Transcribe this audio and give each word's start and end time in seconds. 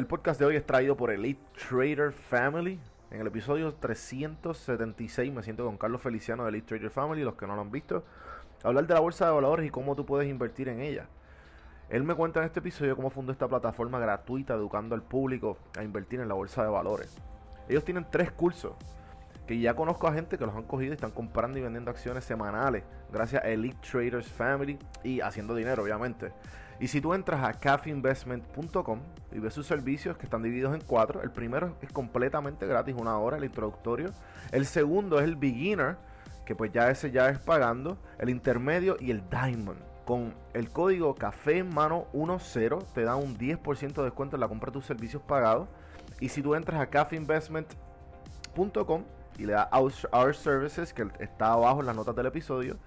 El 0.00 0.06
podcast 0.06 0.40
de 0.40 0.46
hoy 0.46 0.56
es 0.56 0.64
traído 0.64 0.96
por 0.96 1.10
Elite 1.10 1.42
Trader 1.68 2.10
Family. 2.12 2.80
En 3.10 3.20
el 3.20 3.26
episodio 3.26 3.74
376 3.74 5.30
me 5.30 5.42
siento 5.42 5.66
con 5.66 5.76
Carlos 5.76 6.00
Feliciano 6.00 6.42
de 6.42 6.48
Elite 6.48 6.68
Trader 6.68 6.88
Family, 6.88 7.22
los 7.22 7.34
que 7.34 7.46
no 7.46 7.54
lo 7.54 7.60
han 7.60 7.70
visto, 7.70 8.02
hablar 8.64 8.86
de 8.86 8.94
la 8.94 9.00
bolsa 9.00 9.26
de 9.26 9.32
valores 9.32 9.66
y 9.66 9.68
cómo 9.68 9.94
tú 9.94 10.06
puedes 10.06 10.26
invertir 10.26 10.70
en 10.70 10.80
ella. 10.80 11.04
Él 11.90 12.02
me 12.02 12.14
cuenta 12.14 12.40
en 12.40 12.46
este 12.46 12.60
episodio 12.60 12.96
cómo 12.96 13.10
fundó 13.10 13.30
esta 13.30 13.46
plataforma 13.46 13.98
gratuita 13.98 14.54
educando 14.54 14.94
al 14.94 15.02
público 15.02 15.58
a 15.76 15.84
invertir 15.84 16.20
en 16.20 16.28
la 16.28 16.34
bolsa 16.34 16.62
de 16.62 16.70
valores. 16.70 17.18
Ellos 17.68 17.84
tienen 17.84 18.06
tres 18.10 18.32
cursos 18.32 18.72
que 19.46 19.60
ya 19.60 19.74
conozco 19.74 20.08
a 20.08 20.14
gente 20.14 20.38
que 20.38 20.46
los 20.46 20.56
han 20.56 20.62
cogido 20.62 20.92
y 20.92 20.94
están 20.94 21.10
comprando 21.10 21.58
y 21.58 21.60
vendiendo 21.60 21.90
acciones 21.90 22.24
semanales 22.24 22.84
gracias 23.12 23.44
a 23.44 23.48
Elite 23.48 23.76
Traders 23.86 24.28
Family 24.28 24.78
y 25.04 25.20
haciendo 25.20 25.54
dinero, 25.54 25.82
obviamente. 25.82 26.32
Y 26.80 26.88
si 26.88 27.00
tú 27.02 27.12
entras 27.12 27.44
a 27.44 27.52
cafeinvestment.com 27.52 29.00
y 29.32 29.38
ves 29.38 29.52
sus 29.52 29.66
servicios 29.66 30.16
que 30.16 30.24
están 30.24 30.42
divididos 30.42 30.74
en 30.74 30.80
cuatro, 30.80 31.22
el 31.22 31.30
primero 31.30 31.76
es 31.82 31.92
completamente 31.92 32.66
gratis, 32.66 32.96
una 32.98 33.18
hora, 33.18 33.36
el 33.36 33.44
introductorio. 33.44 34.08
El 34.50 34.64
segundo 34.64 35.18
es 35.18 35.24
el 35.24 35.36
beginner, 35.36 35.98
que 36.46 36.56
pues 36.56 36.72
ya 36.72 36.90
ese 36.90 37.10
ya 37.10 37.28
es 37.28 37.38
pagando. 37.38 37.98
El 38.18 38.30
intermedio 38.30 38.96
y 38.98 39.10
el 39.10 39.22
diamond. 39.28 39.78
Con 40.06 40.34
el 40.54 40.70
código 40.70 41.14
café 41.14 41.58
en 41.58 41.68
mano 41.72 42.06
10 42.14 42.94
te 42.94 43.04
da 43.04 43.14
un 43.14 43.36
10% 43.36 43.92
de 43.92 44.04
descuento 44.04 44.36
en 44.36 44.40
la 44.40 44.48
compra 44.48 44.70
de 44.70 44.72
tus 44.72 44.86
servicios 44.86 45.22
pagados. 45.22 45.68
Y 46.18 46.30
si 46.30 46.42
tú 46.42 46.54
entras 46.54 46.80
a 46.80 46.86
cafeinvestment.com 46.86 49.04
y 49.38 49.44
le 49.44 49.52
das 49.52 49.68
Our 50.12 50.34
Services, 50.34 50.94
que 50.94 51.06
está 51.18 51.52
abajo 51.52 51.80
en 51.80 51.86
las 51.86 51.94
notas 51.94 52.16
del 52.16 52.26
episodio, 52.26 52.78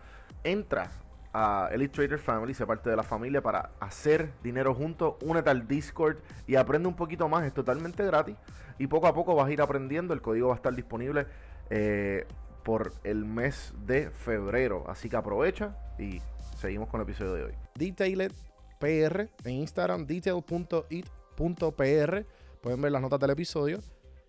entra 0.44 0.90
a 1.34 1.70
Elite 1.72 1.94
Trader 1.94 2.20
Family, 2.20 2.54
se 2.54 2.66
parte 2.66 2.90
de 2.90 2.96
la 2.96 3.04
familia 3.04 3.42
para 3.42 3.72
hacer 3.80 4.32
dinero 4.44 4.76
juntos, 4.76 5.16
únete 5.22 5.50
al 5.50 5.68
Discord 5.68 6.18
y 6.46 6.56
aprende 6.56 6.88
un 6.88 6.96
poquito 6.96 7.28
más, 7.28 7.44
es 7.44 7.54
totalmente 7.54 8.06
gratis. 8.06 8.36
Y 8.78 8.88
poco 8.88 9.08
a 9.08 9.14
poco 9.14 9.36
vas 9.36 9.48
a 9.48 9.52
ir 9.52 9.62
aprendiendo, 9.62 10.14
el 10.14 10.22
código 10.22 10.50
va 10.50 10.54
a 10.54 10.58
estar 10.58 10.76
disponible 10.76 11.26
eh, 11.70 12.26
por 12.64 12.94
el 13.04 13.26
mes 13.26 13.73
de 13.86 14.11
febrero, 14.11 14.86
así 14.88 15.09
que 15.09 15.16
aprovecha 15.16 15.76
y 15.98 16.22
seguimos 16.56 16.89
con 16.89 17.02
el 17.02 17.08
episodio 17.08 17.34
de 17.34 17.44
hoy. 17.45 17.54
Detailed 17.76 18.31
PR 18.80 19.30
en 19.44 19.56
Instagram, 19.56 20.06
detail.it.pr, 20.06 22.26
pueden 22.61 22.81
ver 22.81 22.92
las 22.92 23.02
notas 23.02 23.20
del 23.20 23.31
episodio, 23.31 23.80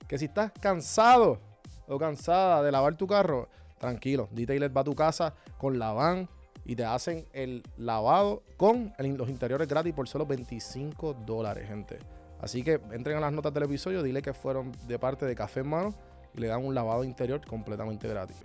que 0.09 0.19
si 0.19 0.25
estás 0.25 0.53
cansado 0.61 1.41
o 1.87 1.99
cansada 1.99 2.63
de 2.63 2.73
lavar 2.73 2.97
tu 2.97 3.07
carro, 3.07 3.49
tranquilo, 3.79 4.29
Detailed 4.33 4.73
va 4.75 4.81
a 4.81 4.85
tu 4.85 4.95
casa 4.95 5.35
con 5.59 5.79
la 5.79 5.93
van 5.93 6.29
y 6.65 6.77
te 6.77 6.85
hacen 6.85 7.27
el 7.33 7.63
lavado 7.77 8.43
con 8.57 8.93
los 8.99 9.29
interiores 9.29 9.69
gratis 9.69 9.93
por 9.93 10.09
solo 10.09 10.27
25 10.27 11.15
dólares, 11.27 11.69
gente. 11.69 11.99
Así 12.41 12.63
que 12.63 12.81
entren 12.93 13.17
a 13.17 13.21
las 13.21 13.33
notas 13.33 13.53
del 13.55 13.65
episodio, 13.65 14.03
dile 14.03 14.23
que 14.23 14.35
fueron 14.35 14.73
de 14.87 14.99
parte 14.99 15.27
de 15.27 15.35
Café 15.35 15.61
en 15.61 15.69
Mano 15.69 15.95
y 16.35 16.41
le 16.41 16.49
dan 16.49 16.65
un 16.65 16.75
lavado 16.75 17.05
interior 17.05 17.41
completamente 17.47 18.09
gratis. 18.09 18.45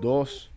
Dos. 0.00 0.50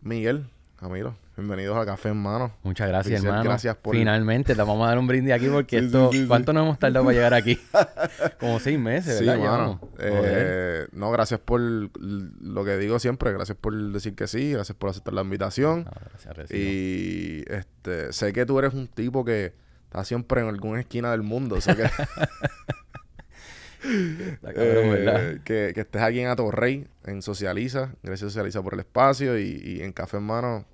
Miguel, 0.00 0.46
Camilo, 0.78 1.16
bienvenidos 1.36 1.76
a 1.76 1.84
Café 1.84 2.10
en 2.10 2.16
Mano. 2.18 2.52
Muchas 2.62 2.88
gracias, 2.88 3.22
hermano. 3.24 3.42
gracias 3.44 3.76
por- 3.76 3.94
Finalmente, 3.94 4.54
te 4.54 4.62
vamos 4.62 4.84
a 4.86 4.88
dar 4.90 4.98
un 4.98 5.06
brindis 5.06 5.34
aquí 5.34 5.48
porque 5.48 5.80
Sí, 5.80 5.86
esto... 5.86 6.10
sí, 6.12 6.16
sí, 6.18 6.22
sí. 6.22 6.28
¿Cuánto 6.28 6.52
nos 6.52 6.62
hemos 6.64 6.78
tardado 6.78 7.04
para 7.04 7.14
llegar 7.16 7.34
aquí? 7.34 7.58
Como 8.40 8.58
seis 8.60 8.78
meses, 8.78 9.18
Sí, 9.18 9.24
¿verdad? 9.26 9.38
mano. 9.40 9.80
Llevamos. 9.98 10.18
Joder. 10.18 10.32
Eh, 10.36 10.86
no, 10.92 11.10
gracias 11.10 11.40
por 11.40 11.60
lo 11.60 12.64
que 12.64 12.76
digo 12.78 12.98
siempre. 13.00 13.32
Gracias 13.32 13.58
por 13.60 13.74
decir 13.92 14.14
que 14.14 14.26
sí. 14.28 14.52
Gracias 14.52 14.76
por 14.78 14.90
aceptar 14.90 15.12
la 15.14 15.22
invitación. 15.22 15.84
No, 15.84 15.90
gracias. 16.24 16.50
Y 16.52 17.44
este, 17.48 18.12
sé 18.12 18.32
que 18.32 18.46
tú 18.46 18.58
eres 18.60 18.72
un 18.72 18.86
tipo 18.86 19.24
que 19.24 19.52
está 19.84 20.04
siempre 20.04 20.40
en 20.42 20.48
alguna 20.48 20.80
esquina 20.80 21.10
del 21.10 21.22
mundo. 21.22 21.60
Sé 21.60 21.74
que, 21.76 21.82
Está 24.32 24.52
cabrón, 24.52 24.84
eh, 24.96 25.40
que, 25.44 25.72
que 25.74 25.80
estés 25.80 26.02
aquí 26.02 26.20
en 26.20 26.28
Atorrey, 26.28 26.86
en 27.04 27.22
Socializa. 27.22 27.94
Gracias 28.02 28.32
Socializa 28.32 28.62
por 28.62 28.74
el 28.74 28.80
espacio 28.80 29.38
y, 29.38 29.60
y 29.64 29.82
en 29.82 29.92
Café 29.92 30.16
en 30.18 30.24
Mano. 30.24 30.64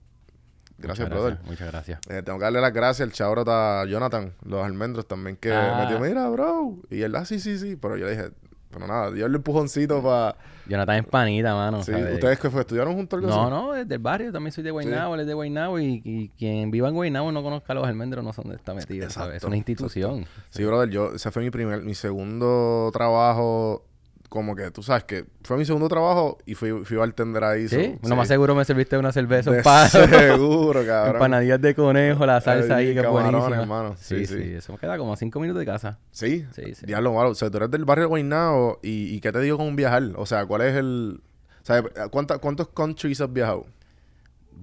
Gracias, 0.77 1.09
Muchas 1.09 1.23
brother. 1.23 1.39
Muchas 1.47 1.71
gracias. 1.71 2.01
Eh, 2.09 2.23
tengo 2.25 2.39
que 2.39 2.45
darle 2.45 2.61
las 2.61 2.73
gracias 2.73 3.07
al 3.07 3.13
chabrot 3.13 3.47
a 3.49 3.85
Jonathan, 3.87 4.35
los 4.45 4.65
almendros 4.65 5.07
también, 5.07 5.37
que 5.37 5.53
Ah. 5.53 5.79
metió, 5.89 6.01
mira, 6.05 6.29
bro. 6.29 6.79
Y 6.91 7.03
él, 7.03 7.15
ah, 7.15 7.25
sí, 7.25 7.39
sí, 7.39 7.59
sí. 7.59 7.77
Pero 7.77 7.97
yo 7.97 8.07
le 8.07 8.11
dije, 8.17 8.31
pero 8.75 8.87
nada, 8.87 9.11
dio 9.11 9.25
el 9.27 9.35
empujoncito 9.35 10.03
para... 10.03 10.37
Jonathan 10.67 10.97
es 10.97 11.07
panita, 11.07 11.55
mano. 11.55 11.83
Sí, 11.83 11.93
¿sabes? 11.93 12.15
¿Ustedes 12.15 12.39
que 12.41 12.51
fue? 12.51 12.63
¿Estudiaron 12.63 12.95
juntos 12.95 13.19
algo 13.19 13.29
No, 13.31 13.43
así? 13.43 13.51
no, 13.51 13.75
es 13.75 13.87
del 13.89 13.99
barrio. 13.99 14.33
También 14.33 14.51
soy 14.53 14.65
de 14.65 14.71
Guaynabo, 14.71 15.15
él 15.15 15.21
es 15.21 15.27
de 15.27 15.35
Guaynabo. 15.35 15.79
Y, 15.79 16.01
y 16.05 16.29
quien 16.39 16.71
viva 16.71 16.89
en 16.89 16.95
Guaynabo 16.95 17.31
no 17.33 17.43
conozca 17.43 17.73
a 17.73 17.77
los 17.77 17.87
almendros 17.87 18.25
no 18.25 18.33
sé 18.33 18.41
dónde 18.43 18.57
está 18.57 18.73
metido, 18.75 19.09
¿sabes? 19.11 19.37
Es 19.37 19.45
una 19.45 19.57
institución. 19.57 20.27
Sí, 20.51 20.65
brother, 20.65 20.89
yo, 20.89 21.15
ese 21.15 21.31
fue 21.31 21.43
mi 21.43 21.51
primer, 21.51 21.83
mi 21.83 21.95
segundo 21.95 22.91
trabajo, 22.93 23.85
como 24.35 24.57
que, 24.57 24.69
tú 24.73 24.83
sabes 24.83 25.05
que 25.05 25.25
fue 25.45 25.57
mi 25.57 25.65
segundo 25.65 25.89
trabajo 25.89 26.39
y 26.45 26.55
fui, 26.55 26.85
fui 26.85 26.97
bartender 26.97 27.45
ahí. 27.45 27.69
Sí, 27.69 27.95
lo 28.03 28.17
más 28.17 28.27
seguro 28.27 28.53
me 28.57 28.65
serviste 28.65 28.99
una 28.99 29.13
cerveza, 29.13 29.53
un 29.53 29.63
palo. 29.63 29.89
seguro, 30.09 30.85
cabrón. 30.85 31.15
Empanadillas 31.15 31.61
de 31.61 31.73
conejo, 31.77 32.27
la 32.27 32.41
salsa 32.41 32.75
Ay, 32.77 32.89
ahí 32.89 32.95
que 32.95 33.07
buenísima. 33.07 33.61
hermano. 33.61 33.95
Sí, 33.97 34.27
Sí, 34.27 34.35
sí. 34.43 34.55
Eso 34.55 34.73
me 34.73 34.79
queda 34.79 34.99
como 34.99 35.13
a 35.13 35.17
cinco 35.17 35.39
minutos 35.39 35.61
de 35.61 35.67
casa. 35.67 35.99
Sí, 36.11 36.45
Sí, 36.53 36.75
sí. 36.75 36.85
diablo 36.85 37.13
malo. 37.13 37.31
O 37.31 37.35
sea, 37.37 37.49
tú 37.49 37.59
eres 37.59 37.71
del 37.71 37.85
barrio 37.85 38.03
de 38.03 38.09
Guaynabo 38.09 38.81
y, 38.83 39.15
y 39.15 39.21
¿qué 39.21 39.31
te 39.31 39.41
digo 39.41 39.57
con 39.57 39.77
viajar? 39.77 40.03
O 40.17 40.27
sea, 40.27 40.45
¿cuál 40.47 40.63
es 40.63 40.75
el... 40.75 41.21
O 41.63 41.65
sea, 41.67 41.83
¿cuánta- 42.11 42.39
¿cuántos 42.39 42.69
countries 42.69 43.21
has 43.21 43.33
viajado? 43.33 43.67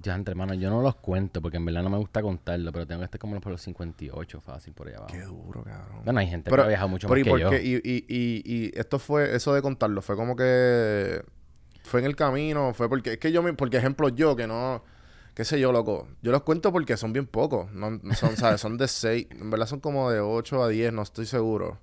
Ya, 0.00 0.14
entre 0.14 0.32
hermano, 0.32 0.54
yo 0.54 0.70
no 0.70 0.80
los 0.82 0.96
cuento 0.96 1.40
porque 1.42 1.58
en 1.58 1.64
verdad 1.64 1.82
no 1.82 1.90
me 1.90 1.98
gusta 1.98 2.22
contarlo, 2.22 2.72
pero 2.72 2.86
tengo 2.86 3.00
que 3.00 3.04
estar 3.04 3.20
como 3.20 3.40
por 3.40 3.52
los 3.52 3.60
58 3.62 4.40
fácil 4.40 4.72
por 4.72 4.88
allá 4.88 4.98
abajo. 4.98 5.12
Qué 5.12 5.22
duro, 5.22 5.62
cabrón. 5.62 6.00
Bueno, 6.04 6.20
hay 6.20 6.26
gente 6.28 6.50
Pero- 6.50 6.62
que 6.62 6.66
ha 6.66 6.68
viajado 6.68 6.88
mucho 6.88 7.08
pero 7.08 7.20
más 7.20 7.40
¿y 7.40 7.44
que 7.56 7.70
yo. 7.70 7.78
Y, 7.78 7.80
y, 7.84 8.04
y, 8.08 8.42
y 8.66 8.78
esto 8.78 8.98
fue, 8.98 9.34
eso 9.36 9.52
de 9.54 9.62
contarlo, 9.62 10.00
fue 10.02 10.16
como 10.16 10.34
que 10.36 11.22
fue 11.84 12.00
en 12.00 12.06
el 12.06 12.16
camino, 12.16 12.72
fue 12.74 12.88
porque, 12.88 13.12
es 13.14 13.18
que 13.18 13.32
yo, 13.32 13.42
me, 13.42 13.52
porque 13.54 13.76
ejemplo 13.76 14.08
yo, 14.08 14.34
que 14.36 14.46
no, 14.46 14.82
qué 15.34 15.44
sé 15.44 15.60
yo, 15.60 15.72
loco, 15.72 16.08
yo 16.22 16.32
los 16.32 16.42
cuento 16.42 16.72
porque 16.72 16.96
son 16.96 17.12
bien 17.12 17.26
pocos, 17.26 17.70
no, 17.72 17.90
no 17.90 18.14
son, 18.14 18.36
¿sabes? 18.36 18.60
Son 18.60 18.78
de 18.78 18.88
6, 18.88 19.26
en 19.30 19.50
verdad 19.50 19.66
son 19.66 19.80
como 19.80 20.10
de 20.10 20.20
8 20.20 20.62
a 20.62 20.68
10, 20.68 20.92
no 20.92 21.02
estoy 21.02 21.26
seguro. 21.26 21.78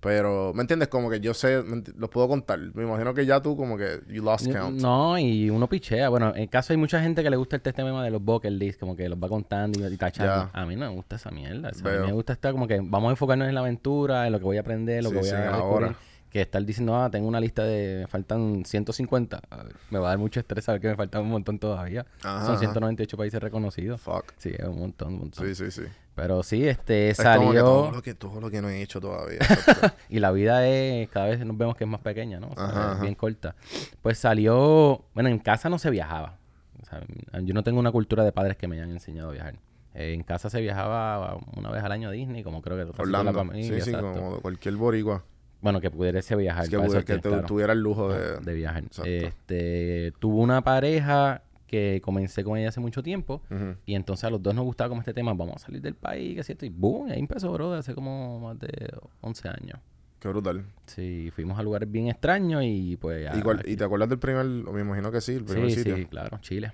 Pero, 0.00 0.52
¿me 0.54 0.62
entiendes? 0.62 0.88
Como 0.88 1.10
que 1.10 1.20
yo 1.20 1.34
sé, 1.34 1.62
los 1.96 2.08
puedo 2.08 2.26
contar. 2.26 2.58
Me 2.74 2.84
imagino 2.84 3.12
que 3.12 3.26
ya 3.26 3.40
tú 3.42 3.54
como 3.54 3.76
que 3.76 4.00
you 4.08 4.22
lost 4.22 4.50
count. 4.50 4.80
No, 4.80 5.18
y 5.18 5.50
uno 5.50 5.68
pichea. 5.68 6.08
Bueno, 6.08 6.32
en 6.34 6.46
caso 6.46 6.72
hay 6.72 6.78
mucha 6.78 7.02
gente 7.02 7.22
que 7.22 7.28
le 7.28 7.36
gusta 7.36 7.56
el 7.56 7.62
tema 7.62 8.02
de 8.02 8.10
los 8.10 8.22
bucket 8.24 8.50
list, 8.52 8.80
como 8.80 8.96
que 8.96 9.08
los 9.10 9.18
va 9.22 9.28
contando 9.28 9.78
y, 9.78 9.92
y 9.92 9.96
tachando. 9.98 10.48
A 10.52 10.64
mí 10.64 10.74
no 10.74 10.88
me 10.88 10.94
gusta 10.94 11.16
esa 11.16 11.30
mierda. 11.30 11.68
O 11.68 11.74
sea, 11.74 11.92
a 11.92 12.00
mí 12.00 12.06
me 12.06 12.12
gusta 12.12 12.32
estar 12.32 12.52
como 12.52 12.66
que 12.66 12.80
vamos 12.82 13.08
a 13.08 13.10
enfocarnos 13.10 13.46
en 13.48 13.54
la 13.54 13.60
aventura, 13.60 14.26
en 14.26 14.32
lo 14.32 14.38
que 14.38 14.44
voy 14.46 14.56
a 14.56 14.60
aprender, 14.60 15.02
lo 15.02 15.10
Sí, 15.10 15.14
que 15.16 15.20
voy 15.20 15.28
sí, 15.28 15.34
a 15.34 15.50
ahora. 15.54 15.94
Que 16.30 16.42
estar 16.42 16.64
diciendo, 16.64 16.94
ah, 16.96 17.10
tengo 17.10 17.26
una 17.26 17.40
lista 17.40 17.64
de... 17.64 17.98
Me 18.02 18.06
faltan 18.06 18.64
150. 18.64 19.40
A 19.50 19.56
ver, 19.64 19.74
Me 19.90 19.98
va 19.98 20.06
a 20.06 20.10
dar 20.10 20.18
mucho 20.18 20.38
estrés 20.38 20.64
saber 20.64 20.80
que 20.80 20.88
me 20.88 20.94
faltan 20.94 21.22
un 21.22 21.30
montón 21.30 21.58
todavía. 21.58 22.06
Ajá, 22.22 22.42
Son 22.46 22.50
ajá. 22.54 22.58
198 22.60 23.16
países 23.16 23.40
reconocidos. 23.42 24.00
Fuck. 24.00 24.32
Sí, 24.38 24.50
es 24.56 24.64
un 24.64 24.78
montón, 24.78 25.14
un 25.14 25.18
montón. 25.20 25.44
Sí, 25.46 25.54
sí, 25.56 25.70
sí. 25.72 25.82
Pero 26.14 26.42
sí, 26.42 26.68
este, 26.68 27.10
Es 27.10 27.16
como 27.16 27.30
que 27.30 27.34
salió... 27.58 27.64
todo 27.64 27.90
lo 27.90 28.02
que, 28.02 28.14
todo 28.14 28.40
lo 28.40 28.50
que 28.50 28.62
no 28.62 28.68
he 28.68 28.80
hecho 28.82 29.00
todavía. 29.00 29.40
Y 30.08 30.20
la 30.20 30.30
vida 30.30 30.66
es, 30.68 31.08
cada 31.08 31.26
vez 31.26 31.44
nos 31.44 31.56
vemos 31.58 31.76
que 31.76 31.84
es 31.84 31.90
más 31.90 32.00
pequeña, 32.00 32.38
¿no? 32.38 32.48
O 32.50 32.54
sea, 32.54 32.64
Ajá, 32.64 32.80
es 32.80 32.86
ajá. 32.92 33.02
bien 33.02 33.14
corta. 33.16 33.54
Pues 34.02 34.18
salió, 34.18 35.04
bueno, 35.14 35.28
en 35.30 35.38
casa 35.40 35.68
no 35.68 35.78
se 35.78 35.90
viajaba. 35.90 36.36
O 36.82 36.84
sea, 36.86 37.02
yo 37.42 37.54
no 37.54 37.62
tengo 37.64 37.80
una 37.80 37.90
cultura 37.92 38.22
de 38.24 38.32
padres 38.32 38.56
que 38.56 38.68
me 38.68 38.76
hayan 38.76 38.90
enseñado 38.90 39.30
a 39.30 39.32
viajar. 39.32 39.54
Eh, 39.94 40.12
en 40.14 40.22
casa 40.22 40.48
se 40.50 40.60
viajaba 40.60 41.36
una 41.56 41.70
vez 41.70 41.82
al 41.82 41.90
año 41.92 42.08
a 42.08 42.12
Disney, 42.12 42.44
como 42.44 42.62
creo 42.62 42.76
que 42.76 42.84
toda 42.84 42.98
la 43.06 43.18
Orlando. 43.20 43.32
familia, 43.32 43.64
Sí, 43.76 43.80
sí, 43.80 43.90
exacto. 43.90 44.12
como 44.20 44.40
cualquier 44.40 44.76
boricua. 44.76 45.24
Bueno, 45.62 45.80
que 45.80 45.90
pudiese 45.90 46.36
viajar. 46.36 46.64
Es 46.64 46.70
que, 46.70 46.76
para 46.76 46.88
pude- 46.88 46.96
esos 46.96 47.04
que 47.04 47.12
días, 47.14 47.22
te- 47.22 47.28
claro. 47.28 47.46
tuviera 47.46 47.72
el 47.72 47.80
lujo 47.80 48.12
de... 48.12 48.38
de 48.40 48.54
viajar. 48.54 48.82
Exacto. 48.84 49.10
Este, 49.10 50.12
tuvo 50.18 50.40
una 50.40 50.62
pareja 50.62 51.42
que 51.66 52.00
comencé 52.02 52.42
con 52.42 52.58
ella 52.58 52.70
hace 52.70 52.80
mucho 52.80 53.02
tiempo. 53.02 53.42
Y 53.86 53.94
entonces 53.94 54.24
a 54.24 54.30
los 54.30 54.42
dos 54.42 54.54
nos 54.54 54.64
gustaba 54.64 54.88
como 54.88 55.00
este 55.02 55.12
tema, 55.14 55.32
vamos 55.34 55.56
a 55.56 55.58
salir 55.60 55.80
del 55.82 55.94
país, 55.94 56.34
que 56.36 56.42
cierto. 56.42 56.64
Y 56.66 56.70
boom, 56.70 57.10
ahí 57.10 57.20
empezó, 57.20 57.52
bro, 57.52 57.74
hace 57.74 57.94
como 57.94 58.40
más 58.40 58.58
de 58.58 58.68
11 59.20 59.48
años. 59.48 59.78
Qué 60.18 60.28
brutal. 60.28 60.64
Sí, 60.86 61.30
fuimos 61.34 61.58
a 61.58 61.62
lugares 61.62 61.90
bien 61.90 62.08
extraños 62.08 62.62
y 62.64 62.96
pues... 62.96 63.30
¿Y, 63.34 63.40
cuál- 63.40 63.60
aquí- 63.60 63.70
¿Y 63.72 63.76
te 63.76 63.84
acuerdas 63.84 64.08
del 64.08 64.18
primer, 64.18 64.44
me 64.44 64.80
imagino 64.80 65.10
que 65.12 65.20
sí, 65.20 65.32
el 65.34 65.44
primer 65.44 65.70
Sí, 65.70 65.76
sitio? 65.76 65.96
sí, 65.96 66.04
claro, 66.06 66.38
Chile. 66.42 66.72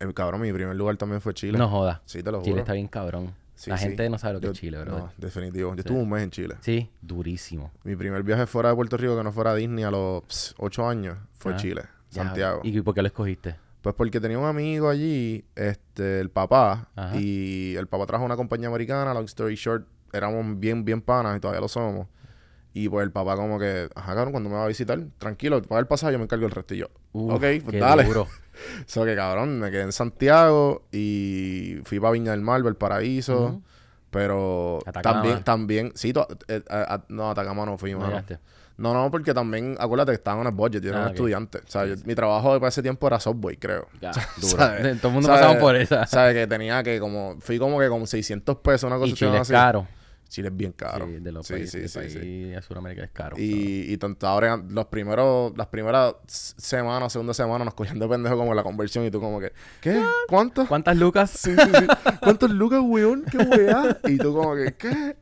El 0.00 0.12
cabrón, 0.12 0.40
mi 0.40 0.52
primer 0.52 0.74
lugar 0.74 0.96
también 0.96 1.20
fue 1.20 1.34
Chile. 1.34 1.56
No 1.56 1.68
jodas. 1.68 2.00
Sí, 2.04 2.22
te 2.22 2.32
lo 2.32 2.38
Chile 2.40 2.50
juro. 2.52 2.60
está 2.62 2.72
bien 2.72 2.88
cabrón. 2.88 3.32
Sí, 3.54 3.70
La 3.70 3.78
sí. 3.78 3.84
gente 3.84 4.08
no 4.10 4.18
sabe 4.18 4.34
lo 4.34 4.40
que 4.40 4.46
Yo- 4.46 4.52
es 4.52 4.58
Chile, 4.58 4.78
bro. 4.80 4.98
No, 4.98 5.12
definitivo. 5.16 5.74
Yo 5.74 5.80
estuve 5.80 5.98
un 5.98 6.10
mes 6.10 6.22
en 6.24 6.30
Chile. 6.30 6.56
Sí, 6.60 6.90
durísimo. 7.00 7.70
Mi 7.84 7.94
primer 7.96 8.22
viaje 8.22 8.46
fuera 8.46 8.70
de 8.70 8.74
Puerto 8.74 8.96
Rico 8.96 9.16
que 9.16 9.22
no 9.22 9.32
fuera 9.32 9.52
a 9.52 9.54
Disney 9.54 9.84
a 9.84 9.90
los 9.90 10.54
ocho 10.58 10.88
años 10.88 11.16
fue 11.34 11.52
Ah, 11.54 11.56
Chile, 11.56 11.82
Ya, 12.10 12.24
Santiago. 12.24 12.60
¿Y 12.64 12.80
por 12.80 12.94
qué 12.94 13.02
lo 13.02 13.08
escogiste? 13.08 13.56
Pues 13.80 13.94
porque 13.94 14.18
tenía 14.20 14.38
un 14.38 14.46
amigo 14.46 14.88
allí, 14.88 15.44
este, 15.54 16.20
el 16.20 16.30
papá, 16.30 16.88
Ajá. 16.96 17.16
y 17.16 17.76
el 17.76 17.86
papá 17.86 18.06
trajo 18.06 18.24
una 18.24 18.34
compañía 18.36 18.68
americana, 18.68 19.12
long 19.14 19.26
story 19.26 19.54
short, 19.56 19.86
éramos 20.12 20.58
bien, 20.58 20.84
bien 20.84 21.00
panas 21.02 21.36
y 21.36 21.40
todavía 21.40 21.60
lo 21.60 21.68
somos. 21.68 22.08
Y 22.72 22.88
pues 22.88 23.04
el 23.04 23.12
papá 23.12 23.36
como 23.36 23.58
que, 23.58 23.88
ajá, 23.94 24.14
cabrón, 24.14 24.32
cuando 24.32 24.48
me 24.50 24.56
va 24.56 24.64
a 24.64 24.68
visitar, 24.68 24.98
tranquilo, 25.18 25.60
paga 25.62 25.80
el 25.80 25.86
pasaje, 25.86 26.12
yo 26.12 26.18
me 26.18 26.24
encargo 26.24 26.46
el 26.46 26.50
resto 26.50 26.74
y 26.74 26.78
yo. 26.78 26.86
Uf, 27.14 27.32
ok, 27.34 27.44
pues 27.64 27.80
dale. 27.80 28.04
duro. 28.04 28.28
So 28.86 29.04
que 29.04 29.16
cabrón, 29.16 29.58
me 29.58 29.70
quedé 29.72 29.82
en 29.82 29.92
Santiago 29.92 30.82
y 30.92 31.78
fui 31.84 31.98
para 31.98 32.12
Viña 32.12 32.30
del 32.30 32.40
Mar, 32.42 32.62
Valparaíso. 32.62 33.46
Ujú. 33.46 33.62
Pero 34.10 34.78
Atacama. 34.86 35.02
también, 35.22 35.42
también, 35.42 35.92
sí, 35.96 36.12
to- 36.12 36.28
eh, 36.46 36.62
a- 36.70 36.94
a- 36.94 37.04
no, 37.08 37.30
Atacama 37.30 37.66
no 37.66 37.76
fui, 37.76 37.92
No. 37.94 38.22
No, 38.76 38.92
no, 38.94 39.10
porque 39.10 39.32
también, 39.34 39.76
acuérdate 39.78 40.12
que 40.12 40.16
estaba 40.16 40.40
en 40.40 40.46
el 40.48 40.52
budget, 40.52 40.82
yo 40.82 40.90
era 40.90 40.98
Ah, 40.98 41.02
un 41.02 41.06
ok. 41.08 41.14
estudiante. 41.14 41.58
O 41.58 41.68
sea, 41.70 41.84
yo- 41.86 41.94
mi 42.04 42.14
trabajo 42.14 42.54
para 42.60 42.68
ese 42.68 42.82
tiempo 42.82 43.06
era 43.08 43.18
Subway, 43.20 43.56
creo. 43.56 43.88
Ya, 44.00 44.10
duro. 44.40 44.56
Todo 45.00 45.08
el 45.08 45.14
mundo 45.14 45.28
pasaba 45.28 45.58
por 45.58 45.74
esa. 45.76 46.06
¿Sabes? 46.06 46.34
Que 46.34 46.46
tenía 46.46 46.82
que 46.84 46.98
como, 47.00 47.36
fui 47.40 47.58
como 47.58 47.78
que 47.80 47.88
con 47.88 48.06
600 48.06 48.56
pesos, 48.58 48.84
una 48.88 48.98
cosa 48.98 49.14
Y 49.24 49.36
así. 49.36 49.52
caro. 49.52 49.86
Chile 50.34 50.48
es 50.48 50.56
bien 50.56 50.72
caro. 50.72 51.06
Sí, 51.06 51.12
de 51.20 51.30
los 51.30 51.46
Sí, 51.46 51.52
países 51.52 51.70
sí, 51.72 51.78
del 51.78 51.88
sí, 51.88 51.98
país 51.98 52.12
sí. 52.12 52.18
de 52.50 52.60
Sudamérica 52.62 53.04
es 53.04 53.10
caro. 53.12 53.36
Y, 53.38 53.92
y 53.92 53.96
tanto 53.98 54.26
ahora, 54.26 54.56
los 54.56 54.86
primeros, 54.86 55.52
las 55.56 55.68
primeras 55.68 56.14
semanas, 56.26 57.12
segunda 57.12 57.32
semana, 57.34 57.64
nos 57.64 57.74
cogían 57.74 58.00
de 58.00 58.08
pendejo 58.08 58.36
como 58.36 58.52
la 58.52 58.64
conversión 58.64 59.04
y 59.04 59.12
tú 59.12 59.20
como 59.20 59.38
que, 59.38 59.52
¿qué? 59.80 60.02
¿Cuánto? 60.28 60.66
¿Cuántas 60.66 60.96
lucas? 60.96 61.30
Sí, 61.44 61.54
sí, 61.54 61.70
sí. 61.78 61.86
¿Cuántos 62.20 62.50
lucas, 62.50 62.80
weón? 62.82 63.24
¿Qué 63.30 63.38
weá? 63.38 64.00
Y 64.08 64.18
tú 64.18 64.34
como 64.34 64.56
que, 64.56 64.74
¿qué? 64.74 65.16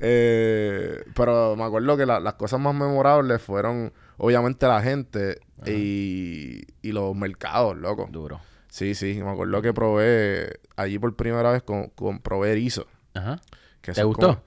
Eh, 0.00 1.02
pero 1.14 1.54
me 1.56 1.64
acuerdo 1.64 1.96
que 1.96 2.06
la- 2.06 2.20
las 2.20 2.34
cosas 2.34 2.58
más 2.60 2.74
memorables 2.74 3.42
fueron, 3.42 3.92
obviamente, 4.16 4.66
la 4.66 4.80
gente 4.80 5.40
y, 5.66 6.62
y 6.82 6.92
los 6.92 7.14
mercados, 7.14 7.76
loco. 7.76 8.08
Duro. 8.10 8.40
Sí, 8.68 8.94
sí. 8.94 9.20
Me 9.22 9.30
acuerdo 9.30 9.60
que 9.62 9.72
probé, 9.72 10.60
allí 10.76 10.98
por 10.98 11.14
primera 11.16 11.50
vez, 11.52 11.62
con, 11.62 11.88
con 11.90 12.20
probé 12.20 12.52
erizo. 12.52 12.86
Ajá. 13.14 13.40
Que 13.92 14.00
¿Te 14.00 14.04
gustó? 14.04 14.26
como- 14.28 14.42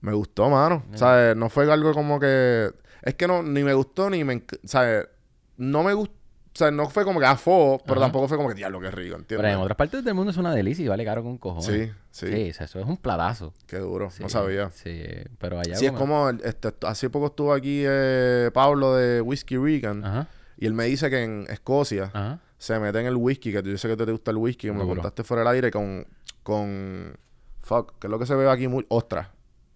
me 0.00 0.12
gustó, 0.12 0.50
mano. 0.50 0.82
¿Sabes? 0.94 1.36
No 1.36 1.48
fue 1.48 1.72
algo 1.72 1.92
como 1.94 2.18
que... 2.18 2.70
Es 3.02 3.14
que 3.14 3.26
no, 3.28 3.42
ni 3.42 3.62
me 3.62 3.72
gustó, 3.74 4.10
ni 4.10 4.24
me... 4.24 4.42
¿Sabes? 4.64 5.06
No 5.56 5.82
me 5.82 5.92
gustó... 5.94 6.14
O 6.54 6.58
sea, 6.58 6.70
no 6.70 6.90
fue 6.90 7.04
como 7.04 7.18
que 7.18 7.24
a 7.24 7.34
fo, 7.36 7.80
pero 7.86 7.94
Ajá. 7.94 8.06
tampoco 8.08 8.28
fue 8.28 8.36
como 8.36 8.50
que 8.50 8.54
diablo, 8.54 8.78
qué 8.78 8.90
rico, 8.90 9.16
Pero 9.16 9.16
en 9.16 9.20
¿entiendes? 9.22 9.56
otras 9.56 9.76
partes 9.76 10.04
del 10.04 10.12
mundo 10.12 10.32
es 10.32 10.36
una 10.36 10.52
delicia 10.54 10.84
y 10.84 10.88
vale 10.88 11.02
caro 11.02 11.22
con 11.22 11.38
cojones. 11.38 11.64
Sí, 11.64 11.92
sí, 12.10 12.26
Sí, 12.30 12.50
o 12.50 12.52
sea, 12.54 12.66
eso 12.66 12.78
es 12.80 12.86
un 12.86 12.98
platazo. 12.98 13.54
Qué 13.66 13.78
duro. 13.78 14.10
Sí, 14.10 14.22
No 14.22 14.28
sabía. 14.28 14.70
Sí, 14.70 15.02
pero 15.38 15.58
allá 15.60 15.76
Sí, 15.76 15.86
es 15.86 15.92
como... 15.92 16.28
el- 16.28 16.42
Este, 16.44 16.74
hace 16.86 17.08
poco 17.08 17.26
estuvo 17.28 17.54
aquí 17.54 17.82
eh, 17.86 18.50
Pablo 18.52 18.96
de 18.96 19.22
Whiskey 19.22 19.56
Rican. 19.56 20.04
Ajá, 20.04 20.26
Y 20.58 20.66
él 20.66 20.74
me 20.74 20.84
dice 20.84 21.08
que 21.08 21.22
en 21.22 21.46
Escocia 21.48 22.10
ajá. 22.12 22.40
se 22.58 22.78
mete 22.78 23.00
en 23.00 23.06
el 23.06 23.16
whisky, 23.16 23.50
que 23.52 23.62
yo 23.62 23.78
sé 23.78 23.88
que 23.88 23.96
te, 23.96 24.10
gusta 24.12 24.30
el 24.32 24.36
whisky, 24.36 24.66
que 24.66 24.72
me 24.74 24.80
lo 24.80 24.88
contaste 24.88 25.22
fuera 25.24 25.42
del 25.44 25.54
aire, 25.54 25.70
con... 25.70 26.06
Con... 26.42 27.14
Fuck, 27.62 27.98
que 27.98 28.06
es 28.06 28.10
lo 28.10 28.18
que 28.18 28.26
se 28.26 28.34
ve 28.34 28.50
aquí 28.50 28.68
muy... 28.68 28.84
Ostras. 28.88 29.28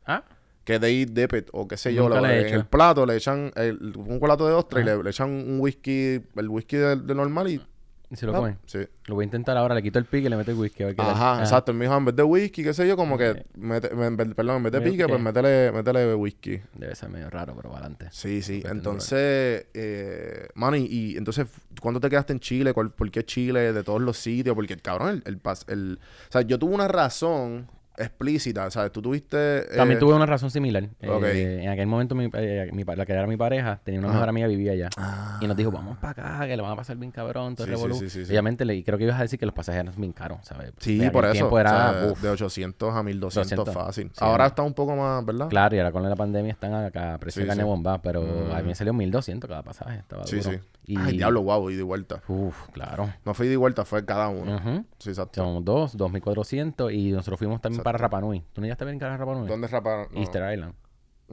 Ah, 0.07 0.25
que 0.65 0.81
they 0.81 1.05
dip 1.05 1.33
it, 1.35 1.49
o 1.53 1.69
qué 1.69 1.77
sé 1.77 1.95
yo, 1.95 2.09
lo- 2.09 2.27
he 2.27 2.49
en 2.49 2.55
el 2.55 2.67
plato 2.67 3.07
le 3.07 3.15
echan 3.17 3.53
el- 3.55 3.93
un 3.97 4.19
plato 4.19 4.49
de 4.49 4.53
ostra 4.55 4.81
y 4.81 4.83
Ajá. 4.83 4.97
le, 4.97 5.03
le 5.05 5.11
echan 5.11 5.31
un 5.31 5.61
whisky, 5.61 6.21
el 6.35 6.49
whisky 6.49 6.77
de, 6.77 6.97
de 6.97 7.15
normal 7.15 7.49
y... 7.49 7.65
y 8.11 8.17
se 8.17 8.27
lo 8.27 8.33
ah, 8.33 8.37
comen. 8.39 8.59
Sí. 8.67 8.81
Lo 9.05 9.15
voy 9.15 9.23
a 9.23 9.27
intentar 9.27 9.57
ahora, 9.57 9.77
le 9.77 9.83
quito 9.85 10.01
el 10.01 10.07
pique 10.07 10.27
y 10.27 10.29
le 10.29 10.37
meto 10.37 10.51
el 10.51 10.57
whisky. 10.57 10.83
a 10.83 10.87
ver 10.87 10.97
qué 10.97 11.03
tal. 11.03 11.13
Ajá, 11.13 11.33
Ajá. 11.35 11.43
exacto. 11.43 11.73
Me 11.73 11.85
dijo, 11.85 11.97
en 11.97 12.05
vez 12.07 12.17
de 12.17 12.25
whisky, 12.25 12.65
qué 12.65 12.75
sé 12.75 12.89
yo, 12.89 12.97
como 12.97 13.17
que... 13.17 13.45
Mete- 13.57 13.95
me- 13.95 14.11
perdón, 14.35 14.57
en 14.57 14.63
vez 14.65 14.73
de 14.73 14.81
pique, 14.81 15.07
pues 15.07 15.21
métele, 15.21 15.71
métele 15.71 16.15
whisky. 16.17 16.61
Debe 16.75 16.97
ser 16.97 17.11
medio 17.11 17.31
raro, 17.31 17.55
pero 17.55 17.69
para 17.71 17.83
adelante. 17.85 18.09
Sí, 18.11 18.43
sí. 18.43 18.61
Entonces, 18.67 19.67
eh, 19.73 20.49
mano, 20.55 20.77
y, 20.77 20.87
y 20.87 21.17
entonces, 21.17 21.47
¿cuándo 21.81 22.01
te 22.01 22.11
quedaste 22.11 22.33
en 22.33 22.41
Chile? 22.41 22.73
¿Cuál- 22.73 22.91
¿Por 22.91 23.09
qué 23.13 23.25
Chile? 23.25 23.73
De 23.73 23.85
todos 23.85 24.01
los 24.03 24.17
sitios. 24.19 24.57
Porque, 24.57 24.77
cabrón, 24.79 25.11
el, 25.11 25.23
el, 25.27 25.41
pas- 25.41 25.65
el- 25.71 26.01
O 26.29 26.33
sea, 26.33 26.43
yo 26.43 26.59
tuve 26.59 26.75
una 26.75 26.89
razón 26.89 27.69
explícita, 27.99 28.71
¿sabes? 28.71 28.93
Tú 28.93 29.03
tuviste... 29.03 29.37
eh, 29.61 29.77
También 29.77 29.99
tuve 29.99 30.15
una 30.15 30.27
razón 30.27 30.51
similar. 30.51 30.89
Eh, 31.01 31.61
en 31.63 31.69
aquel 31.71 31.87
momento, 31.87 32.15
mi, 32.15 32.29
eh, 32.33 32.71
mi 32.73 32.85
la 32.85 33.05
que 33.07 33.13
era 33.13 33.27
mi 33.27 33.37
pareja 33.37 33.81
tenía 33.85 34.01
una 34.01 34.09
Ajá. 34.09 34.17
mejor 34.19 34.29
amiga 34.31 34.47
vivía 34.49 34.73
allá. 34.73 34.89
Ah. 34.97 35.39
Y 35.41 35.47
nos 35.47 35.57
dijo, 35.57 35.71
vamos 35.71 35.99
para 35.99 36.11
acá, 36.13 36.47
que 36.47 36.57
le 36.57 36.63
van 36.63 36.73
a 36.73 36.77
pasar 36.77 36.97
bien 36.97 37.11
cabrón, 37.11 37.55
todo 37.57 37.67
Sí, 37.67 38.09
sí, 38.11 38.25
sí. 38.25 38.31
Obviamente, 38.31 38.65
le, 38.65 38.75
y 38.75 38.83
creo 38.85 38.99
que 38.99 39.05
ibas 39.05 39.19
a 39.19 39.23
decir 39.23 39.39
que 39.39 39.47
los 39.47 39.55
pasajes 39.55 39.81
eran 39.83 39.95
bien 39.97 40.13
caros, 40.13 40.39
¿sabes? 40.43 40.73
Sí, 40.79 40.99
De 40.99 41.11
por 41.11 41.25
eso. 41.27 41.59
era, 41.59 41.91
o 41.91 41.93
sea, 42.03 42.13
uf, 42.13 42.23
de 42.23 42.29
800 42.31 42.95
a 42.95 43.03
1200 43.03 43.57
200. 43.67 43.75
fácil. 43.85 44.11
Ahora 44.19 44.47
está 44.47 44.63
un 44.63 44.75
poco 44.75 44.97
más, 44.97 45.25
¿verdad? 45.25 45.49
Claro, 45.49 45.75
y 45.77 45.79
ahora 45.79 45.93
con 45.93 46.03
la 46.09 46.17
pandemia 46.17 46.53
están 46.53 46.75
acá 46.75 47.15
a 47.15 47.19
precio 47.19 47.43
de 47.43 47.49
carne 47.49 47.65
bomba, 47.65 48.01
pero 48.03 48.21
a 48.53 48.57
mí 48.59 48.63
Mm. 48.65 48.67
me 48.67 48.75
salió 48.75 48.93
1200 48.93 49.49
cada 49.49 49.63
pasaje. 49.63 49.99
Estaba 49.99 50.27
Sí, 50.27 50.37
duro. 50.37 50.51
sí. 50.51 50.59
Y... 50.87 50.97
Ay, 50.99 51.17
diablo, 51.17 51.41
guau, 51.41 51.69
ida 51.71 51.81
y 51.81 51.83
vuelta. 51.83 52.23
Uf, 52.29 52.69
claro. 52.73 53.13
No 53.25 53.35
fue 53.35 53.47
ida 53.47 53.55
y 53.55 53.57
vuelta, 53.57 53.85
fue 53.85 54.05
cada 54.05 54.29
uno. 54.29 54.57
Ujú. 54.57 54.85
Sí, 54.99 55.09
exacto. 55.11 55.43
Son 55.43 55.65
dos, 55.65 55.97
2400 55.97 56.93
y 56.93 57.11
nosotros 57.13 57.39
fuimos 57.39 57.61
también 57.61 57.83
para 57.83 57.99
Rapa 57.99 58.21
Nui. 58.21 58.41
¿Tú 58.53 58.61
no 58.61 58.67
llegaste 58.67 58.85
a 58.85 58.87
ver 58.87 58.95
en 58.95 59.01
cara 59.01 59.17
Rapa 59.17 59.35
Nui? 59.35 59.49
¿Dónde 59.49 59.67
raparon? 59.67 60.09
No. 60.13 60.21
Easter 60.21 60.53
Island. 60.55 60.75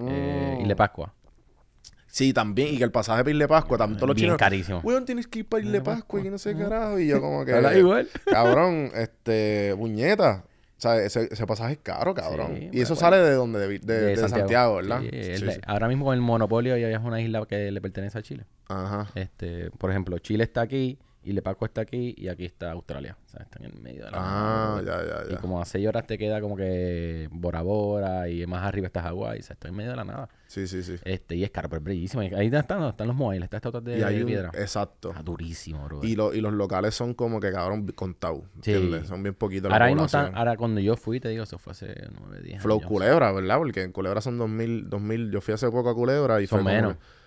Eh, 0.09 0.53
Mm. 0.57 0.61
Isla 0.61 0.67
de 0.69 0.75
Pascua. 0.75 1.13
Sí, 2.07 2.31
también. 2.33 2.73
Y 2.73 2.77
que 2.77 2.83
el 2.83 2.91
pasaje 2.91 3.21
para 3.23 3.31
Isla 3.31 3.43
de 3.43 3.47
Pascua, 3.47 3.77
también 3.77 3.97
todos 3.97 4.07
los 4.09 4.15
Bien 4.15 4.25
chinos. 4.27 4.37
carísimo. 4.37 4.79
Weón, 4.83 5.05
tienes 5.05 5.27
que 5.27 5.39
ir 5.39 5.47
para 5.49 5.61
Isla 5.61 5.71
de 5.73 5.81
Pascua 5.81 6.19
y 6.19 6.23
que 6.23 6.29
no 6.31 6.37
sé 6.37 6.55
qué 6.55 6.63
carajo. 6.63 6.99
Y 6.99 7.07
yo 7.07 7.21
como 7.21 7.45
que... 7.45 7.53
Habla 7.53 7.77
igual. 7.77 8.07
Cabrón, 8.25 8.89
este... 8.95 9.75
Puñeta. 9.77 10.45
O 10.77 10.81
sea, 10.83 10.97
ese, 10.97 11.29
ese 11.31 11.45
pasaje 11.47 11.73
es 11.73 11.79
caro, 11.81 12.13
cabrón. 12.13 12.55
Sí, 12.57 12.69
y 12.73 12.81
eso 12.81 12.95
sale 12.95 13.17
de 13.17 13.33
donde? 13.35 13.59
De, 13.59 13.79
de- 13.79 14.01
de 14.17 14.27
Santiago. 14.27 14.75
¿verdad? 14.77 14.99
Sí, 15.01 15.09
es 15.13 15.39
sí. 15.39 15.47
Ahora 15.65 15.87
mismo 15.87 16.03
con 16.05 16.13
el 16.13 16.19
monopolio 16.21 16.75
ya 16.75 16.89
es 16.89 16.99
una 17.01 17.21
isla 17.21 17.45
que 17.45 17.71
le 17.71 17.79
pertenece 17.79 18.17
a 18.17 18.21
Chile. 18.21 18.45
Ajá. 18.67 19.07
Este, 19.15 19.69
por 19.71 19.89
ejemplo, 19.91 20.17
Chile 20.19 20.43
está 20.43 20.61
aquí, 20.61 20.97
Pascua 21.41 21.67
está 21.67 21.79
aquí 21.81 22.13
y 22.17 22.27
aquí 22.27 22.43
está 22.43 22.71
Australia. 22.73 23.17
O 23.25 23.29
sea, 23.29 23.43
está 23.43 23.57
en 23.59 23.65
el 23.71 23.79
medio 23.81 24.03
de 24.03 24.11
la 24.11 24.17
Ah, 24.19 24.81
nada, 24.81 25.01
ya, 25.03 25.07
ya, 25.23 25.29
Y 25.29 25.31
ya. 25.35 25.37
como 25.39 25.61
a 25.61 25.65
6 25.65 25.87
horas 25.87 26.05
te 26.05 26.17
queda 26.17 26.41
como 26.41 26.57
que 26.57 27.29
Bora 27.31 27.61
Bora 27.61 28.27
y 28.27 28.45
más 28.45 28.61
arriba 28.63 28.87
está 28.87 29.01
Hawái. 29.03 29.39
O 29.39 29.43
sea, 29.43 29.53
está 29.53 29.69
en 29.69 29.75
medio 29.75 29.91
de 29.91 29.95
la 29.95 30.03
nada. 30.03 30.27
Sí, 30.47 30.67
sí, 30.67 30.83
sí. 30.83 30.97
Este, 31.05 31.35
y 31.37 31.45
es 31.45 31.49
caro, 31.49 31.69
pero 31.69 31.79
es 31.79 31.85
bellísimo. 31.85 32.21
Ahí 32.23 32.47
están, 32.51 32.83
están 32.83 33.07
los 33.07 33.15
moais, 33.15 33.41
está 33.41 33.55
esta 33.57 33.71
de, 33.79 33.99
Y 33.99 34.03
hay 34.03 34.15
de 34.17 34.21
un... 34.23 34.27
piedra. 34.27 34.51
Exacto. 34.53 35.11
Está 35.11 35.23
durísimo, 35.23 35.85
bro. 35.85 36.01
Y, 36.03 36.15
lo- 36.17 36.33
y 36.33 36.41
los 36.41 36.51
locales 36.53 36.93
son 36.93 37.13
como 37.13 37.39
que, 37.39 37.53
cabrón, 37.53 37.87
contados. 37.95 38.41
Sí. 38.61 38.73
Son 39.05 39.23
bien 39.23 39.33
poquitos 39.35 39.71
ahora 39.71 39.87
mismo 39.87 40.05
están, 40.05 40.35
ahora 40.35 40.57
cuando 40.57 40.81
yo 40.81 40.97
fui, 40.97 41.21
te 41.21 41.29
digo, 41.29 41.43
eso 41.43 41.57
fue 41.57 41.71
hace 41.71 41.95
9, 42.19 42.41
10 42.43 42.61
Flow 42.61 42.79
años. 42.79 42.87
Culebra, 42.89 43.31
¿verdad? 43.31 43.57
Porque 43.59 43.81
en 43.83 43.93
Culebra 43.93 44.19
son 44.19 44.37
2000, 44.37 44.89
2000. 44.89 45.31
Yo 45.31 45.39
fui 45.39 45.53
hace 45.53 45.69
poco 45.71 45.89
a 45.89 45.95
Culebra 45.95 46.41
y 46.41 46.47
Son 46.47 46.59
fue 46.59 46.63
como 46.65 46.75
menos. 46.75 46.93
que- 46.97 47.22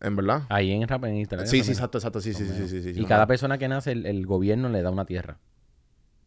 ¿En 0.00 0.16
verdad? 0.16 0.42
Ahí 0.48 0.70
en 0.72 0.82
en 0.82 1.16
Instagram. 1.16 1.46
Sí, 1.46 1.62
sí, 1.62 1.72
exacto, 1.72 1.98
exacto. 1.98 2.20
Sí, 2.20 2.32
sí, 2.32 2.44
sí, 2.46 2.68
sí, 2.68 2.82
sí. 2.94 3.00
Y 3.00 3.04
cada 3.04 3.26
persona 3.26 3.58
que 3.58 3.68
nace, 3.68 3.92
el, 3.92 4.06
el 4.06 4.26
gobierno 4.26 4.68
le 4.68 4.82
da 4.82 4.90
una 4.90 5.04
tierra. 5.04 5.38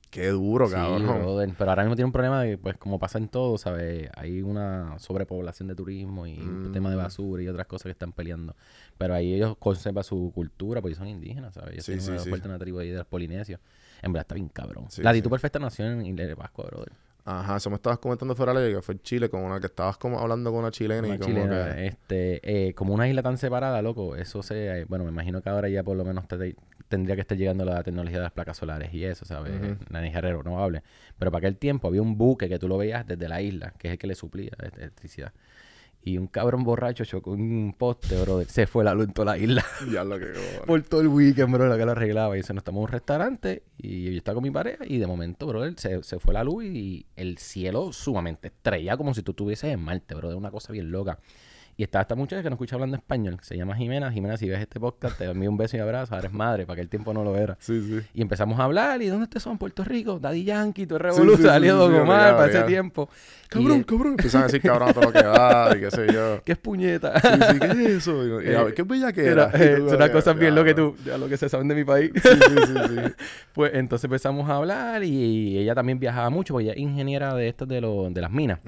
Qué 0.10 0.30
duro, 0.30 0.70
cabrón. 0.70 1.54
Pero 1.58 1.70
ahora 1.70 1.84
mismo 1.84 1.96
tiene 1.96 2.06
un 2.06 2.12
problema 2.14 2.42
de 2.42 2.52
que, 2.52 2.58
pues, 2.58 2.78
como 2.78 2.98
pasa 2.98 3.18
en 3.18 3.28
todo, 3.28 3.58
¿sabes? 3.58 4.10
Hay 4.16 4.42
una 4.42 4.98
sobrepoblación 5.00 5.68
de 5.68 5.76
turismo 5.76 6.26
y 6.26 6.40
un 6.40 6.70
Mm. 6.70 6.72
tema 6.72 6.90
de 6.90 6.96
basura 6.96 7.44
y 7.44 7.48
otras 7.48 7.68
cosas 7.68 7.84
que 7.84 7.92
están 7.92 8.14
peleando. 8.14 8.56
Pero 8.98 9.14
ahí 9.14 9.34
ellos 9.34 9.58
conservan 9.60 10.04
su 10.06 10.32
cultura, 10.34 10.82
porque 10.82 10.96
son 10.96 11.08
indígenas, 11.08 11.56
¿sabes? 11.56 11.74
Ellos 11.74 11.86
Sí, 11.86 11.92
tienen 11.92 12.06
sí, 12.06 12.30
una 12.30 12.38
sí. 12.38 12.42
una 12.48 12.58
tribu 12.58 12.80
ahí 12.80 12.90
de 12.90 13.00
los 13.00 13.06
polinesios. 13.08 13.60
En 14.02 14.14
verdad 14.14 14.24
está 14.24 14.36
bien 14.36 14.48
cabrón. 14.50 14.86
La 15.00 15.12
sí. 15.12 15.18
Titu 15.20 15.30
Perfecta 15.30 15.60
nació 15.60 15.86
en 15.86 16.06
Isla 16.06 16.26
de 16.26 16.36
Pascua, 16.36 16.66
brother. 16.66 16.94
Ajá, 17.30 17.58
eso 17.58 17.70
me 17.70 17.76
estabas 17.76 18.00
comentando 18.00 18.36
fuera 18.38 18.54
de 18.54 18.70
la 18.70 18.76
que 18.78 18.82
fue 18.82 18.94
en 18.96 19.02
Chile 19.02 19.30
con 19.30 19.42
una 19.42 19.60
que 19.60 19.66
estabas 19.66 19.98
como 19.98 20.18
hablando 20.18 20.50
con 20.50 20.62
una 20.62 20.72
chilena 20.72 21.10
y 21.10 21.18
como 21.20 21.26
chilena, 21.26 21.76
que... 21.76 21.88
este, 21.88 22.68
eh, 22.70 22.74
como 22.74 22.94
una 22.94 23.06
isla 23.10 23.22
tan 23.22 23.38
separada, 23.38 23.82
loco, 23.82 24.16
eso 24.16 24.42
se, 24.42 24.80
eh, 24.82 24.86
bueno, 24.88 25.04
me 25.04 25.12
imagino 25.12 25.42
que 25.42 25.50
ahora 25.50 25.68
ya 25.68 25.84
por 25.84 25.98
lo 25.98 26.06
menos 26.06 26.26
te- 26.30 26.56
tendría 26.88 27.16
que 27.16 27.22
estar 27.22 27.38
llegando 27.38 27.66
la 27.66 27.84
tecnología 27.84 28.20
de 28.20 28.24
las 28.24 28.32
placas 28.32 28.56
solares 28.56 28.94
y 28.94 29.04
eso, 29.04 29.26
¿sabes? 29.26 29.54
Ujú. 29.62 29.76
La 29.90 30.00
energía 30.00 30.22
renovable. 30.22 30.84
Pero 31.20 31.30
para 31.30 31.40
aquel 31.40 31.58
tiempo 31.58 31.90
había 31.90 32.02
un 32.02 32.18
buque 32.18 32.48
que 32.48 32.60
tú 32.60 32.70
lo 32.70 32.78
veías 32.78 33.06
desde 33.06 33.28
la 33.28 33.42
isla, 33.42 33.74
que 33.78 33.90
es 33.90 33.92
el 33.92 33.98
que 33.98 34.08
le 34.08 34.16
suplía 34.16 34.52
este- 34.64 34.84
electricidad. 34.84 35.34
Y 36.08 36.18
un 36.18 36.28
cabrón 36.28 36.64
borracho 36.64 37.04
chocó 37.04 37.32
un 37.32 37.76
poste, 37.78 38.18
brother. 38.22 38.48
Se 38.48 38.66
fue 38.66 38.86
la 38.86 38.94
luz 38.94 39.08
en 39.08 39.14
toda 39.14 39.34
la 39.34 39.38
isla. 39.38 39.66
Ya 39.92 40.06
lo 40.06 40.18
que... 40.18 40.28
Por 40.66 40.82
todo 40.84 41.02
el 41.02 41.10
weekend, 41.10 41.52
bro, 41.52 41.68
lo 41.68 41.78
que 41.78 41.84
lo 41.84 41.92
arreglaba. 41.92 42.38
Y 42.38 42.44
se 42.44 42.54
nos 42.54 42.62
estamos 42.62 42.80
en 42.80 42.84
un 42.84 42.88
restaurante 42.88 43.64
y 43.78 44.06
yo 44.06 44.12
estaba 44.12 44.36
con 44.36 44.44
mi 44.44 44.52
pareja 44.52 44.86
y 44.88 45.00
de 45.00 45.06
momento, 45.06 45.48
brother, 45.48 45.74
se, 45.78 46.02
se 46.04 46.20
fue 46.20 46.34
la 46.34 46.46
luz 46.46 46.64
y 46.64 47.08
el 47.18 47.38
cielo 47.40 47.92
sumamente 47.92 48.48
estrella, 48.48 48.96
como 48.96 49.14
si 49.14 49.22
tú 49.22 49.32
estuvieses 49.32 49.74
en 49.74 49.82
Marte, 49.82 50.16
bro. 50.16 50.30
De 50.30 50.36
una 50.36 50.50
cosa 50.50 50.72
bien 50.72 50.92
loca. 50.92 51.20
Y 51.80 51.84
está 51.84 52.02
esta 52.02 52.16
muchacha 52.16 52.42
que 52.42 52.50
no 52.50 52.56
escucha 52.56 52.76
hablando 52.76 52.98
español, 52.98 53.38
que 53.38 53.46
se 53.46 53.56
llama 53.56 53.76
Jimena. 53.76 54.12
Jimena, 54.12 54.36
si 54.36 54.50
ves 54.50 54.60
este 54.60 54.80
podcast, 54.80 55.16
te 55.16 55.26
envío 55.26 55.48
un 55.48 55.58
beso 55.58 55.78
y 55.78 55.80
abrazo. 55.80 56.16
Ahora 56.16 56.26
eres 56.26 56.36
madre, 56.36 56.66
para 56.66 56.78
que 56.78 56.82
el 56.82 56.90
tiempo 56.90 57.14
no 57.14 57.24
lo 57.24 57.38
era. 57.38 57.56
Sí, 57.60 57.80
sí. 57.82 58.00
Y 58.16 58.24
empezamos 58.24 58.60
a 58.60 58.64
hablar, 58.64 59.00
¿y 59.04 59.08
dónde 59.10 59.26
ustedes 59.26 59.44
son? 59.44 59.60
Puerto 59.60 59.84
Rico, 59.84 60.18
Daddy 60.18 60.44
Yankee, 60.44 60.88
todo 60.88 60.98
el 60.98 61.14
Sí, 61.14 61.44
salió 61.44 61.76
Don 61.76 61.94
Omar 61.94 62.36
para 62.36 62.48
ese 62.48 62.64
tiempo. 62.64 63.10
Cabrón, 63.48 63.84
cabrón. 63.84 64.12
Empiezan 64.18 64.42
a 64.42 64.46
decir 64.46 64.62
cabrón 64.62 64.90
a 64.90 64.94
todo 64.94 65.04
lo 65.06 65.12
que 65.12 65.22
da 65.22 65.78
y 65.78 65.80
qué 65.80 65.92
sé 65.92 66.08
yo. 66.12 66.42
¿Qué 66.46 66.54
es 66.54 66.58
puñeta? 66.58 67.20
Sí, 67.20 67.28
sí, 67.52 67.60
¿qué 67.60 67.68
es 67.68 67.78
eso? 67.78 68.42
Y, 68.42 68.48
y 68.50 68.56
a 68.56 68.64
ver, 68.64 68.74
¿qué 68.74 68.82
bella 68.82 69.14
que 69.14 69.26
Era, 69.26 69.52
eh, 69.54 69.78
son 69.78 69.98
unas 69.98 70.10
cosas 70.10 70.38
bien 70.38 70.56
lo 70.56 70.64
que 70.64 70.74
tú, 70.74 70.96
ya 71.06 71.20
lo 71.20 71.30
que 71.30 71.38
se 71.38 71.48
saben 71.48 71.68
de 71.68 71.76
mi 71.76 71.84
país. 71.84 72.12
Sí, 72.16 72.30
sí, 72.30 72.56
sí, 72.66 72.74
sí. 72.90 73.14
Pues 73.54 73.72
entonces 73.76 74.06
empezamos 74.06 74.50
a 74.50 74.56
hablar 74.56 75.04
y 75.04 75.60
ella 75.60 75.76
también 75.76 76.00
viajaba 76.00 76.32
mucho, 76.32 76.56
porque 76.56 76.66
ella 76.66 76.74
es 76.74 76.80
ingeniera 76.80 77.36
de 77.36 77.50
estos 77.50 77.68
de, 77.68 77.82
los 77.82 78.12
de 78.12 78.22
las 78.22 78.32
minas. 78.32 78.60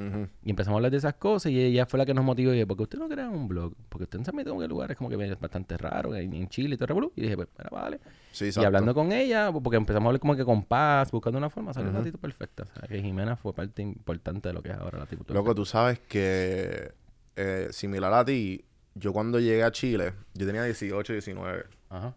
Y 0.43 0.51
empezamos 0.51 0.75
a 0.75 0.77
hablar 0.77 0.91
de 0.91 0.97
esas 0.97 1.15
cosas 1.15 1.51
y 1.51 1.59
ella 1.59 1.87
fue 1.87 1.97
la 1.97 2.05
que 2.05 2.13
nos 2.13 2.23
motivó. 2.23 2.51
Y 2.51 2.53
dije, 2.53 2.67
¿por 2.67 2.77
qué 2.77 2.83
usted 2.83 2.98
no 2.99 3.09
crea 3.09 3.29
un 3.29 3.47
blog? 3.47 3.73
Porque 3.89 4.03
usted 4.03 4.21
se 4.23 4.31
mete 4.31 4.49
en 4.51 4.67
lugares 4.69 4.95
como 4.97 5.09
que 5.09 5.15
bastante 5.35 5.77
raros, 5.77 6.15
en 6.15 6.47
Chile 6.49 6.75
y 6.75 6.77
todo 6.77 6.97
el. 6.99 7.09
Y 7.15 7.21
dije, 7.23 7.35
pues, 7.35 7.47
mira, 7.57 7.69
vale. 7.71 7.99
Sí, 8.31 8.49
Y 8.55 8.63
hablando 8.63 8.93
con 8.93 9.11
ella, 9.11 9.51
porque 9.51 9.77
empezamos 9.77 10.05
a 10.05 10.09
hablar 10.09 10.19
como 10.19 10.35
que 10.35 10.45
con 10.45 10.63
paz, 10.63 11.09
buscando 11.11 11.37
una 11.39 11.49
forma, 11.49 11.73
salió 11.73 11.89
un 11.89 11.95
Ujú. 11.95 12.03
ratito 12.05 12.17
perfecta. 12.19 12.63
O 12.63 12.79
sea, 12.79 12.87
que 12.87 13.01
Jimena 13.01 13.35
fue 13.35 13.53
parte 13.53 13.81
importante 13.81 14.49
de 14.49 14.53
lo 14.53 14.61
que 14.61 14.69
es 14.69 14.75
ahora 14.77 14.99
la 14.99 15.05
tipo. 15.07 15.23
Loco, 15.33 15.55
tú 15.55 15.65
sabes 15.65 15.99
que 15.99 16.91
eh, 17.35 17.69
similar 17.71 18.13
a 18.13 18.23
ti, 18.23 18.63
yo 18.93 19.13
cuando 19.13 19.39
llegué 19.39 19.63
a 19.63 19.71
Chile, 19.71 20.13
yo 20.35 20.45
tenía 20.45 20.63
18, 20.63 21.13
19. 21.13 21.65
Ajá. 21.89 22.13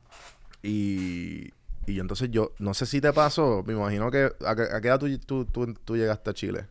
Y, 0.62 1.50
y 1.86 1.94
yo 1.94 2.02
entonces 2.02 2.30
yo, 2.30 2.52
no 2.58 2.74
sé 2.74 2.86
si 2.86 3.00
te 3.00 3.12
pasó, 3.12 3.62
me 3.66 3.72
imagino 3.72 4.10
que, 4.10 4.30
¿a, 4.46 4.54
qué- 4.54 4.68
a 4.72 4.80
qué 4.80 4.88
edad 4.88 4.98
tú, 5.00 5.18
tú, 5.18 5.44
tú- 5.46 5.74
tú 5.84 5.96
llegaste 5.96 6.30
a 6.30 6.34
Chile? 6.34 6.66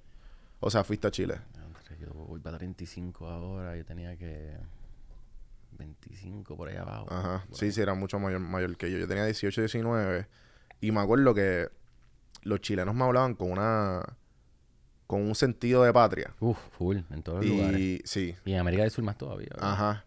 O 0.59 0.69
sea, 0.69 0.83
fuiste 0.83 1.07
a 1.07 1.11
Chile. 1.11 1.35
Voy 2.41 2.43
para 2.43 2.57
35 2.57 3.27
ahora, 3.27 3.77
yo 3.77 3.85
tenía 3.85 4.17
que 4.17 4.57
25 5.77 6.57
por 6.57 6.69
ahí 6.69 6.77
abajo. 6.77 7.07
Ajá. 7.11 7.45
Sí, 7.51 7.65
ahí. 7.65 7.71
sí, 7.71 7.81
era 7.81 7.93
mucho 7.93 8.17
mayor, 8.17 8.39
mayor 8.39 8.75
que 8.77 8.91
yo. 8.91 8.97
Yo 8.97 9.07
tenía 9.07 9.25
18, 9.25 9.61
19. 9.61 10.27
Y 10.81 10.91
me 10.91 11.01
acuerdo 11.01 11.35
que 11.35 11.69
los 12.41 12.61
chilenos 12.61 12.95
me 12.95 13.03
hablaban 13.03 13.35
con 13.35 13.51
una... 13.51 14.01
Con 15.05 15.21
un 15.21 15.35
sentido 15.35 15.83
de 15.83 15.93
patria. 15.93 16.33
Uf, 16.39 16.57
full, 16.71 16.97
en 17.11 17.21
todos 17.21 17.45
los 17.45 17.55
lugares. 17.55 17.79
Y 17.79 18.01
sí, 18.05 18.33
Y 18.45 18.53
en 18.53 18.59
América 18.59 18.81
del 18.81 18.91
Sur 18.91 19.03
más 19.03 19.17
todavía. 19.17 19.49
¿verdad? 19.51 19.73
Ajá. 19.73 20.05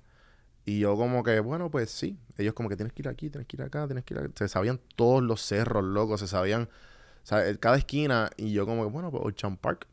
Y 0.64 0.80
yo 0.80 0.96
como 0.96 1.22
que, 1.22 1.38
bueno, 1.38 1.70
pues 1.70 1.90
sí. 1.90 2.18
Ellos 2.36 2.54
como 2.54 2.68
que 2.68 2.76
tienes 2.76 2.92
que 2.94 3.02
ir 3.02 3.08
aquí, 3.08 3.30
tienes 3.30 3.46
que 3.46 3.56
ir 3.56 3.62
acá, 3.62 3.86
tienes 3.86 4.02
que 4.04 4.14
ir 4.14 4.20
acá. 4.20 4.30
Se 4.34 4.48
sabían 4.48 4.80
todos 4.96 5.22
los 5.22 5.40
cerros, 5.40 5.84
locos. 5.84 6.18
Se 6.18 6.26
sabían, 6.26 6.62
o 6.62 7.26
sea, 7.26 7.54
cada 7.58 7.76
esquina. 7.76 8.30
Y 8.36 8.52
yo 8.52 8.66
como 8.66 8.82
que, 8.82 8.90
bueno, 8.90 9.12
pues 9.12 9.22
Ocean 9.24 9.56
Park. 9.56 9.86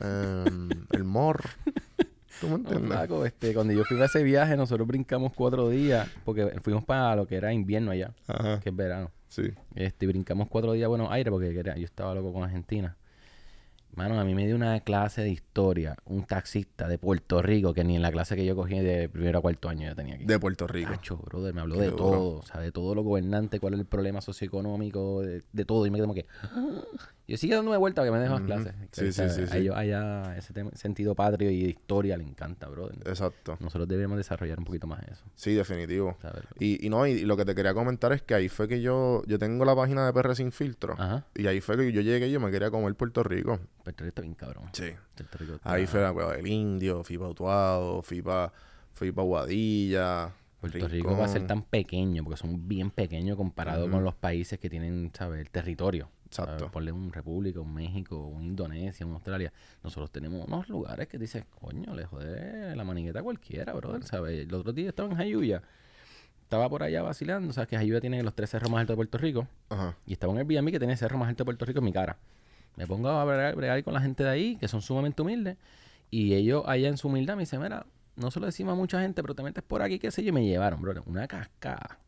Em, 0.00 0.68
el 0.92 1.04
Mor. 1.04 1.40
¿Tú 2.40 2.46
me 2.46 2.52
No, 2.52 2.56
entiendes? 2.58 2.88
flaco, 2.88 3.26
este, 3.26 3.52
cuando 3.54 3.72
yo 3.74 3.84
fui 3.84 4.00
a 4.00 4.06
ese 4.06 4.22
viaje, 4.22 4.56
nosotros 4.56 4.86
brincamos 4.88 5.32
cuatro 5.34 5.68
días, 5.68 6.08
porque 6.24 6.58
fuimos 6.62 6.84
para 6.84 7.14
lo 7.16 7.26
que 7.26 7.36
era 7.36 7.52
invierno 7.52 7.90
allá, 7.90 8.12
Ajá. 8.26 8.60
que 8.60 8.70
es 8.70 8.76
verano. 8.76 9.10
Sí. 9.28 9.42
Este, 9.74 10.06
brincamos 10.06 10.48
cuatro 10.48 10.72
días 10.72 10.88
Buenos 10.88 11.10
Aires, 11.12 11.30
porque 11.30 11.52
yo 11.54 11.84
estaba 11.84 12.14
loco 12.14 12.32
con 12.32 12.42
Argentina. 12.42 12.96
Mano, 13.94 14.18
a 14.20 14.24
mí 14.24 14.36
me 14.36 14.46
dio 14.46 14.54
una 14.54 14.78
clase 14.80 15.20
de 15.22 15.30
historia, 15.30 15.96
un 16.04 16.24
taxista 16.24 16.86
de 16.86 16.96
Puerto 16.96 17.42
Rico, 17.42 17.74
que 17.74 17.82
ni 17.82 17.96
en 17.96 18.02
la 18.02 18.12
clase 18.12 18.36
que 18.36 18.46
yo 18.46 18.54
cogí 18.54 18.78
de 18.78 19.08
primero 19.08 19.40
a 19.40 19.42
cuarto 19.42 19.68
año 19.68 19.88
yo 19.88 19.96
tenía 19.96 20.14
aquí. 20.14 20.24
De 20.24 20.38
Puerto 20.38 20.68
Rico. 20.68 20.92
Tacho, 20.92 21.16
brother, 21.16 21.52
me 21.52 21.60
habló 21.60 21.74
Qué 21.74 21.80
de 21.82 21.86
duro. 21.90 21.96
todo, 21.96 22.38
o 22.38 22.42
sea, 22.46 22.60
de 22.60 22.70
todo 22.70 22.94
lo 22.94 23.02
gobernante, 23.02 23.58
cuál 23.58 23.74
es 23.74 23.80
el 23.80 23.86
problema 23.86 24.20
socioeconómico, 24.20 25.22
de, 25.22 25.42
de 25.52 25.64
todo. 25.64 25.84
Y 25.86 25.90
me 25.90 25.98
quedé 25.98 26.04
como 26.04 26.14
que. 26.14 26.26
Yo 27.30 27.36
sigo 27.36 27.54
dándome 27.54 27.76
vuelta 27.76 28.02
que 28.02 28.10
me 28.10 28.18
dejo 28.18 28.34
las 28.34 28.42
clases. 28.42 28.74
Sí, 28.90 29.12
sí, 29.12 29.22
sí, 29.30 29.42
A 29.42 29.46
sí. 29.46 29.68
allá 29.72 30.36
ese 30.36 30.52
tema- 30.52 30.72
sentido 30.74 31.14
patrio 31.14 31.48
y 31.48 31.62
de 31.62 31.68
historia 31.70 32.16
le 32.16 32.24
encanta, 32.24 32.66
brother. 32.66 32.98
Exacto. 33.06 33.56
Nosotros 33.60 33.86
deberíamos 33.86 34.18
desarrollar 34.18 34.58
un 34.58 34.64
poquito 34.64 34.88
más 34.88 35.00
eso. 35.06 35.22
Sí, 35.36 35.54
definitivo. 35.54 36.18
Y, 36.58 36.84
y 36.84 36.90
no, 36.90 37.06
y, 37.06 37.20
lo 37.20 37.36
que 37.36 37.44
te 37.44 37.54
quería 37.54 37.72
comentar 37.72 38.12
es 38.12 38.22
que 38.22 38.34
ahí 38.34 38.48
fue 38.48 38.66
que 38.66 38.80
yo, 38.82 39.22
yo 39.28 39.38
tengo 39.38 39.64
la 39.64 39.76
página 39.76 40.04
de 40.06 40.12
PR 40.12 40.34
Sin 40.34 40.50
Filtro. 40.50 40.94
Ajá. 40.98 41.24
Y 41.36 41.46
ahí 41.46 41.60
fue 41.60 41.76
que 41.76 41.92
yo 41.92 42.00
llegué 42.00 42.26
y 42.26 42.32
yo 42.32 42.40
me 42.40 42.50
quería 42.50 42.68
comer 42.72 42.96
Puerto 42.96 43.22
Rico. 43.22 43.60
Puerto 43.84 44.02
Rico 44.02 44.08
está 44.08 44.22
bien 44.22 44.34
cabrón. 44.34 44.64
Sí. 44.72 44.90
Puerto 45.14 45.38
Rico 45.38 45.54
está- 45.54 45.72
Ahí 45.72 45.86
fue 45.86 46.00
la 46.00 46.12
cueva 46.12 46.32
del 46.36 46.48
indio, 46.48 47.04
fui 47.04 47.16
para 47.16 47.30
Utuado, 47.30 48.02
fui 48.02 48.22
para 48.22 48.52
fui 48.92 49.12
pa 49.12 49.22
Guadilla. 49.22 50.32
Puerto 50.60 50.88
Rico 50.88 51.16
va 51.16 51.26
a 51.26 51.28
ser 51.28 51.46
tan 51.46 51.62
pequeño, 51.62 52.22
porque 52.24 52.36
son 52.38 52.68
bien 52.68 52.90
pequeños 52.90 53.36
comparado 53.36 53.88
con 53.88 54.02
los 54.04 54.14
países 54.16 54.58
que 54.58 54.68
tienen, 54.68 55.10
¿sabes? 55.14 55.40
El 55.40 55.48
territorio. 55.50 56.08
Exacto. 56.30 56.70
Ponle 56.70 56.92
un 56.92 57.12
República, 57.12 57.58
un 57.60 57.74
México, 57.74 58.16
un 58.16 58.44
Indonesia, 58.44 59.04
un 59.04 59.14
Australia. 59.14 59.52
Nosotros 59.82 60.12
tenemos 60.12 60.46
unos 60.46 60.68
lugares 60.68 61.08
que 61.08 61.18
dices, 61.18 61.44
coño, 61.60 61.92
le 61.94 62.04
jode 62.04 62.76
la 62.76 62.84
manigueta 62.84 63.18
a 63.18 63.22
cualquiera, 63.24 63.72
brother, 63.72 64.04
¿sabes? 64.04 64.46
El 64.46 64.54
otro 64.54 64.72
día 64.72 64.90
estaba 64.90 65.08
en 65.08 65.16
Jayuya. 65.16 65.62
Estaba 66.42 66.68
por 66.68 66.84
allá 66.84 67.02
vacilando, 67.02 67.52
¿sabes? 67.52 67.68
Que 67.68 67.76
Jayuya 67.76 68.00
tiene 68.00 68.22
los 68.22 68.34
tres 68.34 68.50
cerros 68.50 68.70
más 68.70 68.80
altos 68.80 68.94
de 68.94 68.96
Puerto 68.96 69.18
Rico. 69.18 69.48
Ajá. 69.70 69.96
Y 70.06 70.12
estaba 70.12 70.32
en 70.32 70.38
el 70.38 70.46
Airbnb 70.48 70.70
que 70.70 70.78
tiene 70.78 70.92
el 70.92 70.98
cerro 70.98 71.18
más 71.18 71.28
alto 71.28 71.42
de 71.42 71.46
Puerto 71.46 71.64
Rico 71.64 71.80
en 71.80 71.84
mi 71.84 71.92
cara. 71.92 72.16
Me 72.76 72.86
pongo 72.86 73.08
a 73.08 73.24
bregar, 73.24 73.56
bregar 73.56 73.82
con 73.82 73.94
la 73.94 74.00
gente 74.00 74.22
de 74.22 74.30
ahí, 74.30 74.56
que 74.56 74.68
son 74.68 74.82
sumamente 74.82 75.22
humildes. 75.22 75.56
Y 76.10 76.34
ellos 76.34 76.62
allá 76.66 76.88
en 76.88 76.96
su 76.96 77.08
humildad 77.08 77.34
me 77.34 77.42
dicen, 77.42 77.60
mira, 77.60 77.86
no 78.14 78.30
se 78.30 78.38
lo 78.38 78.46
decimos 78.46 78.72
a 78.72 78.76
mucha 78.76 79.00
gente, 79.00 79.20
pero 79.20 79.34
te 79.34 79.42
metes 79.42 79.64
por 79.64 79.82
aquí, 79.82 79.98
qué 79.98 80.12
sé 80.12 80.22
yo, 80.22 80.28
y 80.28 80.32
me 80.32 80.44
llevaron, 80.44 80.80
brother. 80.80 81.02
Una 81.06 81.26
cascada. 81.26 81.98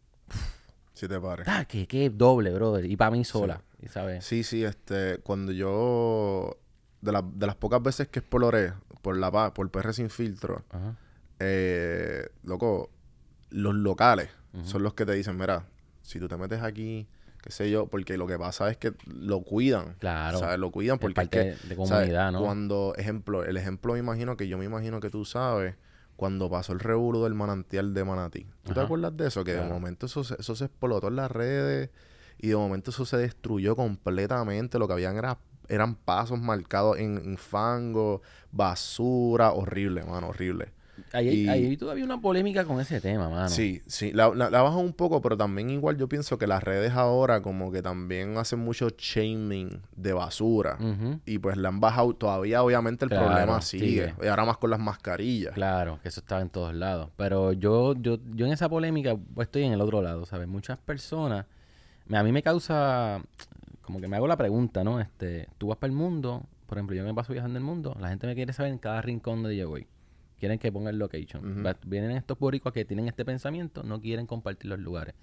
Si 1.02 1.08
te 1.08 1.18
pares. 1.18 1.48
Ah, 1.48 1.64
que, 1.64 1.88
que 1.88 2.10
doble, 2.10 2.52
brother. 2.54 2.84
Y 2.84 2.96
para 2.96 3.10
mí 3.10 3.24
sola. 3.24 3.60
y 3.82 3.88
¿Sabes? 3.88 4.24
Sí, 4.24 4.44
sí, 4.44 4.62
este, 4.62 5.18
cuando 5.18 5.50
yo, 5.50 6.56
de, 7.00 7.10
la- 7.10 7.24
de 7.34 7.44
las 7.44 7.56
pocas 7.56 7.82
veces 7.82 8.06
que 8.06 8.20
exploré 8.20 8.72
por 9.02 9.16
la 9.16 9.28
paz, 9.32 9.50
por 9.50 9.68
PR 9.68 9.92
Sin 9.92 10.10
Filtro, 10.10 10.62
Ajá. 10.70 10.94
eh, 11.40 12.28
loco, 12.44 12.88
los 13.50 13.74
locales 13.74 14.28
son 14.62 14.84
los 14.84 14.94
que 14.94 15.04
te 15.04 15.12
dicen, 15.14 15.36
mira, 15.36 15.64
si 16.02 16.20
tú 16.20 16.28
te 16.28 16.36
metes 16.36 16.62
aquí, 16.62 17.08
qué 17.42 17.50
sé 17.50 17.68
yo, 17.68 17.86
porque 17.88 18.16
lo 18.16 18.28
que 18.28 18.38
pasa 18.38 18.70
es 18.70 18.76
que 18.76 18.92
lo 19.06 19.40
cuidan. 19.40 19.96
Claro. 19.98 20.38
¿sabes? 20.38 20.60
Lo 20.60 20.70
cuidan 20.70 21.00
porque 21.00 21.20
es 21.20 21.28
parte 21.28 21.58
que, 21.62 21.68
de- 21.68 21.74
comunidad, 21.74 22.30
¿no? 22.30 22.42
Cuando, 22.44 22.94
ejemplo, 22.96 23.42
el 23.44 23.56
ejemplo 23.56 23.94
me 23.94 23.98
imagino 23.98 24.36
que 24.36 24.46
yo 24.46 24.56
me 24.56 24.66
imagino 24.66 25.00
que 25.00 25.10
tú 25.10 25.24
sabes, 25.24 25.74
cuando 26.22 26.48
pasó 26.48 26.72
el 26.72 26.78
revuelo 26.78 27.24
del 27.24 27.34
manantial 27.34 27.94
de 27.94 28.04
Manatí. 28.04 28.46
¿Tú 28.62 28.72
te 28.74 28.80
acuerdas 28.84 29.16
de 29.16 29.26
eso? 29.26 29.42
Que 29.42 29.54
de 29.54 29.60
momento 29.72 30.06
eso, 30.06 30.22
se- 30.22 30.36
eso 30.38 30.54
se 30.54 30.66
explotó 30.66 31.08
en 31.08 31.16
las 31.16 31.28
redes 31.32 31.90
y 32.38 32.46
de 32.50 32.54
momento 32.54 32.92
eso 32.92 33.04
se 33.04 33.16
destruyó 33.16 33.74
completamente. 33.74 34.78
Lo 34.78 34.86
que 34.86 34.92
habían 34.92 35.16
era, 35.16 35.38
eran 35.68 35.96
pasos 35.96 36.38
marcados 36.40 36.98
en, 36.98 37.18
en 37.18 37.36
fango, 37.38 38.22
basura, 38.52 39.50
horrible, 39.52 40.04
mano, 40.04 40.28
horrible. 40.28 40.72
Ahí, 41.12 41.28
hay- 41.28 41.36
y- 41.36 41.48
ahí 41.48 41.76
todavía 41.76 42.04
una 42.04 42.20
polémica 42.20 42.64
con 42.64 42.80
ese 42.80 43.00
tema, 43.00 43.28
mano. 43.28 43.48
Sí, 43.48 43.82
sí, 43.86 44.12
la, 44.12 44.28
la, 44.34 44.50
la 44.50 44.62
bajan 44.62 44.80
un 44.80 44.92
poco, 44.92 45.20
pero 45.20 45.36
también 45.36 45.70
igual 45.70 45.96
yo 45.96 46.08
pienso 46.08 46.38
que 46.38 46.46
las 46.46 46.62
redes 46.62 46.92
ahora 46.92 47.42
como 47.42 47.70
que 47.72 47.82
también 47.82 48.36
hacen 48.38 48.60
mucho 48.60 48.88
shaming 48.96 49.82
de 49.96 50.12
basura. 50.12 50.78
Y 51.24 51.38
pues 51.38 51.56
le 51.56 51.68
han 51.68 51.80
bajado, 51.80 52.14
todavía 52.14 52.62
obviamente 52.62 53.04
el 53.04 53.10
Claro, 53.10 53.26
problema 53.26 53.60
sigue. 53.60 54.08
sigue. 54.10 54.14
Y 54.22 54.26
ahora 54.28 54.44
más 54.44 54.56
con 54.58 54.70
las 54.70 54.80
mascarillas. 54.80 55.54
Claro, 55.54 55.98
que 56.02 56.08
eso 56.08 56.20
estaba 56.20 56.40
en 56.40 56.50
todos 56.50 56.74
lados. 56.74 57.10
Pero 57.16 57.52
yo, 57.52 57.94
yo, 57.94 58.18
yo 58.34 58.46
en 58.46 58.52
esa 58.52 58.68
polémica 58.68 59.16
pues, 59.34 59.46
estoy 59.46 59.64
en 59.64 59.72
el 59.72 59.80
otro 59.80 60.02
lado, 60.02 60.26
¿sabes? 60.26 60.48
Muchas 60.48 60.78
personas, 60.78 61.46
a 62.12 62.22
mí 62.22 62.32
me 62.32 62.42
causa, 62.42 63.22
como 63.82 64.00
que 64.00 64.08
me 64.08 64.16
hago 64.16 64.26
la 64.26 64.36
pregunta, 64.36 64.82
¿no? 64.84 65.00
Este, 65.00 65.48
tú 65.58 65.68
vas 65.68 65.78
para 65.78 65.90
el 65.90 65.96
mundo, 65.96 66.42
por 66.66 66.78
ejemplo, 66.78 66.96
yo 66.96 67.04
me 67.04 67.14
paso 67.14 67.32
viajando 67.32 67.58
el 67.58 67.64
mundo, 67.64 67.96
la 68.00 68.08
gente 68.08 68.26
me 68.26 68.34
quiere 68.34 68.52
saber 68.52 68.72
en 68.72 68.78
cada 68.78 69.02
rincón 69.02 69.42
donde 69.42 69.56
yo 69.56 69.68
voy. 69.68 69.86
Quieren 70.42 70.58
que 70.58 70.72
ponga 70.72 70.90
el 70.90 70.98
location. 70.98 71.64
Vienen 71.86 72.10
estos 72.16 72.36
boricuas 72.36 72.74
que 72.74 72.84
tienen 72.84 73.06
este 73.06 73.24
pensamiento, 73.24 73.84
no 73.84 74.00
quieren 74.00 74.26
compartir 74.26 74.70
los 74.70 74.80
lugares. 74.80 75.14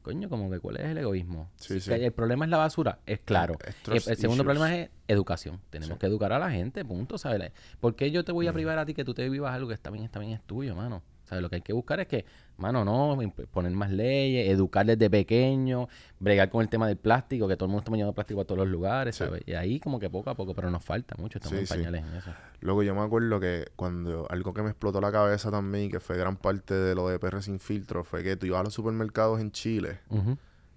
Coño, 0.00 0.30
como 0.30 0.50
que 0.50 0.60
cuál 0.60 0.78
es 0.78 0.86
el 0.86 0.96
egoísmo. 0.96 1.50
Sí, 1.56 1.78
sí. 1.78 1.92
el 1.92 2.10
problema 2.12 2.46
es 2.46 2.50
la 2.50 2.56
basura, 2.56 2.98
es 3.04 3.18
claro. 3.20 3.58
El, 3.92 4.00
segundo 4.00 4.12
issues. 4.14 4.38
problema 4.38 4.74
es 4.74 4.88
educación. 5.08 5.60
Tenemos 5.68 5.96
Sí. 5.96 6.00
que 6.00 6.06
educar 6.06 6.32
a 6.32 6.38
la 6.38 6.50
gente, 6.50 6.86
punto, 6.86 7.18
¿sabes? 7.18 7.52
¿Por 7.80 7.96
qué 7.96 8.10
yo 8.10 8.24
te 8.24 8.32
voy 8.32 8.46
a 8.46 8.54
privar 8.54 8.78
a 8.78 8.86
ti 8.86 8.94
que 8.94 9.04
tú 9.04 9.12
te 9.12 9.28
vivas 9.28 9.52
algo 9.54 9.68
que 9.68 9.74
está 9.74 9.90
bien, 9.90 10.06
está 10.06 10.20
bien, 10.20 10.32
es 10.32 10.40
tuyo, 10.42 10.74
mano? 10.74 11.02
¿Sabes? 11.24 11.42
Lo 11.42 11.50
que 11.50 11.56
hay 11.56 11.62
que 11.62 11.74
buscar 11.74 12.00
es 12.00 12.06
que, 12.06 12.24
mano, 12.58 12.84
no, 12.84 13.16
imp- 13.22 13.46
poner 13.48 13.72
más 13.72 13.90
leyes, 13.90 14.48
educar 14.48 14.86
desde 14.86 15.10
pequeño, 15.10 15.88
bregar 16.20 16.48
con 16.50 16.62
el 16.62 16.68
tema 16.68 16.86
del 16.86 16.96
plástico, 16.96 17.48
que 17.48 17.56
todo 17.56 17.66
el 17.66 17.70
mundo 17.70 17.80
está 17.80 17.90
bañando 17.90 18.12
plástico 18.12 18.40
a 18.40 18.44
todos 18.44 18.58
los 18.58 18.68
lugares, 18.68 19.16
Sí. 19.16 19.24
¿sabes? 19.24 19.42
Y 19.46 19.52
ahí 19.54 19.80
como 19.80 19.98
que 19.98 20.08
poco 20.10 20.30
a 20.30 20.34
poco, 20.34 20.54
pero 20.54 20.70
nos 20.70 20.84
falta 20.84 21.14
mucho, 21.18 21.38
estamos 21.38 21.56
Sí, 21.58 21.60
en 21.62 21.66
sí. 21.66 21.74
pañales 21.74 22.04
en 22.04 22.14
eso. 22.14 22.30
Luego 22.60 22.82
yo 22.84 22.94
me 22.94 23.00
acuerdo 23.00 23.40
que 23.40 23.66
cuando 23.76 24.26
algo 24.30 24.54
que 24.54 24.62
me 24.62 24.70
explotó 24.70 25.00
la 25.00 25.10
cabeza 25.10 25.50
también, 25.50 25.90
que 25.90 25.98
fue 26.00 26.16
gran 26.16 26.36
parte 26.36 26.74
de 26.74 26.94
lo 26.94 27.08
de 27.08 27.18
PR 27.18 27.42
sin 27.42 27.58
filtro, 27.58 28.04
fue 28.04 28.22
que 28.22 28.36
tú 28.36 28.46
ibas 28.46 28.60
a 28.60 28.64
los 28.64 28.74
supermercados 28.74 29.40
en 29.40 29.50
Chile, 29.50 29.98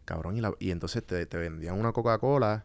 cabrón, 0.06 0.38
y, 0.38 0.42
la- 0.42 0.54
y 0.60 0.72
entonces 0.72 1.04
te, 1.06 1.26
te 1.26 1.38
vendían 1.38 1.80
una 1.80 1.92
Coca-Cola, 1.92 2.64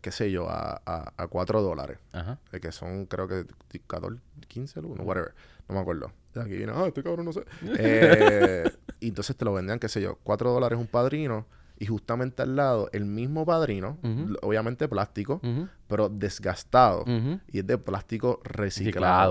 qué 0.00 0.10
sé 0.10 0.30
yo, 0.30 0.48
a, 0.48 0.80
a, 0.84 1.12
a 1.16 1.26
4 1.28 1.62
dólares. 1.62 1.98
Ajá. 2.12 2.38
eh, 2.52 2.60
que 2.60 2.72
son 2.72 3.06
creo 3.06 3.28
que 3.28 3.44
14, 3.86 4.20
15 4.48 4.80
el 4.80 4.86
uno, 4.86 5.02
whatever. 5.04 5.34
No 5.68 5.74
me 5.76 5.80
acuerdo. 5.80 6.10
Aquí 6.40 6.56
viene, 6.56 6.72
ah, 6.74 6.86
este 6.86 7.02
cabrón 7.02 7.26
no 7.26 7.32
sé. 7.32 7.44
Eh, 7.78 8.70
y 9.00 9.08
entonces 9.08 9.36
te 9.36 9.44
lo 9.44 9.52
vendían, 9.52 9.78
qué 9.78 9.88
sé 9.88 10.00
yo, 10.00 10.18
4 10.22 10.52
dólares 10.52 10.78
un 10.78 10.86
padrino 10.86 11.46
y 11.78 11.86
justamente 11.86 12.42
al 12.42 12.54
lado 12.56 12.88
el 12.92 13.04
mismo 13.04 13.44
padrino, 13.44 13.98
Ujú. 14.02 14.28
l- 14.30 14.38
obviamente 14.42 14.86
plástico, 14.88 15.40
Ujú, 15.42 15.68
pero 15.88 16.08
desgastado 16.08 17.02
ujú. 17.02 17.40
y 17.50 17.58
es 17.58 17.66
de 17.66 17.76
plástico 17.78 18.40
reciclado. 18.44 18.84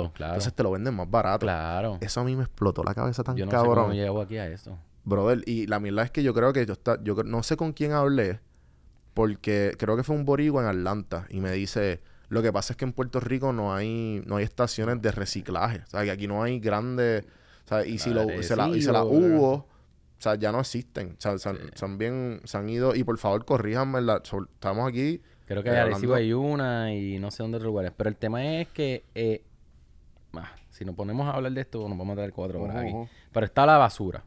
Reciclado, 0.03 0.13
claro. 0.13 0.33
Entonces 0.33 0.53
te 0.53 0.63
lo 0.63 0.71
venden 0.71 0.93
más 0.93 1.09
barato. 1.09 1.45
Claro. 1.45 1.97
Eso 2.01 2.19
a 2.19 2.23
mí 2.25 2.35
me 2.35 2.43
explotó 2.43 2.83
la 2.83 2.93
cabeza 2.93 3.23
tan 3.23 3.35
Yo 3.37 3.45
no 3.45 3.51
sé 3.51 3.57
cabrón. 3.57 3.75
cómo 3.85 3.93
llego 3.93 4.21
aquí 4.21 4.37
a 4.37 4.47
eso. 4.47 4.77
Brother, 5.05 5.41
y 5.47 5.67
la 5.67 5.79
mierda 5.79 6.03
es 6.03 6.11
que 6.11 6.21
yo 6.23 6.33
creo 6.33 6.51
que 6.53 6.65
yo, 6.65 6.73
está, 6.73 7.01
yo 7.03 7.15
no 7.23 7.43
sé 7.43 7.55
con 7.57 7.71
quién 7.73 7.93
hablé, 7.93 8.39
porque 9.13 9.75
creo 9.77 9.95
que 9.95 10.03
fue 10.03 10.15
un 10.15 10.25
boricua 10.25 10.63
en 10.63 10.69
Atlanta 10.69 11.27
y 11.29 11.39
me 11.39 11.51
dice, 11.51 12.01
lo 12.33 12.41
que 12.41 12.51
pasa 12.51 12.73
es 12.73 12.77
que 12.77 12.85
en 12.85 12.93
Puerto 12.93 13.19
Rico 13.19 13.53
no 13.53 13.73
hay 13.73 14.21
no 14.25 14.35
hay 14.37 14.43
estaciones 14.43 15.01
de 15.01 15.11
reciclaje, 15.11 15.79
o 15.79 15.89
sea, 15.89 16.03
que 16.03 16.11
aquí 16.11 16.27
no 16.27 16.43
hay 16.43 16.59
grandes, 16.59 17.25
o 17.65 17.67
sea, 17.67 17.85
y 17.85 17.97
si 17.99 18.09
lo 18.13 18.23
y 18.31 18.43
se 18.43 18.55
la, 18.55 18.67
y 18.69 18.81
se 18.81 18.91
la 18.91 19.03
hubo, 19.03 19.51
o 19.53 19.67
sea, 20.17 20.35
ya 20.35 20.51
no 20.51 20.59
existen, 20.59 21.15
o 21.17 21.21
sea, 21.21 21.37
se, 21.37 21.49
han- 21.49 21.57
Sí. 21.57 21.63
se 21.75 21.85
han 21.85 21.97
bien, 21.97 22.41
se 22.43 22.57
han 22.57 22.69
ido, 22.69 22.95
y 22.95 23.03
por 23.03 23.17
favor 23.17 23.45
corríjanme, 23.45 24.01
la, 24.01 24.17
estamos 24.23 24.87
aquí, 24.89 25.21
Creo 25.45 25.61
que 25.61 25.69
Eh, 25.69 25.73
en 25.73 25.77
Arecibo 25.79 26.15
hay 26.15 26.31
una 26.33 26.93
y 26.93 27.19
no 27.19 27.29
sé 27.29 27.43
dónde 27.43 27.57
otros 27.57 27.67
lugares. 27.67 27.91
Pero 27.97 28.09
el 28.09 28.15
tema 28.15 28.43
es 28.61 28.69
que 28.69 29.03
eh, 29.13 29.43
ah, 30.33 30.49
si 30.69 30.85
nos 30.85 30.95
ponemos 30.95 31.27
a 31.27 31.31
hablar 31.31 31.51
de 31.51 31.59
esto, 31.61 31.79
nos 31.89 31.97
vamos 31.97 32.13
a 32.13 32.15
traer 32.15 32.31
cuatro 32.31 32.61
horas 32.61 32.77
aquí. 32.77 32.93
Pero 33.33 33.45
está 33.45 33.65
la 33.65 33.77
basura. 33.77 34.23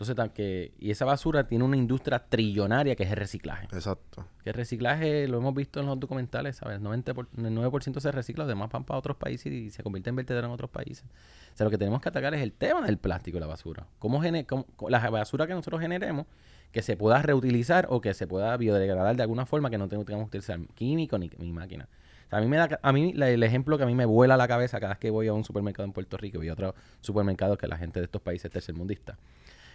Entonces, 0.00 0.30
que, 0.32 0.72
y 0.78 0.90
esa 0.90 1.04
basura 1.04 1.46
tiene 1.46 1.62
una 1.62 1.76
industria 1.76 2.18
trillonaria 2.26 2.96
que 2.96 3.02
es 3.02 3.10
el 3.10 3.16
reciclaje. 3.16 3.66
exacto, 3.66 4.24
Que 4.42 4.48
el 4.50 4.54
reciclaje 4.54 5.28
lo 5.28 5.36
hemos 5.38 5.54
visto 5.54 5.78
en 5.80 5.84
los 5.86 6.00
documentales, 6.00 6.56
¿sabes? 6.56 6.78
El, 6.78 6.82
90 6.82 7.12
por- 7.12 7.28
el 7.36 7.54
9% 7.54 8.00
se 8.00 8.10
recicla, 8.10 8.44
los 8.44 8.48
demás 8.48 8.70
van 8.70 8.84
para 8.84 8.98
otros 8.98 9.18
países 9.18 9.52
y 9.52 9.68
se 9.68 9.82
convierte 9.82 10.08
en 10.08 10.16
vertedero 10.16 10.46
en 10.46 10.52
otros 10.54 10.70
países. 10.70 11.04
O 11.52 11.56
sea, 11.56 11.64
lo 11.64 11.70
que 11.70 11.76
tenemos 11.76 12.00
que 12.00 12.08
atacar 12.08 12.32
es 12.34 12.40
el 12.40 12.52
tema 12.52 12.80
del 12.86 12.96
plástico 12.96 13.36
y 13.36 13.40
la 13.40 13.46
basura. 13.46 13.86
¿Cómo, 13.98 14.22
gene- 14.22 14.46
cómo- 14.46 14.64
la 14.88 15.10
basura 15.10 15.46
que 15.46 15.52
nosotros 15.52 15.82
generemos, 15.82 16.24
que 16.72 16.80
se 16.80 16.96
pueda 16.96 17.20
reutilizar 17.20 17.86
o 17.90 18.00
que 18.00 18.14
se 18.14 18.26
pueda 18.26 18.56
biodegradar 18.56 19.16
de 19.16 19.22
alguna 19.22 19.44
forma, 19.44 19.68
que 19.68 19.76
no 19.76 19.86
tenga- 19.88 20.04
tengamos 20.06 20.30
que 20.30 20.38
utilizar 20.38 20.60
químico 20.74 21.18
ni, 21.18 21.30
ni 21.38 21.52
máquina. 21.52 21.88
O 22.26 22.30
sea, 22.30 22.38
a 22.38 22.42
mí 22.42 22.48
me 22.48 22.56
da, 22.56 22.78
a 22.80 22.92
mí 22.92 23.12
la- 23.12 23.28
el 23.28 23.42
ejemplo 23.42 23.76
que 23.76 23.82
a 23.82 23.86
mí 23.86 23.94
me 23.94 24.06
vuela 24.06 24.38
la 24.38 24.48
cabeza 24.48 24.80
cada 24.80 24.94
vez 24.94 24.98
que 24.98 25.10
voy 25.10 25.26
a 25.26 25.34
un 25.34 25.44
supermercado 25.44 25.84
en 25.84 25.92
Puerto 25.92 26.16
Rico 26.16 26.42
y 26.42 26.48
a 26.48 26.54
otro 26.54 26.74
supermercado 27.02 27.58
que 27.58 27.66
la 27.66 27.76
gente 27.76 27.98
de 28.00 28.04
estos 28.04 28.22
países 28.22 28.50
tercermundistas, 28.50 29.18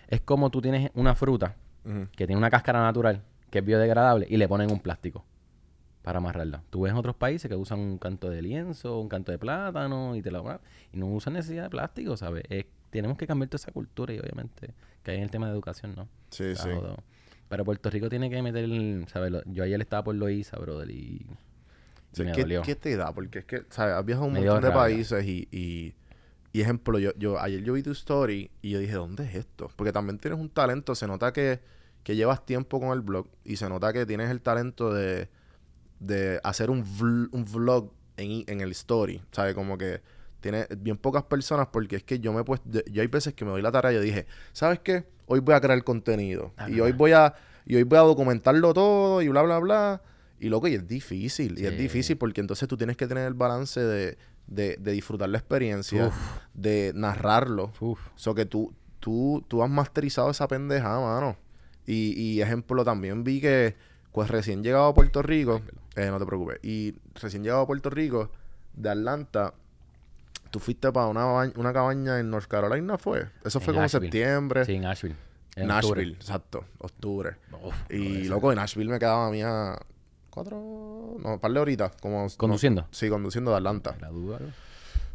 es 0.07 0.21
como 0.21 0.49
tú 0.49 0.61
tienes 0.61 0.91
una 0.93 1.15
fruta 1.15 1.55
que 2.15 2.25
tiene 2.25 2.37
una 2.37 2.49
cáscara 2.49 2.81
natural, 2.81 3.21
que 3.51 3.59
es 3.59 3.65
biodegradable, 3.65 4.25
y 4.29 4.37
le 4.37 4.47
ponen 4.47 4.71
un 4.71 4.79
plástico 4.79 5.23
para 6.01 6.17
amarrarla. 6.17 6.61
Tú 6.69 6.81
ves 6.81 6.91
en 6.91 6.97
otros 6.97 7.15
países 7.15 7.49
que 7.49 7.55
usan 7.55 7.79
un 7.79 7.97
canto 7.97 8.29
de 8.29 8.41
lienzo, 8.41 8.99
un 8.99 9.09
canto 9.09 9.31
de 9.31 9.37
plátano, 9.39 10.15
y 10.15 10.21
te 10.21 10.31
la 10.31 10.59
y 10.93 10.97
no 10.97 11.07
usan 11.07 11.33
necesidad 11.33 11.63
de 11.63 11.69
plástico, 11.69 12.17
¿sabes? 12.17 12.43
Es- 12.49 12.65
tenemos 12.89 13.17
que 13.17 13.27
cambiar 13.27 13.49
toda 13.49 13.57
esa 13.61 13.71
cultura 13.71 14.13
y 14.13 14.19
obviamente 14.19 14.73
que 15.03 15.11
hay 15.11 15.17
en 15.17 15.23
el 15.23 15.29
tema 15.31 15.47
de 15.47 15.53
educación, 15.53 15.93
¿no? 15.95 16.07
sí, 16.29 16.55
sí. 16.55 16.69
Pero 17.49 17.65
Puerto 17.65 17.89
Rico 17.89 18.09
tiene 18.09 18.29
que 18.29 18.41
meter, 18.41 18.67
¿sabes? 19.09 19.33
Yo 19.45 19.63
ayer 19.63 19.79
estaba 19.81 20.03
por 20.03 20.15
Loíza, 20.15 20.57
brother, 20.57 20.89
y, 20.89 20.93
y 20.95 21.27
Sí, 22.13 22.23
me 22.23 22.31
¿qué, 22.31 22.41
dolió. 22.41 22.61
qué 22.63 22.75
te 22.75 22.95
da? 22.95 23.11
Porque 23.13 23.39
es 23.39 23.45
que, 23.45 23.63
¿sabes? 23.69 23.93
Has 23.95 24.05
viajado 24.05 24.25
a 24.25 24.27
un 24.29 24.33
Me 24.33 24.39
montón 24.39 24.61
de 24.61 24.69
rabia. 24.69 24.81
países 24.83 25.25
y, 25.25 25.47
y, 25.51 25.93
y 26.55 26.61
ejemplo, 26.61 26.99
yo, 26.99 27.11
yo 27.17 27.39
ayer 27.39 27.63
yo 27.63 27.73
vi 27.73 27.83
tu 27.83 27.91
story 27.91 28.49
y 28.61 28.69
yo 28.71 28.79
dije, 28.79 28.93
¿dónde 28.93 29.25
es 29.25 29.35
esto? 29.35 29.69
Porque 29.75 29.91
también 29.91 30.19
tienes 30.19 30.39
un 30.39 30.49
talento, 30.49 30.95
se 30.95 31.05
nota 31.07 31.33
que, 31.33 31.59
que 32.03 32.15
llevas 32.15 32.45
tiempo 32.45 32.79
con 32.79 32.89
el 32.91 33.01
blog 33.01 33.27
y 33.43 33.57
se 33.57 33.67
nota 33.67 33.91
que 33.91 34.05
tienes 34.05 34.29
el 34.29 34.39
talento 34.41 34.93
de, 34.93 35.27
de 35.99 36.39
hacer 36.43 36.69
un, 36.69 36.83
vl- 36.85 37.29
un 37.31 37.45
vlog 37.45 37.91
en, 38.17 38.61
el 38.61 38.71
story, 38.71 39.21
¿sabes? 39.31 39.53
Como 39.53 39.77
que 39.77 40.01
tiene 40.39 40.67
bien 40.77 40.97
pocas 40.97 41.23
personas 41.23 41.67
porque 41.71 41.97
es 41.97 42.03
que 42.03 42.19
yo 42.19 42.31
me 42.31 42.41
he 42.41 42.43
puesto, 42.43 42.69
yo- 42.89 43.01
hay 43.01 43.07
veces 43.07 43.33
que 43.33 43.43
me 43.43 43.51
doy 43.51 43.61
la 43.61 43.71
tarea 43.71 43.91
y 43.91 43.95
yo 43.95 44.01
dije, 44.01 44.25
¿sabes 44.53 44.79
qué? 44.79 45.05
Hoy 45.25 45.39
voy 45.39 45.55
a 45.55 45.59
crear 45.61 45.83
contenido 45.83 46.53
Ah, 46.57 46.69
y 46.69 46.73
no. 46.75 46.83
hoy 46.85 46.91
voy 46.93 47.11
a 47.11 47.33
y 47.65 47.75
hoy 47.75 47.83
voy 47.83 47.97
a 47.97 48.01
documentarlo 48.03 48.73
todo 48.73 49.21
y 49.23 49.27
bla 49.27 49.41
bla 49.41 49.57
bla 49.59 50.01
y 50.39 50.49
loco 50.49 50.67
y 50.67 50.75
es 50.75 50.87
difícil 50.87 51.57
y 51.59 51.65
es 51.65 51.77
difícil 51.77 52.15
porque 52.17 52.39
entonces 52.41 52.67
tú 52.69 52.77
tienes 52.77 52.95
que 52.95 53.07
tener 53.07 53.25
el 53.27 53.33
balance 53.33 53.79
de, 53.79 54.17
de, 54.47 54.77
de 54.77 54.91
disfrutar 54.91 55.29
la 55.29 55.37
experiencia, 55.37 56.07
Uf. 56.07 56.15
de 56.53 56.91
narrarlo, 56.95 57.71
Uf. 57.79 57.99
so 58.15 58.35
que 58.35 58.45
tú, 58.45 58.73
tú, 58.99 59.43
tú 59.47 59.63
has 59.63 59.69
masterizado 59.69 60.29
esa 60.29 60.47
pendejada, 60.47 60.99
mano. 60.99 61.35
Y, 61.87 62.13
y 62.19 62.41
ejemplo, 62.41 62.83
también 62.83 63.23
vi 63.23 63.41
que, 63.41 63.75
pues 64.11 64.29
recién 64.29 64.63
llegado 64.63 64.85
a 64.85 64.93
Puerto 64.93 65.21
Rico, 65.21 65.61
eh, 65.95 66.07
no 66.09 66.19
te 66.19 66.25
preocupes, 66.25 66.59
y 66.63 66.95
recién 67.21 67.43
llegado 67.43 67.61
a 67.61 67.67
Puerto 67.67 67.89
Rico, 67.89 68.31
de 68.73 68.89
Atlanta, 68.89 69.53
tú 70.51 70.59
fuiste 70.59 70.91
para 70.91 71.07
una, 71.07 71.25
ba- 71.25 71.51
una 71.55 71.73
cabaña 71.73 72.19
en 72.19 72.29
North 72.29 72.47
Carolina, 72.47 72.97
¿fue? 72.97 73.27
Eso 73.43 73.59
fue 73.59 73.71
En 73.71 73.75
como 73.75 73.85
Asheville. 73.85 74.11
septiembre. 74.11 74.65
Sí, 74.65 74.73
en 74.75 74.85
Asheville. 74.85 75.15
en 75.55 75.71
octubre. 75.71 76.01
Nashville, 76.01 76.15
exacto, 76.15 76.65
octubre. 76.79 77.35
Uf, 77.63 77.75
Y 77.89 78.23
loco, 78.25 78.51
en 78.51 78.57
Nashville 78.57 78.91
me 78.91 78.99
quedaba 78.99 79.27
a 79.27 79.31
mí 79.31 79.41
a 79.41 79.77
cuatro, 80.35 81.15
no, 81.19 81.39
par 81.39 81.51
de 81.51 81.59
horitas, 81.59 81.93
como... 81.99 82.27
¿Conduciendo? 82.37 82.83
no, 82.83 82.87
sí, 82.91 83.09
conduciendo 83.09 83.49
de 83.51 83.57
Atlanta. 83.57 83.95
La 83.99 84.09
duda, 84.09 84.37
¿no? 84.39 84.47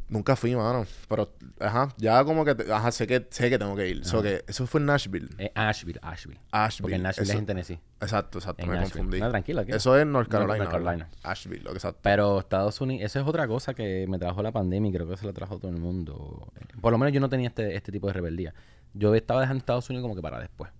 Nunca 0.09 0.35
fui, 0.35 0.57
mano. 0.57 0.87
Pero, 1.09 1.31
ajá, 1.61 1.91
ya 1.97 2.25
como 2.25 2.45
que, 2.45 2.57
te- 2.57 2.73
ajá, 2.73 2.91
sé 2.91 3.07
que, 3.07 3.29
sé 3.31 3.49
que 3.49 3.61
tengo 3.61 3.77
que 3.77 3.87
ir. 3.89 4.05
So 4.05 4.21
que 4.21 4.43
eso 4.49 4.67
fue 4.67 4.81
en 4.81 4.87
Nashville. 4.87 5.29
Eh, 5.39 5.53
Asheville, 5.55 6.01
Asheville. 6.03 6.41
Asheville. 6.51 6.83
Porque 6.83 6.97
en 6.97 7.03
Nashville 7.05 7.23
Eso- 7.23 7.33
es 7.35 7.39
en 7.39 7.47
Tennessee. 7.47 7.81
Exacto, 8.01 8.39
exacto, 8.39 8.61
En 8.65 8.71
me 8.71 8.75
Nashville. 8.75 8.93
confundí. 8.95 9.21
No, 9.21 9.31
tranquilo, 9.31 9.61
aquí. 9.61 9.71
Eso 9.71 9.97
es 9.97 10.05
North 10.05 10.29
No, 10.33 10.39
North 10.41 10.49
Carolina. 10.59 10.69
Carolina. 10.69 11.09
Asheville, 11.23 11.63
lo 11.63 11.71
exacto. 11.75 12.01
Pero 12.03 12.41
Estados 12.41 12.81
Unidos, 12.81 13.05
eso 13.05 13.21
es 13.21 13.27
otra 13.29 13.47
cosa 13.47 13.73
que 13.73 14.07
me 14.09 14.19
trajo 14.19 14.43
la 14.43 14.51
pandemia 14.51 14.91
y 14.91 14.93
creo 14.93 15.09
que 15.09 15.17
se 15.17 15.27
lo 15.27 15.33
trajo 15.33 15.59
todo 15.61 15.71
el 15.71 15.77
mundo. 15.79 16.51
Por 16.81 16.91
lo 16.91 16.99
menos 16.99 17.15
yo 17.15 17.21
no 17.21 17.29
tenía 17.29 17.47
este, 17.47 17.77
este 17.77 17.93
tipo 17.93 18.09
de 18.09 18.13
rebeldía. 18.15 18.53
Yo 18.95 19.15
estaba 19.15 19.43
dejando 19.43 19.61
Estados 19.61 19.89
Unidos 19.91 20.03
como 20.03 20.17
que 20.17 20.23
para 20.23 20.41
después. 20.41 20.73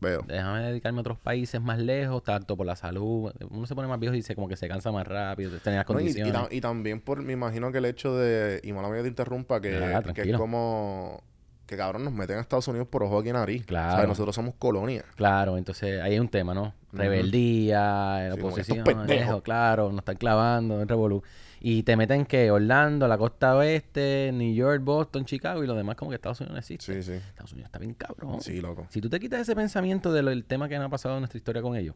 Veo. 0.00 0.22
Déjame 0.26 0.62
dedicarme 0.62 0.98
a 0.98 1.02
otros 1.02 1.18
países 1.18 1.60
más 1.60 1.78
lejos, 1.78 2.22
tanto 2.22 2.56
por 2.56 2.66
la 2.66 2.74
salud. 2.76 3.32
Uno 3.50 3.66
se 3.66 3.74
pone 3.74 3.86
más 3.86 4.00
viejo 4.00 4.14
y 4.14 4.18
dice 4.18 4.34
como 4.34 4.48
que 4.48 4.56
se 4.56 4.66
cansa 4.68 4.90
más 4.92 5.06
rápido, 5.06 5.50
tener 5.58 5.78
las 5.78 5.88
No, 5.88 6.00
y, 6.00 6.04
y 6.04 6.06
condiciones. 6.06 6.34
tam- 6.34 6.48
y 6.50 6.60
también 6.60 7.00
por, 7.00 7.22
me 7.22 7.34
imagino 7.34 7.70
que 7.70 7.78
el 7.78 7.84
hecho 7.84 8.16
de, 8.16 8.60
y 8.62 8.72
mala 8.72 8.88
mía 8.88 9.02
te 9.02 9.08
interrumpa, 9.08 9.60
que, 9.60 9.76
Ah, 9.76 10.02
que 10.14 10.22
es 10.22 10.36
como, 10.36 11.22
que 11.66 11.76
cabrón 11.76 12.02
nos 12.04 12.12
meten 12.14 12.38
a 12.38 12.40
Estados 12.40 12.66
Unidos 12.68 12.88
por 12.88 13.02
ojo 13.02 13.18
aquí 13.18 13.28
en 13.28 13.34
nariz. 13.36 13.66
Claro. 13.66 13.92
O 13.94 13.96
sea, 13.98 14.06
nosotros 14.06 14.34
somos 14.34 14.54
colonia. 14.58 15.04
Claro, 15.16 15.58
entonces 15.58 16.00
ahí 16.00 16.12
hay 16.14 16.18
un 16.18 16.28
tema, 16.28 16.54
¿no? 16.54 16.72
Rebeldía, 16.92 18.30
Sí, 18.34 18.40
oposición, 18.40 18.78
estos 18.78 18.94
pendejos. 18.94 19.42
claro, 19.42 19.90
nos 19.90 19.98
están 20.00 20.16
clavando 20.16 20.80
en 20.80 20.88
revolú. 20.88 21.22
Y 21.62 21.82
te 21.82 21.94
meten 21.96 22.24
que 22.24 22.50
Orlando, 22.50 23.06
la 23.06 23.18
costa 23.18 23.54
oeste, 23.56 24.30
New 24.32 24.54
York, 24.54 24.82
Boston, 24.82 25.26
Chicago 25.26 25.62
y 25.62 25.66
lo 25.66 25.74
demás 25.74 25.94
como 25.96 26.10
que 26.10 26.14
Estados 26.14 26.40
Unidos 26.40 26.54
no 26.54 26.58
existe. 26.58 26.94
Sí, 26.94 27.02
sí. 27.02 27.12
Estados 27.12 27.52
Unidos 27.52 27.66
está 27.68 27.78
bien 27.78 27.92
cabrón. 27.94 28.40
Sí, 28.40 28.60
loco. 28.62 28.86
Si 28.88 29.00
tú 29.00 29.10
te 29.10 29.20
quitas 29.20 29.40
ese 29.42 29.54
pensamiento 29.54 30.10
del 30.12 30.44
tema 30.44 30.68
que 30.68 30.76
nos 30.78 30.86
ha 30.86 30.88
pasado 30.88 31.16
en 31.16 31.20
nuestra 31.20 31.36
historia 31.36 31.60
con 31.60 31.76
ellos, 31.76 31.94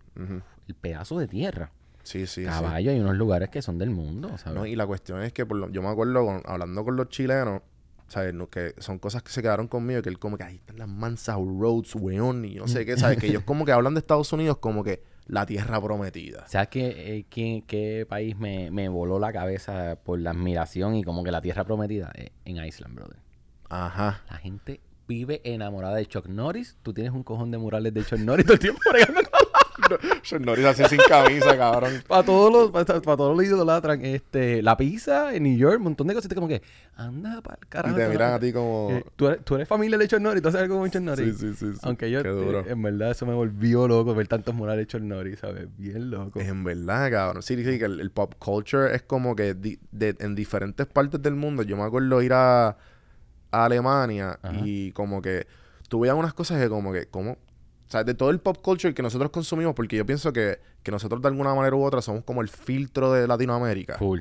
el 0.68 0.74
pedazo 0.74 1.18
de 1.18 1.28
tierra, 1.28 1.70
Sí, 2.02 2.26
sí, 2.26 2.42
sí. 2.42 2.44
caballo, 2.44 2.90
hay 2.90 3.00
unos 3.00 3.16
lugares 3.16 3.48
que 3.48 3.62
son 3.62 3.78
del 3.78 3.88
mundo, 3.88 4.36
¿sabes? 4.36 4.54
No, 4.58 4.66
y 4.66 4.76
la 4.76 4.86
cuestión 4.86 5.22
es 5.22 5.32
que 5.32 5.46
por 5.46 5.56
lo- 5.56 5.70
yo 5.70 5.80
me 5.80 5.88
acuerdo 5.88 6.26
con- 6.26 6.42
hablando 6.44 6.84
con 6.84 6.96
los 6.96 7.08
chilenos, 7.08 7.62
¿sabes? 8.08 8.34
No, 8.34 8.50
que 8.50 8.74
son 8.76 8.98
cosas 8.98 9.22
que 9.22 9.30
se 9.32 9.40
quedaron 9.40 9.66
conmigo, 9.68 10.02
que 10.02 10.10
él 10.10 10.18
como 10.18 10.36
que 10.36 10.44
ahí 10.44 10.56
están 10.56 10.76
las 10.78 10.88
mansas 10.88 11.36
roads, 11.36 11.94
weón, 11.94 12.44
y 12.44 12.56
no 12.56 12.68
sé 12.68 12.84
qué, 12.84 12.98
¿sabes? 12.98 13.16
Que 13.16 13.28
ellos 13.28 13.44
como 13.44 13.64
que 13.64 13.72
hablan 13.72 13.94
de 13.94 14.00
Estados 14.00 14.30
Unidos 14.34 14.58
como 14.58 14.84
que 14.84 15.02
la 15.26 15.46
tierra 15.46 15.80
prometida. 15.80 16.46
¿Sabes 16.48 16.68
qué, 16.68 16.86
eh, 17.18 17.24
quién- 17.30 17.62
qué 17.62 18.06
país 18.08 18.36
me, 18.36 18.70
me 18.70 18.88
voló 18.88 19.18
la 19.18 19.32
cabeza 19.32 19.96
por 20.02 20.18
la 20.20 20.30
admiración 20.30 20.94
y 20.96 21.02
como 21.04 21.24
que 21.24 21.30
la 21.30 21.40
tierra 21.40 21.64
prometida? 21.64 22.12
Eh, 22.14 22.30
en 22.44 22.64
Iceland, 22.64 22.94
brother. 22.94 23.16
Ajá. 23.70 24.22
La 24.30 24.36
gente 24.38 24.80
vive 25.08 25.40
enamorada 25.44 25.96
de 25.96 26.06
Chuck 26.06 26.26
Norris. 26.28 26.76
Tú 26.82 26.92
tienes 26.92 27.12
un 27.12 27.22
cojón 27.22 27.50
de 27.50 27.58
murales 27.58 27.92
de 27.94 28.04
Chuck 28.04 28.18
Norris 28.20 28.44
todo 28.46 28.54
el 28.54 28.60
tiempo 28.60 28.80
bregando 28.90 29.20
con- 29.30 29.48
Norris 30.40 30.64
así 30.66 30.84
sin 30.84 30.98
camisa, 31.08 31.56
cabrón. 31.56 32.02
Para 32.06 32.22
todos 32.22 32.52
los, 32.52 32.70
para, 32.70 32.84
para 33.00 33.16
todos 33.16 33.36
los 33.36 33.44
idolatran. 33.46 34.04
Este, 34.04 34.62
la 34.62 34.76
pizza 34.76 35.34
en 35.34 35.42
New 35.44 35.56
York, 35.56 35.76
un 35.78 35.84
montón 35.84 36.06
de 36.06 36.14
cositas 36.14 36.34
como 36.34 36.48
que, 36.48 36.62
anda 36.96 37.40
para 37.42 37.56
el 37.60 37.64
Y 37.64 37.68
carajo. 37.68 37.94
te 37.96 38.02
esta 38.02 38.12
miran 38.12 38.28
a 38.28 38.32
gente". 38.34 38.46
ti 38.48 38.52
como... 38.52 38.88
Eh, 38.92 39.04
¿tú, 39.16 39.26
eres, 39.28 39.44
tú 39.44 39.54
eres 39.56 39.68
familia 39.68 39.98
de 39.98 40.08
Chuck 40.08 40.20
Norris, 40.20 40.42
tú 40.42 40.48
haces 40.48 40.60
algo 40.62 40.78
con 40.78 40.90
Chuck 40.90 41.02
Norris. 41.02 41.36
Sí, 41.38 41.48
sí, 41.48 41.54
sí, 41.56 41.72
sí. 41.74 41.80
Aunque 41.82 42.10
yo, 42.10 42.20
eh, 42.20 42.64
en 42.68 42.82
verdad, 42.82 43.10
eso 43.10 43.26
me 43.26 43.34
volvió 43.34 43.88
loco 43.88 44.14
ver 44.14 44.28
tantos 44.28 44.54
murales 44.54 44.86
de 44.86 44.86
Chuck 44.86 45.02
Norris, 45.02 45.38
¿sabes? 45.40 45.66
Bien 45.76 46.10
loco. 46.10 46.40
En 46.40 46.64
verdad, 46.64 47.10
cabrón. 47.10 47.42
Sí, 47.42 47.56
sí, 47.64 47.78
que 47.78 47.84
el, 47.84 48.00
el 48.00 48.10
pop 48.10 48.34
culture 48.38 48.94
es 48.94 49.02
como 49.02 49.34
que 49.36 49.54
di- 49.54 49.78
de- 49.92 50.16
en 50.20 50.34
diferentes 50.34 50.86
partes 50.86 51.20
del 51.22 51.34
mundo. 51.34 51.62
Yo 51.62 51.76
me 51.76 51.82
acuerdo 51.82 52.22
ir 52.22 52.32
a, 52.32 52.68
a 53.50 53.64
Alemania 53.64 54.38
Ajá. 54.42 54.54
y 54.64 54.92
como 54.92 55.20
que 55.22 55.46
tú 55.88 56.00
veías 56.00 56.16
unas 56.16 56.34
cosas 56.34 56.60
que 56.60 56.68
como 56.68 56.92
que, 56.92 57.06
como... 57.06 57.36
O 57.86 57.90
sea, 57.90 58.02
de 58.04 58.14
todo 58.14 58.30
el 58.30 58.40
pop 58.40 58.58
culture 58.62 58.94
que 58.94 59.02
nosotros 59.02 59.30
consumimos, 59.30 59.74
porque 59.74 59.96
yo 59.96 60.06
pienso 60.06 60.32
que, 60.32 60.58
que 60.82 60.90
nosotros 60.90 61.20
de 61.22 61.28
alguna 61.28 61.54
manera 61.54 61.76
u 61.76 61.84
otra 61.84 62.00
somos 62.02 62.24
como 62.24 62.40
el 62.42 62.48
filtro 62.48 63.12
de 63.12 63.26
Latinoamérica. 63.28 63.98
Full. 63.98 64.20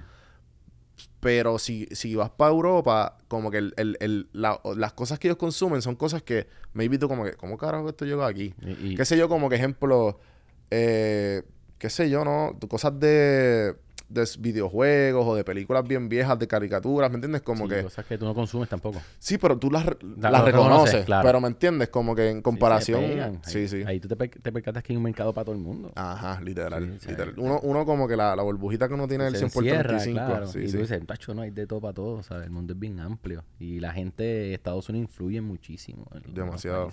Pero 1.20 1.58
si, 1.58 1.88
si 1.92 2.16
vas 2.16 2.30
para 2.30 2.52
Europa, 2.52 3.18
como 3.30 3.50
que 3.50 3.58
el, 3.58 3.74
el- 3.78 3.98
el- 4.02 4.28
la- 4.34 4.60
las 4.76 4.92
cosas 4.94 5.18
que 5.20 5.30
ellos 5.30 5.38
consumen 5.38 5.82
son 5.82 5.96
cosas 5.96 6.22
que 6.22 6.48
maybe 6.74 6.98
tú 6.98 7.08
como 7.08 7.24
que, 7.24 7.34
¿cómo 7.34 7.58
carajo 7.58 7.88
esto 7.90 8.06
llegó 8.06 8.24
aquí? 8.24 8.54
Y, 8.62 8.90
y- 8.92 8.96
qué 8.96 9.06
sé 9.06 9.18
yo, 9.18 9.30
como 9.30 9.48
que 9.50 9.56
ejemplo, 9.56 10.20
eh, 10.70 11.44
qué 11.78 11.90
sé 11.90 12.10
yo, 12.10 12.26
¿no? 12.26 12.58
Cosas 12.70 13.00
de, 13.00 13.74
de 14.14 14.28
videojuegos 14.40 15.26
o 15.28 15.36
de 15.36 15.44
películas 15.44 15.88
bien 15.88 16.08
viejas, 16.10 16.38
de 16.40 16.48
caricaturas, 16.48 17.10
¿me 17.10 17.16
entiendes? 17.16 17.42
Como 17.42 17.66
Sí, 17.66 17.74
que... 17.74 17.84
Cosas 17.84 18.06
que 18.06 18.18
tú 18.18 18.26
no 18.26 18.34
consumes 18.34 18.70
tampoco. 18.70 19.02
Sí, 19.20 19.38
pero 19.38 19.58
tú 19.58 19.70
las, 19.72 19.86
La- 20.20 20.32
las 20.32 20.46
reconoces, 20.46 21.06
claro. 21.06 21.26
pero 21.26 21.42
¿me 21.42 21.48
entiendes? 21.48 21.90
Como 21.90 22.16
que 22.16 22.30
en 22.30 22.38
Sí, 22.38 22.42
comparación... 22.44 23.02
pegan. 23.02 23.42
Sí, 23.44 23.60
Ahí- 23.60 23.68
sí. 23.68 23.84
Ahí 23.86 24.00
tú 24.00 24.08
te, 24.08 24.16
te 24.30 24.52
percatas 24.52 24.84
que 24.84 24.94
hay 24.94 24.98
un 24.98 25.04
mercado 25.04 25.34
para 25.34 25.46
todo 25.46 25.56
el 25.56 25.62
mundo. 25.62 25.92
Ajá, 25.96 26.40
literal, 26.42 26.98
Sí, 27.02 27.10
literal. 27.10 27.34
Uno, 27.38 27.60
uno 27.64 27.86
como 27.86 28.08
que 28.08 28.16
la, 28.16 28.36
la 28.36 28.44
burbujita 28.44 28.88
que 28.88 28.94
uno 28.94 29.08
tiene 29.08 29.26
del 29.26 29.34
se 29.34 29.40
100 29.40 29.52
por 29.52 29.64
encierra, 29.64 29.90
35. 29.90 30.26
claro. 30.26 30.48
Sí, 30.48 30.60
y 30.60 30.68
sí. 30.68 30.74
tú 30.74 30.82
dices, 30.82 31.06
tacho, 31.06 31.34
no 31.34 31.42
hay 31.42 31.50
de 31.52 31.66
todo 31.68 31.82
para 31.82 31.94
todo, 31.94 32.24
¿sabes? 32.24 32.46
El 32.46 32.52
mundo 32.52 32.74
es 32.74 32.80
bien 32.80 33.00
amplio. 33.00 33.44
Y 33.60 33.80
la 33.80 33.92
gente 33.94 34.24
de 34.24 34.54
Estados 34.54 34.88
Unidos 34.90 35.10
influye 35.10 35.42
muchísimo. 35.42 36.06
Demasiado. 36.28 36.92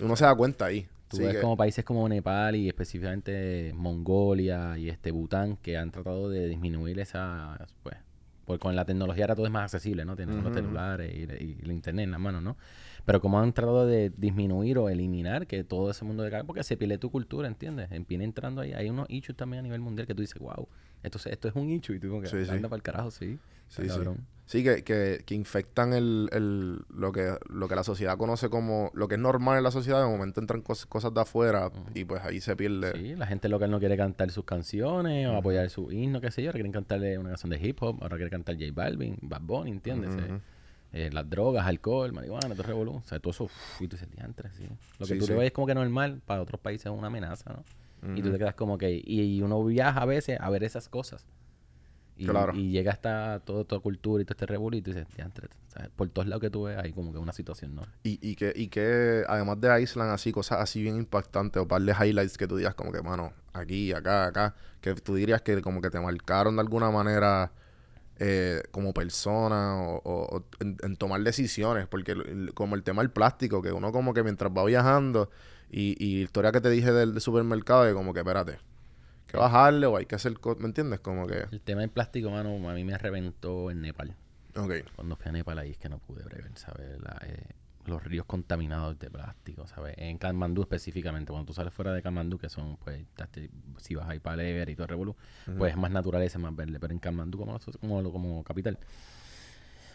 Uno 0.00 0.16
se 0.16 0.24
da 0.24 0.34
cuenta 0.34 0.66
ahí. 0.66 0.86
Tú 1.12 1.18
Sí, 1.18 1.22
ves 1.24 1.34
que- 1.34 1.40
como 1.42 1.56
países 1.58 1.84
como 1.84 2.08
Nepal 2.08 2.56
y 2.56 2.68
específicamente 2.68 3.72
Mongolia 3.74 4.78
y 4.78 4.88
este 4.88 5.10
Bután 5.10 5.58
que 5.58 5.76
han 5.76 5.90
tratado 5.90 6.30
de 6.30 6.48
disminuir 6.48 6.98
esa, 7.00 7.66
pues, 7.82 7.96
porque 8.46 8.60
con 8.60 8.74
la 8.74 8.86
tecnología 8.86 9.24
ahora 9.24 9.36
todo 9.36 9.44
es 9.46 9.52
más 9.52 9.64
accesible, 9.64 10.04
¿no? 10.06 10.16
Tienen 10.16 10.36
los 10.36 10.46
Ujú, 10.46 10.58
ujú. 10.58 10.66
celulares 10.66 11.14
y, 11.14 11.44
y 11.44 11.58
el 11.62 11.70
internet 11.70 12.04
en 12.04 12.12
las 12.12 12.20
manos, 12.20 12.42
¿no? 12.42 12.56
Pero 13.04 13.20
como 13.20 13.38
han 13.38 13.52
tratado 13.52 13.86
de 13.86 14.10
disminuir 14.16 14.78
o 14.78 14.88
eliminar 14.88 15.46
que 15.46 15.64
todo 15.64 15.90
ese 15.90 16.04
mundo 16.06 16.22
de 16.22 16.28
acá, 16.28 16.44
porque 16.44 16.62
se 16.62 16.76
pierde 16.78 16.96
tu 16.98 17.10
cultura, 17.10 17.46
¿entiendes? 17.46 17.88
Viene 18.08 18.24
entrando 18.24 18.62
ahí, 18.62 18.72
hay 18.72 18.88
unos 18.88 19.06
issues 19.10 19.36
también 19.36 19.60
a 19.60 19.62
nivel 19.64 19.80
mundial 19.80 20.06
que 20.06 20.14
tú 20.14 20.22
dices, 20.22 20.38
wow, 20.40 20.66
esto, 21.02 21.18
esto 21.28 21.48
es 21.48 21.54
un 21.54 21.68
issue 21.68 21.94
y 21.96 22.00
tú 22.00 22.08
como 22.08 22.22
que 22.22 22.28
Sí, 22.28 22.44
sí. 22.44 22.50
anda 22.50 22.68
para 22.68 22.76
el 22.78 22.82
carajo, 22.82 23.10
sí. 23.10 23.38
Sí, 23.68 23.82
sí. 23.82 23.88
cabrón. 23.88 24.26
Sí, 24.52 24.62
que, 24.62 24.84
que, 24.84 25.22
que 25.24 25.34
infectan 25.34 25.94
el, 25.94 26.28
el, 26.30 26.80
lo, 26.94 27.10
que, 27.10 27.36
lo 27.48 27.68
que 27.68 27.74
la 27.74 27.84
sociedad 27.84 28.18
conoce 28.18 28.50
como 28.50 28.90
lo 28.92 29.08
que 29.08 29.14
es 29.14 29.20
normal 29.20 29.56
en 29.56 29.64
la 29.64 29.70
sociedad. 29.70 30.02
De 30.02 30.06
momento 30.06 30.40
entran 30.40 30.62
cos- 30.62 30.84
cosas 30.86 31.14
de 31.14 31.22
afuera 31.22 31.70
y 31.94 32.04
pues 32.04 32.22
ahí 32.22 32.38
se 32.42 32.54
pierde. 32.54 32.92
Sí, 32.92 33.14
la 33.16 33.26
gente 33.26 33.48
local 33.48 33.70
no 33.70 33.78
quiere 33.78 33.96
cantar 33.96 34.30
sus 34.30 34.44
canciones 34.44 35.26
o 35.26 35.36
apoyar 35.36 35.70
su 35.70 35.90
himno, 35.90 36.20
qué 36.20 36.30
sé 36.30 36.42
yo. 36.42 36.48
Ahora 36.50 36.56
quieren 36.58 36.72
cantarle 36.72 37.16
una 37.16 37.30
canción 37.30 37.48
de 37.48 37.66
hip 37.66 37.82
hop, 37.82 37.96
ahora 38.02 38.16
quieren 38.18 38.28
cantar 38.30 38.56
J 38.56 38.66
Balvin, 38.74 39.16
Bad 39.22 39.40
Bunny, 39.40 39.70
¿entiendes? 39.70 40.14
Eh, 40.16 40.38
eh, 40.92 41.10
las 41.10 41.30
drogas, 41.30 41.66
alcohol, 41.66 42.12
marihuana, 42.12 42.50
todo 42.54 42.64
revolú. 42.64 42.92
O 42.96 43.02
sea, 43.06 43.18
todo 43.20 43.30
eso, 43.30 43.44
uf, 43.44 43.80
y 43.80 43.88
tú 43.88 43.96
dices, 43.96 44.10
diantre, 44.14 44.50
sí. 44.52 44.64
Lo 44.98 45.06
que 45.06 45.14
Sí, 45.14 45.18
tú 45.18 45.24
sí. 45.24 45.32
le 45.32 45.38
ves 45.38 45.52
como 45.52 45.66
que 45.66 45.74
normal, 45.74 46.20
para 46.26 46.42
otros 46.42 46.60
países 46.60 46.84
es 46.86 46.92
una 46.92 47.06
amenaza, 47.06 47.54
¿no? 47.54 47.64
Y 48.14 48.20
tú 48.20 48.30
te 48.30 48.36
quedas 48.36 48.54
como 48.54 48.76
que... 48.76 49.00
Y, 49.02 49.22
y 49.22 49.40
uno 49.40 49.64
viaja 49.64 50.02
a 50.02 50.04
veces 50.04 50.38
a 50.38 50.50
ver 50.50 50.62
esas 50.64 50.90
cosas. 50.90 51.24
Y, 52.22 52.26
Claro. 52.26 52.54
y 52.54 52.70
llega 52.70 52.92
hasta 52.92 53.40
toda 53.44 53.80
cultura 53.80 54.22
y 54.22 54.24
todo 54.24 54.34
este 54.34 54.46
revolú 54.46 54.76
y 54.76 54.82
tú 54.82 54.92
dices, 54.92 55.06
por 55.96 56.08
todos 56.10 56.28
lados 56.28 56.40
que 56.40 56.50
tú 56.50 56.64
ves 56.64 56.78
hay 56.78 56.92
como 56.92 57.12
que 57.12 57.18
una 57.18 57.32
situación, 57.32 57.74
¿no? 57.74 57.82
Y, 58.04 58.18
y, 58.22 58.36
que, 58.36 58.52
y 58.54 58.68
que 58.68 59.24
además 59.28 59.60
de 59.60 59.82
Island 59.82 60.10
así, 60.10 60.30
cosas 60.32 60.60
así 60.60 60.82
bien 60.82 60.96
impactantes 60.96 61.60
o 61.62 61.66
par 61.66 61.82
de 61.82 61.92
highlights 61.92 62.38
que 62.38 62.46
tú 62.46 62.56
digas 62.56 62.74
como 62.74 62.92
que, 62.92 63.02
mano, 63.02 63.32
aquí, 63.52 63.92
acá, 63.92 64.26
acá, 64.26 64.54
que 64.80 64.94
tú 64.94 65.14
dirías 65.14 65.42
que 65.42 65.60
como 65.62 65.80
que 65.80 65.90
te 65.90 65.98
marcaron 66.00 66.54
de 66.56 66.60
alguna 66.60 66.90
manera 66.90 67.50
eh, 68.18 68.62
como 68.70 68.92
persona 68.94 69.76
o, 69.82 69.96
o- 70.04 70.36
o 70.36 70.44
en, 70.60 70.76
en 70.82 70.96
tomar 70.96 71.20
decisiones, 71.22 71.86
porque 71.88 72.12
el- 72.12 72.52
como 72.54 72.74
el 72.76 72.82
tema 72.84 73.02
del 73.02 73.10
plástico, 73.10 73.62
que 73.62 73.72
uno 73.72 73.90
como 73.90 74.14
que 74.14 74.22
mientras 74.22 74.52
va 74.56 74.64
viajando 74.64 75.28
y, 75.70 75.96
y 75.98 76.22
historia 76.22 76.52
que 76.52 76.60
te 76.60 76.70
dije 76.70 76.92
del, 76.92 77.12
del 77.14 77.20
supermercado, 77.20 77.84
de 77.84 77.94
como 77.94 78.12
que, 78.14 78.20
espérate, 78.20 78.58
que 79.32 79.38
bajarle 79.38 79.86
o 79.86 79.96
hay 79.96 80.06
que 80.06 80.14
hacer, 80.14 80.38
co- 80.38 80.56
¿me 80.56 80.66
entiendes? 80.66 81.00
Como 81.00 81.26
que, 81.26 81.46
El 81.50 81.60
tema 81.60 81.80
del 81.80 81.90
plástico, 81.90 82.30
mano, 82.30 82.50
a 82.70 82.74
mí 82.74 82.84
me 82.84 82.96
reventó 82.96 83.70
en 83.70 83.80
Nepal. 83.80 84.14
ok, 84.54 84.72
Cuando 84.94 85.16
fui 85.16 85.28
a 85.28 85.32
Nepal 85.32 85.58
ahí 85.58 85.70
es 85.72 85.78
que 85.78 85.88
no 85.88 85.98
pude 85.98 86.22
bregar, 86.22 86.50
¿sabes? 86.56 87.00
La, 87.00 87.18
eh, 87.26 87.42
los 87.86 88.02
ríos 88.04 88.26
contaminados 88.26 88.96
de 89.00 89.10
plástico, 89.10 89.66
¿sabes? 89.66 89.94
En 89.98 90.16
Katmandú 90.18 90.62
específicamente, 90.62 91.32
cuando 91.32 91.46
tú 91.46 91.52
sales 91.52 91.74
fuera 91.74 91.92
de 91.92 92.00
Katmandú, 92.00 92.38
que 92.38 92.48
son, 92.48 92.76
pues, 92.76 93.04
si 93.78 93.94
vas 93.96 94.08
ahí 94.08 94.20
para 94.20 94.40
el 94.40 94.48
Ever 94.48 94.68
y 94.68 94.74
todo 94.76 94.84
el 94.84 94.88
revolú, 94.90 95.16
pues 95.58 95.72
es 95.72 95.76
más 95.76 95.90
naturaleza, 95.90 96.38
más 96.38 96.54
verde. 96.54 96.78
Pero 96.78 96.92
en 96.92 97.00
Katmandú, 97.00 97.38
como, 97.38 97.58
como, 97.80 98.12
como 98.12 98.44
capital, 98.44 98.78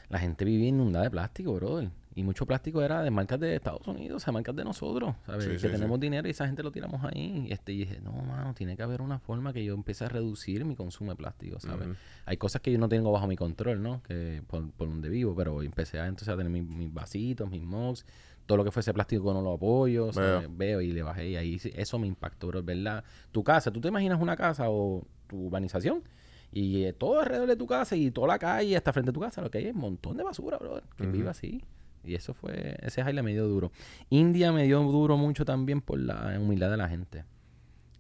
la 0.10 0.20
gente 0.20 0.46
vivía 0.46 0.70
inundada 0.70 1.06
de 1.06 1.12
plástico, 1.12 1.54
brother. 1.54 1.90
Y 2.16 2.24
mucho 2.24 2.48
plástico 2.48 2.82
era 2.82 3.04
de 3.04 3.12
marcas 3.12 3.40
de 3.40 3.56
Estados 3.56 3.88
Unidos, 3.88 4.24
o 4.24 4.26
sea, 4.26 4.34
marcas 4.34 4.56
de 4.56 4.64
nosotros, 4.64 5.14
¿sabes? 5.28 5.44
Sí, 5.44 5.52
que 5.52 5.60
sí, 5.60 5.68
tenemos 5.68 6.00
dinero 6.00 6.28
y 6.28 6.32
esa 6.32 6.48
gente 6.48 6.64
lo 6.64 6.72
tiramos 6.72 7.04
ahí. 7.04 7.46
Y, 7.48 7.54
este, 7.54 7.74
y 7.74 7.78
dije, 7.78 8.00
no, 8.02 8.12
mano, 8.12 8.56
tiene 8.56 8.76
que 8.76 8.82
haber 8.82 9.04
una 9.04 9.20
forma 9.20 9.54
que 9.54 9.64
yo 9.64 9.76
empiece 9.76 10.04
a 10.04 10.10
reducir 10.10 10.66
mi 10.66 10.76
consumo 10.76 11.12
de 11.12 11.16
plástico, 11.16 11.60
¿sabes? 11.60 11.90
Hay 12.26 12.38
cosas 12.38 12.62
que 12.64 12.72
yo 12.72 12.80
no 12.80 12.90
tengo 12.90 13.12
bajo 13.12 13.28
mi 13.28 13.36
control, 13.36 13.84
¿no? 13.84 14.02
Que 14.02 14.42
por, 14.48 14.72
por 14.72 14.90
donde 14.90 15.10
vivo, 15.10 15.36
pero 15.36 15.62
empecé 15.62 16.00
a, 16.00 16.08
entonces 16.08 16.30
a 16.30 16.36
tener 16.36 16.52
mis, 16.52 16.64
mis 16.64 16.92
vasitos, 16.92 17.52
mis 17.52 17.62
mugs, 17.62 18.04
todo 18.48 18.58
lo 18.58 18.64
que 18.64 18.72
fuese 18.72 18.94
plástico 18.94 19.32
no 19.32 19.44
lo 19.44 19.54
apoyo, 19.54 20.12
¿sabes? 20.12 20.50
Veo. 20.58 20.82
y 20.82 20.94
le 20.94 21.04
bajé 21.04 21.30
y 21.30 21.36
ahí 21.36 21.62
eso 21.76 22.00
me 22.00 22.08
impactó, 22.08 22.48
bro, 22.48 22.64
¿verdad? 22.64 23.04
Tu 23.32 23.44
casa, 23.44 23.70
¿tú 23.72 23.80
te 23.80 23.90
imaginas 23.90 24.20
una 24.20 24.36
casa 24.36 24.70
o 24.70 25.06
tu 25.28 25.48
urbanización? 25.48 26.02
Y 26.52 26.86
eh, 26.86 26.94
todo 26.94 27.20
alrededor 27.20 27.48
de 27.48 27.56
tu 27.56 27.68
casa 27.68 27.96
y 27.96 28.10
toda 28.12 28.28
la 28.28 28.40
calle 28.40 28.76
hasta 28.78 28.94
frente 28.94 29.10
a 29.12 29.14
tu 29.14 29.20
casa, 29.20 29.42
lo 29.42 29.52
que 29.52 29.58
hay 29.60 29.66
es 29.68 29.76
un 29.76 29.82
montón 29.82 30.18
de 30.18 30.24
basura, 30.24 30.58
bro, 30.58 30.82
que 30.96 31.06
vive 31.12 31.30
así. 31.30 31.64
Y 32.04 32.16
eso 32.16 32.34
fue, 32.34 32.78
ese 32.82 33.02
highlight 33.02 33.24
me 33.26 33.34
dio 33.34 33.48
duro. 33.48 33.72
India 34.10 34.52
me 34.54 34.64
dio 34.64 34.80
duro 34.82 35.18
mucho 35.18 35.44
también 35.44 35.82
por 35.82 36.00
la 36.00 36.38
humildad 36.40 36.72
de 36.72 36.78
la 36.78 36.88
gente. 36.88 37.26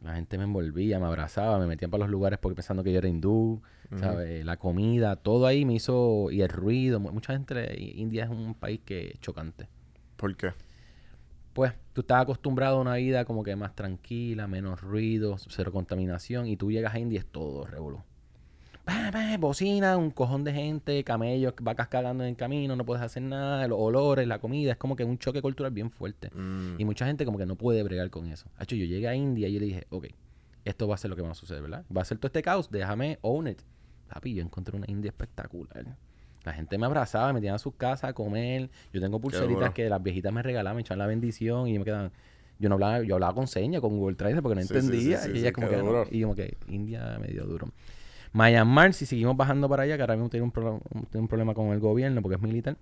La 0.01 0.15
gente 0.15 0.37
me 0.37 0.45
envolvía, 0.45 0.99
me 0.99 1.07
abrazaba, 1.07 1.59
me 1.59 1.65
metían 1.67 1.91
para 1.91 2.01
los 2.03 2.09
lugares 2.11 2.39
porque 2.39 2.55
pensando 2.55 2.83
que 2.83 2.91
yo 2.93 2.99
era 2.99 3.07
hindú, 3.09 3.61
¿sabes? 3.99 4.45
La 4.45 4.57
comida, 4.57 5.15
todo 5.17 5.45
ahí 5.47 5.65
me 5.65 5.73
hizo, 5.73 6.29
y 6.31 6.41
el 6.41 6.49
ruido, 6.49 6.99
mu- 6.99 7.11
mucha 7.11 7.33
gente, 7.33 7.75
India 7.95 8.25
es 8.25 8.29
un 8.29 8.53
país 8.53 8.79
que 8.85 9.07
es 9.09 9.19
chocante. 9.19 9.67
¿por 10.15 10.35
qué? 10.37 10.51
Pues 11.53 11.73
tú 11.93 12.01
estás 12.01 12.21
acostumbrado 12.21 12.77
a 12.77 12.81
una 12.81 12.95
vida 12.95 13.25
como 13.25 13.43
que 13.43 13.55
más 13.55 13.75
tranquila, 13.75 14.47
menos 14.47 14.81
ruido, 14.81 15.35
cero 15.49 15.71
contaminación, 15.71 16.45
y 16.47 16.55
tú 16.55 16.71
llegas 16.71 16.93
a 16.93 16.99
India 16.99 17.17
y 17.17 17.19
es 17.19 17.25
todo 17.25 17.65
revolú. 17.65 18.01
Pa, 18.87 19.11
pa, 19.11 19.35
Bocina, 19.37 19.97
un 19.97 20.11
cojón 20.11 20.45
de 20.45 20.53
gente, 20.53 21.03
camellos, 21.03 21.53
vacas 21.61 21.89
cagando 21.89 22.23
en 22.23 22.29
el 22.29 22.35
camino, 22.37 22.73
no 22.77 22.85
puedes 22.85 23.03
hacer 23.03 23.21
nada, 23.21 23.67
los 23.67 23.77
olores, 23.77 24.25
la 24.25 24.39
comida, 24.39 24.71
es 24.71 24.77
como 24.77 24.95
que 24.95 25.03
un 25.03 25.17
choque 25.17 25.41
cultural 25.41 25.73
bien 25.73 25.91
fuerte. 25.91 26.29
Mm, 26.33 26.79
Y 26.79 26.85
mucha 26.85 27.05
gente 27.05 27.25
como 27.25 27.37
que 27.37 27.45
no 27.45 27.57
puede 27.57 27.83
bregar 27.83 28.09
con 28.09 28.27
eso. 28.27 28.47
Hacho, 28.57 28.77
yo 28.77 28.85
llegué 28.85 29.09
a 29.09 29.13
India 29.13 29.49
y 29.49 29.53
yo 29.55 29.59
le 29.59 29.65
dije, 29.65 29.87
ok, 29.89 30.05
esto 30.63 30.87
va 30.87 30.95
a 30.95 30.97
ser 30.97 31.09
lo 31.09 31.17
que 31.17 31.21
va 31.21 31.31
a 31.31 31.35
suceder, 31.35 31.61
¿verdad? 31.61 31.83
Va 31.95 32.01
a 32.01 32.05
ser 32.05 32.17
todo 32.17 32.27
este 32.27 32.41
caos, 32.41 32.71
déjame 32.71 33.19
own 33.23 33.49
it. 33.49 33.59
Papi, 34.07 34.33
yo 34.35 34.41
encontré 34.41 34.77
una 34.77 34.85
India 34.89 35.09
espectacular. 35.09 35.85
La 36.45 36.53
gente 36.53 36.77
me 36.77 36.85
abrazaba, 36.85 37.27
me 37.27 37.33
metían 37.33 37.55
a 37.55 37.59
sus 37.59 37.73
casas 37.75 38.11
a 38.11 38.13
comer. 38.13 38.69
Yo 38.93 39.01
tengo 39.01 39.19
pulseritas 39.19 39.73
que 39.73 39.89
las 39.89 40.01
viejitas 40.01 40.31
me 40.31 40.41
regalaban, 40.41 40.77
me 40.77 40.81
echaban 40.83 40.99
la 40.99 41.07
bendición 41.07 41.67
y 41.67 41.77
me 41.77 41.83
quedaban... 41.83 42.11
Yo 42.57 42.69
no 42.69 42.75
hablaba, 42.75 43.01
yo 43.03 43.15
hablaba 43.15 43.35
con 43.35 43.47
señas, 43.47 43.81
con 43.81 43.97
Google 43.99 44.15
Translate 44.15 44.41
porque 44.41 44.55
no 44.55 44.61
Sí, 44.61 44.67
sí, 44.67 44.73
sí, 44.73 44.85
entendía. 44.85 45.17
sí, 45.19 45.29
y 45.29 45.33
sí, 45.33 45.39
ella 45.39 45.51
como 45.51 45.67
que... 45.69 45.75
no. 45.77 45.83
duro. 45.83 46.07
Y 46.09 46.21
como 46.21 46.35
que 46.35 46.55
India 46.69 47.17
me 47.19 47.27
dio 47.27 47.43
duro. 47.45 47.67
Myanmar, 48.33 48.93
si 48.93 49.05
seguimos 49.05 49.35
bajando 49.37 49.67
para 49.69 49.83
allá, 49.83 49.95
que 49.95 50.01
ahora 50.03 50.15
mismo 50.15 50.29
tiene 50.29 50.43
un, 50.43 50.51
pro- 50.51 50.81
un- 50.93 51.05
tiene 51.05 51.21
un 51.23 51.27
problema 51.27 51.53
con 51.53 51.67
el 51.67 51.79
gobierno 51.79 52.21
porque 52.21 52.35
es 52.35 52.41
militar, 52.41 52.77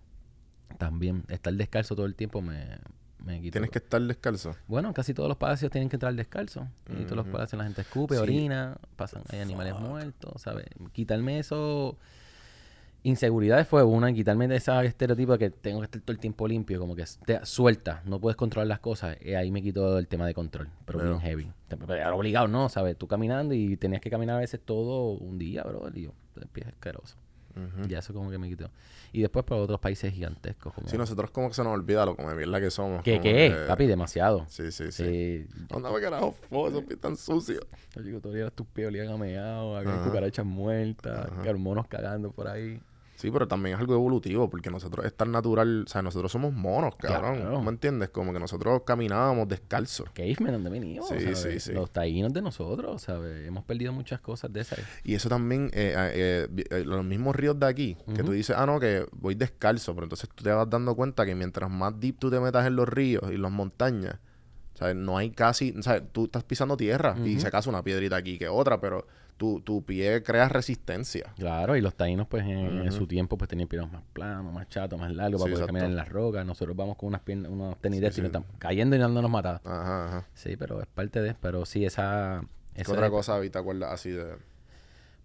también 0.78 1.24
estar 1.30 1.54
descalzo 1.54 1.96
todo 1.96 2.06
el 2.06 2.16
tiempo 2.16 2.42
me, 2.42 2.78
me 3.24 3.40
quitó. 3.42 3.54
Tienes 3.54 3.70
que 3.72 3.80
estar 3.80 4.02
descalzo. 4.02 4.56
Bueno, 4.68 4.94
casi 4.94 5.14
todos 5.14 5.30
los 5.30 5.38
palacios 5.38 5.72
tienen 5.72 5.90
que 5.90 5.96
entrar 5.96 6.14
descalzo. 6.14 6.68
Y 6.90 7.04
todos 7.04 7.18
los 7.18 7.28
palacios 7.28 7.58
la 7.58 7.64
gente 7.66 7.82
escupe, 7.82 8.16
Sí. 8.16 8.22
orina, 8.22 8.76
pasan, 8.96 9.24
hay 9.30 9.40
animales 9.40 9.76
muertos, 9.80 10.42
¿sabes? 10.42 10.66
Quitarme 10.92 11.40
eso. 11.40 11.98
Inseguridades 13.06 13.68
fue 13.68 13.84
una, 13.84 14.12
quitarme 14.12 14.48
de 14.48 14.56
ese 14.56 14.72
estereotipo 14.84 15.34
de 15.34 15.38
que 15.38 15.50
tengo 15.52 15.80
que 15.80 15.86
estar 15.86 16.02
todo 16.02 16.12
el 16.12 16.18
tiempo 16.18 16.48
limpio, 16.48 16.80
como 16.80 16.96
que 16.96 17.04
te 17.24 17.46
suelta, 17.46 18.02
no 18.06 18.20
puedes 18.20 18.36
controlar 18.36 18.66
las 18.68 18.80
cosas. 18.80 19.16
Y 19.24 19.36
ahí 19.36 19.52
me 19.52 19.62
quitó 19.62 20.00
el 20.00 20.08
tema 20.08 20.26
de 20.26 20.34
control, 20.34 20.70
pero 20.86 20.98
Veo. 20.98 21.10
bien 21.10 21.22
heavy. 21.22 21.52
Era 21.88 22.16
obligado, 22.16 22.48
¿no? 22.48 22.68
¿Sabes? 22.68 22.98
Tú 22.98 23.08
caminando 23.08 23.54
y 23.54 23.78
tenías 23.78 24.02
que 24.02 24.10
caminar 24.10 24.38
a 24.38 24.40
veces 24.40 24.60
todo 24.60 25.12
un 25.12 25.38
día, 25.38 25.62
bro. 25.62 25.88
Y 25.94 26.02
yo, 26.06 26.14
el 26.42 26.48
pie 26.48 26.64
es 26.64 26.70
asqueroso. 26.74 27.16
Ujú. 27.56 27.88
Ya 27.88 28.00
eso 28.00 28.12
como 28.12 28.32
que 28.32 28.40
me 28.40 28.50
quitó. 28.50 28.72
Y 29.14 29.22
después 29.22 29.46
por 29.46 29.58
otros 29.60 29.80
países 29.80 30.12
gigantescos. 30.12 30.74
Como... 30.74 30.88
Sí, 30.88 30.98
nosotros 30.98 31.30
como 31.30 31.48
que 31.50 31.54
se 31.54 31.64
nos 31.64 31.74
olvida 31.74 32.08
lo 32.08 32.16
como 32.16 32.34
mierda 32.34 32.60
que 32.60 32.72
somos. 32.72 33.04
¿Qué, 33.04 33.22
qué? 33.22 33.54
que- 33.54 33.66
Papi, 33.68 33.86
demasiado. 33.86 34.46
Sí, 34.50 34.72
sí, 34.72 34.92
sí. 34.92 35.04
Sí, 35.04 35.48
Anda, 35.70 35.94
¿qué 35.94 36.02
carajo 36.02 36.32
fue? 36.50 36.70
Esos 36.70 36.84
pies 36.84 37.00
tan 37.00 37.16
sucios. 37.16 37.62
Yo 37.96 38.02
digo, 38.02 38.20
todavía 38.20 38.50
tus 38.50 38.66
pies 38.66 38.88
olían 38.88 39.10
a 39.10 39.18
meado, 39.18 39.78
había 39.78 40.02
cucarachas 40.04 40.44
muertas, 40.46 41.28
Ajá. 41.32 41.44
que 41.44 41.54
monos 41.54 41.88
cagando 41.88 42.32
por 42.32 42.48
ahí. 42.48 42.82
Sí, 43.26 43.32
pero 43.32 43.48
también 43.48 43.74
es 43.74 43.82
algo 43.82 43.96
evolutivo, 43.96 44.48
porque 44.48 44.70
nosotros 44.70 45.04
es 45.04 45.16
tan 45.16 45.32
natural, 45.32 45.86
o 45.88 45.90
sea, 45.90 46.04
nosotros 46.04 46.32
somos 46.32 46.54
monos, 46.54 46.96
cabrón. 46.96 47.38
Claro. 47.38 47.60
¿Me 47.60 47.70
entiendes? 47.70 48.10
Como 48.10 48.32
que 48.32 48.40
nosotros 48.40 48.84
caminábamos 48.86 49.48
descalzos. 49.48 50.12
Cavemen, 50.12 50.52
¿dónde 50.52 50.70
venimos? 50.70 51.08
Sí, 51.08 51.20
¿sabes? 51.20 51.40
sí, 51.40 51.60
sí. 51.60 51.74
Los 51.74 51.90
taínos 51.90 52.32
de 52.34 52.44
nosotros, 52.44 53.02
¿sabes? 53.02 53.48
Hemos 53.48 53.64
perdido 53.64 53.94
muchas 53.94 54.20
cosas 54.22 54.54
de 54.54 54.62
esas. 54.62 54.78
Y 55.04 55.16
eso 55.16 55.28
también, 55.28 55.72
eh, 55.74 55.96
eh, 56.14 56.66
eh, 56.70 56.84
los 56.86 57.04
mismos 57.04 57.36
ríos 57.36 57.60
de 57.60 57.66
aquí, 57.66 57.98
que 58.16 58.22
tú 58.22 58.32
dices, 58.32 58.56
ah, 58.56 58.68
no, 58.68 58.80
que 58.80 59.08
voy 59.12 59.34
descalzo, 59.34 59.96
pero 59.96 60.06
entonces 60.06 60.30
tú 60.36 60.44
te 60.44 60.52
vas 60.52 60.70
dando 60.70 60.96
cuenta 60.96 61.26
que 61.26 61.34
mientras 61.34 61.72
más 61.72 62.00
deep 62.00 62.20
tú 62.20 62.30
te 62.30 62.40
metas 62.40 62.68
en 62.68 62.76
los 62.76 62.88
ríos 62.88 63.24
y 63.32 63.38
las 63.38 63.52
montañas, 63.52 64.20
¿sabes? 64.76 64.96
No 64.96 65.18
hay 65.18 65.32
casi, 65.32 65.74
¿sabes? 65.82 66.04
Tú 66.12 66.26
estás 66.26 66.44
pisando 66.44 66.78
tierra 66.78 67.16
y 67.26 67.40
se 67.40 67.48
acaso 67.48 67.72
una 67.72 67.82
piedrita 67.82 68.18
aquí 68.18 68.38
que 68.38 68.50
otra, 68.50 68.80
pero 68.80 69.08
tu, 69.38 69.60
tu 69.62 69.84
pie 69.84 70.24
crea 70.24 70.48
resistencia. 70.50 71.34
Claro, 71.38 71.76
y 71.76 71.82
los 71.82 71.94
taínos, 71.96 72.28
pues, 72.28 72.44
en, 72.46 72.86
en 72.86 72.92
su 72.92 73.06
tiempo, 73.08 73.38
pues, 73.38 73.50
tenían 73.50 73.68
piernas 73.68 73.92
más 73.92 74.02
planos, 74.14 74.54
más 74.54 74.68
chatos, 74.70 75.00
más 75.00 75.12
largos, 75.14 75.42
para 75.42 75.50
Sí, 75.50 75.54
poder 75.56 75.68
caminar 75.68 75.90
en 75.90 75.96
las 75.96 76.10
rocas. 76.10 76.46
Nosotros 76.46 76.76
vamos 76.76 76.96
con 76.98 77.08
unas 77.08 77.22
piernas, 77.22 77.52
unos 77.52 77.78
tenis 77.82 78.00
de 78.02 78.08
Sí, 78.08 78.10
estos 78.10 78.20
y 78.20 78.22
nos 78.22 78.32
sí. 78.32 78.38
estamos 78.38 78.60
cayendo 78.60 78.96
y 78.96 79.00
dándonos 79.00 79.30
matadas. 79.32 79.62
Ajá, 79.66 80.06
ajá. 80.06 80.26
Sí, 80.34 80.56
pero 80.58 80.82
es 80.82 80.88
parte 80.88 81.22
de... 81.22 81.34
Pero 81.36 81.66
sí, 81.66 81.86
esa... 81.86 82.42
¿Qué 82.74 82.82
esa 82.82 82.92
otra 82.94 83.10
cosa 83.10 83.36
ahorita 83.36 83.60
acuerdas 83.60 83.92
así 83.94 84.10
de...? 84.12 84.36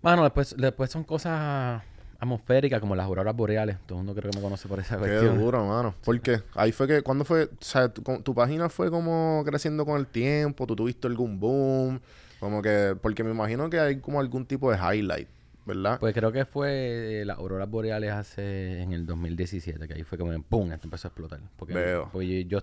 Mano, 0.03 0.23
después, 0.25 0.55
después 0.57 0.91
son 0.91 1.05
cosas 1.05 1.83
atmosféricas 2.19 2.81
como 2.81 2.95
las 2.97 3.07
auroras 3.07 3.35
boreales. 3.37 3.77
Todo 3.87 3.99
el 4.01 4.05
mundo 4.05 4.19
creo 4.21 4.31
que 4.31 4.39
me 4.39 4.43
conoce 4.43 4.67
por 4.69 4.79
esa 4.81 4.97
Qué 4.97 5.01
cuestión. 5.03 5.39
duro, 5.39 5.65
mano. 5.67 5.95
Porque 6.05 6.41
ahí 6.55 6.73
fue 6.73 6.87
que, 6.87 7.03
¿cuándo 7.03 7.25
fue? 7.25 7.45
O 7.45 7.49
sea, 7.61 7.89
tu, 7.89 8.03
tu 8.23 8.35
página 8.35 8.69
fue 8.69 8.91
como 8.91 9.43
creciendo 9.45 9.85
con 9.87 9.99
el 9.99 10.07
tiempo, 10.07 10.67
tú 10.67 10.75
tuviste 10.77 11.07
algún 11.07 11.39
boom, 11.41 12.01
como 12.41 12.63
que, 12.63 12.97
porque 13.01 13.23
me 13.23 13.31
imagino 13.31 13.71
que 13.71 13.79
hay 13.79 13.97
como 14.01 14.19
algún 14.21 14.47
tipo 14.47 14.73
de 14.73 14.79
highlight, 14.79 15.29
¿verdad? 15.67 15.99
Pues 16.01 16.15
creo 16.15 16.33
que 16.33 16.45
fue 16.47 17.21
eh, 17.21 17.25
las 17.25 17.39
auroras 17.39 17.69
boreales 17.71 18.11
hace 18.13 18.81
en 18.83 18.93
el 18.93 19.07
2017, 19.07 19.87
que 19.87 19.95
ahí 19.95 20.03
fue 20.05 20.17
como 20.19 20.33
¡pum! 20.43 20.73
Esto 20.73 20.87
empezó 20.87 21.07
a 21.07 21.11
explotar. 21.11 21.39
Porque, 21.57 21.75
Veo. 21.75 22.09
porque 22.13 22.45
yo, 22.47 22.61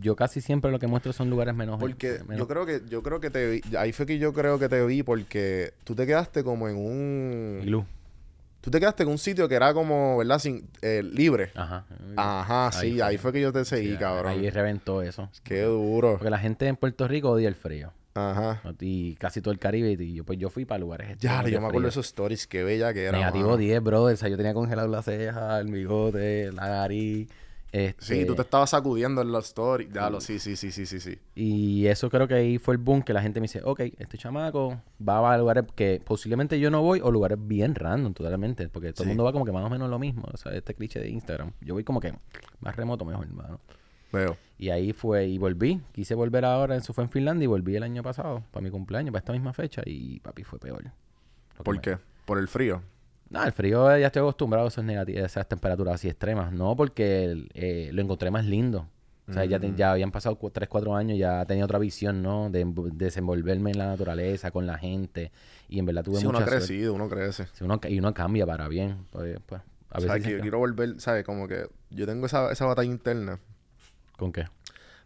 yo 0.00 0.14
casi 0.14 0.40
siempre 0.40 0.70
lo 0.70 0.78
que 0.78 0.86
muestro 0.86 1.12
son 1.12 1.30
lugares 1.30 1.54
menos... 1.54 1.80
Porque 1.80 2.20
menos- 2.28 2.36
yo 2.38 2.46
creo 2.46 2.66
que, 2.66 2.82
yo 2.88 3.02
creo 3.02 3.20
que 3.20 3.30
te 3.30 3.50
vi, 3.50 3.76
ahí 3.76 3.92
fue 3.92 4.04
que 4.06 4.18
yo 4.18 4.32
creo 4.32 4.58
que 4.58 4.68
te 4.68 4.84
vi 4.84 5.02
porque 5.02 5.72
tú 5.84 5.94
te 5.94 6.06
quedaste 6.06 6.44
como 6.44 6.68
en 6.68 6.76
un, 6.76 7.60
Iglú. 7.62 7.84
tú 8.60 8.70
te 8.70 8.78
quedaste 8.78 9.02
en 9.04 9.08
un 9.08 9.18
sitio 9.18 9.48
que 9.48 9.54
era 9.54 9.72
como, 9.72 10.18
¿verdad? 10.18 10.38
Sin, 10.38 10.68
eh, 10.82 11.02
libre. 11.02 11.50
Ajá. 11.54 11.86
Ajá, 12.16 12.66
Ahí 12.68 12.90
sí, 12.90 12.96
fue. 12.98 13.02
ahí 13.02 13.16
fue 13.18 13.32
que 13.32 13.40
yo 13.40 13.50
te 13.52 13.64
seguí, 13.64 13.92
Sí, 13.92 13.96
cabrón. 13.96 14.32
Ahí 14.32 14.50
reventó 14.50 15.00
eso. 15.02 15.30
Qué 15.42 15.62
duro. 15.62 16.12
Porque 16.18 16.30
la 16.30 16.38
gente 16.38 16.66
en 16.66 16.76
Puerto 16.76 17.08
Rico 17.08 17.30
odia 17.30 17.48
el 17.48 17.54
frío. 17.54 17.92
Ajá. 18.14 18.60
Y 18.80 19.14
casi 19.16 19.40
todo 19.40 19.52
el 19.52 19.58
Caribe. 19.58 19.92
Y 19.92 20.14
yo, 20.14 20.24
pues 20.24 20.38
yo 20.38 20.50
fui 20.50 20.64
para 20.64 20.80
lugares 20.80 21.16
Ya, 21.18 21.42
yo 21.46 21.60
me 21.60 21.66
acuerdo 21.68 21.86
de 21.86 21.90
esos 21.90 22.06
stories, 22.06 22.46
qué 22.46 22.64
bella 22.64 22.92
que 22.92 23.04
era. 23.04 23.18
Negativo 23.18 23.46
mano. 23.50 23.56
10, 23.58 23.82
brother. 23.82 24.14
O 24.14 24.16
sea, 24.16 24.28
yo 24.28 24.36
tenía 24.36 24.54
congelado 24.54 24.88
la 24.88 25.02
ceja, 25.02 25.60
el 25.60 25.70
bigote, 25.70 26.50
la 26.52 26.68
nariz. 26.68 27.28
Este, 27.72 28.04
Sí, 28.04 28.24
tú 28.26 28.34
te 28.34 28.42
estabas 28.42 28.70
sacudiendo 28.70 29.22
en 29.22 29.30
los 29.30 29.46
stories. 29.46 29.92
Ya, 29.92 30.10
lo, 30.10 30.20
sí, 30.20 30.40
sí, 30.40 30.56
sí, 30.56 30.72
sí, 30.72 30.86
sí, 30.86 30.98
sí. 30.98 31.16
Y 31.36 31.86
eso 31.86 32.10
creo 32.10 32.26
que 32.26 32.34
ahí 32.34 32.58
fue 32.58 32.74
el 32.74 32.78
boom 32.78 33.02
que 33.02 33.12
la 33.12 33.22
gente 33.22 33.38
me 33.40 33.44
dice, 33.44 33.60
ok, 33.62 33.80
este 33.98 34.18
chamaco 34.18 34.82
va 35.08 35.32
a 35.32 35.38
lugares 35.38 35.66
que 35.76 36.02
posiblemente 36.04 36.58
yo 36.58 36.68
no 36.72 36.82
voy 36.82 37.00
o 37.00 37.12
lugares 37.12 37.38
bien 37.40 37.76
random 37.76 38.12
totalmente. 38.12 38.68
Porque 38.68 38.92
todo 38.92 39.04
Sí. 39.04 39.10
el 39.10 39.16
mundo 39.16 39.22
va 39.22 39.32
como 39.32 39.44
que 39.44 39.52
más 39.52 39.64
o 39.64 39.70
menos 39.70 39.88
lo 39.88 40.00
mismo. 40.00 40.24
O 40.32 40.36
sea, 40.36 40.50
este 40.52 40.74
cliché 40.74 40.98
de 40.98 41.10
Instagram. 41.10 41.52
Yo 41.60 41.74
voy 41.74 41.84
como 41.84 42.00
que 42.00 42.12
más 42.58 42.74
remoto 42.74 43.04
mejor, 43.04 43.24
hermano. 43.26 43.60
Veo. 44.12 44.36
Y 44.58 44.70
ahí 44.70 44.92
fue, 44.92 45.26
y 45.26 45.38
volví. 45.38 45.80
Quise 45.92 46.14
volver 46.14 46.44
ahora, 46.44 46.76
eso 46.76 46.92
fue 46.92 47.04
en 47.04 47.10
Finlandia 47.10 47.44
y 47.44 47.48
volví 47.48 47.76
el 47.76 47.82
año 47.82 48.02
pasado, 48.02 48.42
para 48.50 48.62
mi 48.62 48.70
cumpleaños, 48.70 49.10
para 49.12 49.20
esta 49.20 49.32
misma 49.32 49.52
fecha. 49.54 49.82
Y 49.86 50.20
papi 50.20 50.44
fue 50.44 50.58
peor. 50.58 50.84
¿Por 51.62 51.76
me- 51.76 51.80
qué? 51.80 51.98
Por 52.26 52.38
el 52.38 52.48
frío. 52.48 52.82
No, 53.30 53.44
el 53.44 53.52
frío 53.52 53.96
ya 53.96 54.06
estoy 54.06 54.20
acostumbrado 54.20 54.66
a 54.66 54.68
esos 54.68 54.84
negati- 54.84 55.16
a 55.16 55.26
esas 55.26 55.48
temperaturas 55.48 55.94
así 55.94 56.08
extremas. 56.08 56.52
No, 56.52 56.76
porque 56.76 57.46
eh, 57.54 57.90
lo 57.92 58.02
encontré 58.02 58.30
más 58.30 58.44
lindo. 58.44 58.86
O 59.28 59.32
sea, 59.32 59.44
ya, 59.44 59.60
te- 59.60 59.68
Mm. 59.68 59.76
ya 59.76 59.92
habían 59.92 60.10
pasado 60.10 60.36
3, 60.52 60.68
4 60.68 60.96
años, 60.96 61.16
ya 61.16 61.46
tenía 61.46 61.64
otra 61.64 61.78
visión, 61.78 62.20
¿no? 62.20 62.50
De 62.50 62.66
env- 62.66 62.90
desenvolverme 62.92 63.70
en 63.70 63.78
la 63.78 63.86
naturaleza, 63.86 64.50
con 64.50 64.66
la 64.66 64.76
gente. 64.76 65.30
Y 65.68 65.78
en 65.78 65.86
verdad 65.86 66.02
tuve 66.02 66.18
Sí, 66.18 66.26
uno 66.26 66.38
ha 66.38 66.40
mucha 66.40 66.50
crecido, 66.56 66.94
uno 66.94 67.08
crece. 67.08 67.46
Sí, 67.52 67.62
uno 67.62 67.78
y 67.88 67.98
uno 68.00 68.12
cambia 68.12 68.44
para 68.44 68.66
bien. 68.66 69.06
Pues, 69.10 69.38
pues, 69.46 69.62
a 69.90 69.98
O 69.98 70.00
sea, 70.00 70.18
que 70.18 70.32
yo 70.32 70.40
quiero 70.40 70.58
volver, 70.58 71.00
¿sabes? 71.00 71.24
Como 71.24 71.46
que 71.46 71.68
yo 71.90 72.06
tengo 72.06 72.26
esa, 72.26 72.50
esa 72.50 72.66
batalla 72.66 72.90
interna 72.90 73.38
¿Con 74.20 74.32
qué? 74.32 74.44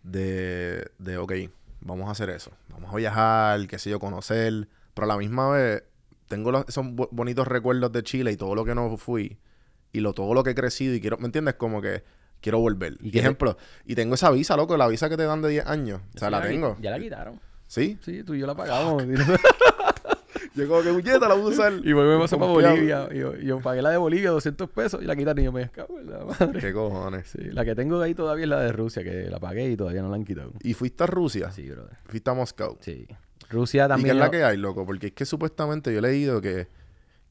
de, 0.03 0.91
de, 0.99 1.17
ok, 1.17 1.33
vamos 1.81 2.09
a 2.09 2.13
hacer 2.13 2.29
eso. 2.31 2.51
Vamos 2.69 2.93
a 2.93 2.97
viajar, 2.97 3.67
qué 3.69 3.79
sé 3.79 3.89
yo, 3.91 3.99
conocer. 3.99 4.69
Pero 4.93 5.05
a 5.07 5.09
la 5.09 5.17
misma 5.17 5.49
vez, 5.51 5.83
tengo 6.29 6.53
los, 6.53 6.65
esos 6.69 6.85
bo- 6.93 7.09
bonitos 7.11 7.47
recuerdos 7.49 7.91
de 7.93 8.03
Chile 8.03 8.33
y 8.33 8.37
todo 8.37 8.55
lo 8.55 8.65
que 8.65 8.75
no 8.75 8.97
fui. 8.99 9.39
Y 9.93 10.01
lo, 10.01 10.13
todo 10.13 10.35
lo 10.35 10.43
que 10.43 10.51
he 10.51 10.55
crecido 10.55 10.93
y 10.95 11.01
quiero, 11.01 11.17
¿me 11.19 11.27
entiendes? 11.27 11.55
Como 11.55 11.81
que 11.81 12.03
quiero 12.41 12.59
volver. 12.59 12.99
¿Y 13.01 13.11
te- 13.13 13.21
ejemplo, 13.21 13.57
y 13.87 13.95
tengo 13.95 14.15
esa 14.17 14.31
visa, 14.31 14.57
loco, 14.57 14.77
la 14.77 14.89
visa 14.89 15.09
que 15.09 15.17
te 15.17 15.25
dan 15.25 15.41
de 15.41 15.49
10 15.51 15.67
años. 15.67 16.01
O 16.15 16.19
sea, 16.19 16.29
la 16.31 16.43
qui- 16.43 16.49
tengo. 16.49 16.77
Ya 16.81 16.91
la 16.91 16.99
quitaron. 16.99 17.41
¿Sí? 17.67 17.99
Sí, 18.03 18.23
tú 18.25 18.35
y 18.35 18.41
yo 18.41 18.47
la 18.47 18.55
pagamos. 18.55 19.03
Yo 20.55 20.69
como 20.69 20.83
que 20.83 20.93
muñeta 20.93 21.29
la 21.29 21.35
voy 21.35 21.45
a 21.45 21.55
usar. 21.55 21.73
y 21.83 21.93
volvemos 21.93 22.33
a. 22.33 22.37
Bolivia. 22.37 23.09
Y 23.13 23.19
yo, 23.19 23.37
yo 23.37 23.61
pagué 23.61 23.83
la 23.83 23.91
de 23.91 23.97
Bolivia, 23.97 24.31
200 24.31 24.69
pesos, 24.71 25.03
y 25.03 25.07
la 25.07 25.17
quitaron. 25.17 25.41
Y 25.41 25.45
yo 25.45 25.53
me 25.53 25.63
escapo 25.63 25.99
la 26.01 26.25
madre. 26.25 26.61
¿Qué 26.61 26.73
cojones? 26.73 27.29
Sí, 27.29 27.43
la 27.51 27.65
que 27.65 27.75
tengo 27.75 28.01
ahí 28.01 28.15
todavía 28.15 28.45
es 28.45 28.49
la 28.51 28.61
de 28.61 28.73
Rusia, 28.73 29.03
que 29.03 29.29
la 29.31 29.39
pagué 29.41 29.71
y 29.71 29.77
todavía 29.77 30.03
no 30.03 30.09
la 30.09 30.17
han 30.17 30.25
quitado. 30.25 30.53
¿Y 30.63 30.75
fuiste 30.75 31.05
a 31.05 31.07
Rusia? 31.07 31.51
Sí, 31.51 31.69
brother. 31.69 31.97
Fuiste 32.07 32.31
a 32.31 32.35
Moscú. 32.35 32.77
Sí. 32.81 33.07
Rusia 33.51 33.85
¿Y 33.85 33.87
qué 33.87 33.89
también. 33.89 34.17
es 34.17 34.21
la 34.21 34.31
que 34.31 34.45
hay, 34.45 34.57
loco? 34.57 34.85
Porque 34.87 35.09
es 35.09 35.13
que 35.13 35.25
supuestamente 35.25 35.93
yo 35.93 35.99
he 35.99 36.03
leído 36.03 36.41
que, 36.41 36.69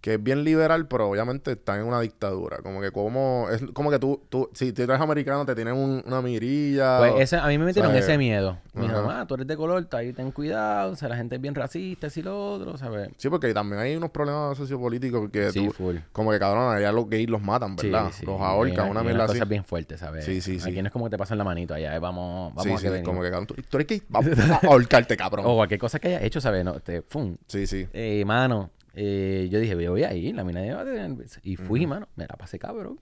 que 0.04 0.16
es 0.16 0.22
bien 0.24 0.44
liberal, 0.44 0.86
pero 0.89 1.10
obviamente 1.10 1.54
están 1.54 1.80
en 1.80 1.86
una 1.86 2.02
dictadura. 2.02 2.58
Como 2.58 2.82
que 2.82 2.92
como... 2.92 3.48
Es 3.50 3.63
como 3.72 3.89
que 3.89 4.00
tú... 4.00 4.22
tú 4.28 4.50
si 4.54 4.74
tú 4.74 4.82
eres 4.82 5.00
americano, 5.00 5.46
te 5.46 5.56
tienen 5.56 5.76
un- 5.76 6.04
una 6.06 6.22
mirilla. 6.22 6.98
Pues 7.00 7.12
o- 7.13 7.18
ese, 7.20 7.38
a 7.38 7.48
mí 7.48 7.58
me 7.58 7.63
metieron 7.63 7.92
¿sabes? 7.92 8.04
ese 8.04 8.18
miedo. 8.18 8.58
Me 8.74 8.82
dijeron, 8.82 9.10
ah, 9.10 9.26
tú 9.26 9.36
eres 9.36 9.48
de 9.48 9.56
color, 9.56 9.88
ahí 9.94 10.12
ten 10.12 10.32
cuidado, 10.32 10.92
o 10.92 10.96
sea, 10.98 11.08
la 11.08 11.16
gente 11.16 11.36
es 11.36 11.42
bien 11.42 11.56
racista, 11.56 12.08
y 12.13 12.22
lo 12.22 12.52
otro, 12.56 12.78
¿sabes? 12.78 13.12
Sí, 13.16 13.30
porque 13.30 13.54
también 13.54 13.82
hay 13.82 13.96
unos 13.96 14.10
problemas 14.10 14.58
sociopolíticos 14.58 15.30
que 15.32 15.52
Sí, 15.52 15.68
tú... 15.68 15.72
full. 15.72 15.96
Como 16.12 16.32
que, 16.32 16.39
cabrón, 16.39 16.76
allá 16.76 16.92
los 16.92 17.08
gays 17.10 17.30
los 17.30 17.42
matan, 17.42 17.78
¿verdad? 17.78 18.12
sí. 18.12 18.26
Los 18.26 18.42
ahorcan, 18.42 18.89
una 18.89 19.04
y 19.04 19.06
mierda 19.06 19.24
así. 19.24 19.34
cosas 19.36 19.48
bien 19.48 19.63
fuertes, 19.63 20.02
¿sabes? 20.02 20.26
Sí, 20.26 20.42
sí, 20.42 20.60
sí. 20.60 20.70
Aquí 20.70 20.82
no 20.82 20.88
es 20.88 20.92
como 20.92 21.06
que 21.06 21.12
te 21.12 21.18
pasan 21.18 21.38
la 21.38 21.46
manito 21.46 21.76
allá, 21.76 21.96
eh, 21.96 22.00
vamos, 22.00 22.54
vamos 22.56 22.82
sí, 22.82 22.88
a 22.88 22.92
sí, 22.98 23.04
como 23.04 23.22
que, 23.22 23.30
cabrón, 23.30 23.48
tú, 23.48 23.56
tú 23.70 23.78
eres 23.78 23.88
gay, 23.88 24.02
vamos 24.10 24.32
a 24.63 24.68
ahorcarte, 24.68 25.16
cabrón. 25.16 25.46
O 25.48 25.56
cualquier 25.56 25.80
cosa 25.80 25.98
que 26.00 26.10
haya 26.10 26.22
hecho, 26.24 26.42
¿sabes? 26.42 26.66
No, 26.66 26.74
te, 26.82 27.04
fum. 27.04 27.38
Sí, 27.48 27.66
sí. 27.68 27.88
Eh, 27.94 28.26
mano, 28.26 28.70
eh, 28.93 29.47
yo 29.51 29.60
dije, 29.60 29.75
voy 29.89 30.03
a 30.03 30.13
ir, 30.13 30.36
la 30.36 30.43
mina 30.43 30.62
tener... 30.84 31.15
Y 31.43 31.56
fui, 31.56 31.86
mano, 31.88 32.08
me 32.15 32.25
la 32.27 32.36
pasé 32.36 32.60
cabrón. 32.60 32.99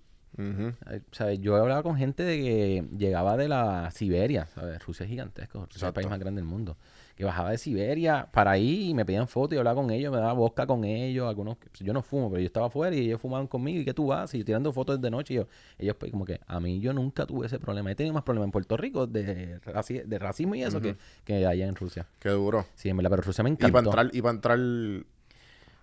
Ay, 0.85 1.01
¿sabes? 1.11 1.39
Yo 1.39 1.57
he 1.57 1.59
hablado 1.59 1.83
con 1.83 1.97
gente 1.97 2.23
de 2.23 2.37
que 2.37 2.85
llegaba 2.97 3.35
de 3.35 3.49
la 3.49 3.91
Siberia, 3.91 4.47
¿sabes? 4.47 4.83
Rusia 4.83 5.03
es 5.03 5.09
gigantesco, 5.09 5.65
Rusia 5.65 5.77
es 5.77 5.83
el 5.83 5.93
país 5.93 6.07
más 6.07 6.19
grande 6.19 6.41
del 6.41 6.49
mundo. 6.49 6.77
Que 7.15 7.25
bajaba 7.25 7.51
de 7.51 7.57
Siberia 7.57 8.29
para 8.31 8.51
ahí 8.51 8.89
y 8.89 8.93
me 8.93 9.05
pedían 9.05 9.27
fotos 9.27 9.55
y 9.55 9.57
hablaba 9.59 9.79
con 9.79 9.91
ellos, 9.91 10.11
me 10.11 10.17
daba 10.17 10.31
bosca 10.33 10.65
con 10.65 10.85
ellos, 10.85 11.27
algunos, 11.27 11.57
yo 11.81 11.91
no 11.91 12.01
fumo, 12.01 12.29
pero 12.31 12.39
yo 12.39 12.45
estaba 12.47 12.67
afuera 12.67 12.95
y 12.95 12.99
ellos 13.01 13.19
fumaban 13.21 13.45
conmigo 13.47 13.81
y 13.81 13.85
que 13.85 13.93
tú 13.93 14.07
vas 14.07 14.33
y 14.33 14.39
yo 14.39 14.45
tirando 14.45 14.71
fotos 14.71 14.99
de 15.01 15.11
noche 15.11 15.33
y 15.33 15.37
yo, 15.37 15.47
ellos 15.77 15.97
pues 15.99 16.11
como 16.11 16.23
que 16.25 16.39
a 16.47 16.59
mí 16.61 16.79
yo 16.79 16.93
nunca 16.93 17.25
tuve 17.25 17.45
ese 17.45 17.59
problema, 17.59 17.91
he 17.91 17.95
tenido 17.95 18.13
más 18.13 18.23
problemas 18.23 18.47
en 18.47 18.51
Puerto 18.53 18.77
Rico 18.77 19.05
de, 19.05 19.59
raci- 19.61 20.03
de 20.03 20.17
racismo 20.17 20.55
y 20.55 20.63
eso 20.63 20.81
que, 20.81 20.95
que 21.25 21.45
allá 21.45 21.67
en 21.67 21.75
Rusia. 21.75 22.07
Qué 22.19 22.29
duro. 22.29 22.65
Sí, 22.73 22.87
en 22.89 22.97
verdad, 22.97 23.09
pero 23.11 23.21
Rusia 23.23 23.43
me 23.43 23.49
Y 23.49 23.53
encantó. 23.53 23.73
para 23.73 24.01
entrar... 24.01 24.15
Y 24.15 24.21
para 24.21 24.33
entrar... 24.33 24.59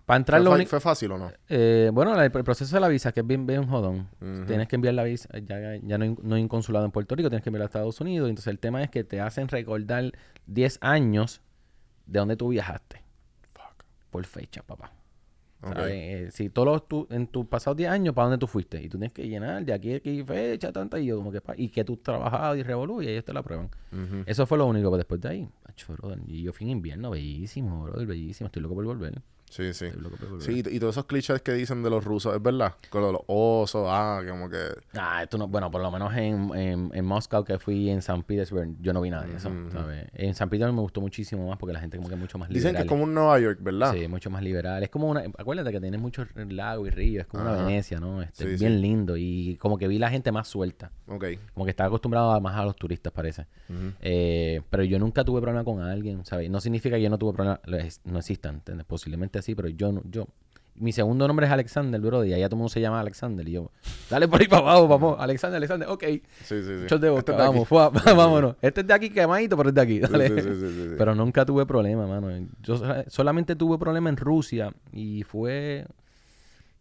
Para 0.09 0.17
entrar 0.17 0.41
¿Fue, 0.41 0.45
lo 0.45 0.51
fa- 0.51 0.57
único- 0.57 0.71
¿Fue 0.71 0.81
fácil 0.81 1.13
o 1.13 1.19
no? 1.19 1.31
eh, 1.51 1.91
bueno, 1.93 2.19
el, 2.21 2.31
proceso 2.31 2.75
de 2.75 2.81
la 2.81 2.89
visa, 2.89 3.13
que 3.13 3.21
es 3.21 3.27
bien, 3.27 3.47
bien 3.47 3.67
jodón. 3.69 4.09
Tienes 4.47 4.67
que 4.67 4.77
enviar 4.77 4.95
la 4.95 5.05
visa, 5.05 5.29
ya, 5.45 5.77
ya 5.77 5.99
no, 5.99 6.05
hay, 6.05 6.17
no 6.23 6.35
hay 6.35 6.43
un 6.43 6.49
consulado 6.49 6.87
en 6.87 6.91
Puerto 6.91 7.15
Rico, 7.15 7.29
tienes 7.29 7.43
que 7.45 7.51
enviarla 7.51 7.67
a 7.67 7.69
Estados 7.69 8.01
Unidos. 8.01 8.29
Entonces 8.31 8.51
el 8.51 8.59
tema 8.59 8.83
es 8.83 8.89
que 8.91 9.05
te 9.05 9.21
hacen 9.21 9.49
recordar 9.49 10.11
10 10.47 10.79
años 10.81 11.43
de 12.07 12.19
dónde 12.21 12.37
tú 12.37 12.49
viajaste. 12.49 13.03
Por 14.11 14.25
fecha, 14.25 14.63
papá. 14.63 14.91
Ok. 15.61 15.75
¿Sabes? 15.75 15.93
Eh, 15.93 16.29
si 16.31 16.49
todos 16.49 16.83
los 16.91 17.07
en 17.11 17.27
tus 17.27 17.45
pasados 17.47 17.77
10 17.77 17.91
años, 17.91 18.15
¿para 18.15 18.29
dónde 18.29 18.39
tú 18.39 18.47
fuiste? 18.47 18.81
Y 18.83 18.89
tú 18.89 18.97
tienes 18.97 19.13
que 19.13 19.29
llenar 19.29 19.63
de 19.65 19.73
aquí 19.75 19.93
a 19.93 19.97
aquí 19.97 20.23
fecha, 20.25 20.73
tanta, 20.73 20.99
y 20.99 21.05
yo 21.07 21.17
como 21.17 21.31
que, 21.31 21.41
pa- 21.43 21.55
y 21.57 21.69
que 21.69 21.85
tú 21.85 21.95
has 21.95 22.03
trabajado 22.03 22.57
y 22.57 22.63
revolú, 22.63 23.03
y 23.03 23.09
ellos 23.09 23.25
te 23.27 23.33
la 23.35 23.43
prueban. 23.43 23.69
Eso 24.25 24.47
fue 24.47 24.57
lo 24.57 24.65
único, 24.67 24.89
pero 24.89 24.97
después 24.99 25.21
de 25.21 25.29
ahí, 25.29 25.49
macho, 25.67 25.93
brother, 25.93 26.21
y 26.29 26.43
yo 26.45 26.53
fui 26.55 26.65
en 26.67 26.71
invierno, 26.71 27.11
bellísimo, 27.11 27.83
brother, 27.83 28.07
bellísimo, 28.07 28.47
estoy 28.47 28.63
loco 28.63 28.77
por 28.77 28.85
volver. 28.87 29.21
Sí, 29.51 29.73
sí. 29.73 29.87
Sí, 30.41 30.63
y 30.65 30.77
y 30.77 30.81
todos 30.81 30.95
esos 30.95 31.07
clichés 31.07 31.41
que 31.43 31.53
dicen 31.53 31.83
de 31.83 31.91
los 31.91 32.05
rusos, 32.05 32.35
¿es 32.35 32.43
verdad? 32.43 32.75
Con 32.91 33.03
los 33.03 33.21
osos, 33.27 33.87
ah, 33.89 34.21
como 34.29 34.49
que... 34.51 34.59
Ah, 34.95 35.23
esto 35.23 35.39
no, 35.39 35.49
bueno, 35.49 35.71
por 35.71 35.81
lo 35.83 35.91
menos 35.91 36.15
en, 36.15 36.55
en, 36.55 36.91
en 36.93 37.05
Moscow 37.05 37.45
que 37.45 37.59
fui 37.59 37.89
en 37.91 38.03
San 38.03 38.23
Petersburg, 38.23 38.77
yo 38.81 38.93
no 38.93 39.01
vi 39.01 39.11
nada 39.11 39.25
de 39.27 39.37
eso. 39.37 39.51
¿sabes? 39.73 40.07
En 40.13 40.35
San 40.35 40.49
Petersburg 40.51 40.75
me 40.77 40.83
gustó 40.83 41.01
muchísimo 41.01 41.49
más 41.49 41.59
porque 41.59 41.73
la 41.73 41.81
gente 41.81 41.97
como 41.97 42.09
que 42.09 42.15
es 42.15 42.21
mucho 42.21 42.39
más 42.39 42.49
Dicen 42.49 42.63
que 42.75 42.83
liberal. 42.83 42.85
es 42.87 42.89
como 42.89 43.05
un 43.05 43.15
Nueva 43.15 43.41
York, 43.41 43.59
¿verdad? 43.63 43.95
Sí, 43.95 44.07
mucho 44.09 44.31
más 44.31 44.43
liberal. 44.43 44.83
Es 44.83 44.91
como 44.91 45.09
una, 45.09 45.21
acuérdate 45.39 45.73
que 45.73 45.81
tienes 45.81 46.01
muchos 46.01 46.29
lagos 46.35 46.87
y 46.89 46.91
ríos, 46.91 47.23
es 47.23 47.27
como 47.27 47.43
una. 47.45 47.57
Venecia, 47.65 47.99
¿no? 48.01 48.23
Este, 48.23 48.57
Sí, 48.57 48.63
bien 48.65 48.81
lindo 48.81 49.17
y 49.17 49.57
como 49.61 49.79
que 49.79 49.89
vi 49.89 49.99
la 49.99 50.11
gente 50.11 50.31
más 50.31 50.47
suelta, 50.49 50.93
Ok. 51.09 51.25
como 51.55 51.65
que 51.65 51.71
estaba 51.71 51.89
acostumbrado 51.89 52.33
a- 52.33 52.41
más 52.41 52.55
a 52.57 52.65
los 52.65 52.77
turistas, 52.77 53.13
parece. 53.13 53.47
Eh, 54.01 54.61
pero 54.71 54.85
yo 54.85 54.99
nunca 54.99 55.25
tuve 55.25 55.41
problema 55.41 55.65
con 55.65 55.81
alguien, 55.81 56.25
¿sabes? 56.25 56.51
No 56.51 56.61
significa 56.61 56.97
que 56.97 57.03
yo 57.03 57.11
no 57.11 57.19
tuve 57.19 57.33
problema, 57.33 57.61
no 58.05 58.19
existan, 58.19 58.57
¿entiendes? 58.57 58.87
Posiblemente 58.87 59.38
así, 59.39 59.55
pero 59.55 59.69
yo 59.69 59.93
no, 59.93 60.03
yo... 60.11 60.27
Mi 60.81 60.93
segundo 60.93 61.27
nombre 61.27 61.45
es 61.45 61.51
Alexander, 61.53 62.01
bro, 62.01 62.25
y 62.25 62.33
allá 62.33 62.47
todo 62.49 62.55
el 62.55 62.59
mundo 62.59 62.69
se 62.69 62.81
llama 62.81 63.01
Alexander. 63.01 63.49
Y 63.49 63.51
yo, 63.51 63.73
dale 64.09 64.29
por 64.29 64.41
ahí 64.41 64.47
para 64.47 64.63
abajo, 64.63 64.87
vamos. 64.87 65.17
Alexander, 65.19 65.57
Alexander, 65.57 65.89
ok. 65.89 66.05
Sí, 66.05 66.21
sí, 66.45 66.63
sí. 66.63 66.99
De 66.99 67.17
Este 67.19 67.33
vamos, 67.33 67.67
fua, 67.67 67.89
vámonos. 68.17 68.55
Este 68.63 68.83
es 68.83 68.87
de 68.87 68.95
aquí 68.95 69.11
quemadito, 69.11 69.57
pero 69.57 69.71
es 69.71 69.75
de 69.75 69.81
aquí, 69.81 69.99
dale. 69.99 70.29
sí, 70.29 70.35
sí, 70.37 70.43
sí, 70.55 70.61
sí, 70.61 70.83
sí. 70.91 70.95
Pero 70.97 71.17
nunca 71.17 71.45
tuve 71.45 71.67
problema, 71.67 72.07
mano. 72.07 72.31
Yo 72.63 72.77
sola- 72.77 73.05
solamente 73.09 73.57
tuve 73.57 73.77
problema 73.77 74.09
en 74.09 74.17
Rusia 74.17 74.73
y 74.93 75.25
fue 75.25 75.85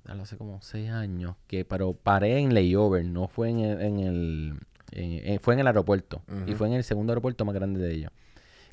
hace 0.06 0.38
como 0.38 0.62
seis 0.62 0.90
años 0.92 1.36
que 1.48 1.66
pero 1.66 1.94
paré 1.94 2.38
en 2.40 2.54
layover, 2.54 3.04
no 3.04 3.28
fue 3.28 3.50
en 3.50 3.60
el, 3.60 3.82
en 3.82 4.00
el 4.00 4.54
en- 4.92 5.28
en- 5.34 5.40
fue 5.40 5.56
en 5.56 5.60
el 5.62 5.68
aeropuerto 5.68 6.22
y 6.46 6.54
fue 6.54 6.68
en 6.68 6.74
el 6.74 6.84
segundo 6.84 7.12
aeropuerto 7.14 7.46
más 7.46 7.56
grande 7.56 7.80
de 7.80 7.94
ellos. 7.94 8.12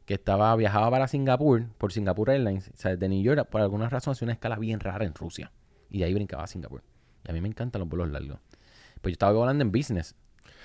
Que 0.07 0.15
estaba 0.15 0.55
viajaba 0.57 0.91
para 0.91 1.09
Singapur 1.09 1.65
por 1.79 1.93
Singapore 1.93 2.35
Airlines, 2.35 2.69
o 2.69 2.77
sea, 2.77 2.95
de 2.97 3.09
New 3.09 3.23
York 3.23 3.49
por 3.51 3.61
alguna 3.63 3.89
razón 3.89 4.13
hacía 4.13 4.27
una 4.27 4.33
escala 4.35 4.57
bien 4.57 4.81
rara 4.81 5.05
en 5.05 5.15
Rusia 5.15 5.51
y 5.91 6.01
de 6.01 6.05
ahí 6.05 6.15
brincaba 6.15 6.45
a 6.45 6.47
Singapur. 6.47 6.83
Y 7.27 7.31
a 7.31 7.33
mí 7.35 7.41
me 7.41 7.49
encantan 7.49 7.81
los 7.81 7.89
vuelos 7.89 8.11
largos. 8.11 8.39
Pues 9.01 9.13
yo 9.13 9.15
estaba 9.15 9.33
volando 9.33 9.63
en 9.63 9.73
business 9.73 10.15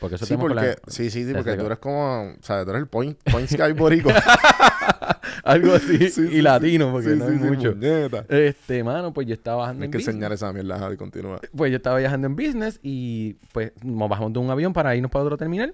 Porque 0.01 0.15
eso 0.15 0.25
Sí, 0.25 0.35
con 0.37 0.55
la- 0.55 0.61
porque, 0.61 0.77
sí, 0.87 1.09
sí, 1.09 1.25
sí, 1.25 1.33
porque 1.33 1.51
Desde- 1.51 1.59
tú 1.61 1.65
eres 1.67 1.79
como, 1.79 2.21
o 2.31 2.35
sea, 2.43 2.63
tú 2.63 2.69
eres 2.71 2.81
el 2.81 2.87
point, 2.87 3.17
point 3.31 3.49
sky 3.49 3.71
boricua. 3.73 4.13
Algo 5.43 5.73
así. 5.73 6.09
Sí, 6.09 6.21
y 6.23 6.27
sí. 6.35 6.41
latino, 6.41 6.91
porque 6.91 7.09
no 7.15 7.25
hay 7.25 7.31
mucho. 7.35 7.71
puñeta. 7.73 8.25
Este, 8.29 8.83
mano, 8.83 9.13
pues 9.13 9.27
yo 9.27 9.33
estaba 9.33 9.57
bajando 9.57 9.83
Hay 9.83 9.85
en 9.87 9.91
que 9.91 9.97
business. 9.97 10.15
enseñar 10.15 10.31
esa 10.33 10.51
mierda, 10.53 10.79
Javi, 10.79 10.97
continúa. 10.97 11.39
Pues 11.55 11.71
yo 11.71 11.77
estaba 11.77 11.97
viajando 11.97 12.27
en 12.27 12.35
business 12.35 12.79
y 12.83 13.33
pues 13.51 13.71
nos 13.83 14.09
bajamos 14.09 14.33
de 14.33 14.39
un 14.39 14.49
avión 14.49 14.73
para 14.73 14.95
irnos 14.95 15.11
para 15.11 15.23
otro 15.25 15.37
terminal. 15.37 15.73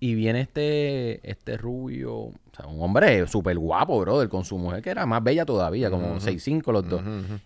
Y 0.00 0.14
viene 0.14 0.40
este, 0.40 1.20
este 1.30 1.56
rubio, 1.56 2.14
o 2.14 2.32
sea, 2.54 2.66
un 2.66 2.82
hombre 2.82 3.26
súper 3.26 3.56
guapo, 3.58 3.98
brother, 4.00 4.28
con 4.28 4.44
su 4.44 4.58
mujer 4.58 4.82
que 4.82 4.90
era 4.90 5.06
más 5.06 5.22
bella 5.22 5.46
todavía, 5.46 5.88
como 5.90 6.16
Ujú. 6.16 6.20
6'5 6.20 6.72
los 6.72 6.88
dos. 6.88 7.02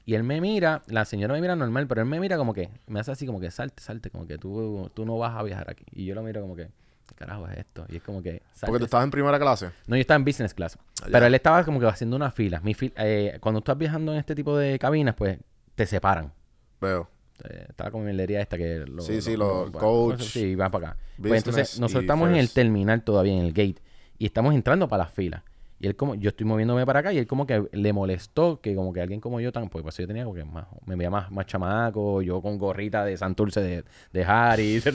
Y 0.06 0.14
él 0.14 0.24
me 0.24 0.40
mira, 0.40 0.82
la 0.88 1.04
señora 1.04 1.34
me 1.34 1.40
mira 1.40 1.54
normal, 1.54 1.86
pero 1.86 2.00
él 2.02 2.08
me 2.08 2.18
mira 2.18 2.36
como 2.36 2.52
que, 2.54 2.68
me 2.88 2.98
hace 3.00 3.12
así 3.12 3.26
como 3.26 3.38
que 3.38 3.50
salte, 3.50 3.82
salte, 3.82 4.10
como 4.10 4.26
que 4.26 4.38
tú, 4.38 4.90
tú 4.94 5.04
no 5.04 5.18
vas 5.18 5.36
a 5.36 5.42
viajar 5.42 5.70
aquí. 5.70 5.84
Y 5.92 6.04
yo 6.06 6.14
lo 6.16 6.22
miro 6.24 6.40
como 6.40 6.56
que, 6.56 6.68
¿qué 7.06 7.14
carajo 7.14 7.46
es 7.48 7.58
esto? 7.58 7.86
Y 7.90 7.96
es 7.96 8.02
como 8.02 8.22
que, 8.22 8.40
Porque 8.40 8.58
salte, 8.58 8.78
tú 8.78 8.84
estabas 8.86 9.04
en 9.04 9.10
primera 9.12 9.38
clase. 9.38 9.70
no, 9.86 9.94
yo 9.94 10.00
estaba 10.00 10.16
en 10.16 10.24
business 10.24 10.52
class. 10.54 10.76
Ah. 11.02 11.06
Pero 11.12 11.26
él 11.26 11.34
estaba 11.36 11.62
como 11.64 11.78
que 11.78 11.86
haciendo 11.86 12.16
una 12.16 12.32
fila. 12.32 12.60
Mi 12.60 12.74
fil- 12.74 12.92
eh, 12.96 13.38
cuando 13.40 13.58
estás 13.60 13.78
viajando 13.78 14.12
en 14.12 14.18
este 14.18 14.34
tipo 14.34 14.56
de 14.56 14.78
cabinas, 14.80 15.14
pues 15.14 15.38
te 15.76 15.86
separan. 15.86 16.32
Veo. 16.80 17.08
Eh, 17.44 17.66
estaba 17.68 17.90
con 17.90 18.04
mi 18.04 18.12
lería 18.12 18.40
esta 18.40 18.56
que 18.56 18.84
lo, 18.86 19.02
Sí, 19.02 19.20
sí, 19.20 19.36
lo- 19.36 19.66
lo- 19.66 19.72
coach, 19.72 20.22
Sí, 20.22 20.54
van 20.54 20.70
para 20.70 20.88
acá. 20.90 20.98
Pues 21.28 21.38
entonces, 21.38 21.78
nosotros 21.80 22.02
estamos 22.02 22.28
en 22.30 22.36
el 22.36 22.50
terminal 22.50 23.02
todavía, 23.02 23.32
en 23.34 23.44
el 23.44 23.52
gate. 23.52 23.76
Y 24.18 24.26
estamos 24.26 24.54
entrando 24.54 24.88
para 24.88 25.04
las 25.04 25.12
filas. 25.12 25.42
Y 25.80 25.86
él 25.86 25.94
como, 25.96 26.14
yo 26.16 26.30
estoy 26.30 26.44
moviéndome 26.46 26.84
para 26.84 27.00
acá 27.00 27.12
y 27.12 27.18
él 27.18 27.26
como 27.26 27.46
que 27.46 27.64
le 27.72 27.92
molestó 27.92 28.60
que 28.60 28.74
como 28.74 28.92
que 28.92 29.00
alguien 29.00 29.20
como 29.20 29.40
yo 29.40 29.52
tan, 29.52 29.68
pues, 29.68 29.82
pues 29.82 29.96
yo 29.96 30.06
tenía 30.06 30.24
como 30.24 30.34
que 30.34 30.44
más, 30.44 30.66
me 30.86 30.96
veía 30.96 31.10
más, 31.10 31.30
más 31.30 31.46
chamaco, 31.46 32.20
yo 32.22 32.40
con 32.42 32.58
gorrita 32.58 33.04
de 33.04 33.16
Santurce 33.16 33.60
de, 33.60 33.84
de 34.12 34.24
Harry, 34.24 34.80
de. 34.80 34.92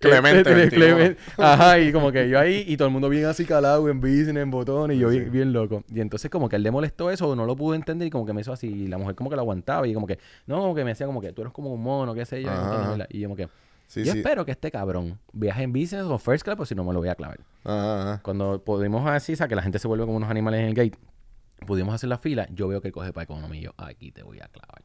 Clemente 0.00 0.38
Este, 0.40 0.50
de 0.50 0.54
21. 0.56 0.84
Clemente. 0.86 1.20
Ajá, 1.38 1.78
y 1.78 1.92
como 1.92 2.12
que 2.12 2.28
yo 2.28 2.38
ahí, 2.38 2.64
y 2.66 2.76
todo 2.76 2.88
el 2.88 2.92
mundo 2.92 3.08
bien 3.08 3.24
así 3.26 3.44
calado 3.44 3.88
en 3.88 4.00
business, 4.00 4.36
en 4.36 4.50
botones, 4.50 4.96
y 4.96 5.00
yo 5.00 5.10
Sí, 5.10 5.20
bien, 5.20 5.52
loco. 5.52 5.84
Y 5.92 6.00
entonces 6.00 6.30
como 6.30 6.48
que 6.48 6.56
él 6.56 6.62
le 6.62 6.70
molestó 6.70 7.10
eso, 7.10 7.34
no 7.36 7.44
lo 7.46 7.56
pudo 7.56 7.74
entender 7.74 8.06
y 8.08 8.10
como 8.10 8.26
que 8.26 8.32
me 8.32 8.40
hizo 8.40 8.52
así, 8.52 8.68
y 8.68 8.86
la 8.88 8.98
mujer 8.98 9.14
como 9.14 9.30
que 9.30 9.36
lo 9.36 9.42
aguantaba 9.42 9.86
y 9.86 9.94
como 9.94 10.06
que, 10.06 10.18
no, 10.46 10.58
como 10.60 10.74
que 10.74 10.84
me 10.84 10.90
decía 10.90 11.06
como 11.06 11.20
que 11.20 11.32
tú 11.32 11.42
eres 11.42 11.52
como 11.52 11.72
un 11.72 11.82
mono, 11.82 12.14
qué 12.14 12.24
sé 12.24 12.42
yo. 12.42 12.48
y 12.48 12.54
Ajá. 12.54 12.96
como 13.24 13.36
que, 13.36 13.48
Sí, 13.94 14.04
yo 14.04 14.12
sí. 14.12 14.18
espero 14.18 14.44
que 14.44 14.50
este 14.52 14.70
cabrón 14.70 15.18
viaje 15.32 15.62
en 15.62 15.72
business 15.72 16.02
o 16.04 16.18
first 16.18 16.44
class, 16.44 16.56
pues 16.56 16.68
si 16.68 16.74
no 16.74 16.84
me 16.84 16.92
lo 16.92 16.98
voy 16.98 17.08
a 17.08 17.14
clavar. 17.14 17.40
Ajá, 17.64 18.02
ajá. 18.02 18.20
Cuando 18.22 18.62
pudimos 18.64 19.08
así, 19.08 19.32
o 19.32 19.36
sea, 19.36 19.48
que 19.48 19.54
la 19.54 19.62
gente 19.62 19.78
se 19.78 19.86
vuelve 19.88 20.04
como 20.04 20.16
unos 20.16 20.30
animales 20.30 20.60
en 20.60 20.66
el 20.66 20.74
gate, 20.74 20.98
pudimos 21.66 21.94
hacer 21.94 22.08
la 22.08 22.18
fila, 22.18 22.46
yo 22.50 22.68
veo 22.68 22.80
que 22.80 22.88
él 22.88 22.92
coge 22.94 23.12
para 23.12 23.24
economía 23.24 23.60
y 23.60 23.64
yo, 23.64 23.74
aquí 23.78 24.10
te 24.12 24.22
voy 24.22 24.40
a 24.40 24.48
clavar. 24.48 24.82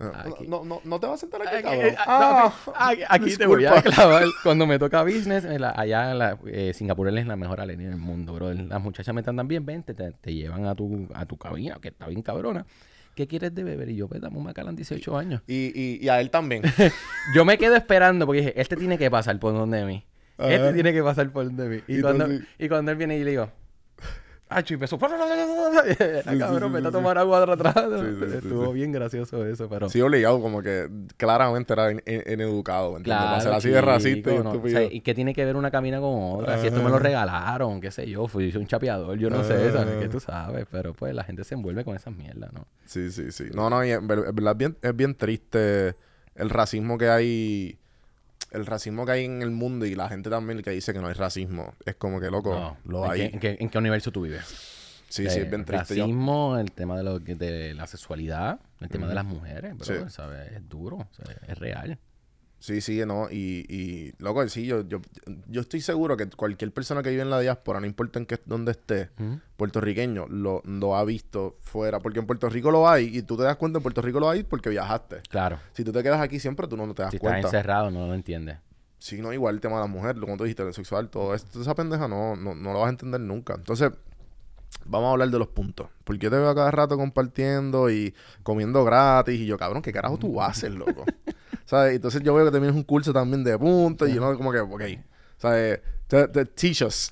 Ah, 0.00 0.24
Aquí. 0.26 0.48
No, 0.48 0.64
no, 0.64 0.80
no 0.84 0.98
te 0.98 1.06
vas 1.06 1.14
a 1.14 1.18
sentar 1.18 1.40
aquí, 1.42 1.54
Aquí, 1.54 1.62
cabrón. 1.62 1.84
eh, 1.86 1.96
ah, 2.04 2.52
no, 2.66 2.72
Ah, 2.74 2.88
aquí- 2.90 3.02
aquí 3.08 3.36
te 3.36 3.46
voy 3.46 3.64
a 3.64 3.80
clavar. 3.80 4.24
Cuando 4.42 4.66
me 4.66 4.76
toca 4.78 5.02
business, 5.04 5.44
en 5.44 5.60
la- 5.60 5.70
allá 5.70 6.10
en 6.10 6.18
la, 6.18 6.38
eh, 6.46 6.72
Singapur 6.74 7.06
es 7.16 7.26
la 7.26 7.36
mejor 7.36 7.60
aerolínea 7.60 7.90
del 7.90 7.98
mundo, 7.98 8.34
bro. 8.34 8.52
Las 8.54 8.82
muchachas 8.82 9.14
me 9.14 9.22
tratan 9.22 9.46
bien, 9.46 9.64
ven, 9.64 9.84
te, 9.84 9.94
te- 9.94 10.10
te 10.10 10.34
llevan 10.34 10.66
a 10.66 10.74
tu, 10.74 11.06
a 11.14 11.26
tu 11.26 11.36
cabina, 11.36 11.78
que 11.80 11.88
está 11.88 12.08
bien 12.08 12.22
cabrona. 12.22 12.66
¿Qué 13.14 13.28
quieres 13.28 13.54
de 13.54 13.62
beber? 13.62 13.90
Y 13.90 13.96
yo, 13.96 14.08
pues, 14.08 14.20
dame 14.20 14.36
un 14.36 14.44
Macallan 14.44 14.74
18 14.74 15.16
años. 15.16 15.42
Y, 15.46 15.72
y, 15.74 16.04
y 16.04 16.08
a 16.08 16.20
él 16.20 16.30
también. 16.30 16.62
Yo 17.34 17.44
me 17.44 17.58
quedo 17.58 17.76
esperando 17.76 18.26
porque 18.26 18.40
dije, 18.40 18.60
este 18.60 18.76
tiene 18.76 18.98
que 18.98 19.10
pasar 19.10 19.38
por 19.38 19.52
donde 19.52 19.78
de 19.78 19.84
mí. 19.84 20.04
Este 20.38 20.72
tiene 20.72 20.92
que 20.92 21.02
pasar 21.02 21.30
por 21.30 21.44
donde 21.44 21.68
de 21.68 21.76
mí. 21.76 21.82
Y, 21.86 22.00
cuando, 22.00 22.26
y 22.58 22.68
cuando 22.68 22.90
él 22.90 22.96
viene 22.98 23.16
y 23.16 23.24
le 23.24 23.30
digo, 23.30 23.52
ah, 24.54 24.62
y 24.68 24.72
empezó, 24.74 24.96
sí, 24.96 26.38
cabrón, 26.38 26.76
a 26.76 26.80
sí, 26.80 26.92
tomar 26.92 27.18
agua 27.18 27.42
atrás. 27.42 27.74
Estuvo 28.34 28.72
bien 28.72 28.92
gracioso 28.92 29.44
eso, 29.46 29.68
pero... 29.68 29.88
Sí, 29.88 30.00
obligado, 30.00 30.40
como 30.40 30.62
que 30.62 30.88
claramente 31.16 31.72
era 31.72 31.90
in- 31.92 32.02
in- 32.06 32.22
ineducado, 32.32 32.92
¿me 32.92 32.98
entiendes? 32.98 33.24
Para 33.24 33.40
ser 33.40 33.52
así 33.52 33.68
de 33.70 33.80
racista 33.80 34.32
y 34.32 34.36
estúpido. 34.36 34.82
¿Y 34.90 35.00
qué 35.00 35.14
tiene 35.14 35.34
que 35.34 35.44
ver 35.44 35.56
una 35.56 35.70
cabina 35.70 36.00
con 36.00 36.38
otra? 36.40 36.58
Si 36.60 36.66
esto 36.68 36.82
me 36.82 36.90
lo 36.90 36.98
regalaron, 36.98 37.80
qué 37.80 37.90
sé 37.90 38.08
yo, 38.08 38.26
fui 38.26 38.54
un 38.56 38.66
chapeador, 38.66 39.18
yo 39.18 39.30
no 39.30 39.42
sé, 39.44 39.70
¿sabes? 39.72 39.94
Ah. 39.96 40.00
Que 40.00 40.08
tú 40.08 40.20
sabes, 40.20 40.66
pero 40.70 40.92
pues 40.94 41.14
la 41.14 41.24
gente 41.24 41.44
se 41.44 41.54
envuelve 41.54 41.84
con 41.84 41.96
esas 41.96 42.14
mierdas, 42.14 42.52
¿no? 42.52 42.66
Sí, 42.84 43.10
sí, 43.10 43.30
sí. 43.32 43.44
No, 43.54 43.70
no, 43.70 43.84
y 43.84 43.90
en 43.90 44.06
ver- 44.06 44.24
en 44.28 44.34
verdad 44.34 44.56
es 44.82 44.96
bien 44.96 45.14
triste 45.14 45.96
el 46.34 46.50
racismo 46.50 46.98
que 46.98 47.08
hay. 47.08 47.78
El 48.54 48.66
racismo 48.66 49.04
que 49.04 49.12
hay 49.12 49.24
en 49.24 49.42
el 49.42 49.50
mundo 49.50 49.84
y 49.86 49.94
la 49.94 50.08
gente 50.08 50.30
también 50.30 50.62
que 50.62 50.70
dice 50.70 50.92
que 50.92 51.00
no 51.00 51.08
hay 51.08 51.14
racismo. 51.14 51.74
Es 51.84 51.96
como 51.96 52.20
que, 52.20 52.30
loco, 52.30 52.54
No, 52.54 52.76
lo 52.84 53.04
¿en 53.06 53.10
hay. 53.10 53.18
Qué, 53.20 53.34
en, 53.34 53.40
qué, 53.40 53.56
en 53.60 53.68
qué 53.68 53.78
universo 53.78 54.10
tú 54.12 54.22
vives? 54.22 54.44
Sí, 55.08 55.28
sí, 55.28 55.38
Eh, 55.38 55.42
es 55.42 55.50
bien 55.50 55.64
triste. 55.64 55.94
Yo- 55.96 56.04
Racismo, 56.04 56.58
el 56.58 56.72
tema 56.72 56.96
de, 56.96 57.02
lo, 57.04 57.18
de 57.20 57.74
la 57.74 57.86
sexualidad, 57.86 58.58
el 58.80 58.88
tema 58.88 59.06
de 59.06 59.14
las 59.14 59.24
mujeres, 59.24 59.76
bro, 59.76 59.84
Sí. 59.84 59.94
¿sabes? 60.08 60.52
Es 60.52 60.68
duro, 60.68 60.96
o 60.96 61.08
sea, 61.12 61.24
es 61.46 61.58
real. 61.58 61.98
Sí, 62.64 62.80
sí, 62.80 63.04
no. 63.04 63.28
Y, 63.30 63.66
y 63.68 64.14
loco, 64.16 64.48
sí, 64.48 64.64
yo, 64.64 64.88
yo, 64.88 65.02
yo 65.48 65.60
estoy 65.60 65.82
seguro 65.82 66.16
que 66.16 66.30
cualquier 66.30 66.72
persona 66.72 67.02
que 67.02 67.10
vive 67.10 67.20
en 67.20 67.28
la 67.28 67.38
diáspora, 67.38 67.78
no 67.78 67.84
importa 67.84 68.18
en 68.18 68.24
qué, 68.24 68.40
dónde 68.46 68.70
esté, 68.72 69.10
puertorriqueño, 69.58 70.28
lo, 70.28 70.62
lo 70.64 70.96
ha 70.96 71.04
visto 71.04 71.58
fuera. 71.60 72.00
Porque 72.00 72.20
en 72.20 72.26
Puerto 72.26 72.48
Rico 72.48 72.70
lo 72.70 72.88
hay 72.88 73.18
y 73.18 73.20
tú 73.20 73.36
te 73.36 73.42
das 73.42 73.56
cuenta 73.56 73.80
en 73.80 73.82
Puerto 73.82 74.00
Rico 74.00 74.18
lo 74.18 74.30
hay 74.30 74.44
porque 74.44 74.70
viajaste. 74.70 75.20
Claro, 75.28 75.58
Si 75.74 75.84
tú 75.84 75.92
te 75.92 76.02
quedas 76.02 76.22
aquí 76.22 76.40
siempre, 76.40 76.66
tú 76.66 76.74
no, 76.78 76.86
no 76.86 76.94
te 76.94 77.02
das 77.02 77.10
si 77.10 77.18
estás 77.18 77.30
cuenta. 77.32 77.48
encerrado 77.48 77.90
no 77.90 78.06
lo 78.06 78.14
entiendes. 78.14 78.56
Sí, 78.98 79.20
no, 79.20 79.30
igual 79.34 79.56
el 79.56 79.60
tema 79.60 79.74
de 79.74 79.82
la 79.82 79.86
mujer, 79.86 80.18
como 80.18 80.38
tú 80.38 80.44
dijiste, 80.44 80.62
el 80.62 80.72
sexual, 80.72 81.10
todo 81.10 81.34
esto, 81.34 81.60
esa 81.60 81.74
pendeja 81.74 82.08
no, 82.08 82.34
no, 82.34 82.54
no 82.54 82.72
lo 82.72 82.78
vas 82.78 82.86
a 82.86 82.90
entender 82.92 83.20
nunca. 83.20 83.56
Entonces, 83.56 83.90
vamos 84.86 85.08
a 85.08 85.10
hablar 85.10 85.28
de 85.28 85.38
los 85.38 85.48
puntos. 85.48 85.88
Porque 86.04 86.24
yo 86.24 86.30
te 86.30 86.38
veo 86.38 86.54
cada 86.54 86.70
rato 86.70 86.96
compartiendo 86.96 87.90
y 87.90 88.14
comiendo 88.42 88.82
gratis. 88.84 89.38
Y 89.38 89.44
yo, 89.44 89.58
cabrón, 89.58 89.82
¿qué 89.82 89.92
carajo 89.92 90.16
tú 90.16 90.40
haces, 90.40 90.72
loco? 90.72 91.04
¿Sabes? 91.66 91.94
Entonces 91.96 92.22
yo 92.22 92.34
veo 92.34 92.44
que 92.44 92.50
tienes 92.50 92.72
un 92.72 92.82
curso 92.82 93.12
también 93.12 93.42
de 93.44 93.58
puntos 93.58 94.08
y 94.08 94.14
yo 94.14 94.20
no 94.20 94.36
como 94.36 94.52
que, 94.52 94.58
ok, 94.60 94.82
¿sabes? 95.38 95.80
Te, 96.08 96.28
te- 96.28 96.44
teach 96.44 96.82
us. 96.82 97.10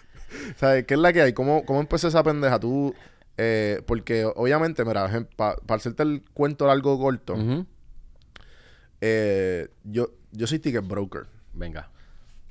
¿Sabes? 0.56 0.84
¿Qué 0.84 0.94
es 0.94 1.00
la 1.00 1.12
que 1.12 1.22
hay? 1.22 1.32
¿Cómo, 1.32 1.64
cómo 1.64 1.80
empezó 1.80 2.08
esa 2.08 2.22
pendeja? 2.22 2.60
Tú, 2.60 2.94
eh, 3.38 3.82
porque 3.86 4.24
obviamente, 4.24 4.84
mira, 4.84 5.08
para 5.36 5.56
hacerte 5.68 6.02
el 6.02 6.22
cuento 6.34 6.66
largo 6.66 6.92
o 6.94 6.98
corto, 6.98 7.34
eh, 9.00 9.68
yo, 9.84 10.10
yo 10.32 10.46
soy 10.46 10.58
ticket 10.58 10.86
broker. 10.86 11.26
Venga. 11.52 11.90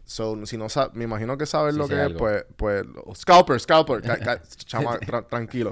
So, 0.06 0.46
si 0.46 0.58
no 0.58 0.68
me 0.94 1.06
imagino 1.06 1.38
que 1.38 1.46
sabes 1.46 1.74
Sí 1.76 1.80
lo 1.80 1.88
que 1.88 1.94
es, 2.06 2.12
pues, 2.18 2.46
pues, 2.58 2.84
scalper, 3.16 3.60
scalper, 3.60 4.02
ca- 4.02 4.18
ca- 4.20 4.42
chama, 4.66 5.00
tra- 5.00 5.28
tranquilo. 5.28 5.72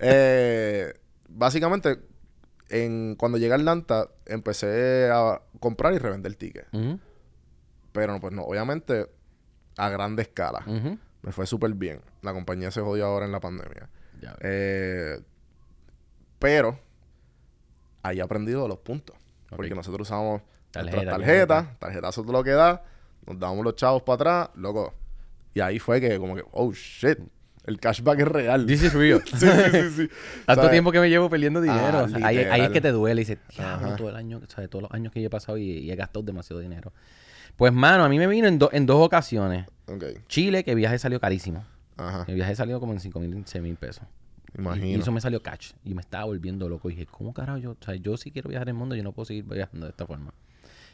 Eh, 0.00 0.92
básicamente, 1.28 1.98
en, 2.72 3.14
cuando 3.16 3.38
llegué 3.38 3.52
a 3.52 3.56
Atlanta, 3.56 4.08
empecé 4.26 5.10
a 5.12 5.40
comprar 5.60 5.92
y 5.94 5.98
revender 5.98 6.34
tickets. 6.34 6.68
Ujú, 6.72 6.98
Pero, 7.92 8.18
pues, 8.20 8.32
no, 8.32 8.42
obviamente, 8.42 9.06
a 9.76 9.88
grande 9.88 10.22
escala. 10.22 10.64
Me 11.22 11.30
fue 11.32 11.46
súper 11.46 11.72
bien. 11.74 12.00
La 12.22 12.32
compañía 12.32 12.70
se 12.70 12.80
jodió 12.80 13.06
ahora 13.06 13.26
en 13.26 13.32
la 13.32 13.40
pandemia. 13.40 13.88
Ya. 14.20 14.36
Eh, 14.40 15.20
pero, 16.38 16.78
ahí 18.02 18.18
he 18.18 18.22
aprendido 18.22 18.66
los 18.66 18.78
puntos. 18.78 19.16
Porque 19.50 19.74
nosotros 19.74 20.08
usamos 20.08 20.42
Tarjeta, 20.70 20.96
nuestras 20.96 21.18
tarjeta. 21.18 21.46
tarjetas, 21.54 21.78
tarjetazo 21.78 22.22
todo 22.22 22.32
lo 22.32 22.42
que 22.42 22.50
da, 22.52 22.82
nos 23.26 23.38
damos 23.38 23.62
los 23.64 23.76
chavos 23.76 24.02
para 24.02 24.14
atrás, 24.14 24.50
loco. 24.56 24.94
Y 25.54 25.60
ahí 25.60 25.78
fue 25.78 26.00
que 26.00 26.18
como 26.18 26.34
que, 26.34 26.42
oh 26.52 26.72
shit, 26.72 27.18
el 27.64 27.78
cashback 27.78 28.20
es 28.20 28.28
real. 28.28 28.66
This 28.66 28.82
is 28.82 28.92
real. 28.94 29.22
sí, 29.24 29.36
sí, 29.36 29.46
sí, 29.46 29.90
sí. 29.90 30.08
Tanto 30.46 30.62
¿Sabes? 30.62 30.70
tiempo 30.72 30.90
que 30.92 31.00
me 31.00 31.08
llevo 31.08 31.30
perdiendo 31.30 31.60
dinero. 31.60 31.98
Ah, 31.98 32.02
o 32.04 32.08
sea, 32.08 32.26
ahí, 32.26 32.38
ahí 32.38 32.60
es 32.62 32.70
que 32.70 32.80
te 32.80 32.90
duele 32.92 33.20
y 33.22 33.24
dices, 33.24 33.38
diablo, 33.56 33.94
todo 33.96 34.08
el 34.10 34.16
año, 34.16 34.40
o 34.44 34.50
sea, 34.50 34.66
todos 34.68 34.82
los 34.82 34.90
años 34.92 35.12
que 35.12 35.20
yo 35.20 35.26
he 35.28 35.30
pasado 35.30 35.58
y, 35.58 35.64
y 35.70 35.90
he 35.90 35.96
gastado 35.96 36.22
demasiado 36.24 36.60
dinero. 36.60 36.92
Pues, 37.56 37.72
mano, 37.72 38.04
a 38.04 38.08
mí 38.08 38.18
me 38.18 38.26
vino 38.26 38.48
en, 38.48 38.58
do- 38.58 38.70
en 38.72 38.86
dos 38.86 39.04
ocasiones. 39.04 39.66
Ok, 39.86 40.04
Chile, 40.26 40.64
que 40.64 40.70
el 40.72 40.76
viaje 40.76 40.98
salió 40.98 41.20
carísimo. 41.20 41.64
ajá, 41.96 42.24
El 42.26 42.34
viaje 42.36 42.56
salió 42.56 42.80
como 42.80 42.92
en 42.94 43.00
5 43.00 43.20
mil, 43.20 43.42
6 43.44 43.62
mil 43.62 43.76
pesos. 43.76 44.04
Y, 44.54 44.60
imagino. 44.60 44.86
y 44.86 44.94
eso 44.94 45.12
me 45.12 45.20
salió 45.20 45.42
catch. 45.42 45.72
Y 45.84 45.94
me 45.94 46.00
estaba 46.00 46.24
volviendo 46.24 46.68
loco. 46.68 46.88
Y 46.90 46.94
dije, 46.94 47.06
¿cómo 47.06 47.32
carajo 47.32 47.58
yo? 47.58 47.70
O 47.72 47.76
sea, 47.84 47.94
yo 47.94 48.16
sí 48.16 48.30
quiero 48.30 48.48
viajar 48.48 48.68
el 48.68 48.74
mundo, 48.74 48.94
yo 48.96 49.02
no 49.02 49.12
puedo 49.12 49.26
seguir 49.26 49.44
viajando 49.44 49.86
de 49.86 49.90
esta 49.90 50.06
forma. 50.06 50.32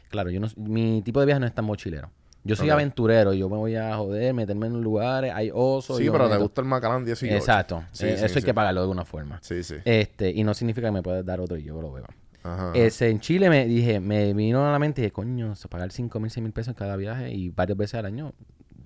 Claro, 0.09 0.29
yo 0.31 0.39
no, 0.39 0.47
mi 0.57 1.01
tipo 1.01 1.19
de 1.19 1.25
viaje 1.27 1.39
no 1.39 1.45
es 1.47 1.53
tan 1.53 1.65
mochilero. 1.65 2.09
Yo 2.43 2.55
soy 2.55 2.69
Ok. 2.69 2.73
aventurero, 2.75 3.33
yo 3.33 3.49
me 3.49 3.57
voy 3.57 3.75
a 3.75 3.95
joder, 3.97 4.33
meterme 4.33 4.67
en 4.67 4.81
lugares, 4.81 5.31
hay 5.35 5.51
osos. 5.53 5.97
Sí, 5.97 6.07
pero 6.09 6.29
te 6.29 6.37
gusta 6.37 6.61
el 6.61 6.67
Macallan 6.67 7.03
18. 7.05 7.35
Exacto. 7.35 7.83
Sí, 7.91 8.05
Eh, 8.05 8.17
sí, 8.17 8.25
eso 8.25 8.39
hay 8.39 8.43
que 8.45 8.53
pagarlo 8.53 8.79
de 8.81 8.83
alguna 8.85 9.03
forma. 9.05 9.39
Sí, 9.41 9.61
sí. 9.63 9.75
Este, 9.83 10.29
y 10.31 10.43
no 10.43 10.53
significa 10.53 10.87
que 10.87 10.91
me 10.93 11.03
puedas 11.03 11.25
dar 11.25 11.39
otro 11.41 11.57
y 11.57 11.63
yo 11.63 11.81
lo 11.81 11.91
beba. 11.91 12.07
Ajá. 12.43 12.71
Ese, 12.73 13.09
en 13.09 13.19
Chile 13.19 13.49
me 13.49 13.65
dije, 13.65 13.99
me 13.99 14.33
vino 14.33 14.65
a 14.65 14.71
la 14.71 14.79
mente 14.79 15.01
y 15.01 15.03
dije, 15.03 15.11
coño, 15.11 15.53
pagar 15.69 15.91
5 15.91 16.19
mil, 16.21 16.31
6 16.31 16.41
mil 16.41 16.53
pesos 16.53 16.69
en 16.69 16.75
cada 16.75 16.95
viaje 16.95 17.29
y 17.31 17.49
varias 17.49 17.77
veces 17.77 17.95
al 17.95 18.05
año, 18.05 18.33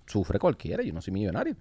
sufre 0.08 0.40
cualquiera, 0.40 0.82
yo 0.84 0.92
no 0.92 1.02
soy 1.02 1.14
millonario. 1.14 1.56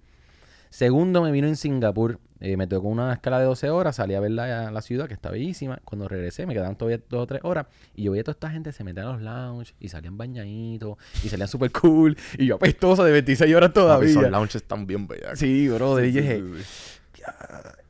Segundo, 0.73 1.21
me 1.21 1.31
vino 1.31 1.47
en 1.47 1.55
Singapur, 1.55 2.17
eh, 2.39 2.57
me 2.57 2.65
tocó 2.65 2.87
una 2.87 3.13
escala 3.13 3.37
de 3.37 3.45
12 3.45 3.69
horas, 3.69 3.97
salí 3.97 4.15
a 4.15 4.19
ver 4.19 4.31
la, 4.31 4.71
la 4.71 4.81
ciudad 4.81 5.07
que 5.07 5.13
está 5.13 5.29
bellísima. 5.29 5.79
Cuando 5.85 6.07
regresé, 6.07 6.47
me 6.47 6.55
quedaban 6.55 6.75
todavía 6.75 6.99
dos 7.11 7.21
o 7.21 7.27
tres 7.27 7.41
horas 7.43 7.67
y 7.93 8.01
yo 8.01 8.11
veía 8.11 8.21
a 8.21 8.23
toda 8.23 8.33
esta 8.33 8.49
gente 8.49 8.71
se 8.71 8.83
metía 8.83 9.03
a 9.03 9.13
los 9.13 9.21
lounge 9.21 9.75
y 9.79 9.89
salían 9.89 10.17
bañaditos 10.17 10.97
y 11.23 11.29
salían 11.29 11.47
súper 11.47 11.71
cool 11.73 12.17
y 12.39 12.47
yo 12.47 12.55
apestoso 12.55 13.03
de 13.03 13.11
26 13.11 13.53
horas 13.53 13.71
todavía. 13.71 14.09
esos 14.09 14.31
lounges 14.31 14.55
están 14.55 14.87
bien 14.87 15.07
bellas. 15.07 15.37
Sí, 15.37 15.69
bro, 15.69 16.03
y 16.03 16.11
dije, 16.11 16.43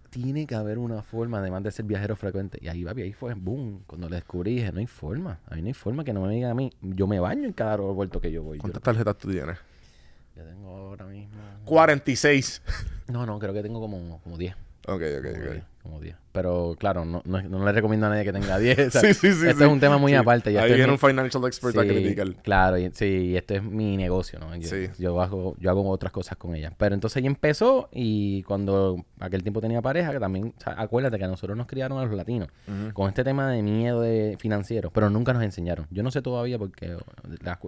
tiene 0.09 0.45
que 0.45 0.55
haber 0.55 0.77
una 0.77 1.01
forma, 1.03 1.37
además 1.37 1.63
de 1.63 1.71
ser 1.71 1.85
viajero 1.85 2.17
frecuente. 2.17 2.59
Y 2.61 2.67
ahí, 2.67 2.83
papi, 2.83 3.03
ahí 3.03 3.13
fue, 3.13 3.33
boom. 3.33 3.83
Cuando 3.87 4.09
lo 4.09 4.15
descubrí, 4.15 4.55
dije, 4.55 4.73
no 4.73 4.79
hay 4.79 4.87
forma. 4.87 5.39
A 5.47 5.55
mí 5.55 5.61
no 5.61 5.67
hay 5.69 5.73
forma 5.73 6.03
que 6.03 6.11
no 6.11 6.19
me 6.23 6.33
digan 6.33 6.51
a 6.51 6.53
mí. 6.53 6.69
Yo 6.81 7.07
me 7.07 7.21
baño 7.21 7.45
en 7.45 7.53
cada 7.53 7.71
aeropuerto 7.71 8.19
que 8.19 8.29
yo 8.29 8.43
voy. 8.43 8.57
Yo, 8.57 8.61
¿Cuántas 8.61 8.83
tarjetas 8.83 9.17
tú 9.17 9.31
tienes? 9.31 9.57
Yo 10.35 10.43
tengo 10.45 10.69
ahora 10.69 11.05
mismo... 11.05 11.41
46. 11.65 12.61
No, 13.07 13.25
no, 13.25 13.37
creo 13.39 13.53
que 13.53 13.61
tengo 13.61 13.79
como, 13.79 14.19
como 14.21 14.37
10. 14.37 14.55
Ok, 14.87 15.01
ok, 15.19 15.23
Como 15.23 15.37
ok. 15.45 15.51
10, 15.51 15.63
como 15.83 15.99
10. 15.99 16.15
Pero 16.33 16.75
claro, 16.77 17.05
no, 17.05 17.21
no, 17.25 17.41
no 17.43 17.63
le 17.63 17.71
recomiendo 17.71 18.07
a 18.07 18.09
nadie 18.09 18.23
que 18.25 18.34
tenga 18.34 18.57
10. 18.59 18.79
o 18.88 18.91
sea, 18.91 19.01
Sí, 19.01 19.13
sí, 19.13 19.31
sí. 19.34 19.47
Este 19.47 19.63
es 19.63 19.69
un 19.71 19.79
tema 19.79 19.97
muy 19.97 20.13
aparte. 20.15 20.51
y 20.51 20.57
Ahí 20.57 20.63
este 20.63 20.71
es 20.73 20.77
viene 20.77 20.88
mi- 20.88 20.93
un 20.93 20.99
financial 20.99 21.45
expert 21.45 21.77
a 21.77 21.84
criticar. 21.86 22.27
Claro, 22.43 22.77
y, 22.77 22.89
sí, 22.91 23.05
y 23.05 23.38
esto 23.38 23.53
es 23.53 23.63
mi 23.63 23.95
negocio, 23.95 24.39
¿no? 24.39 24.53
Yo, 24.55 24.67
yo 24.99 25.21
hago, 25.21 25.55
yo 25.59 25.69
hago 25.69 25.88
otras 25.89 26.11
cosas 26.11 26.36
con 26.38 26.55
ella. 26.55 26.73
Pero 26.77 26.95
entonces 26.95 27.17
ella 27.17 27.27
empezó 27.27 27.88
y 27.93 28.43
cuando 28.43 29.05
aquel 29.19 29.43
tiempo 29.43 29.61
tenía 29.61 29.81
pareja, 29.81 30.11
que 30.11 30.19
también, 30.19 30.53
o 30.57 30.61
sea, 30.61 30.73
acuérdate 30.77 31.17
que 31.17 31.23
a 31.23 31.27
nosotros 31.27 31.55
nos 31.57 31.67
criaron 31.67 31.99
a 31.99 32.05
los 32.05 32.13
latinos 32.15 32.49
con 32.93 33.07
este 33.07 33.23
tema 33.23 33.49
de 33.51 33.61
miedo 33.61 34.01
de 34.01 34.36
financiero, 34.39 34.89
pero 34.91 35.09
nunca 35.11 35.34
nos 35.34 35.43
enseñaron. 35.43 35.86
Yo 35.91 36.01
no 36.01 36.09
sé 36.09 36.21
todavía 36.23 36.57
porque, 36.57 36.97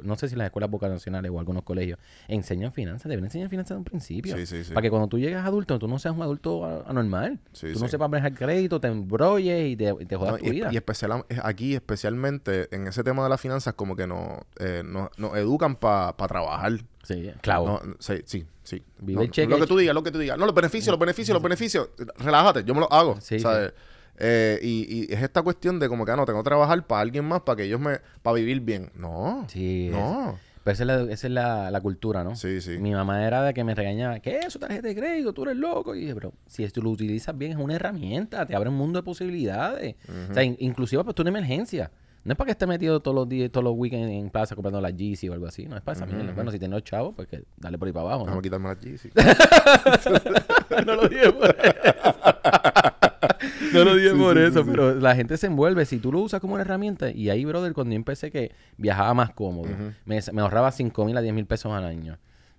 no 0.04 0.16
sé 0.16 0.28
si 0.28 0.36
las 0.36 0.46
escuelas 0.48 0.70
vocacionales 0.72 1.32
o 1.32 1.40
algunos 1.40 1.64
colegios 1.64 2.00
enseñan 2.28 2.72
finanzas, 2.74 3.10
deben 3.10 3.26
enseñar 3.26 3.50
finanzas 3.50 3.76
de 3.76 3.80
un 3.80 3.84
principio. 3.84 4.36
Sí, 4.38 4.46
sí, 4.48 4.64
sí. 4.64 4.74
Para 4.74 4.82
que 4.82 4.90
cuando 4.90 5.08
tú 5.08 5.20
llegas 5.20 5.46
adulto, 5.46 5.78
tú 5.78 5.88
no 5.88 6.00
seas 6.00 6.16
un 6.16 6.22
adulto 6.24 6.66
anormal. 6.88 7.38
Tú 7.74 7.80
no 7.80 7.88
sepas 7.88 8.10
manejar 8.10 8.34
crédito, 8.34 8.55
te 8.82 8.88
embrolles 8.88 9.68
y 9.72 9.76
te, 9.76 9.94
y 10.00 10.06
te 10.06 10.16
jodas 10.16 10.34
No, 10.34 10.38
tu 10.40 10.46
y, 10.46 10.50
vida. 10.52 10.70
y 10.72 10.76
especial, 10.78 11.26
aquí, 11.44 11.76
especialmente 11.76 12.68
en 12.76 12.88
ese 12.88 13.04
tema 13.04 13.24
de 13.24 13.30
las 13.30 13.40
finanzas, 13.42 13.74
como 13.74 13.96
que 13.96 14.08
nos, 14.08 14.40
eh, 14.60 14.84
nos, 14.86 15.10
nos 15.18 15.36
educan 15.38 15.76
para 15.76 16.14
trabajar. 16.14 16.74
sí. 17.04 17.32
No, 17.46 17.66
no, 17.66 17.96
sí, 18.00 18.22
sí, 18.26 18.46
sí. 18.64 18.84
Vive 19.00 19.18
No, 19.18 19.22
el 19.24 19.32
cheque. 19.32 19.50
Lo 19.50 19.60
que 19.60 19.68
tú 19.68 19.78
digas, 19.78 19.94
lo 19.96 20.04
que 20.04 20.12
tú 20.12 20.20
digas. 20.20 20.38
No, 20.38 20.46
los 20.46 20.56
beneficios, 20.56 20.92
los 20.92 21.00
beneficios, 21.00 21.34
los 21.34 21.44
beneficios. 21.44 21.90
Relájate, 22.18 22.64
yo 22.64 22.74
me 22.74 22.82
los 22.82 22.90
hago. 22.92 23.18
Sí, 23.22 23.40
¿sabes? 23.40 23.74
Eh, 24.18 24.60
y, 24.62 25.06
y 25.10 25.14
es 25.14 25.22
esta 25.22 25.42
cuestión 25.42 25.78
de 25.80 25.90
como 25.90 26.06
que 26.06 26.12
ah, 26.12 26.16
no, 26.16 26.26
tengo 26.26 26.40
que 26.42 26.48
trabajar 26.48 26.88
para 26.88 27.02
alguien 27.02 27.26
más, 27.26 27.42
para 27.42 27.58
que 27.58 27.64
ellos 27.64 27.80
me... 27.82 28.00
para 28.22 28.36
vivir 28.36 28.62
bien. 28.62 28.90
No. 28.96 29.46
Sí, 29.50 29.90
No. 29.92 30.40
Pero 30.66 30.74
esa 30.74 30.84
es 30.84 30.88
la, 30.88 30.96
esa 31.14 31.28
es 31.28 31.32
la, 31.34 31.70
la 31.70 31.80
cultura, 31.80 32.24
¿no? 32.24 32.36
Sí, 32.36 32.60
sí. 32.60 32.80
Mi 32.80 32.92
mamá 32.92 33.24
era 33.26 33.44
de 33.44 33.54
que 33.54 33.64
me 33.64 33.76
regañaba, 33.76 34.20
¿qué 34.20 34.40
es 34.40 34.48
eso, 34.48 34.58
tarjeta 34.60 34.88
de 34.88 34.96
crédito? 34.96 35.32
Tú 35.32 35.44
eres 35.44 35.56
loco. 35.58 35.94
Y 35.94 36.02
dije, 36.02 36.16
pero 36.16 36.34
si 36.48 36.68
tú 36.70 36.82
lo 36.82 36.90
utilizas 36.90 37.38
bien, 37.38 37.52
es 37.52 37.58
una 37.60 37.76
herramienta, 37.76 38.48
te 38.48 38.56
abre 38.56 38.70
un 38.70 38.76
mundo 38.76 38.98
de 38.98 39.04
posibilidades. 39.04 39.96
O 40.32 40.34
sea, 40.34 40.44
in- 40.44 40.58
inclusive 40.60 41.04
pues 41.04 41.16
tú 41.16 41.22
una 41.22 41.30
emergencia. 41.30 41.92
No 42.24 42.32
es 42.32 42.38
para 42.40 42.48
que 42.48 42.52
estés 42.54 42.68
metido 42.68 43.00
todos 43.02 43.14
los 43.14 43.30
días, 43.30 43.52
todos 43.52 43.64
los 43.64 43.76
weekends 43.78 44.10
en 44.12 44.32
plaza 44.32 44.56
comprando 44.56 44.82
la 44.82 44.90
GC 44.90 45.30
o 45.30 45.34
algo 45.34 45.46
así. 45.46 45.68
No 45.68 45.78
es 45.78 45.84
para 45.84 45.98
esa 45.98 46.08
mierda. 46.08 46.34
Bueno, 46.34 46.50
si 46.50 46.58
tienes 46.58 46.82
chavos, 46.84 47.14
pues 47.16 47.28
que 47.28 47.44
dale 47.58 47.78
por 47.78 47.88
ahí 47.88 47.94
para 47.94 48.08
abajo. 48.14 48.26
¿no? 48.28 48.42
quitarme 48.42 48.70
la 48.70 48.80
Yeezy. 48.80 49.12
no 50.88 50.96
lo 50.96 51.08
dije 51.08 51.32
por 51.32 51.56
eso. 51.64 52.16
no 53.76 53.86
lo 53.86 53.96
dije 53.96 54.12
Sí, 54.12 54.18
por 54.18 54.38
sí, 54.38 54.44
eso, 54.44 54.64
sí, 54.64 54.70
pero 54.70 54.96
la 54.96 55.16
gente 55.16 55.38
se 55.38 55.48
envuelve. 55.48 55.86
Si 55.86 56.00
tú 56.00 56.12
lo 56.12 56.20
usas 56.20 56.42
como 56.42 56.54
una 56.54 56.64
herramienta, 56.64 57.12
y 57.12 57.30
ahí, 57.30 57.46
brother, 57.46 57.74
cuando 57.74 57.94
yo 57.94 57.98
empecé 57.98 58.32
que 58.32 58.52
viajaba 58.78 59.14
más 59.14 59.32
cómodo, 59.34 59.70
me, 60.06 60.20
me 60.34 60.42
ahorraba 60.42 60.72
5 60.72 61.06
mil 61.06 61.18
a 61.18 61.22
10 61.22 61.34
mil 61.34 61.46
pesos 61.46 61.72
al 61.72 61.86
año. 61.86 62.18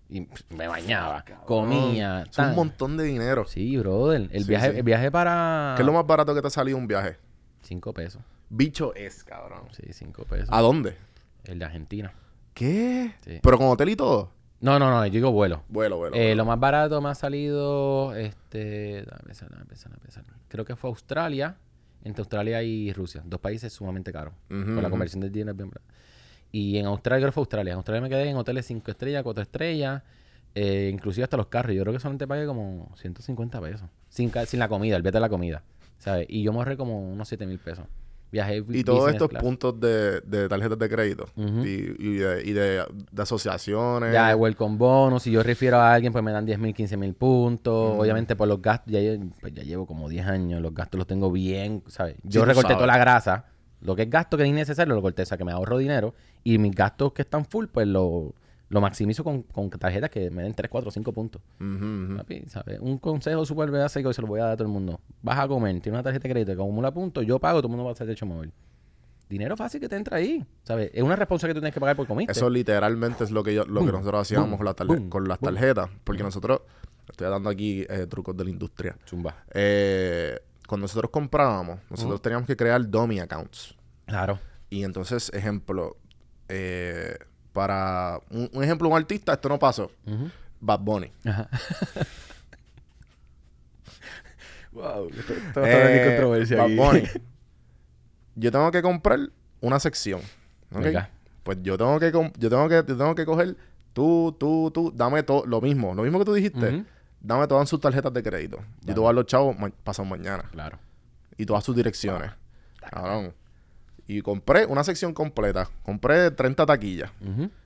Y 0.08 0.28
me 0.50 0.68
bañaba, 0.68 1.24
comía. 1.44 2.24
Es 2.30 2.38
un 2.38 2.54
montón 2.54 2.96
de 2.96 3.04
dinero. 3.04 3.46
Sí, 3.46 3.76
brother. 3.76 4.28
El, 4.30 4.44
viaje, 4.44 4.78
el 4.78 4.82
viaje 4.82 5.10
para. 5.10 5.74
¿Qué 5.76 5.82
es 5.82 5.86
lo 5.86 5.92
más 5.92 6.06
barato 6.06 6.34
que 6.34 6.40
te 6.40 6.46
ha 6.46 6.50
salido 6.50 6.78
un 6.78 6.86
viaje? 6.86 7.16
5 7.62 7.92
pesos. 7.92 8.22
Bicho 8.48 8.94
es, 8.94 9.24
cabrón. 9.24 9.62
Sí, 9.72 9.92
5 9.92 10.24
pesos. 10.24 10.48
¿A 10.52 10.60
dónde? 10.60 10.96
El 11.44 11.58
de 11.58 11.64
Argentina. 11.64 12.12
¿Qué? 12.54 13.12
Sí. 13.24 13.40
¿Pero 13.42 13.58
con 13.58 13.66
hotel 13.68 13.88
y 13.88 13.96
todo? 13.96 14.30
No, 14.60 14.78
no, 14.78 14.90
no, 14.90 15.04
yo 15.06 15.12
digo 15.12 15.32
vuelo. 15.32 15.62
Vuelo, 15.68 15.98
vuelo. 15.98 16.16
Eh, 16.16 16.20
vuelo. 16.20 16.34
lo 16.36 16.44
más 16.46 16.58
barato 16.58 17.00
me 17.00 17.10
ha 17.10 17.14
salido, 17.14 18.14
este, 18.14 19.04
dame 19.04 19.22
pensar, 19.26 19.50
dame 19.50 19.64
pensar, 19.66 19.90
dame 19.92 20.02
pensar. 20.02 20.24
Creo 20.48 20.64
que 20.64 20.76
fue 20.76 20.88
Australia, 20.88 21.56
entre 22.02 22.22
Australia 22.22 22.62
y 22.62 22.92
Rusia, 22.92 23.22
dos 23.24 23.40
países 23.40 23.72
sumamente 23.72 24.12
caros. 24.12 24.34
Ujú, 24.50 24.74
Por 24.74 24.82
la 24.82 24.90
conversión 24.90 25.20
del 25.20 25.32
dinero 25.32 25.54
bien. 25.54 25.70
Y 26.52 26.78
en 26.78 26.86
Australia 26.86 27.22
creo 27.22 27.30
que 27.30 27.34
fue 27.34 27.42
Australia. 27.42 27.72
En 27.72 27.76
Australia 27.76 28.00
me 28.00 28.08
quedé 28.08 28.30
en 28.30 28.36
hoteles 28.36 28.64
5 28.66 28.90
estrellas, 28.90 29.22
4 29.22 29.42
estrellas, 29.42 30.02
eh, 30.54 30.90
inclusive 30.92 31.24
hasta 31.24 31.36
los 31.36 31.48
carros. 31.48 31.74
Yo 31.74 31.82
creo 31.82 31.92
que 31.92 32.00
solamente 32.00 32.26
pagué 32.26 32.46
como 32.46 32.90
150 32.96 33.60
pesos. 33.60 33.88
Sin 34.08 34.30
la 34.58 34.68
comida, 34.68 34.96
el 34.96 35.02
billete 35.02 35.16
de 35.18 35.20
la 35.20 35.28
comida. 35.28 35.62
¿Sabes? 35.98 36.26
Y 36.30 36.42
yo 36.42 36.52
me 36.52 36.58
ahorré 36.58 36.76
como 36.76 37.00
unos 37.12 37.28
7 37.28 37.46
mil 37.46 37.58
pesos. 37.58 37.86
Y 38.70 38.84
todos 38.84 39.10
estos 39.10 39.28
class. 39.28 39.42
puntos 39.42 39.78
de, 39.80 40.20
de 40.20 40.48
tarjetas 40.48 40.78
de 40.78 40.88
crédito 40.88 41.26
y, 41.36 41.94
y 41.98 42.14
de, 42.16 42.42
y 42.44 42.52
de- 42.52 42.84
de 43.12 43.22
asociaciones. 43.22 44.12
Ya, 44.12 44.30
el 44.32 44.36
welcome 44.36 44.76
bonus. 44.76 45.22
Si 45.22 45.30
yo 45.30 45.42
refiero 45.42 45.78
a 45.78 45.92
alguien, 45.94 46.12
pues 46.12 46.22
me 46.24 46.32
dan 46.32 46.44
10 46.46 46.58
mil, 46.58 46.74
15 46.74 46.96
mil 46.96 47.14
puntos. 47.14 47.98
Obviamente, 47.98 48.36
por 48.36 48.48
los 48.48 48.60
gastos, 48.60 48.92
ya, 48.92 49.00
pues 49.40 49.54
ya 49.54 49.62
llevo 49.62 49.86
como 49.86 50.08
10 50.08 50.26
años. 50.26 50.60
Los 50.60 50.74
gastos 50.74 50.98
los 50.98 51.06
tengo 51.06 51.30
bien, 51.32 51.82
¿sabes? 51.88 52.16
Yo 52.22 52.40
tú 52.40 52.46
recorté 52.46 52.74
toda 52.74 52.86
la 52.86 52.98
grasa. 52.98 53.44
Lo 53.80 53.94
que 53.94 54.02
es 54.02 54.10
gasto 54.10 54.36
que 54.36 54.42
es 54.44 54.48
innecesario, 54.48 54.94
lo 54.94 55.02
corté. 55.02 55.22
O 55.22 55.26
sea, 55.26 55.36
que 55.36 55.44
me 55.44 55.52
ahorro 55.52 55.78
dinero. 55.78 56.14
Y 56.44 56.58
mis 56.58 56.74
gastos 56.74 57.12
que 57.12 57.22
están 57.22 57.44
full, 57.44 57.66
pues 57.66 57.86
lo, 57.86 58.34
lo 58.68 58.80
maximizo 58.80 59.22
con, 59.22 59.42
con 59.42 59.70
tarjetas 59.70 60.10
que 60.10 60.30
me 60.30 60.42
den 60.42 60.54
3, 60.54 60.68
4, 60.70 60.90
5 60.90 61.12
puntos. 61.12 61.40
Un 62.80 62.98
consejo 62.98 63.44
súper 63.46 63.70
básico 63.70 64.10
y 64.10 64.14
se 64.14 64.20
lo 64.22 64.28
voy 64.28 64.40
a 64.40 64.44
dar 64.44 64.52
a 64.52 64.56
todo 64.56 64.66
el 64.66 64.72
mundo. 64.72 65.00
Vas 65.22 65.38
a 65.38 65.46
comer, 65.48 65.72
tienes 65.80 65.92
una 65.98 66.02
tarjeta 66.02 66.26
de 66.28 66.34
crédito 66.34 66.56
que 66.56 66.62
acumula 66.62 66.92
puntos, 66.92 67.24
yo 67.24 67.38
pago, 67.38 67.58
todo 67.60 67.68
el 67.68 67.70
mundo 67.70 67.84
va 67.84 67.90
a 67.90 67.92
hacer 67.92 68.06
techo 68.06 68.26
móvil. 68.26 68.52
Dinero 69.28 69.56
fácil 69.56 69.80
que 69.80 69.88
te 69.88 69.96
entra 69.96 70.18
ahí, 70.18 70.44
¿sabes? 70.62 70.90
Es 70.94 71.02
una 71.02 71.16
responsabilidad 71.16 71.54
que 71.54 71.58
tú 71.58 71.62
tienes 71.62 71.74
que 71.74 71.80
pagar 71.80 71.96
por 71.96 72.06
comiste. 72.06 72.30
Eso 72.32 72.48
literalmente 72.48 73.24
es 73.24 73.32
lo 73.32 73.42
que 73.42 73.54
yo, 73.54 73.64
lo 73.64 73.84
que 73.84 73.90
nosotros 73.90 74.20
hacíamos 74.22 74.50
boom, 74.50 74.58
con, 74.58 74.64
las 74.66 74.76
tarje- 74.76 74.86
boom, 74.86 75.10
con 75.10 75.26
las 75.28 75.40
boom. 75.40 75.54
tarjetas. 75.54 75.90
Porque 76.04 76.22
nosotros, 76.22 76.60
estoy 77.10 77.28
dando 77.28 77.50
aquí 77.50 77.84
eh, 77.88 78.06
trucos 78.08 78.36
de 78.36 78.44
la 78.44 78.50
industria. 78.50 78.96
Zumba. 79.04 79.34
Eh, 79.52 80.38
cuando 80.68 80.84
nosotros 80.84 81.10
comprábamos, 81.10 81.80
nosotros 81.90 82.22
teníamos 82.22 82.46
que 82.46 82.56
crear 82.56 82.88
dummy 82.88 83.18
accounts. 83.18 83.74
Claro. 84.06 84.38
Y 84.70 84.84
entonces, 84.84 85.28
ejemplo, 85.34 85.96
eh, 86.48 87.16
para 87.56 88.20
un, 88.30 88.48
un 88.52 88.62
ejemplo, 88.62 88.88
un 88.88 88.96
artista, 88.96 89.32
esto 89.32 89.48
no 89.48 89.58
pasó. 89.58 89.90
Bad 90.60 90.80
Bunny. 90.80 91.10
Ajá. 91.24 91.48
wow, 94.72 95.08
esto, 95.08 95.32
esto 95.32 95.64
Eh, 95.64 96.54
Bad 96.56 96.70
Bunny. 96.76 97.02
Yo 98.38 98.52
tengo 98.52 98.70
que 98.70 98.82
comprar 98.82 99.18
una 99.60 99.80
sección. 99.80 100.20
Venga. 100.70 101.08
Pues 101.42 101.56
yo 101.62 101.78
tengo 101.78 101.98
que 101.98 102.12
yo 102.12 102.50
tengo 102.50 102.68
que 102.68 102.74
yo 102.74 102.84
tengo 102.98 103.14
que 103.14 103.24
coger 103.24 103.56
tú, 103.94 104.36
tú, 104.38 104.70
tú, 104.74 104.92
dame 104.94 105.22
todo 105.22 105.46
lo 105.46 105.60
mismo, 105.62 105.94
lo 105.94 106.02
mismo 106.02 106.18
que 106.18 106.24
tú 106.26 106.34
dijiste. 106.34 106.84
Dame 107.20 107.46
todas 107.46 107.66
sus 107.68 107.80
tarjetas 107.80 108.12
de 108.12 108.22
crédito. 108.22 108.58
Yo 108.82 108.92
te 108.94 109.00
voy 109.00 109.08
a 109.08 109.12
los 109.14 109.24
chavos 109.26 109.58
ma- 109.58 109.70
pasado 109.82 110.06
mañana. 110.06 110.44
Claro. 110.52 110.78
Y 111.38 111.46
todas 111.46 111.64
sus 111.64 111.74
direcciones. 111.74 112.30
Cabrón. 112.90 113.32
Y 114.08 114.22
compré 114.22 114.66
una 114.66 114.84
sección 114.84 115.12
completa. 115.12 115.68
Compré 115.82 116.30
30 116.30 116.64
taquillas. 116.66 117.10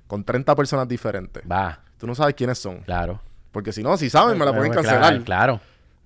Con 0.06 0.24
30 0.24 0.54
personas 0.56 0.88
diferentes. 0.88 1.42
Va, 1.50 1.80
Tú 1.98 2.06
no 2.06 2.14
sabes 2.14 2.34
quiénes 2.34 2.58
son. 2.58 2.78
claro. 2.80 3.20
Porque 3.52 3.72
si 3.72 3.82
no, 3.82 3.96
si 3.96 4.08
saben, 4.08 4.38
me 4.38 4.44
la 4.44 4.54
pueden 4.54 4.72
cancelar. 4.72 5.20
Claro. 5.22 5.60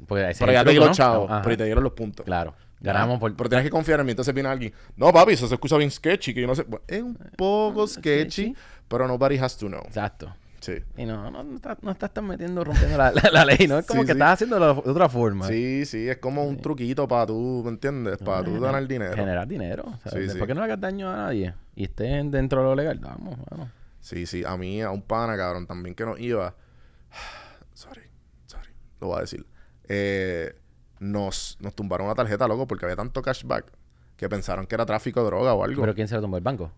Porque 0.08 0.30
ese 0.30 0.40
Pero 0.40 0.52
ya 0.52 0.64
te 0.64 0.70
di 0.70 0.76
truco, 0.76 0.88
los 0.88 0.96
chavos. 0.96 1.30
Ajá. 1.30 1.42
Pero 1.42 1.56
te 1.58 1.64
dieron 1.64 1.84
los 1.84 1.92
puntos. 1.92 2.24
Claro. 2.24 2.54
Ganamos 2.80 3.18
por... 3.20 3.34
Pero 3.36 3.48
tienes 3.50 3.64
que 3.64 3.70
confiar 3.70 4.00
en 4.00 4.06
mí. 4.06 4.12
Entonces 4.12 4.32
viene 4.34 4.48
alguien. 4.48 4.72
No, 4.96 5.12
papi, 5.12 5.32
eso 5.34 5.46
se 5.46 5.54
escucha 5.54 5.76
bien 5.76 5.90
sketchy. 5.90 6.32
Que 6.34 6.40
yo 6.40 6.46
no 6.46 6.54
sé. 6.54 6.62
Bueno, 6.64 6.82
es 6.88 7.02
un 7.02 7.14
poco 7.36 7.86
sketchy. 7.86 8.30
sketchy. 8.52 8.56
Pero 8.88 9.06
nobody 9.06 9.36
has 9.38 9.56
to 9.58 9.66
know. 9.68 9.82
Exacto. 9.86 10.34
Sí. 10.64 10.82
Y 10.96 11.04
no, 11.04 11.30
no, 11.30 11.42
no, 11.42 11.56
estás, 11.56 11.76
no 11.82 11.90
estás 11.90 12.10
tan 12.14 12.26
metiendo, 12.26 12.64
rompiendo 12.64 12.96
la, 12.96 13.12
la- 13.12 13.30
la 13.30 13.44
ley, 13.44 13.66
¿no? 13.68 13.78
Es 13.78 13.86
como 13.86 14.00
Sí, 14.00 14.06
que 14.06 14.12
sí. 14.14 14.18
estás 14.18 14.32
haciendo 14.32 14.58
de 14.58 14.90
otra 14.90 15.10
forma. 15.10 15.46
Sí, 15.46 15.84
sí. 15.84 16.08
Es 16.08 16.16
como 16.16 16.42
un 16.44 16.56
truquito 16.56 17.06
para 17.06 17.26
tú, 17.26 17.60
¿me 17.62 17.70
entiendes? 17.70 18.16
Para 18.18 18.42
tú 18.42 18.58
ganar 18.58 18.86
dinero. 18.88 19.14
Generar 19.14 19.46
dinero. 19.46 19.84
¿sabes? 20.04 20.32
Sí, 20.32 20.38
¿Por 20.38 20.46
qué 20.46 20.54
no 20.54 20.60
le 20.62 20.64
hagas 20.64 20.80
daño 20.80 21.10
a 21.10 21.16
nadie? 21.16 21.52
Y 21.76 21.84
estén 21.84 22.30
dentro 22.30 22.60
de 22.62 22.66
lo 22.68 22.74
legal. 22.74 22.98
Vamos, 22.98 23.36
vamos. 23.50 23.68
Sí, 24.00 24.24
sí. 24.24 24.42
A 24.46 24.56
mí, 24.56 24.80
a 24.80 24.90
un 24.90 25.02
pana, 25.02 25.36
cabrón, 25.36 25.66
también 25.66 25.94
que 25.94 26.06
nos 26.06 26.18
iba. 26.18 26.54
Sorry, 27.74 28.02
sorry. 28.46 28.70
Lo 29.02 29.08
voy 29.08 29.18
a 29.18 29.20
decir. 29.20 29.44
Eh, 29.88 30.54
nos, 31.00 31.58
nos 31.60 31.74
tumbaron 31.74 32.06
una 32.06 32.14
tarjeta, 32.14 32.48
loco, 32.48 32.66
porque 32.66 32.86
había 32.86 32.96
tanto 32.96 33.20
cashback 33.20 33.70
que 34.16 34.28
pensaron 34.30 34.66
que 34.66 34.74
era 34.76 34.86
tráfico 34.86 35.20
de 35.20 35.26
droga 35.26 35.52
o 35.52 35.62
algo. 35.64 35.82
¿Pero 35.82 35.94
quién 35.94 36.08
se 36.08 36.14
lo 36.14 36.20
tomó? 36.22 36.36
¿El 36.38 36.42
banco? 36.42 36.72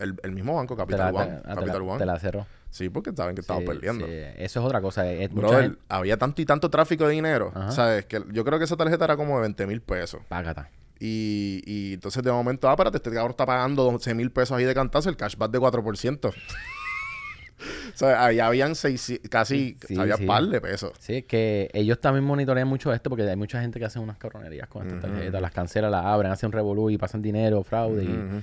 El, 0.00 0.16
el 0.22 0.32
mismo 0.32 0.54
banco, 0.56 0.76
Capital 0.76 1.14
One. 1.14 1.26
te- 1.26 1.32
ah, 1.36 1.40
te 1.42 1.54
Capital 1.56 1.78
la- 1.86 1.88
One. 1.92 1.98
te 1.98 2.06
la 2.06 2.18
cerró. 2.18 2.46
Sí, 2.70 2.88
porque 2.88 3.12
saben 3.12 3.34
que 3.34 3.42
Sí, 3.42 3.52
perdiendo. 3.66 4.06
sí. 4.06 4.12
Eso 4.36 4.60
es 4.60 4.66
otra 4.66 4.80
cosa. 4.80 5.10
Es 5.10 5.32
Brother, 5.32 5.62
gente... 5.62 5.78
había 5.88 6.16
tanto 6.16 6.40
y 6.40 6.46
tanto 6.46 6.70
tráfico 6.70 7.06
de 7.06 7.12
dinero. 7.14 7.50
Ajá. 7.54 7.70
¿Sabes? 7.72 8.04
Que 8.06 8.22
yo 8.32 8.44
creo 8.44 8.58
que 8.58 8.64
esa 8.64 8.76
tarjeta 8.76 9.04
era 9.04 9.16
como 9.16 9.34
de 9.36 9.40
20 9.42 9.66
mil 9.66 9.80
pesos. 9.80 10.20
Págata. 10.28 10.70
Y, 11.00 11.62
y 11.66 11.94
entonces 11.94 12.22
de 12.22 12.30
momento, 12.30 12.68
ah, 12.68 12.72
espérate, 12.72 12.98
este 12.98 13.10
cabrón 13.10 13.30
está 13.30 13.46
pagando 13.46 13.84
12 13.90 14.14
mil 14.14 14.30
pesos 14.30 14.56
ahí 14.56 14.64
de 14.64 14.74
cantazo, 14.74 15.08
el 15.08 15.16
cashback 15.16 15.50
de 15.50 15.58
4%. 15.58 16.32
o 16.34 17.96
sea, 17.96 18.24
ahí 18.26 18.38
habían 18.40 18.74
seis, 18.74 19.20
casi, 19.30 19.76
Sí, 19.86 19.98
había 19.98 20.16
sí. 20.16 20.26
par 20.26 20.44
de 20.44 20.60
pesos. 20.60 20.92
Sí, 20.98 21.16
es 21.16 21.24
que 21.24 21.70
ellos 21.74 22.00
también 22.00 22.24
monitorean 22.24 22.68
mucho 22.68 22.92
esto 22.92 23.10
porque 23.10 23.24
hay 23.28 23.36
mucha 23.36 23.60
gente 23.60 23.78
que 23.78 23.84
hace 23.86 23.98
unas 23.98 24.16
cabronerías 24.18 24.68
con 24.68 24.86
estas 24.86 25.00
tarjetas. 25.10 25.42
Las 25.42 25.52
cancela, 25.52 25.90
las 25.90 26.04
abren, 26.04 26.30
hacen 26.32 26.52
revolú 26.52 26.90
y 26.90 26.98
pasan 26.98 27.20
dinero, 27.20 27.62
fraude. 27.64 28.04
y. 28.04 28.42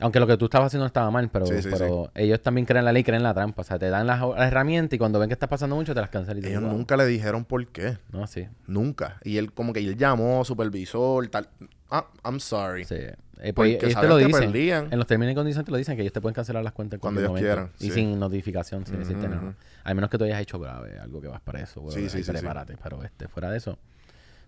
Aunque 0.00 0.18
lo 0.18 0.26
que 0.26 0.36
tú 0.36 0.46
estabas 0.46 0.68
haciendo 0.68 0.86
estaba 0.86 1.10
mal, 1.10 1.28
pero, 1.30 1.46
Sí, 1.46 1.62
sí, 1.62 1.68
pero 1.70 2.10
ellos 2.14 2.40
también 2.40 2.66
creen 2.66 2.84
la 2.84 2.92
ley, 2.92 3.04
creen 3.04 3.22
la 3.22 3.34
trampa. 3.34 3.62
O 3.62 3.64
sea, 3.64 3.78
te 3.78 3.88
dan 3.90 4.06
las, 4.06 4.22
herramientas 4.38 4.94
y 4.94 4.98
cuando 4.98 5.18
ven 5.18 5.28
que 5.28 5.34
estás 5.34 5.48
pasando 5.48 5.76
mucho, 5.76 5.94
te 5.94 6.00
las 6.00 6.10
cancelan. 6.10 6.44
Ellos 6.44 6.62
wow. 6.62 6.72
nunca 6.72 6.96
le 6.96 7.06
dijeron 7.06 7.44
por 7.44 7.66
qué. 7.68 7.98
No, 8.10 8.26
sí. 8.26 8.48
Nunca. 8.66 9.18
Y 9.24 9.36
él 9.36 9.52
como 9.52 9.72
que 9.72 9.80
él 9.80 9.96
llamó, 9.96 10.44
supervisor, 10.44 11.28
tal. 11.28 11.48
Ah, 11.90 12.06
I'm 12.24 12.40
sorry. 12.40 12.84
sí. 12.84 12.96
Eh, 13.42 13.54
pues, 13.54 13.82
ellos 13.82 14.00
te 14.00 14.06
lo 14.06 14.16
dicen. 14.18 14.52
perdían. 14.52 14.88
En 14.90 14.98
los 14.98 15.06
términos 15.06 15.32
y 15.32 15.34
condiciones 15.34 15.64
te 15.64 15.70
lo 15.70 15.78
dicen 15.78 15.96
que 15.96 16.02
ellos 16.02 16.12
te 16.12 16.20
pueden 16.20 16.34
cancelar 16.34 16.62
las 16.62 16.74
cuentas 16.74 16.98
en 16.98 17.00
Cuando 17.00 17.20
ellos 17.20 17.30
momento. 17.30 17.46
quieran, 17.46 17.70
Y 17.80 17.90
sin 17.90 18.18
notificación, 18.18 18.84
sin 18.86 18.98
decirte 18.98 19.28
nada. 19.28 19.42
ujú. 19.42 19.54
Al 19.84 19.94
menos 19.94 20.10
que 20.10 20.18
tú 20.18 20.24
hayas 20.24 20.40
hecho 20.40 20.58
grave, 20.58 20.98
algo 20.98 21.20
que 21.20 21.28
vas 21.28 21.40
para 21.40 21.60
eso. 21.60 21.82
Sí, 21.90 22.08
sí, 22.10 22.22
sí. 22.22 22.30
prepárate. 22.30 22.76
Pero 22.82 23.02
este, 23.02 23.28
fuera 23.28 23.50
de 23.50 23.56
eso. 23.56 23.78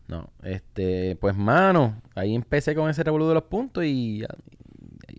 No, 0.09 0.31
este, 0.43 1.17
pues 1.21 1.35
mano, 1.37 2.03
ahí 2.15 2.35
empecé 2.35 2.75
con 2.75 2.91
ese 2.91 3.03
revolú 3.03 3.29
de 3.29 3.35
los 3.35 3.45
puntos 3.45 3.85
y, 3.85 4.25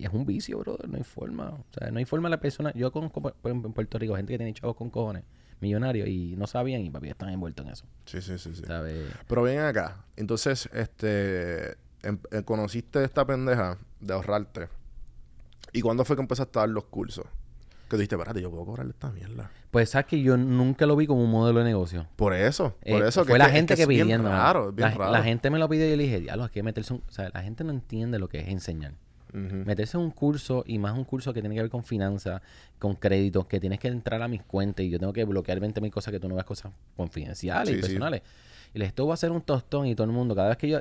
y 0.03 0.05
es 0.07 0.13
un 0.13 0.25
vicio, 0.25 0.59
brother, 0.59 0.87
no 0.89 0.97
hay 0.97 1.03
forma. 1.03 1.49
O 1.51 1.65
sea, 1.77 1.89
no 1.91 1.99
hay 1.99 2.05
forma 2.05 2.29
la 2.29 2.39
persona. 2.39 2.71
Yo 2.73 2.91
conozco 2.91 3.21
por 3.21 3.33
ejemplo, 3.43 3.67
en 3.67 3.73
Puerto 3.73 3.97
Rico 3.97 4.15
gente 4.15 4.33
que 4.33 4.37
tiene 4.37 4.53
chavos 4.53 4.75
con 4.75 4.89
cojones, 4.89 5.23
millonarios, 5.61 6.07
y 6.07 6.35
no 6.37 6.45
sabían 6.47 6.81
y 6.81 6.89
papi 6.89 7.09
están 7.09 7.29
envueltos 7.29 7.65
en 7.65 7.71
eso. 7.71 7.85
Sí, 8.05 8.21
sí, 8.21 8.37
sí, 8.37 8.53
sí. 8.53 8.63
¿Sabes? 8.65 9.07
Pero 9.27 9.41
ven 9.43 9.59
acá. 9.59 10.03
Entonces, 10.17 10.69
este... 10.73 11.71
em- 12.03 12.19
eh, 12.31 12.43
conociste 12.43 13.03
esta 13.03 13.25
pendeja 13.25 13.77
de 14.01 14.13
ahorrarte. 14.13 14.67
¿Y 15.71 15.81
cuándo 15.81 16.03
fue 16.05 16.15
que 16.15 16.21
empezaste 16.21 16.59
a 16.59 16.63
dar 16.63 16.69
los 16.69 16.85
cursos? 16.85 17.25
Que 17.89 17.97
dijiste, 17.97 18.15
espérate, 18.15 18.41
yo 18.41 18.49
puedo 18.49 18.65
cobrarle 18.65 18.91
esta 18.91 19.09
mierda. 19.11 19.49
Pues 19.71 19.89
sabes 19.91 20.07
que 20.07 20.21
yo 20.21 20.35
nunca 20.37 20.85
lo 20.85 20.95
vi 20.95 21.07
como 21.07 21.23
un 21.23 21.31
modelo 21.31 21.59
de 21.59 21.65
negocio. 21.65 22.07
Por 22.15 22.33
eso, 22.33 22.75
por 22.85 23.03
Eh, 23.03 23.07
eso. 23.07 23.23
fue 23.23 23.33
que, 23.33 23.37
la 23.39 23.45
es 23.45 23.51
que- 23.51 23.57
gente 23.57 23.73
es 23.73 23.79
que, 23.79 23.85
bien 23.87 24.05
pidiendo. 24.07 24.29
raro, 24.29 24.71
bien 24.71 24.89
la, 24.89 24.95
raro. 24.95 25.11
la 25.11 25.23
gente 25.23 25.49
me 25.49 25.59
lo 25.59 25.67
pidió 25.69 25.87
y 25.87 25.91
yo 25.91 25.95
le 25.97 26.03
dije, 26.03 26.19
diablo, 26.21 26.43
hay 26.43 26.49
que 26.49 26.61
meterse 26.63 26.93
un... 26.93 27.03
O 27.07 27.11
sea, 27.11 27.29
la 27.33 27.41
gente 27.41 27.63
no 27.63 27.71
entiende 27.71 28.19
lo 28.19 28.29
que 28.29 28.39
es 28.39 28.47
enseñar. 28.49 28.93
Meterse 29.33 29.97
en 29.97 30.03
un 30.03 30.11
curso 30.11 30.63
y 30.67 30.77
más 30.77 30.95
un 30.97 31.03
curso 31.05 31.33
que 31.33 31.41
tiene 31.41 31.55
que 31.55 31.61
ver 31.61 31.69
con 31.71 31.83
finanzas, 31.83 32.41
con 32.77 32.95
créditos, 32.95 33.47
que 33.47 33.59
tienes 33.59 33.79
que 33.79 33.87
entrar 33.87 34.21
a 34.21 34.27
mis 34.27 34.43
cuentas 34.43 34.85
y 34.85 34.89
yo 34.89 34.99
tengo 34.99 35.11
que 35.13 35.25
bloquear 35.25 35.59
20 35.59 35.81
mil 35.81 35.91
cosas 35.91 36.11
que 36.11 36.19
tú 36.19 36.29
no 36.29 36.35
veas 36.35 36.45
cosas 36.45 36.71
confidenciales 36.95 37.69
Sí, 37.69 37.73
y 37.73 37.75
sí. 37.75 37.81
personales. 37.81 38.21
Y 38.75 38.79
les 38.79 38.89
esto 38.89 39.05
va 39.07 39.13
a 39.15 39.17
ser 39.17 39.31
un 39.31 39.41
tostón 39.41 39.87
y 39.87 39.95
todo 39.95 40.05
el 40.05 40.13
mundo, 40.13 40.35
cada 40.35 40.49
vez 40.49 40.57
que 40.57 40.67
yo, 40.69 40.79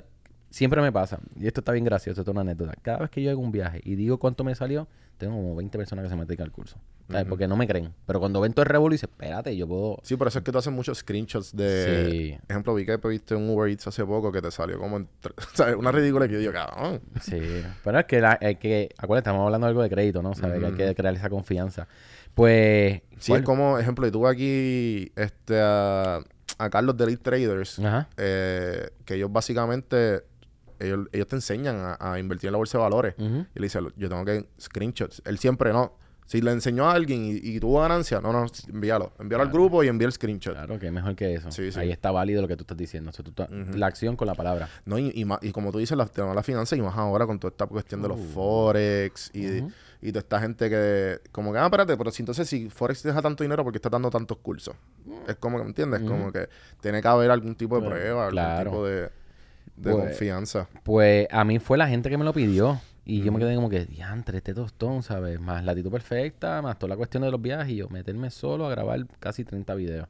siempre 0.52 0.80
me 0.82 0.92
pasa, 0.92 1.18
y 1.36 1.46
esto 1.46 1.60
está 1.60 1.72
bien 1.72 1.84
gracioso, 1.84 2.20
esto 2.20 2.30
es 2.30 2.34
una 2.34 2.42
anécdota, 2.42 2.74
cada 2.82 2.98
vez 2.98 3.10
que 3.10 3.22
yo 3.22 3.30
hago 3.30 3.40
un 3.40 3.50
viaje 3.50 3.80
y 3.84 3.96
digo 3.96 4.18
cuánto 4.18 4.44
me 4.44 4.54
salió, 4.54 4.86
tengo 5.18 5.34
como 5.34 5.56
20 5.56 5.78
personas 5.78 6.04
que 6.04 6.08
se 6.10 6.16
meten 6.16 6.42
al 6.42 6.52
curso. 6.52 6.78
¿sabes? 7.08 7.26
Porque 7.28 7.46
no 7.46 7.56
me 7.56 7.66
creen. 7.66 7.92
Pero 8.06 8.20
cuando 8.20 8.40
ven 8.40 8.52
todo 8.52 8.62
el 8.62 8.68
revuelo 8.68 8.92
dicen, 8.92 9.10
espérate, 9.10 9.56
yo 9.56 9.66
puedo... 9.68 9.98
Sí, 10.02 10.16
por 10.16 10.28
eso 10.28 10.38
es 10.38 10.44
que 10.44 10.52
tú 10.52 10.58
haces 10.58 10.72
muchos 10.72 10.98
screenshots 10.98 11.54
de... 11.54 12.08
Sí. 12.10 12.38
Ejemplo, 12.48 12.74
vi 12.74 12.86
que 12.86 12.98
pediste 12.98 13.34
un 13.34 13.48
Uber 13.50 13.70
Eats 13.70 13.86
hace 13.86 14.04
poco 14.04 14.32
que 14.32 14.40
te 14.40 14.50
salió 14.50 14.78
como... 14.78 14.96
en 14.96 15.08
¿sabes? 15.52 15.76
Una 15.78 15.92
ridícula 15.92 16.26
que 16.26 16.34
yo 16.34 16.38
digo, 16.40 16.52
cabrón. 16.52 17.00
Sí, 17.20 17.40
pero 17.84 17.98
es 17.98 18.06
que, 18.06 18.20
la, 18.20 18.38
hay 18.40 18.56
que 18.56 18.88
acuérdate, 18.96 19.28
estamos 19.28 19.44
hablando 19.44 19.66
de 19.66 19.70
algo 19.70 19.82
de 19.82 19.90
crédito, 19.90 20.22
¿no? 20.22 20.34
¿Sabes? 20.34 20.58
Que 20.58 20.66
hay 20.84 20.88
que 20.90 20.94
crear 20.94 21.14
esa 21.14 21.28
confianza. 21.28 21.86
Pues... 22.34 23.02
Sí, 23.18 23.32
¿cuál? 23.32 23.40
es 23.40 23.46
como, 23.46 23.78
ejemplo, 23.78 24.06
y 24.06 24.10
tú 24.10 24.26
aquí 24.26 25.12
este, 25.16 25.60
a, 25.60 26.20
a 26.58 26.70
Carlos 26.70 26.96
de 26.96 27.04
Elite 27.04 27.22
Traders, 27.22 27.78
Ajá. 27.78 28.08
eh, 28.16 28.90
que 29.04 29.14
ellos 29.14 29.30
básicamente, 29.30 30.22
ellos, 30.82 31.08
ellos 31.12 31.26
te 31.26 31.36
enseñan 31.36 31.76
a, 31.76 31.96
a 32.12 32.18
invertir 32.18 32.48
en 32.48 32.52
la 32.52 32.58
bolsa 32.58 32.78
de 32.78 32.82
valores. 32.82 33.14
Y 33.18 33.58
le 33.58 33.62
dice, 33.66 33.80
yo 33.96 34.08
tengo 34.08 34.24
que 34.24 34.48
screenshots. 34.60 35.22
Él 35.24 35.38
siempre 35.38 35.72
no. 35.72 36.00
Si 36.24 36.40
le 36.40 36.52
enseñó 36.52 36.88
a 36.88 36.92
alguien 36.94 37.24
y, 37.24 37.32
y 37.32 37.60
tuvo 37.60 37.80
ganancia, 37.80 38.20
no, 38.20 38.32
no, 38.32 38.46
envíalo. 38.72 39.12
Envíalo 39.18 39.42
al 39.42 39.50
grupo 39.50 39.82
y 39.82 39.88
envía 39.88 40.06
el 40.06 40.12
screenshot. 40.12 40.54
Claro, 40.54 40.78
que 40.78 40.86
es 40.86 40.92
mejor 40.92 41.14
que 41.14 41.34
eso. 41.34 41.50
Sí, 41.50 41.70
sí. 41.72 41.78
Ahí 41.78 41.90
está 41.90 42.10
válido 42.10 42.40
lo 42.40 42.48
que 42.48 42.56
tú 42.56 42.62
estás 42.62 42.76
diciendo. 42.78 43.10
O 43.10 43.12
sea, 43.12 43.24
tú 43.24 43.34
La 43.76 43.86
acción 43.88 44.16
con 44.16 44.28
la 44.28 44.34
palabra. 44.34 44.68
No, 44.86 44.98
y, 44.98 45.08
y, 45.08 45.26
y 45.42 45.52
como 45.52 45.72
tú 45.72 45.78
dices, 45.78 45.98
la, 45.98 46.08
la 46.32 46.42
finanza 46.42 46.74
y 46.76 46.80
más 46.80 46.96
ahora 46.96 47.26
con 47.26 47.38
toda 47.38 47.50
esta 47.50 47.66
cuestión 47.66 48.00
de 48.02 48.08
los 48.08 48.18
Uh. 48.18 48.24
Forex 48.34 49.30
y, 49.34 49.64
y 50.00 50.12
toda 50.12 50.20
esta 50.20 50.40
gente 50.40 50.70
que, 50.70 51.20
como 51.32 51.52
que, 51.52 51.58
ah, 51.58 51.64
espérate, 51.64 51.96
pero 51.96 52.10
si 52.10 52.22
entonces 52.22 52.48
si 52.48 52.70
Forex 52.70 53.02
deja 53.02 53.20
tanto 53.20 53.42
dinero, 53.42 53.62
porque 53.64 53.78
está 53.78 53.90
dando 53.90 54.08
tantos 54.08 54.38
cursos? 54.38 54.74
Es 55.26 55.36
como 55.36 55.58
que, 55.58 55.64
¿me 55.64 55.70
entiendes? 55.70 56.00
Como 56.02 56.32
que 56.32 56.48
tiene 56.80 57.02
que 57.02 57.08
haber 57.08 57.30
algún 57.30 57.56
tipo 57.56 57.78
de 57.78 57.86
prueba, 57.86 58.28
algún 58.28 58.64
tipo 58.64 58.86
de, 58.86 59.10
de 59.76 59.92
Pues- 59.92 60.04
confianza. 60.04 60.68
Pues 60.82 61.26
a 61.30 61.44
mí 61.44 61.58
fue 61.58 61.78
la 61.78 61.88
gente 61.88 62.08
que 62.10 62.18
me 62.18 62.24
lo 62.24 62.32
pidió. 62.32 62.80
Y 63.04 63.22
yo 63.22 63.32
me 63.32 63.40
quedé 63.40 63.56
como 63.56 63.68
que, 63.68 63.84
diantre, 63.84 64.38
este 64.38 64.54
tostón, 64.54 65.02
¿sabes? 65.02 65.40
Más 65.40 65.64
latitud 65.64 65.90
perfecta, 65.90 66.62
más 66.62 66.78
toda 66.78 66.90
la 66.90 66.96
cuestión 66.96 67.24
de 67.24 67.32
los 67.32 67.42
viajes. 67.42 67.72
Y 67.72 67.76
yo 67.76 67.88
meterme 67.88 68.30
solo 68.30 68.64
a 68.66 68.70
grabar 68.70 69.04
casi 69.18 69.44
30 69.44 69.74
videos. 69.74 70.06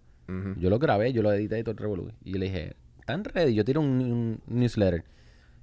Yo 0.59 0.69
lo 0.71 0.79
grabé, 0.79 1.13
yo 1.13 1.23
lo 1.23 1.33
edité 1.33 1.59
y 1.59 1.63
todo 1.63 1.73
el 1.73 1.79
revolú. 1.79 2.13
Y 2.25 2.33
yo 2.33 2.39
le 2.39 2.47
dije, 2.47 2.77
¿están 3.01 3.25
ready? 3.25 3.55
Yo 3.55 3.65
tiro 3.65 3.81
un, 3.81 3.89
un 3.89 4.43
newsletter. 4.47 5.05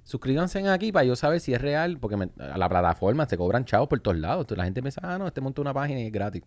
Suscríbanse 0.02 0.66
aquí 0.68 0.90
para 0.92 1.04
yo 1.04 1.14
saber 1.14 1.38
si 1.40 1.52
es 1.54 1.60
real, 1.60 1.98
porque 1.98 2.16
me- 2.16 2.30
a 2.38 2.56
la 2.58 2.68
plataforma 2.68 3.26
se 3.26 3.36
cobran 3.36 3.64
chavos 3.64 3.86
por 3.88 4.00
todos 4.00 4.16
lados. 4.18 4.42
Entonces, 4.42 4.58
la 4.58 4.64
gente 4.64 4.82
piensa, 4.82 5.00
ah, 5.04 5.18
no, 5.18 5.26
este 5.28 5.40
monta 5.40 5.60
una 5.60 5.72
página 5.74 6.00
y 6.00 6.06
es 6.06 6.12
gratis. 6.12 6.42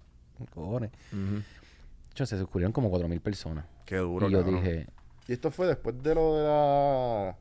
Cojones. 0.54 0.92
Hecho, 2.12 2.26
se 2.26 2.38
suscribieron 2.38 2.72
como 2.74 2.90
4.000 2.92 3.20
personas. 3.22 3.66
Qué 3.86 3.98
duro, 3.98 4.28
y 4.28 4.32
yo 4.32 4.40
cabrón. 4.44 4.62
dije, 4.64 4.88
Y 5.28 5.34
esto 5.34 5.50
fue 5.52 5.68
después 5.68 6.02
de 6.04 6.14
lo 6.16 6.36
de 6.38 6.44
la... 6.44 7.38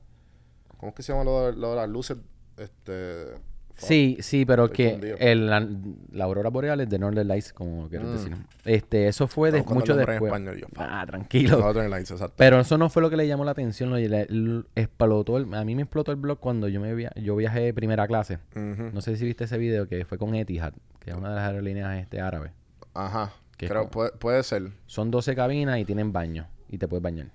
¿Cómo 0.83 0.91
es 0.91 0.97
que 0.97 1.05
se 1.05 1.13
llama 1.13 1.23
lo 1.23 1.47
de, 1.53 1.57
lo 1.57 1.71
de 1.71 1.77
las 1.77 1.89
luces? 1.89 2.17
Este... 2.57 3.27
fuck. 3.75 3.87
Sí, 3.89 4.17
sí, 4.21 4.45
pero 4.45 4.69
que 4.69 5.17
el, 5.21 5.47
la, 5.49 5.65
la 6.11 6.25
aurora 6.25 6.51
boreal 6.51 6.81
es 6.81 6.89
de 6.91 6.99
Northern 6.99 7.29
Lights, 7.29 7.53
como 7.53 7.89
quieres 7.89 8.09
Mm. 8.09 8.13
decir. 8.15 8.37
Este, 8.65 9.07
eso 9.07 9.29
fue 9.29 9.53
de, 9.53 9.63
mucho 9.63 9.95
después. 9.95 10.19
en 10.19 10.25
español, 10.27 10.57
yo, 10.59 10.67
ah, 10.79 11.05
tranquilo. 11.07 11.59
Northern 11.61 11.89
Lights, 11.89 12.11
exacto. 12.11 12.35
Pero 12.37 12.59
eso 12.59 12.77
no 12.79 12.91
fue 12.91 13.01
lo 13.01 13.11
que 13.11 13.17
le 13.17 13.29
llamó 13.29 13.45
la 13.45 13.53
atención. 13.53 13.91
Lo, 13.91 13.97
le- 13.97 14.65
explotó 14.75 15.37
el- 15.37 15.55
a 15.55 15.65
mí 15.65 15.77
me 15.77 15.83
explotó 15.83 16.11
el 16.11 16.17
blog 16.17 16.41
cuando 16.41 16.67
yo 16.67 16.81
me 16.81 16.93
via- 16.97 17.13
yo 17.15 17.37
viajé 17.37 17.61
de 17.61 17.73
primera 17.73 18.09
clase. 18.09 18.41
No 18.57 19.01
sé 19.03 19.17
si 19.17 19.25
viste 19.25 19.45
ese 19.45 19.57
video 19.59 19.87
que 19.87 20.05
fue 20.05 20.19
con 20.19 20.35
Etihad, 20.35 20.73
que 20.99 21.11
es 21.13 21.17
una 21.17 21.29
de 21.29 21.37
las 21.37 21.49
aerolíneas 21.49 21.97
este, 22.03 22.21
árabes. 22.21 22.51
Ajá. 22.93 23.33
Creo, 23.57 23.75
como- 23.83 23.91
puede, 23.91 24.11
puede 24.13 24.43
ser. 24.43 24.73
Son 24.87 25.13
12 25.13 25.37
cabinas 25.37 25.79
y 25.79 25.85
tienen 25.85 26.13
baño. 26.13 26.49
Y 26.69 26.79
te 26.79 26.89
puedes 26.89 27.03
bañar. 27.05 27.29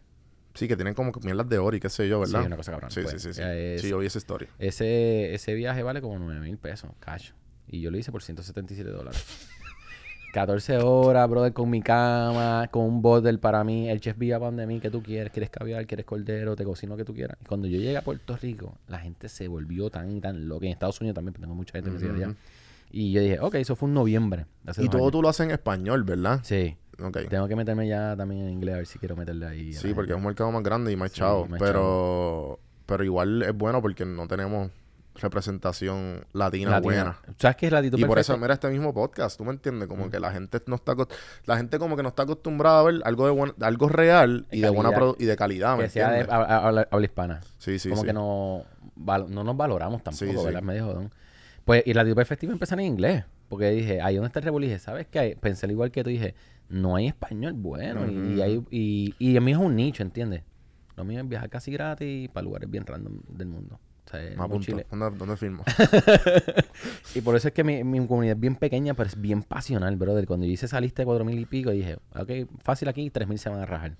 Sí, 0.58 0.68
que 0.68 0.76
tienen 0.76 0.96
como 0.96 1.12
mierdas 1.24 1.48
de 1.48 1.60
oro 1.60 1.78
y 1.78 1.80
qué 1.80 1.88
sé 1.90 2.10
yo, 2.10 2.20
¿verdad? 2.20 2.42
Sí, 2.42 2.48
una 2.48 2.58
cosa 2.58 2.72
cabrón. 2.72 2.90
Sí, 2.90 3.02
Pues, 3.04 3.22
sí, 3.22 3.32
sí. 3.32 3.42
Sí, 3.42 3.80
Sí, 3.80 3.90
yo 3.90 4.00
vi 4.00 4.08
esa 4.08 4.18
historia. 4.18 4.50
Ese, 4.58 5.36
ese 5.36 5.54
viaje 5.54 5.84
vale 5.84 6.02
como 6.02 6.18
9 6.18 6.40
mil 6.42 6.58
pesos, 6.58 6.90
cash. 7.00 7.30
Y 7.68 7.82
yo 7.82 7.92
lo 7.92 7.98
hice 7.98 8.12
por 8.12 8.24
177 8.24 8.90
dólares. 8.90 9.24
14 10.34 10.78
horas, 10.80 11.30
brother, 11.30 11.54
con 11.54 11.70
mi 11.70 11.82
cama, 11.82 12.68
con 12.72 12.86
un 12.86 13.02
bottle 13.02 13.38
para 13.38 13.64
mí. 13.64 13.88
El 13.90 14.02
chef 14.02 14.18
viva 14.18 14.40
pan 14.40 14.56
de 14.56 14.68
mí, 14.68 14.80
que 14.80 14.90
tú 14.90 15.02
quieres? 15.02 15.32
¿Quieres 15.32 15.50
caviar? 15.50 15.86
¿Quieres 15.86 16.06
cordero? 16.06 16.56
Te 16.56 16.64
cocino 16.64 16.94
lo 16.94 16.98
que 16.98 17.06
tú 17.06 17.14
quieras. 17.14 17.38
Y 17.42 17.46
cuando 17.46 17.68
yo 17.68 17.78
llegué 17.78 17.98
a 17.98 18.02
Puerto 18.02 18.36
Rico, 18.36 18.78
la 18.88 19.00
gente 19.00 19.30
se 19.30 19.48
volvió 19.48 19.90
tan 19.90 20.12
y 20.16 20.20
tan 20.20 20.48
loca. 20.48 20.66
En 20.66 20.72
Estados 20.72 21.00
Unidos 21.02 21.16
también, 21.16 21.34
porque 21.34 21.44
tengo 21.44 21.56
mucha 21.56 21.74
gente 21.74 21.92
que 21.92 22.00
sigue 22.00 22.12
allá. 22.12 22.36
Y 22.92 23.12
yo 23.12 23.22
dije, 23.22 23.40
ok, 23.40 23.56
eso 23.56 23.76
fue 23.76 23.90
en 23.90 23.94
noviembre. 23.96 24.46
Y 24.78 24.90
todo 24.90 25.02
años. 25.02 25.12
tú 25.12 25.22
lo 25.22 25.30
haces 25.30 25.46
en 25.46 25.52
español, 25.52 26.04
¿verdad? 26.04 26.40
Sí. 26.44 26.78
Tengo 27.30 27.48
que 27.48 27.56
meterme 27.56 27.88
ya 27.88 28.16
también 28.16 28.46
en 28.46 28.50
inglés 28.52 28.74
a 28.74 28.78
ver 28.78 28.86
si 28.88 28.98
quiero 29.00 29.16
meterle 29.16 29.46
ahí. 29.46 29.74
Sí, 29.74 29.94
porque 29.94 30.12
es 30.14 30.18
un 30.18 30.24
mercado 30.26 30.52
más 30.52 30.64
grande 30.64 30.92
y 30.92 30.96
más 30.96 31.12
Sí, 31.12 31.20
chavo. 31.20 31.46
más 31.48 31.60
pero, 31.60 32.60
pero 32.86 33.04
igual 33.04 33.44
es 33.44 33.54
bueno 33.54 33.82
porque 33.82 34.04
no 34.06 34.28
tenemos 34.28 34.72
representación 35.32 36.26
latina, 36.34 36.72
Latina. 36.72 36.82
buena. 36.82 37.18
¿Sabes 37.38 37.58
qué 37.58 37.66
es 37.68 37.72
latitud 37.72 37.98
Y 38.00 38.06
por 38.06 38.20
eso, 38.20 38.38
mira 38.38 38.54
este 38.54 38.70
mismo 38.70 38.94
podcast, 38.94 39.38
¿tú 39.38 39.46
me 39.46 39.52
entiendes? 39.52 39.88
Como 39.88 40.10
que 40.10 40.20
la 40.20 40.32
gente 40.32 40.62
no 40.68 40.76
está 40.76 40.96
la 41.46 41.58
gente 41.58 41.80
como 41.80 41.96
que 41.96 42.04
no 42.04 42.10
está 42.10 42.24
acostumbrada 42.24 42.80
a 42.80 42.84
ver 42.84 43.02
algo 43.04 43.26
de 43.26 43.32
buen- 43.32 43.54
algo 43.62 43.90
real 43.90 44.46
y 44.52 44.62
de 44.62 44.70
buena 44.70 44.90
calidad. 44.92 45.02
produ- 45.08 45.16
y 45.20 45.26
de 45.26 45.36
calidad, 45.36 45.78
¿me 45.78 45.84
Que 45.86 45.90
sea 45.90 46.12
de 46.12 46.22
habla, 46.30 46.88
hispana. 47.04 47.42
Sí, 47.58 47.80
sí, 47.80 47.90
como 47.90 48.02
sí. 48.02 48.08
que 48.08 48.14
no, 48.14 48.64
val- 48.96 49.26
no 49.30 49.44
nos 49.44 49.56
valoramos 49.58 50.04
tampoco, 50.04 50.26
Sí, 50.32 50.38
sí. 50.38 50.46
¿verdad? 50.46 51.10
Pues, 51.66 51.84
y 51.86 51.94
la 51.94 52.06
tipo 52.06 52.22
efectiva 52.22 52.54
empezar 52.54 52.80
en 52.80 52.86
inglés. 52.86 53.24
Porque 53.50 53.70
dije, 53.72 54.02
ahí 54.02 54.16
donde 54.16 54.28
está 54.28 54.40
el 54.40 54.62
dije, 54.62 54.78
¿sabes 54.78 55.08
qué? 55.08 55.38
Pensé 55.40 55.66
al 55.66 55.72
igual 55.72 55.90
que 55.90 56.04
tú, 56.04 56.10
dije, 56.10 56.36
no 56.70 56.96
hay 56.96 57.08
español 57.08 57.54
bueno. 57.54 58.10
y, 58.12 58.42
hay, 58.42 58.64
y, 58.72 59.16
y 59.20 59.38
a 59.38 59.42
mí 59.42 59.52
es 59.52 59.58
un 59.58 59.76
nicho, 59.76 60.04
¿entiendes? 60.04 60.44
Lo 60.96 61.04
mío 61.04 61.20
es 61.22 61.28
viajar 61.30 61.50
casi 61.50 61.72
gratis 61.72 62.30
para 62.30 62.44
lugares 62.44 62.70
bien 62.70 62.86
random 62.86 63.20
del 63.30 63.48
mundo. 63.48 63.80
O 64.06 64.10
sea, 64.10 64.20
Me 64.22 64.28
en 64.34 64.40
apunto. 64.42 64.66
Chile. 64.66 64.86
¿Dónde, 64.90 65.18
dónde 65.18 65.38
firmo? 65.38 65.64
Y 67.16 67.22
por 67.22 67.36
eso 67.36 67.48
es 67.48 67.54
que 67.54 67.64
mi, 67.64 67.84
mi 67.84 68.06
comunidad 68.08 68.36
es 68.36 68.40
bien 68.40 68.56
pequeña, 68.56 68.94
pero 68.94 69.08
es 69.08 69.20
bien 69.20 69.44
pasional, 69.44 69.96
brother. 69.96 70.26
Cuando 70.28 70.46
yo 70.46 70.52
hice 70.52 70.66
esa 70.66 70.80
lista 70.80 71.02
de 71.02 71.06
cuatro 71.06 71.26
mil 71.26 71.40
y 71.40 71.46
pico, 71.46 71.72
dije, 71.72 71.98
ok, 72.16 72.32
fácil 72.64 72.88
aquí, 72.90 73.10
tres 73.10 73.28
mil 73.28 73.38
se 73.40 73.50
van 73.50 73.60
a 73.60 73.66
rajar. 73.66 73.96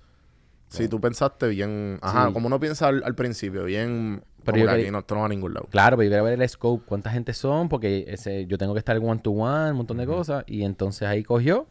Sí, 0.68 0.86
tú 0.86 1.00
pensaste 1.00 1.48
bien... 1.48 1.98
Ajá, 2.02 2.26
Sí. 2.28 2.32
como 2.34 2.46
uno 2.46 2.60
piensa 2.60 2.88
al, 2.88 3.02
al 3.02 3.14
principio, 3.14 3.64
bien... 3.64 4.22
Pero 4.44 4.58
yo 4.58 4.66
quería- 4.66 4.82
aquí 4.84 4.90
no, 4.90 4.98
esto 4.98 5.14
no 5.14 5.20
va 5.22 5.26
a 5.26 5.30
ningún 5.30 5.54
lado. 5.54 5.66
Claro, 5.70 5.96
pero 5.96 6.04
yo 6.04 6.10
quiero 6.10 6.24
ver 6.24 6.40
el 6.40 6.46
scope, 6.48 6.84
cuánta 6.86 7.10
gente 7.10 7.32
son, 7.32 7.68
porque 7.70 8.04
ese, 8.08 8.46
yo 8.46 8.58
tengo 8.58 8.74
que 8.74 8.78
estar 8.78 8.96
one 8.98 9.18
to 9.20 9.30
one, 9.30 9.70
un 9.70 9.78
montón 9.78 9.96
de 9.96 10.06
cosas. 10.06 10.44
Y 10.46 10.62
entonces 10.64 11.08
ahí 11.08 11.22
cogió 11.22 11.66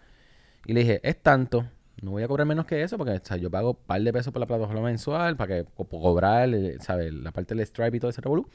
y 0.67 0.73
le 0.73 0.81
dije, 0.81 0.99
es 1.01 1.21
tanto, 1.23 1.65
no 2.01 2.11
voy 2.11 2.21
a 2.23 2.27
cobrar 2.27 2.45
menos 2.45 2.65
que 2.67 2.83
eso, 2.83 2.97
porque 2.97 3.13
o 3.13 3.19
sea, 3.23 3.37
yo 3.37 3.49
pago 3.49 3.71
un 3.71 3.77
par 3.87 4.01
de 4.01 4.13
pesos 4.13 4.31
por 4.31 4.39
la 4.39 4.45
plataforma 4.45 4.81
mensual 4.83 5.35
para 5.35 5.55
que 5.63 5.65
co- 5.73 5.87
cobrar, 5.87 6.53
eh, 6.53 6.77
¿sabes? 6.81 7.11
La 7.13 7.31
parte 7.31 7.55
del 7.55 7.65
Stripe 7.65 7.97
y 7.97 7.99
todo 7.99 8.11
ese 8.11 8.21
revolú. 8.21 8.47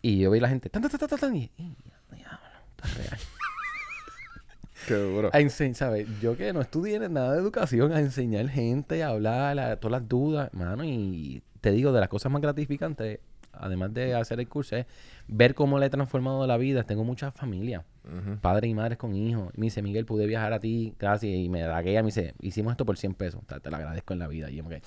Y 0.00 0.20
yo 0.20 0.30
vi 0.30 0.40
la 0.40 0.48
gente, 0.48 0.70
tan, 0.70 0.80
tan, 0.82 0.90
tan, 0.92 1.18
tan, 1.18 1.36
y, 1.36 1.50
y, 1.58 1.76
diablo, 2.14 2.38
está 2.76 2.88
real. 2.96 3.18
Qué 4.86 4.94
duro. 4.94 5.30
A 5.32 5.40
enseñar, 5.40 5.74
¿sabes? 5.74 6.06
Yo 6.22 6.36
que 6.36 6.52
no 6.52 6.60
estudié 6.60 6.98
nada 7.08 7.32
de 7.34 7.40
educación, 7.40 7.92
a 7.92 8.00
enseñar 8.00 8.48
gente, 8.48 9.02
a 9.02 9.08
hablar, 9.08 9.58
a 9.58 9.76
todas 9.76 10.00
las 10.00 10.08
dudas, 10.08 10.54
mano, 10.54 10.84
y 10.84 11.42
te 11.60 11.72
digo, 11.72 11.92
de 11.92 12.00
las 12.00 12.08
cosas 12.08 12.30
más 12.32 12.40
gratificantes, 12.40 13.18
además 13.58 13.92
de 13.94 14.14
hacer 14.14 14.40
el 14.40 14.48
curso, 14.48 14.76
es 14.76 14.86
ver 15.26 15.54
cómo 15.54 15.78
le 15.78 15.86
he 15.86 15.90
transformado 15.90 16.46
la 16.46 16.56
vida. 16.56 16.84
Tengo 16.84 17.04
mucha 17.04 17.30
familia, 17.30 17.84
Ujú. 18.04 18.38
padres 18.40 18.70
y 18.70 18.74
madres 18.74 18.98
con 18.98 19.14
hijos. 19.14 19.52
Y 19.54 19.60
me 19.60 19.66
dice, 19.66 19.82
Miguel, 19.82 20.04
pude 20.04 20.26
viajar 20.26 20.52
a 20.52 20.60
ti, 20.60 20.94
gracias. 20.98 21.32
Y 21.34 21.48
me 21.48 21.60
da 21.60 21.82
me 21.82 22.02
dice, 22.02 22.34
hicimos 22.40 22.72
esto 22.72 22.84
por 22.84 22.96
100 22.96 23.14
pesos. 23.14 23.40
Te, 23.46 23.60
te 23.60 23.70
lo 23.70 23.76
agradezco 23.76 24.12
en 24.12 24.18
la 24.18 24.28
vida. 24.28 24.50
Y 24.50 24.56
yo 24.56 24.64
me 24.64 24.70
quedé, 24.70 24.82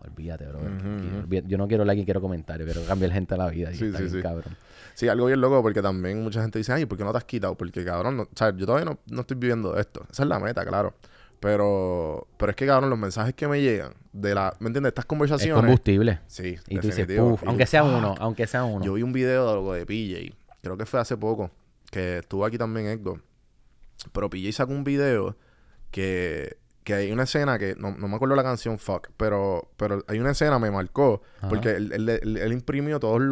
olvídate, 0.00 0.46
bro. 0.46 0.60
Yo 1.46 1.58
no 1.58 1.68
quiero 1.68 1.84
like 1.84 2.02
y 2.02 2.04
quiero 2.04 2.20
comentario, 2.20 2.66
quiero 2.66 2.82
cambiar 2.84 3.12
gente 3.12 3.34
a 3.34 3.36
la 3.36 3.48
vida. 3.48 3.72
Sí, 3.72 3.92
sí, 3.92 4.08
sí. 4.08 4.22
cabrón. 4.22 4.56
Sí, 4.94 5.08
algo 5.08 5.26
bien 5.26 5.40
loco 5.40 5.62
porque 5.62 5.80
también 5.80 6.22
mucha 6.22 6.42
gente 6.42 6.58
dice, 6.58 6.72
ay, 6.72 6.86
¿por 6.86 6.98
qué 6.98 7.04
no 7.04 7.12
te 7.12 7.18
has 7.18 7.24
quitado? 7.24 7.54
Porque, 7.54 7.84
cabrón, 7.84 8.16
no, 8.16 8.22
o 8.24 8.28
sea, 8.34 8.54
yo 8.56 8.66
todavía 8.66 8.84
no, 8.84 8.98
no 9.06 9.20
estoy 9.20 9.36
viviendo 9.36 9.76
esto. 9.78 10.04
Esa 10.10 10.24
es 10.24 10.28
la 10.28 10.40
meta, 10.40 10.64
claro. 10.64 10.94
Pero, 11.40 12.26
pero 12.36 12.50
es 12.50 12.56
que, 12.56 12.66
cabrón, 12.66 12.90
los 12.90 12.98
mensajes 12.98 13.32
que 13.34 13.46
me 13.46 13.60
llegan 13.60 13.94
de 14.12 14.34
la, 14.34 14.54
¿me 14.58 14.66
entiendes? 14.66 14.90
Estas 14.90 15.04
Es 15.04 15.06
conversaciones. 15.06 15.56
combustible. 15.62 16.20
Sí, 16.26 16.56
Y 16.68 16.78
tú 16.78 16.88
dices. 16.88 17.06
"Puf", 17.18 17.42
aunque 17.46 17.66
sea 17.66 17.84
"Fuck". 17.84 17.92
uno, 17.96 18.14
aunque 18.18 18.46
sea 18.46 18.64
uno. 18.64 18.84
Yo 18.84 18.94
vi 18.94 19.02
un 19.02 19.12
video 19.12 19.46
de 19.46 19.52
algo 19.52 19.72
de 19.74 19.86
PJ, 19.86 20.34
creo 20.62 20.76
que 20.76 20.84
fue 20.86 20.98
hace 21.00 21.16
poco, 21.16 21.50
que 21.90 22.18
estuvo 22.18 22.44
aquí 22.44 22.58
también 22.58 22.86
Edgar. 22.88 23.20
Pero 24.12 24.28
PJ 24.30 24.52
sacó 24.52 24.72
un 24.72 24.82
video 24.84 25.36
que, 25.92 26.56
que 26.84 26.94
hay 26.94 27.12
una 27.12 27.22
escena 27.24 27.58
que, 27.58 27.74
no, 27.76 27.92
no 27.96 28.08
me 28.08 28.16
acuerdo 28.16 28.34
la 28.34 28.42
canción, 28.42 28.78
fuck, 28.78 29.08
pero, 29.16 29.70
pero 29.76 30.04
hay 30.08 30.18
una 30.18 30.30
escena, 30.32 30.58
me 30.58 30.70
marcó, 30.70 31.22
Ajá. 31.38 31.48
porque 31.48 31.70
él, 31.76 31.92
él- 31.92 32.08
él- 32.08 32.36
él 32.36 32.52
imprimió 32.52 32.98
todas 32.98 33.22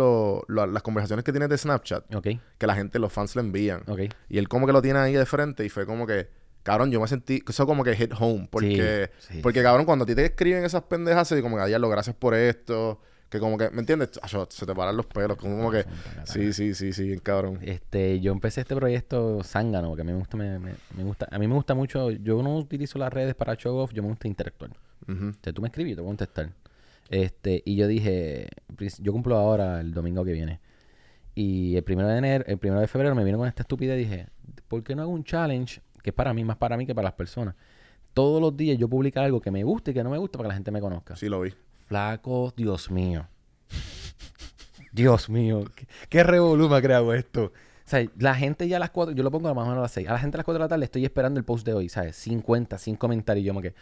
las 0.49 0.83
conversaciones 0.83 1.25
que 1.25 1.33
tiene 1.33 1.49
de 1.49 1.59
Snapchat, 1.59 2.15
Ok, 2.15 2.29
que 2.59 2.67
la 2.67 2.75
gente, 2.77 2.99
los 3.01 3.13
fans 3.13 3.35
le 3.35 3.43
envían. 3.43 3.83
ok. 3.89 4.01
Y 4.29 4.39
él 4.39 4.49
como 4.49 4.67
que 4.67 4.73
lo 4.73 4.81
tiene 4.83 4.99
ahí 5.01 5.15
de 5.15 5.27
frente 5.27 5.65
y 5.65 5.69
fue 5.71 5.87
como 5.87 6.07
que, 6.07 6.29
cabrón, 6.67 6.91
yo 6.91 7.01
me 7.01 7.07
sentí, 7.07 7.43
eso 7.49 7.65
como 7.67 7.85
que 7.85 7.95
hit 7.95 8.13
home, 8.19 8.49
porque, 8.51 9.11
Sí, 9.21 9.35
sí, 9.35 9.41
porque 9.41 9.63
cabrón, 9.63 9.87
cuando 9.87 10.03
a 10.03 10.07
ti 10.07 10.15
te 10.17 10.25
escriben 10.25 10.65
esas 10.65 10.83
pendejas, 10.83 11.31
y 11.33 11.41
como 11.41 11.57
que, 11.57 11.65
diablo, 11.67 11.89
gracias 11.89 12.17
por 12.17 12.35
esto, 12.35 13.01
que 13.29 13.39
como 13.39 13.57
que, 13.57 13.71
¿me 13.71 13.81
entiendes? 13.81 14.19
Acho, 14.23 14.47
se 14.51 14.67
te 14.67 14.75
paran 14.75 14.97
los 14.97 15.07
pelos, 15.07 15.37
como, 15.37 15.57
como 15.57 15.71
que, 15.71 15.85
sí, 16.25 16.53
sí, 16.53 16.75
sí, 16.75 16.93
sí, 16.93 17.19
cabrón. 17.23 17.59
Este, 17.63 18.21
yo 18.21 18.33
empecé 18.33 18.61
este 18.63 18.75
proyecto 18.75 19.43
zángano, 19.45 19.95
que 19.95 20.03
a 20.03 20.05
mí 20.05 20.13
me 20.13 20.19
gusta, 20.19 20.37
me, 20.37 20.59
me- 20.59 20.75
me 20.97 21.05
gusta, 21.05 21.29
a 21.31 21.39
mí 21.39 21.47
me 21.47 21.55
gusta 21.55 21.75
mucho, 21.75 22.11
yo 22.11 22.43
no 22.43 22.57
utilizo 22.57 22.99
las 22.99 23.13
redes 23.13 23.35
para 23.37 23.55
show 23.57 23.77
off, 23.79 23.93
yo 23.93 24.03
me 24.03 24.09
gusta 24.09 24.27
interactuar. 24.29 24.73
Ujú. 25.09 25.29
O 25.29 25.33
sea, 25.43 25.53
tú 25.53 25.63
me 25.63 25.69
escribes, 25.69 25.91
yo 25.93 25.97
te 25.97 26.03
voy 26.03 26.09
a 26.09 26.11
contestar. 26.11 26.51
Este, 27.09 27.63
y 27.65 27.77
yo 27.77 27.87
dije, 27.87 28.49
"Pris- 28.77 29.01
yo 29.01 29.13
cumplo 29.13 29.37
ahora 29.37 29.81
el 29.81 29.95
domingo 29.95 30.25
que 30.25 30.33
viene. 30.33 30.59
Y 31.37 31.77
el 31.77 31.85
primero 31.85 32.09
de 32.09 32.19
enero, 32.19 32.45
el 32.49 32.59
primero 32.59 32.81
de 32.81 32.89
febrero 32.89 33.15
me 33.15 33.23
vino 33.23 33.39
con 33.39 33.47
esta 33.47 33.63
estupidez 33.63 33.97
y 34.01 34.05
dije, 34.05 34.27
¿por 34.69 34.83
qué 34.83 34.97
no 34.97 35.03
hago 35.03 35.11
un 35.13 35.23
challenge 35.23 35.81
que 36.07 36.11
es 36.11 36.15
para 36.15 36.33
mí, 36.33 36.45
más 36.45 36.57
para 36.57 36.77
mí 36.77 36.87
que 36.87 36.95
para 36.95 37.07
las 37.07 37.15
personas? 37.15 37.57
Todos 38.15 38.41
los 38.41 38.57
días 38.57 38.79
yo 38.79 38.89
publicar 38.89 39.25
algo 39.25 39.41
que 39.41 39.51
me 39.51 39.65
guste 39.65 39.91
y 39.91 39.95
que 39.95 40.05
no 40.05 40.11
me 40.11 40.19
guste 40.19 40.39
para 40.39 40.47
que 40.47 40.51
la 40.51 40.55
gente 40.55 40.71
me 40.71 40.81
conozca. 40.81 41.17
Sí, 41.17 41.29
lo 41.29 41.41
vi. 41.41 41.53
Flaco, 41.87 42.55
Dios 42.57 42.93
mío. 42.93 43.27
Dios 44.93 45.29
mío. 45.29 45.65
¿Qué, 45.75 45.89
qué 46.09 46.21
ha 46.21 46.25
creado 46.81 47.13
esto? 47.13 47.47
O 47.47 47.89
sea, 47.89 48.07
la 48.19 48.37
gente 48.37 48.69
ya 48.69 48.77
a 48.77 48.81
las 48.81 48.91
4, 48.91 49.17
yo 49.17 49.25
lo 49.25 49.33
pongo 49.33 49.53
más 49.53 49.65
o 49.65 49.69
menos 49.69 49.79
a 49.79 49.83
las 49.83 49.91
6. 49.91 50.09
A 50.09 50.13
la 50.13 50.19
gente 50.21 50.37
a 50.37 50.39
las 50.39 50.45
4 50.45 50.59
de 50.59 50.65
la 50.65 50.69
tarde 50.69 50.85
estoy 50.85 51.05
esperando 51.05 51.41
el 51.41 51.45
post 51.45 51.67
de 51.67 51.75
hoy, 51.75 51.89
¿sabes? 51.89 52.15
50, 52.15 52.79
100 52.79 52.97
comentarios. 52.97 53.43
y 53.43 53.47
Yo 53.49 53.55
me 53.55 53.63
que. 53.63 53.75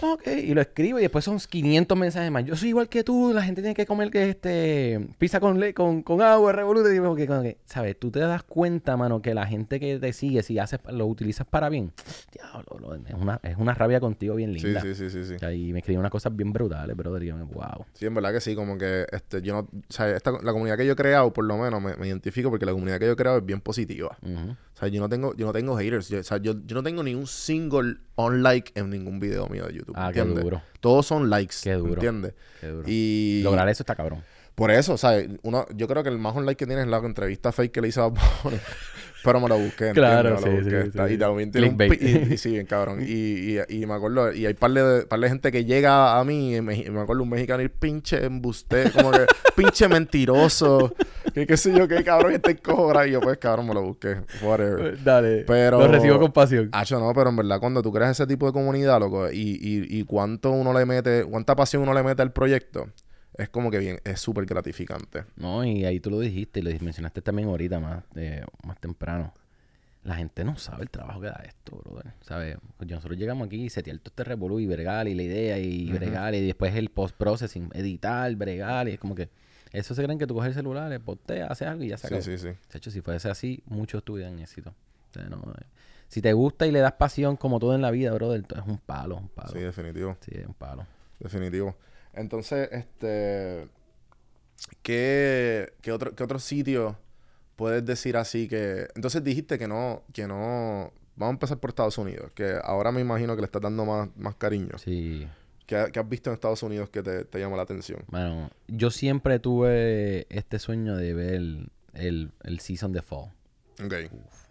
Ok, 0.00 0.26
y 0.28 0.54
lo 0.54 0.60
escribo 0.60 0.98
y 0.98 1.02
después 1.02 1.24
son 1.24 1.38
500 1.38 1.98
mensajes 1.98 2.30
más. 2.30 2.44
Yo 2.44 2.54
soy 2.56 2.68
igual 2.68 2.88
que 2.88 3.02
tú, 3.02 3.32
la 3.34 3.42
gente 3.42 3.62
tiene 3.62 3.74
que 3.74 3.84
comer 3.84 4.10
que 4.10 4.30
este 4.30 5.08
pizza 5.18 5.40
con 5.40 5.58
le 5.58 5.74
con, 5.74 6.02
con 6.02 6.22
agua, 6.22 6.52
revoluta. 6.52 6.94
Y 6.94 6.98
como 6.98 7.16
que, 7.16 7.26
como 7.26 7.42
que, 7.42 7.58
¿sabes? 7.64 7.98
Tú 7.98 8.10
te 8.12 8.20
das 8.20 8.42
cuenta, 8.44 8.96
mano, 8.96 9.20
que 9.20 9.34
la 9.34 9.46
gente 9.46 9.80
que 9.80 9.98
te 9.98 10.12
sigue, 10.12 10.42
si 10.44 10.58
haces, 10.58 10.78
lo 10.92 11.06
utilizas 11.06 11.46
para 11.48 11.68
bien, 11.68 11.92
diablo, 12.32 12.78
lo- 12.78 12.94
es, 12.94 13.14
una, 13.14 13.40
es 13.42 13.56
una 13.56 13.74
rabia 13.74 13.98
contigo 13.98 14.36
bien 14.36 14.54
Sí, 14.54 14.66
linda. 14.66 14.80
sí, 14.82 14.94
sí, 14.94 15.10
sí, 15.10 15.24
sí. 15.24 15.38
Sea, 15.38 15.52
Y 15.52 15.72
me 15.72 15.80
escribió 15.80 15.98
unas 16.00 16.12
cosas 16.12 16.34
bien 16.36 16.52
brutales, 16.52 16.96
brother. 16.96 17.22
Y 17.24 17.26
yo, 17.26 17.36
wow. 17.46 17.84
Sí, 17.94 18.06
en 18.06 18.14
verdad 18.14 18.32
que 18.32 18.40
sí, 18.40 18.54
como 18.54 18.78
que 18.78 19.04
este, 19.10 19.42
yo 19.42 19.54
no, 19.54 19.58
o 19.60 19.68
sea, 19.88 20.10
esta, 20.14 20.30
la 20.30 20.52
comunidad 20.52 20.76
que 20.76 20.86
yo 20.86 20.92
he 20.92 20.96
creado, 20.96 21.32
por 21.32 21.44
lo 21.44 21.56
menos, 21.58 21.82
me, 21.82 21.96
me 21.96 22.06
identifico 22.06 22.50
porque 22.50 22.66
la 22.66 22.72
comunidad 22.72 23.00
que 23.00 23.06
yo 23.06 23.12
he 23.12 23.16
creado 23.16 23.38
es 23.38 23.44
bien 23.44 23.60
positiva. 23.60 24.16
O 24.22 24.80
sea, 24.80 24.86
yo 24.88 25.00
no 25.00 25.08
tengo, 25.08 25.34
yo 25.34 25.44
no 25.46 25.52
tengo 25.52 25.76
haters. 25.76 26.08
Yo, 26.08 26.20
o 26.20 26.22
sea, 26.22 26.36
yo, 26.38 26.54
yo 26.64 26.76
no 26.76 26.84
tengo 26.84 27.02
ni 27.02 27.12
un 27.16 27.26
single 27.26 27.96
on 28.14 28.44
like 28.44 28.70
en 28.78 28.90
ningún 28.90 29.18
video 29.18 29.48
mío 29.48 29.66
de 29.66 29.74
YouTube. 29.74 29.87
Ah, 29.94 30.10
qué 30.12 30.20
duro. 30.22 30.62
Todos 30.80 31.06
son 31.06 31.28
likes. 31.30 31.56
Qué 31.62 31.72
duro. 31.74 31.94
¿Entiendes? 31.94 32.34
Qué 32.60 32.68
duro. 32.68 32.84
Y 32.86 33.40
Lograr 33.42 33.68
eso 33.68 33.82
está 33.82 33.94
cabrón. 33.94 34.22
por 34.54 34.70
eso, 34.70 34.96
¿sabes? 34.96 35.28
Uno, 35.42 35.66
yo 35.74 35.86
creo 35.88 36.02
que 36.02 36.08
el 36.08 36.18
más 36.18 36.34
on 36.36 36.46
like 36.46 36.58
que 36.58 36.66
tiene 36.66 36.82
es 36.82 36.88
la 36.88 36.98
entrevista 36.98 37.52
fake 37.52 37.72
que 37.72 37.80
le 37.80 37.88
hice 37.88 38.00
a 38.00 38.06
Bunny. 38.06 38.58
Pero 39.24 39.40
me 39.40 39.48
lo 39.48 39.58
busqué. 39.58 39.90
Claro, 39.92 40.38
sí, 40.38 40.48
busqué. 40.48 40.90
sí. 40.92 41.14
Y 41.14 41.18
también 41.18 41.50
tiene 41.50 41.68
un 41.70 41.82
y, 42.30 42.34
y 42.34 42.38
sí, 42.38 42.52
bien 42.52 42.66
cabrón. 42.66 43.00
Y, 43.02 43.56
y, 43.56 43.58
y 43.68 43.84
me 43.84 43.94
acuerdo, 43.94 44.32
y 44.32 44.46
hay 44.46 44.54
par 44.54 44.70
de, 44.70 45.06
par 45.06 45.18
de 45.18 45.28
gente 45.28 45.50
que 45.50 45.64
llega 45.64 46.18
a 46.20 46.24
mí, 46.24 46.54
y 46.56 46.60
me, 46.60 46.88
me 46.88 47.00
acuerdo 47.00 47.24
un 47.24 47.30
mexicano 47.30 47.60
y 47.64 47.68
pinche 47.68 48.24
embuste, 48.24 48.92
como 48.92 49.10
que 49.10 49.26
pinche 49.56 49.88
mentiroso. 49.88 50.94
Que 51.34 51.46
qué 51.46 51.56
sé 51.56 51.76
yo, 51.76 51.86
qué 51.88 52.02
cabrón, 52.04 52.32
este 52.32 52.56
cojones. 52.56 53.08
Y 53.08 53.12
yo, 53.12 53.20
pues 53.20 53.38
cabrón, 53.38 53.66
me 53.68 53.74
lo 53.74 53.82
busqué. 53.82 54.16
Whatever. 54.42 55.02
Dale. 55.02 55.44
Pero- 55.46 55.78
Lo 55.78 55.88
recibo 55.88 56.18
con 56.18 56.32
pasión. 56.32 56.68
Hacho, 56.72 56.98
no, 56.98 57.12
pero 57.14 57.30
en 57.30 57.36
verdad 57.36 57.60
cuando 57.60 57.82
tú 57.82 57.92
creas 57.92 58.12
ese 58.12 58.26
tipo 58.26 58.46
de 58.46 58.52
comunidad, 58.52 58.98
loco, 59.00 59.30
y, 59.30 59.58
y, 59.60 59.98
y 59.98 60.04
cuánto 60.04 60.50
uno 60.50 60.72
le 60.72 60.84
mete, 60.86 61.24
cuánta 61.24 61.54
pasión 61.56 61.82
uno 61.82 61.94
le 61.94 62.02
mete 62.02 62.22
al 62.22 62.32
proyecto, 62.32 62.88
es 63.34 63.48
como 63.48 63.70
que 63.70 63.78
bien, 63.78 63.98
es 64.04 64.20
súper 64.20 64.46
gratificante. 64.46 65.24
No, 65.36 65.64
y 65.64 65.84
ahí 65.84 66.00
tú 66.00 66.10
lo 66.10 66.18
dijiste 66.20 66.60
y 66.60 66.62
lo 66.62 66.70
mencionaste 66.80 67.22
también 67.22 67.48
ahorita 67.48 67.78
más, 67.80 68.04
eh, 68.16 68.42
más 68.66 68.78
temprano. 68.80 69.32
La 70.04 70.14
gente 70.14 70.42
no 70.44 70.56
sabe 70.56 70.84
el 70.84 70.90
trabajo 70.90 71.20
que 71.20 71.26
da 71.26 71.42
esto, 71.46 71.76
brother. 71.84 72.12
¿Sabes? 72.22 72.56
Pues 72.78 72.88
nosotros 72.90 73.18
llegamos 73.18 73.46
aquí 73.46 73.64
y 73.64 73.68
setear 73.68 73.98
todo 73.98 74.10
este 74.10 74.24
revolú 74.24 74.58
y 74.58 74.66
bregar 74.66 75.06
y 75.06 75.14
la 75.14 75.22
idea 75.22 75.58
y 75.58 75.92
bregar 75.92 76.34
y 76.34 76.46
después 76.46 76.74
el 76.76 76.88
post-processing, 76.88 77.70
editar, 77.74 78.34
bregar 78.36 78.88
y 78.88 78.92
es 78.92 78.98
como 78.98 79.14
que... 79.14 79.28
Eso 79.72 79.94
se 79.94 80.02
creen 80.02 80.18
que 80.18 80.26
tú 80.26 80.34
coges 80.34 80.48
el 80.48 80.54
celular, 80.54 80.88
le 80.88 80.98
posteas, 81.00 81.50
haces 81.50 81.68
algo 81.68 81.84
y 81.84 81.88
ya 81.88 81.96
se 81.98 82.08
Sí, 82.08 82.14
acabó. 82.14 82.22
sí, 82.24 82.38
sí. 82.38 82.46
De 82.48 82.78
hecho, 82.78 82.90
si 82.90 83.00
fuese 83.00 83.28
así, 83.30 83.62
muchos 83.66 84.02
tuvieran 84.04 84.38
éxito. 84.38 84.74
No, 85.30 85.36
eh, 85.58 85.64
si 86.08 86.22
te 86.22 86.32
gusta 86.32 86.66
y 86.66 86.70
le 86.70 86.78
das 86.80 86.92
pasión 86.92 87.36
como 87.36 87.58
todo 87.58 87.74
en 87.74 87.82
la 87.82 87.90
vida, 87.90 88.12
brother, 88.12 88.44
es 88.56 88.62
un 88.66 88.78
palo, 88.78 89.16
un 89.16 89.28
palo. 89.28 89.50
Sí, 89.52 89.58
definitivo. 89.58 90.16
Sí, 90.20 90.32
es 90.34 90.46
un 90.46 90.54
palo. 90.54 90.86
Definitivo. 91.18 91.76
Entonces, 92.14 92.68
este. 92.72 93.68
¿Qué, 94.82 95.72
qué 95.82 95.92
otro, 95.92 96.14
qué 96.14 96.22
otro 96.24 96.38
sitio 96.38 96.96
puedes 97.56 97.84
decir 97.84 98.16
así 98.16 98.48
que. 98.48 98.88
Entonces 98.94 99.22
dijiste 99.24 99.58
que 99.58 99.68
no, 99.68 100.02
que 100.12 100.26
no. 100.26 100.92
Vamos 101.16 101.32
a 101.32 101.34
empezar 101.34 101.58
por 101.58 101.70
Estados 101.70 101.98
Unidos, 101.98 102.30
que 102.32 102.58
ahora 102.62 102.92
me 102.92 103.00
imagino 103.00 103.34
que 103.34 103.42
le 103.42 103.46
estás 103.46 103.62
dando 103.62 103.84
más, 103.84 104.08
más 104.16 104.36
cariño. 104.36 104.78
Sí. 104.78 105.26
¿Qué, 105.68 105.84
qué 105.92 106.00
has 106.00 106.08
visto 106.08 106.30
en 106.30 106.34
Estados 106.34 106.62
Unidos 106.62 106.88
que 106.88 107.02
te, 107.02 107.24
te 107.26 107.38
llama 107.38 107.56
la 107.56 107.62
atención? 107.62 108.02
Bueno, 108.08 108.50
yo 108.68 108.90
siempre 108.90 109.38
tuve 109.38 110.26
este 110.34 110.58
sueño 110.58 110.96
de 110.96 111.12
ver 111.12 111.34
el, 111.34 111.68
el, 111.92 112.32
el 112.42 112.58
season 112.60 112.90
de 112.92 113.02
fall. 113.02 113.30
Ok. 113.84 113.92
De 113.92 114.10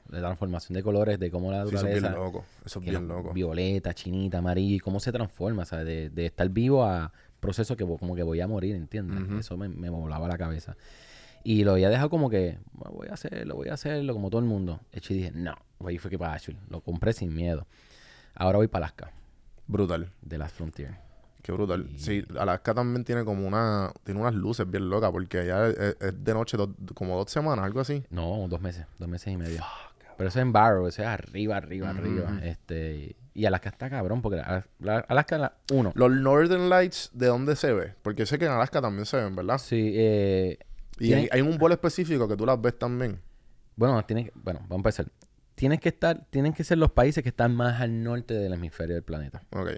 la 0.09 0.20
transformación 0.20 0.76
de 0.76 0.84
colores, 0.84 1.20
de 1.20 1.32
cómo 1.32 1.51
la 1.51 1.65
Sí, 1.65 1.76
eso 1.76 1.88
es 1.88 1.91
bien 1.91 2.03
naturaleza... 2.03 2.24
loco. 2.26 2.45
Eso 2.65 2.80
es 2.80 2.86
bien 2.86 3.07
lo- 3.07 3.15
loco. 3.18 3.34
Violeta, 3.34 3.93
chinita, 3.95 4.38
amarillo, 4.38 4.76
y 4.76 4.80
cómo 4.80 4.99
se 4.99 5.11
transforma, 5.11 5.65
¿sabes? 5.65 5.86
De, 5.88 6.09
de 6.11 6.28
estar 6.28 6.47
vivo 6.49 6.86
a 6.86 7.11
proceso 7.39 7.76
que 7.76 7.84
como 7.84 8.15
que 8.15 8.24
voy 8.24 8.39
a 8.39 8.47
morir, 8.47 8.76
¿entiendes? 8.76 9.39
Eso 9.39 9.57
me, 9.57 9.68
me 9.70 9.89
volaba 9.89 10.28
la 10.28 10.38
cabeza. 10.38 10.78
Y 11.43 11.63
lo 11.63 11.72
había 11.74 11.89
dejado 11.89 12.09
como 12.09 12.30
que, 12.30 12.59
"Bueno, 12.74 12.95
voy 12.95 13.07
a 13.09 13.13
hacerlo, 13.15 13.55
voy 13.55 13.70
a 13.70 13.74
hacerlo, 13.74 14.13
como 14.13 14.30
todo 14.30 14.39
el 14.39 14.47
mundo. 14.47 14.82
Hecho 14.91 15.13
y 15.13 15.18
dije, 15.18 15.32
no, 15.34 15.55
ahí 15.86 15.97
fue 15.97 16.11
que 16.11 16.20
para 16.20 16.34
Asheville. 16.34 16.61
Lo 16.70 16.82
compré 16.82 17.11
sin 17.13 17.34
miedo. 17.34 17.65
Ahora 18.36 18.57
voy 18.59 18.68
para 18.68 18.86
Alaska, 18.86 19.11
Brutal. 19.65 20.11
de 20.22 20.38
las 20.38 20.51
Frontier. 20.53 20.95
Qué 21.47 21.53
brutal. 21.53 21.87
Sí, 21.95 22.25
Alaska 22.37 22.73
también 22.73 23.05
tiene 23.05 23.23
como 23.23 23.47
una... 23.47 23.93
Tiene 24.03 24.19
unas 24.19 24.33
luces 24.35 24.69
bien 24.69 24.89
locas 24.89 25.11
porque 25.11 25.39
allá 25.39 25.69
es, 25.69 25.95
es 26.01 26.23
de 26.23 26.33
noche 26.33 26.57
do- 26.57 26.75
como 26.93 27.15
dos 27.15 27.31
semanas, 27.31 27.63
algo 27.63 27.79
así. 27.79 28.03
No, 28.09 28.47
dos 28.49 28.59
meses, 28.59 28.85
dos 28.99 29.07
meses 29.07 29.33
y 29.33 29.37
medio. 29.37 29.61
Pero 30.17 30.27
eso 30.27 30.39
es 30.39 30.43
en 30.43 30.51
Barrow, 30.51 30.87
eso 30.87 31.03
es 31.03 31.07
arriba, 31.07 31.55
arriba, 31.55 31.89
arriba. 31.91 32.39
Este, 32.43 33.15
y 33.33 33.45
Alaska 33.45 33.69
está 33.69 33.89
cabrón, 33.89 34.21
porque 34.21 34.37
la- 34.39 34.65
la- 34.79 35.05
Alaska, 35.07 35.37
la, 35.37 35.53
uno. 35.71 35.93
Los 35.95 36.11
Northern 36.11 36.67
Lights, 36.69 37.11
¿de 37.13 37.27
dónde 37.27 37.55
se 37.55 37.71
ve? 37.71 37.93
Porque 38.01 38.25
sé 38.25 38.37
que 38.37 38.43
en 38.45 38.51
Alaska 38.51 38.81
también 38.81 39.05
se 39.05 39.15
ven, 39.15 39.33
¿verdad? 39.33 39.57
Sí, 39.57 39.93
eh, 39.95 40.59
Y 40.99 41.07
tiene- 41.07 41.21
hay, 41.21 41.29
hay 41.31 41.41
un 41.41 41.57
vuelo 41.57 41.75
específico 41.75 42.27
que 42.27 42.35
tú 42.35 42.45
las 42.45 42.61
ves 42.61 42.77
también. 42.77 43.21
bueno, 43.77 44.03
tiene 44.05 44.25
que- 44.25 44.31
bueno, 44.35 44.59
vamos 44.63 44.71
a 44.71 44.75
empezar. 44.89 45.05
Tienes 45.55 45.79
que 45.79 45.89
estar, 45.89 46.25
tienen 46.29 46.51
que 46.51 46.63
ser 46.65 46.77
los 46.77 46.91
países 46.91 47.23
que 47.23 47.29
están 47.29 47.55
más 47.55 47.79
al 47.79 48.03
norte 48.03 48.33
del 48.33 48.51
hemisferio 48.51 48.95
del 48.95 49.03
planeta. 49.03 49.43
Ok, 49.51 49.69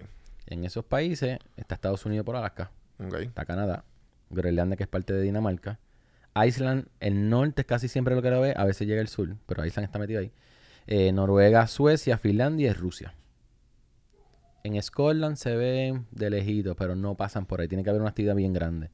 En 0.50 0.64
esos 0.64 0.84
países 0.84 1.38
está 1.56 1.74
Estados 1.76 2.04
Unidos 2.04 2.26
por 2.26 2.36
Alaska, 2.36 2.70
está 2.98 3.46
Canadá, 3.46 3.84
Groenlandia 4.28 4.76
que 4.76 4.82
es 4.82 4.88
parte 4.88 5.14
de 5.14 5.22
Dinamarca, 5.22 5.78
Iceland, 6.34 6.86
el 7.00 7.28
norte 7.28 7.62
es 7.62 7.66
casi 7.66 7.88
siempre 7.88 8.14
lo 8.14 8.22
que 8.22 8.30
lo 8.30 8.40
ve, 8.40 8.54
a 8.56 8.64
veces 8.64 8.86
llega 8.86 9.00
el 9.00 9.08
sur, 9.08 9.36
pero 9.46 9.64
Iceland 9.64 9.86
está 9.86 9.98
metido 9.98 10.20
ahí. 10.20 10.32
Eh, 10.86 11.12
Noruega, 11.12 11.66
Suecia, 11.66 12.18
Finlandia 12.18 12.70
y 12.70 12.72
Rusia. 12.72 13.14
En 14.62 14.80
Scotland 14.80 15.36
se 15.36 15.56
ven 15.56 16.06
de 16.10 16.30
lejito, 16.30 16.74
pero 16.76 16.94
no 16.94 17.16
pasan 17.16 17.46
por 17.46 17.60
ahí. 17.60 17.68
Tiene 17.68 17.82
que 17.82 17.90
haber 17.90 18.02
una 18.02 18.10
actividad 18.10 18.34
bien 18.34 18.52
grande. 18.52 18.90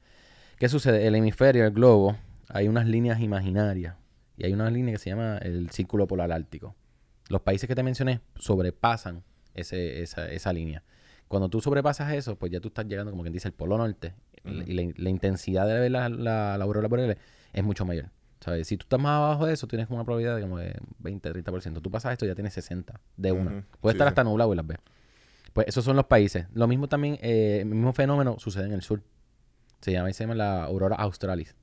¿Qué 0.59 0.68
sucede? 0.68 1.07
El 1.07 1.14
hemisferio, 1.14 1.64
el 1.64 1.72
globo, 1.72 2.16
hay 2.48 2.68
unas 2.68 2.86
líneas 2.86 3.20
imaginarias. 3.20 3.96
Y 4.36 4.44
hay 4.44 4.52
una 4.52 4.70
línea 4.70 4.92
que 4.92 4.98
se 4.98 5.11
llama 5.11 5.38
el 5.38 5.70
Círculo 5.70 6.07
Polar 6.07 6.30
Ártico. 6.32 6.74
Los 7.28 7.40
países 7.40 7.66
que 7.66 7.74
te 7.74 7.82
mencioné 7.82 8.20
sobrepasan 8.36 9.24
ese, 9.54 10.02
esa, 10.02 10.30
esa 10.30 10.52
línea. 10.52 10.82
Cuando 11.28 11.48
tú 11.48 11.60
sobrepasas 11.60 12.12
eso, 12.14 12.36
pues 12.36 12.52
ya 12.52 12.60
tú 12.60 12.68
estás 12.68 12.86
llegando, 12.86 13.10
como 13.10 13.22
quien 13.22 13.32
dice, 13.32 13.48
al 13.48 13.54
Polo 13.54 13.76
Norte. 13.78 14.14
y 14.44 14.74
la, 14.74 14.92
la 14.96 15.10
intensidad 15.10 15.66
de 15.66 15.74
ver 15.80 15.90
la, 15.90 16.08
la, 16.08 16.56
la 16.56 16.64
aurora 16.64 16.86
boreal 16.88 17.18
es 17.52 17.64
mucho 17.64 17.84
mayor. 17.84 18.10
¿Sabes? 18.40 18.68
Si 18.68 18.76
tú 18.76 18.84
estás 18.84 19.00
más 19.00 19.16
abajo 19.16 19.46
de 19.46 19.54
eso, 19.54 19.66
tienes 19.66 19.86
como 19.88 19.96
una 19.96 20.04
probabilidad 20.04 20.36
de 20.36 20.42
como 20.42 20.58
de 20.58 20.78
20, 20.98 21.32
30%. 21.32 21.80
Tú 21.82 21.90
pasas 21.90 22.12
esto 22.12 22.26
ya 22.26 22.34
tienes 22.34 22.52
60 22.52 23.00
de 23.16 23.32
una. 23.32 23.50
Ujú. 23.50 23.62
Puede 23.80 23.94
Sí, 23.94 23.96
estar 23.96 24.06
sí. 24.06 24.10
hasta 24.10 24.22
nublado 24.24 24.52
y 24.52 24.56
las 24.56 24.66
ves. 24.66 24.78
Pues 25.52 25.66
esos 25.68 25.84
son 25.84 25.96
los 25.96 26.04
países. 26.04 26.46
Lo 26.52 26.68
mismo 26.68 26.86
también, 26.86 27.18
eh, 27.22 27.60
el 27.62 27.66
mismo 27.66 27.92
fenómeno 27.92 28.36
sucede 28.38 28.66
en 28.66 28.72
el 28.72 28.82
sur. 28.82 29.02
Se 29.80 29.90
llama, 29.90 30.12
se 30.12 30.22
llama 30.24 30.34
la 30.34 30.64
aurora 30.64 30.96
australis. 30.96 31.56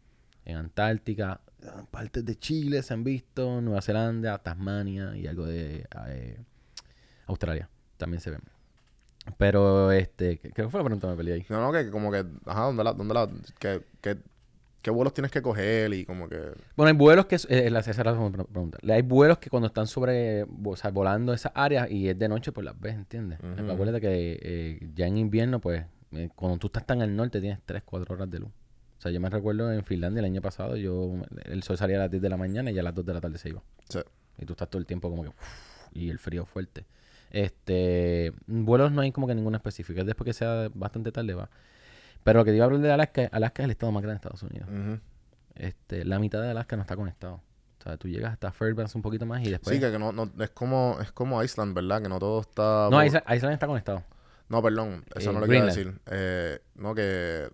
En 0.46 0.58
Antártica, 0.58 1.40
partes 1.92 2.26
de 2.26 2.36
Chile 2.36 2.82
se 2.82 2.94
han 2.94 3.04
visto, 3.04 3.62
Nueva 3.62 3.82
Zelanda, 3.82 4.40
Tasmania 4.40 5.16
y 5.16 5.28
algo 5.28 5.46
de 5.46 5.86
eh, 6.08 6.38
Australia. 7.28 7.70
También 7.98 8.20
se 8.20 8.32
ven. 8.32 8.42
Pero, 9.38 9.92
este, 9.92 10.38
¿qué, 10.38 10.52
qué 10.52 10.68
fue 10.70 10.80
la 10.80 10.86
pregunta? 10.86 11.08
Me 11.08 11.16
peleé 11.16 11.34
ahí. 11.36 11.46
No, 11.50 11.62
no, 11.62 11.72
que 11.72 11.90
como 11.90 12.12
que, 12.12 12.26
ajá, 12.46 12.62
¿dónde 12.64 12.84
la, 12.84 12.94
dónde 12.94 13.14
la, 13.14 13.30
que, 13.60 13.82
que, 14.02 14.18
qué 14.82 14.92
vuelos 14.92 15.14
tienes 15.14 15.32
que 15.32 15.42
coger 15.42 15.94
y 15.94 16.06
como 16.06 16.28
que, 16.28 16.38
Bueno, 16.76 16.90
hay 16.90 16.96
vuelos 16.96 17.26
que... 17.26 17.38
eh, 17.50 17.70
la- 17.70 17.80
esa 17.80 17.92
era 18.02 18.12
la 18.12 18.30
pregunta. 18.48 18.78
Hay 18.88 19.02
vuelos 19.02 19.38
que 19.40 19.50
cuando 19.50 19.68
están 19.68 19.88
sobre... 19.88 20.46
O 20.66 20.76
sea, 20.76 20.92
volando 20.92 21.34
esas 21.34 21.52
áreas 21.56 21.90
y 21.90 22.10
es 22.10 22.20
de 22.20 22.28
noche, 22.28 22.52
pues 22.52 22.66
las 22.66 22.80
ves, 22.80 22.96
¿entiendes? 22.96 23.40
Ujú. 23.40 23.72
Acuérdate 23.72 24.02
que 24.02 24.40
eh, 24.42 24.90
ya 24.94 25.08
en 25.08 25.18
invierno, 25.18 25.60
pues... 25.62 25.86
eh, 26.12 26.30
cuando 26.36 26.58
tú 26.58 26.68
estás 26.68 26.86
tan 26.86 27.02
al 27.02 27.16
norte 27.16 27.40
tienes 27.40 27.60
3, 27.66 27.82
4 27.86 28.14
horas 28.16 28.30
de 28.30 28.40
luz. 28.40 28.50
O 28.98 29.02
sea, 29.04 29.12
yo 29.12 29.20
me 29.20 29.30
recuerdo 29.30 29.72
en 29.72 29.84
Finlandia 29.84 30.20
el 30.20 30.26
año 30.26 30.42
pasado, 30.42 30.76
yo... 30.76 31.14
El 31.46 31.64
sol 31.64 31.78
salía 31.78 31.96
a 31.98 32.00
las 32.02 32.12
10 32.12 32.22
de 32.22 32.30
la 32.30 32.38
mañana 32.38 32.72
y 32.72 32.74
ya 32.74 32.82
a 32.82 32.84
las 32.84 32.96
2 32.96 33.06
de 33.06 33.14
la 33.14 33.22
tarde 33.22 33.38
se 33.38 33.50
iba. 33.50 33.62
sí. 33.90 34.00
Y 34.38 34.46
tú 34.46 34.54
estás 34.54 34.68
todo 34.70 34.80
el 34.80 34.86
tiempo 34.86 35.10
como 35.10 35.24
que... 35.24 35.30
uf, 35.30 35.36
y 35.94 36.10
el 36.10 36.18
frío 36.20 36.46
fuerte. 36.46 36.86
Este... 37.34 38.32
Vuelos 38.48 38.92
no 38.94 39.02
hay 39.02 39.12
como 39.12 39.28
que 39.28 39.36
ninguno 39.36 39.58
específico. 39.58 40.00
Es 40.00 40.06
después 40.06 40.26
que 40.26 40.34
sea 40.34 40.70
bastante 40.74 41.12
tarde, 41.12 41.34
va. 41.34 41.50
Pero 42.24 42.40
lo 42.40 42.46
que 42.46 42.52
te 42.52 42.56
iba 42.58 42.64
a 42.64 42.68
hablar 42.68 42.82
de 42.82 42.92
Alaska, 42.92 43.28
Alaska 43.34 43.64
es 43.64 43.66
el 43.66 43.72
estado 43.72 43.92
más 43.92 44.02
grande 44.02 44.14
de 44.22 44.28
Estados 44.28 44.44
Unidos. 44.44 44.70
Este, 45.56 46.06
la 46.06 46.20
mitad 46.20 46.42
de 46.42 46.52
Alaska 46.52 46.76
no 46.78 46.84
está 46.84 46.96
conectado. 46.96 47.42
O 47.80 47.84
sea, 47.84 47.98
tú 47.98 48.08
llegas 48.08 48.32
hasta 48.32 48.52
Fairbanks 48.54 48.96
un 48.96 49.02
poquito 49.02 49.26
más 49.26 49.44
y 49.46 49.50
después... 49.52 49.76
Sí, 49.76 49.82
que, 49.82 49.92
que 49.92 50.00
no, 50.00 50.14
no, 50.14 50.32
es 50.40 50.50
como, 50.52 50.98
es 51.02 51.12
como 51.12 51.44
Iceland, 51.44 51.76
¿verdad? 51.76 52.02
Que 52.02 52.08
no 52.08 52.18
todo 52.18 52.40
está... 52.40 52.88
No, 52.90 52.98
po- 52.98 53.04
Isla- 53.04 53.24
Island 53.36 53.54
está 53.54 53.68
conectado. 53.68 54.04
No, 54.48 54.62
perdón, 54.62 55.04
eso 55.16 55.32
Eh, 55.32 55.34
no 55.34 55.40
lo 55.42 55.48
quiero 55.48 55.66
decir. 55.66 56.00
Eh, 56.06 56.60
no, 56.76 56.96
que 56.96 57.50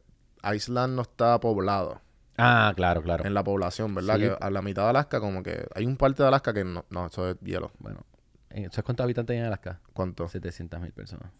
Iceland 0.54 0.96
no 0.96 1.02
está 1.02 1.40
poblado 1.40 2.02
Ah, 2.38 2.72
claro, 2.76 3.02
claro. 3.02 3.26
en 3.26 3.34
la 3.34 3.44
población, 3.44 3.96
¿verdad? 3.96 4.16
Sí. 4.16 4.22
Que 4.22 4.38
a 4.40 4.50
la 4.52 4.62
mitad 4.62 4.84
de 4.84 4.90
Alaska 4.92 5.20
como 5.20 5.42
que 5.44 5.66
hay 5.74 5.86
un 5.86 5.98
parte 5.98 6.22
de 6.24 6.30
Alaska 6.30 6.54
que 6.54 6.64
no, 6.64 6.86
no, 6.92 7.08
eso 7.08 7.30
es 7.32 7.40
hielo. 7.42 7.72
Bueno, 7.80 8.06
¿sabes 8.52 8.84
cuántos 8.84 9.04
habitantes 9.04 9.34
hay 9.34 9.39
en 9.39 9.45
Alaska? 9.45 9.80
¿Cuánto? 9.93 10.28
700 10.28 10.80
mil 10.80 10.91
personas. 10.91 11.32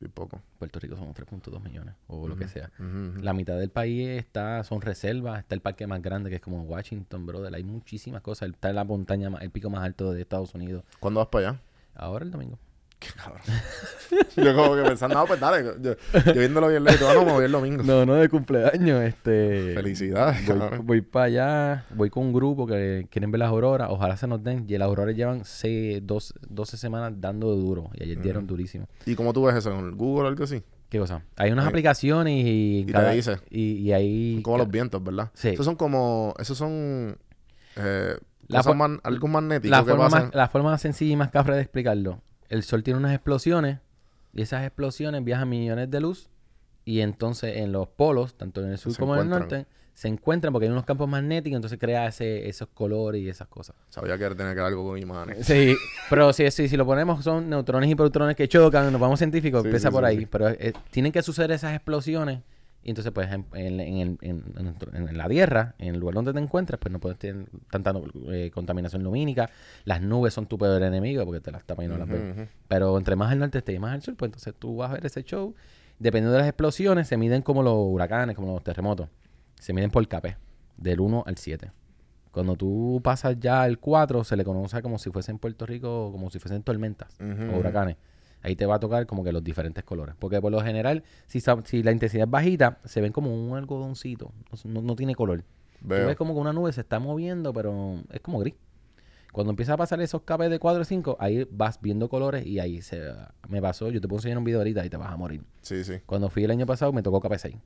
Y 0.00 0.06
poco. 0.06 0.40
Puerto 0.58 0.78
Rico 0.78 0.96
son 0.96 1.12
3.2 1.12 1.60
millones 1.60 1.94
o 2.06 2.28
lo 2.28 2.36
que 2.36 2.46
sea. 2.46 2.70
La 3.20 3.32
mitad 3.32 3.58
del 3.58 3.70
país 3.70 4.08
está, 4.08 4.62
son 4.62 4.80
reservas. 4.80 5.40
Está 5.40 5.56
el 5.56 5.60
parque 5.60 5.86
más 5.86 6.00
grande 6.00 6.30
que 6.30 6.36
es 6.36 6.42
como 6.42 6.62
Washington, 6.62 7.26
brother. 7.26 7.52
Hay 7.54 7.64
muchísimas 7.64 8.22
cosas. 8.22 8.50
Está 8.50 8.72
la 8.72 8.84
montaña, 8.84 9.28
el 9.40 9.50
pico 9.50 9.70
más 9.70 9.82
alto 9.82 10.12
de 10.12 10.20
Estados 10.20 10.54
Unidos. 10.54 10.84
¿Cuándo 11.00 11.18
vas 11.18 11.28
para 11.30 11.48
allá? 11.48 11.60
Ahora 11.94 12.24
el 12.24 12.30
domingo. 12.30 12.58
Qué 12.98 13.08
cabrón. 13.16 13.40
yo 14.36 14.54
como 14.56 14.74
que 14.74 14.82
pensando, 14.82 15.14
no, 15.16 15.26
pues 15.26 15.38
dale. 15.38 15.64
Yo, 15.80 15.94
yo 16.24 16.32
viéndolo 16.34 16.66
bien 16.68 16.82
lejos, 16.82 17.14
no, 17.14 17.24
me 17.24 17.32
voy 17.32 17.44
el 17.44 17.52
domingo. 17.52 17.82
No, 17.84 18.04
no 18.04 18.14
de 18.14 18.28
cumpleaños. 18.28 19.02
Este. 19.04 19.74
Felicidades, 19.74 20.44
Voy, 20.46 20.58
cabrón. 20.58 20.86
voy 20.86 21.00
para 21.02 21.24
allá, 21.26 21.84
voy 21.94 22.10
con 22.10 22.24
un 22.24 22.32
grupo 22.32 22.66
que 22.66 23.06
quieren 23.10 23.30
ver 23.30 23.38
las 23.38 23.50
auroras, 23.50 23.88
ojalá 23.90 24.16
se 24.16 24.26
nos 24.26 24.42
den. 24.42 24.64
Y 24.68 24.76
las 24.78 24.86
auroras 24.86 25.14
llevan 25.14 25.44
seis, 25.44 26.00
dos, 26.02 26.34
12 26.48 26.76
semanas 26.76 27.12
dando 27.20 27.54
duro. 27.54 27.90
Y 27.94 28.02
ayer 28.02 28.20
dieron 28.20 28.46
durísimo. 28.48 28.88
¿Y 29.06 29.14
cómo 29.14 29.32
tú 29.32 29.44
ves 29.44 29.54
eso? 29.54 29.70
¿En 29.78 29.96
Google 29.96 30.24
o 30.24 30.28
algo 30.28 30.42
así? 30.44 30.62
¿Qué 30.88 30.98
cosa? 30.98 31.22
Hay 31.36 31.52
unas 31.52 31.66
Ahí. 31.66 31.68
aplicaciones 31.68 32.34
y, 32.34 32.78
Y 32.80 32.84
te 32.86 33.10
dice. 33.12 33.36
y, 33.50 33.74
y 33.74 33.92
ahí 33.92 34.40
como 34.42 34.58
los 34.58 34.68
vientos, 34.68 35.04
¿verdad? 35.04 35.30
Sí. 35.34 35.50
Esos 35.50 35.66
son 35.66 35.76
como... 35.76 36.34
Esos 36.38 36.56
son... 36.58 37.16
Eh, 37.76 38.16
La 38.48 38.62
man- 38.74 38.98
algo 39.04 39.28
magnético 39.28 39.70
la 39.70 39.84
que 39.84 39.90
forma, 39.90 40.04
pasan. 40.06 40.24
más, 40.24 40.34
la 40.34 40.48
forma 40.48 40.70
más 40.70 40.80
sencilla 40.80 41.12
y 41.12 41.16
más 41.16 41.30
cafre 41.30 41.54
de 41.56 41.60
explicarlo. 41.60 42.22
El 42.48 42.62
sol 42.62 42.82
tiene 42.82 42.98
unas 42.98 43.12
explosiones 43.12 43.78
y 44.32 44.42
esas 44.42 44.64
explosiones 44.64 45.24
viajan 45.24 45.48
millones 45.48 45.90
de 45.90 46.00
luz 46.00 46.30
y 46.84 47.00
entonces 47.00 47.56
en 47.58 47.72
los 47.72 47.88
polos, 47.88 48.34
tanto 48.34 48.62
en 48.62 48.70
el 48.70 48.78
sur 48.78 48.92
Se 48.92 48.98
como 48.98 49.14
en 49.14 49.22
el 49.22 49.28
norte, 49.28 49.66
se 49.92 50.08
encuentran 50.08 50.52
porque 50.52 50.66
hay 50.66 50.72
unos 50.72 50.84
campos 50.84 51.08
magnéticos, 51.08 51.56
entonces 51.56 51.78
crea 51.78 52.06
ese, 52.06 52.48
esos 52.48 52.68
colores 52.68 53.20
y 53.20 53.28
esas 53.28 53.48
cosas. 53.48 53.74
Sabía 53.88 54.16
que 54.16 54.28
tenía 54.30 54.52
que 54.54 54.60
ver 54.60 54.66
algo 54.66 54.84
con 54.86 54.98
imanes. 54.98 55.44
Sí, 55.46 55.76
pero 56.08 56.32
si, 56.32 56.50
si, 56.50 56.68
si 56.68 56.76
lo 56.76 56.86
ponemos 56.86 57.24
son 57.24 57.50
neutrones 57.50 57.90
y 57.90 57.94
protones 57.94 58.36
que 58.36 58.48
chocan, 58.48 58.92
nos 58.92 59.00
vamos 59.00 59.18
científicos, 59.18 59.62
Sí, 59.62 59.68
empieza 59.68 59.88
sí, 59.88 59.92
por 59.92 60.04
sí, 60.04 60.08
ahí. 60.08 60.26
Pero 60.26 60.48
eh, 60.48 60.72
tienen 60.90 61.12
que 61.12 61.20
suceder 61.20 61.50
esas 61.50 61.74
explosiones 61.74 62.40
y 62.82 62.90
entonces 62.90 63.12
pues 63.12 63.30
en, 63.32 63.44
en, 63.54 63.80
en, 63.80 64.18
el- 65.08 65.16
la 65.18 65.28
Tierra, 65.28 65.74
en 65.78 65.94
el 65.94 66.00
lugar 66.00 66.14
donde 66.14 66.32
te 66.32 66.38
encuentras, 66.38 66.78
pues 66.80 66.92
no 66.92 67.00
puedes 67.00 67.18
tener 67.18 67.46
tanta 67.70 67.92
eh, 68.30 68.50
contaminación 68.54 69.02
lumínica. 69.02 69.50
Las 69.84 70.00
nubes 70.00 70.32
son 70.32 70.46
tu 70.46 70.56
peor 70.58 70.82
enemigo 70.82 71.24
porque 71.24 71.40
te 71.40 71.50
las 71.50 71.64
tapan 71.64 71.86
y 71.86 71.88
no 71.88 71.98
las 71.98 72.08
ves. 72.08 72.22
Pero 72.68 72.96
entre 72.96 73.16
más 73.16 73.32
al 73.32 73.38
norte 73.40 73.58
estés 73.58 73.76
y 73.76 73.78
más 73.78 73.92
al 73.94 74.02
sur, 74.02 74.16
pues 74.16 74.28
entonces 74.28 74.54
tú 74.58 74.76
vas 74.76 74.90
a 74.90 74.94
ver 74.94 75.06
ese 75.06 75.22
show. 75.24 75.54
Dependiendo 75.98 76.32
de 76.32 76.38
las 76.38 76.48
explosiones, 76.48 77.08
se 77.08 77.16
miden 77.16 77.42
como 77.42 77.62
los 77.62 77.74
huracanes, 77.76 78.36
como 78.36 78.52
los 78.54 78.62
terremotos. 78.62 79.08
Se 79.58 79.72
miden 79.72 79.90
por 79.90 80.06
KP, 80.06 80.36
del 80.76 81.00
1 81.00 81.24
al 81.26 81.36
7. 81.36 81.72
Cuando 82.30 82.54
tú 82.54 83.00
pasas 83.02 83.36
ya 83.40 83.62
al 83.62 83.80
4, 83.80 84.22
se 84.22 84.36
le 84.36 84.44
conoce 84.44 84.80
como 84.80 84.98
si 84.98 85.10
fuese 85.10 85.32
en 85.32 85.38
Puerto 85.38 85.66
Rico, 85.66 86.12
como 86.12 86.30
si 86.30 86.38
fuesen 86.38 86.62
tormentas 86.62 87.16
o 87.52 87.58
huracanes. 87.58 87.96
Ahí 88.42 88.54
te 88.56 88.66
va 88.66 88.76
a 88.76 88.80
tocar 88.80 89.06
como 89.06 89.24
que 89.24 89.32
los 89.32 89.42
diferentes 89.42 89.84
colores. 89.84 90.14
Porque 90.18 90.40
por 90.40 90.52
lo 90.52 90.60
general, 90.60 91.02
si, 91.26 91.40
la 91.82 91.92
intensidad 91.92 92.26
es 92.26 92.30
bajita, 92.30 92.78
se 92.84 93.00
ven 93.00 93.12
como 93.12 93.34
un 93.34 93.56
algodoncito. 93.56 94.32
No, 94.64 94.96
tiene 94.96 95.14
color. 95.14 95.42
Tú 95.42 95.88
Veo. 95.88 96.06
ves 96.06 96.16
como 96.16 96.34
que 96.34 96.40
una 96.40 96.52
nube 96.52 96.72
se 96.72 96.80
está 96.80 96.98
moviendo, 96.98 97.52
pero 97.52 98.02
es 98.12 98.20
como 98.20 98.38
gris. 98.38 98.54
Cuando 99.32 99.50
empieza 99.50 99.74
a 99.74 99.76
pasar 99.76 100.00
esos 100.00 100.22
capes 100.22 100.50
de 100.50 100.58
4 100.58 100.82
o 100.82 100.84
5, 100.84 101.16
ahí 101.20 101.46
vas 101.50 101.80
viendo 101.80 102.08
colores 102.08 102.46
y 102.46 102.58
ahí 102.58 102.80
se 102.80 103.12
me 103.48 103.60
pasó. 103.60 103.90
Yo 103.90 104.00
te 104.00 104.08
puedo 104.08 104.18
enseñar 104.18 104.38
un 104.38 104.44
video 104.44 104.60
ahorita 104.60 104.84
y 104.84 104.90
te 104.90 104.96
vas 104.96 105.12
a 105.12 105.16
morir. 105.16 105.42
Sí, 105.62 105.84
sí. 105.84 105.98
Cuando 106.06 106.30
fui 106.30 106.44
el 106.44 106.50
año 106.50 106.66
pasado 106.66 106.92
me 106.92 107.02
tocó 107.02 107.20
KP6. 107.20 107.58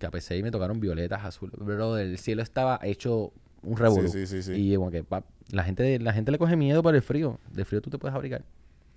KP6 0.00 0.42
me 0.42 0.50
tocaron 0.50 0.80
violetas, 0.80 1.24
azules. 1.24 1.58
Bro, 1.58 1.98
el 1.98 2.18
cielo 2.18 2.42
estaba 2.42 2.80
hecho 2.82 3.32
un 3.62 3.76
revolú. 3.76 4.08
Sí, 4.08 4.26
sí, 4.26 4.42
sí, 4.42 4.54
sí. 4.54 4.72
Y 4.72 4.76
como 4.76 4.90
que 4.90 5.04
pa, 5.04 5.24
la 5.50 5.62
gente 5.62 5.98
la 5.98 6.12
gente 6.12 6.32
le 6.32 6.38
coge 6.38 6.56
miedo 6.56 6.82
por 6.82 6.94
el 6.94 7.02
frío. 7.02 7.38
De 7.50 7.64
frío 7.64 7.82
tú 7.82 7.90
te 7.90 7.98
puedes 7.98 8.14
abrigar. 8.14 8.44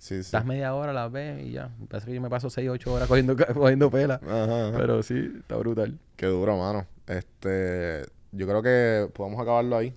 Sí, 0.00 0.14
sí. 0.14 0.20
Estás 0.20 0.44
media 0.46 0.74
hora, 0.74 0.92
la 0.94 1.08
ves 1.08 1.44
y 1.46 1.52
ya. 1.52 1.68
Parece 1.88 2.06
que 2.08 2.14
yo 2.14 2.20
me 2.22 2.30
paso 2.30 2.48
6 2.50 2.68
8 2.70 2.92
horas 2.94 3.06
cogiendo, 3.06 3.36
cogiendo 3.36 3.90
pela. 3.90 4.14
Ajá, 4.26 4.68
ajá. 4.68 4.76
Pero 4.78 5.02
sí, 5.02 5.30
está 5.40 5.56
brutal. 5.56 5.98
Qué 6.16 6.26
duro, 6.26 6.56
mano. 6.56 6.86
Este, 7.06 8.02
yo 8.32 8.46
creo 8.48 8.62
que 8.62 9.08
podemos 9.12 9.40
acabarlo 9.40 9.76
ahí. 9.76 9.94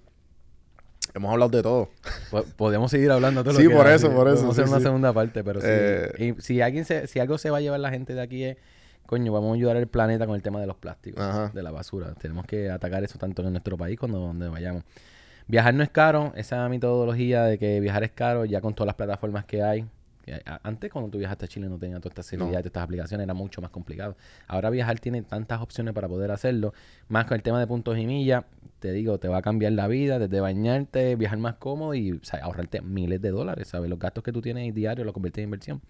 Hemos 1.14 1.32
hablado 1.32 1.50
de 1.52 1.62
todo. 1.64 1.90
Po- 2.32 2.44
Podemos 2.58 2.92
seguir 2.92 3.12
hablando 3.12 3.44
todo 3.44 3.54
Sí, 3.56 3.64
lo 3.64 3.70
que 3.70 3.76
por 3.76 3.88
eso, 3.88 4.12
por 4.12 4.28
eso, 4.28 4.50
hacer 4.52 4.66
sí, 4.66 4.70
una 4.72 4.80
sí. 4.80 4.84
segunda 4.86 5.14
parte, 5.14 5.44
pero 5.44 5.62
sí. 5.62 5.68
Eh, 5.70 6.36
Y 6.38 6.42
si 6.42 6.62
alguien 6.62 6.86
se, 6.86 7.08
si 7.08 7.20
algo 7.20 7.38
se 7.38 7.50
va 7.50 7.58
a 7.58 7.62
llevar 7.62 7.80
la 7.80 7.90
gente 7.90 8.14
de 8.14 8.22
aquí 8.22 8.44
es, 8.44 8.58
coño, 9.06 9.32
vamos 9.32 9.52
a 9.52 9.56
ayudar 9.56 9.78
al 9.78 9.88
planeta 9.88 10.26
con 10.26 10.36
el 10.36 10.42
tema 10.42 10.60
de 10.60 10.68
los 10.68 10.76
plásticos, 10.78 11.22
Ajá. 11.24 11.52
de 11.54 11.62
la 11.64 11.72
basura. 11.72 12.14
Tenemos 12.16 12.46
que 12.46 12.70
atacar 12.72 13.04
eso 13.04 13.18
tanto 13.20 13.42
en 13.44 13.52
nuestro 13.52 13.78
país 13.78 13.98
como 14.00 14.18
donde 14.18 14.50
vayamos. 14.50 14.84
Viajar 15.48 15.74
no 15.74 15.84
es 15.84 15.90
caro, 15.90 16.32
esa 16.36 16.68
metodología 16.70 17.44
de 17.44 17.58
que 17.60 17.80
viajar 17.82 18.04
es 18.06 18.12
caro, 18.12 18.46
ya 18.46 18.62
con 18.62 18.74
todas 18.74 18.88
las 18.88 18.96
plataformas 18.96 19.46
que 19.46 19.62
hay. 19.62 19.86
Antes, 20.64 20.92
cuando 20.92 21.12
tú 21.12 21.18
viajaste 21.18 21.46
a 21.46 21.48
Chile, 21.48 21.68
no 21.68 21.78
tenía 21.78 21.98
toda 22.00 22.10
esta 22.10 22.24
seriedad, 22.24 22.48
No. 22.48 22.52
todas 22.54 22.66
estas 22.66 22.84
aplicaciones, 22.84 23.26
era 23.26 23.34
mucho 23.34 23.62
más 23.62 23.72
complicado. 23.72 24.16
Ahora 24.48 24.70
viajar 24.70 25.00
tiene 25.00 25.22
tantas 25.22 25.62
opciones 25.62 25.94
para 25.94 26.08
poder 26.08 26.32
hacerlo. 26.32 26.74
Más 27.10 27.26
con 27.26 27.36
el 27.36 27.44
tema 27.44 27.60
de 27.60 27.68
puntos 27.68 27.98
y 27.98 28.06
millas, 28.06 28.46
te 28.80 28.92
digo, 28.92 29.18
te 29.20 29.28
va 29.28 29.38
a 29.38 29.42
cambiar 29.42 29.74
la 29.74 29.88
vida, 29.88 30.20
desde 30.20 30.40
bañarte, 30.40 31.16
viajar 31.16 31.40
más 31.40 31.56
cómodo 31.56 31.94
y 31.94 32.12
o 32.14 32.24
sea, 32.24 32.40
ahorrarte 32.40 32.82
miles 32.82 33.22
de 33.22 33.32
dólares, 33.32 33.68
¿sabes? 33.68 33.90
Los 33.90 34.00
gastos 34.00 34.24
que 34.24 34.32
tú 34.32 34.42
tienes 34.42 34.74
diario 34.74 35.04
los 35.04 35.14
conviertes 35.14 35.40
en 35.40 35.46
inversión. 35.46 35.82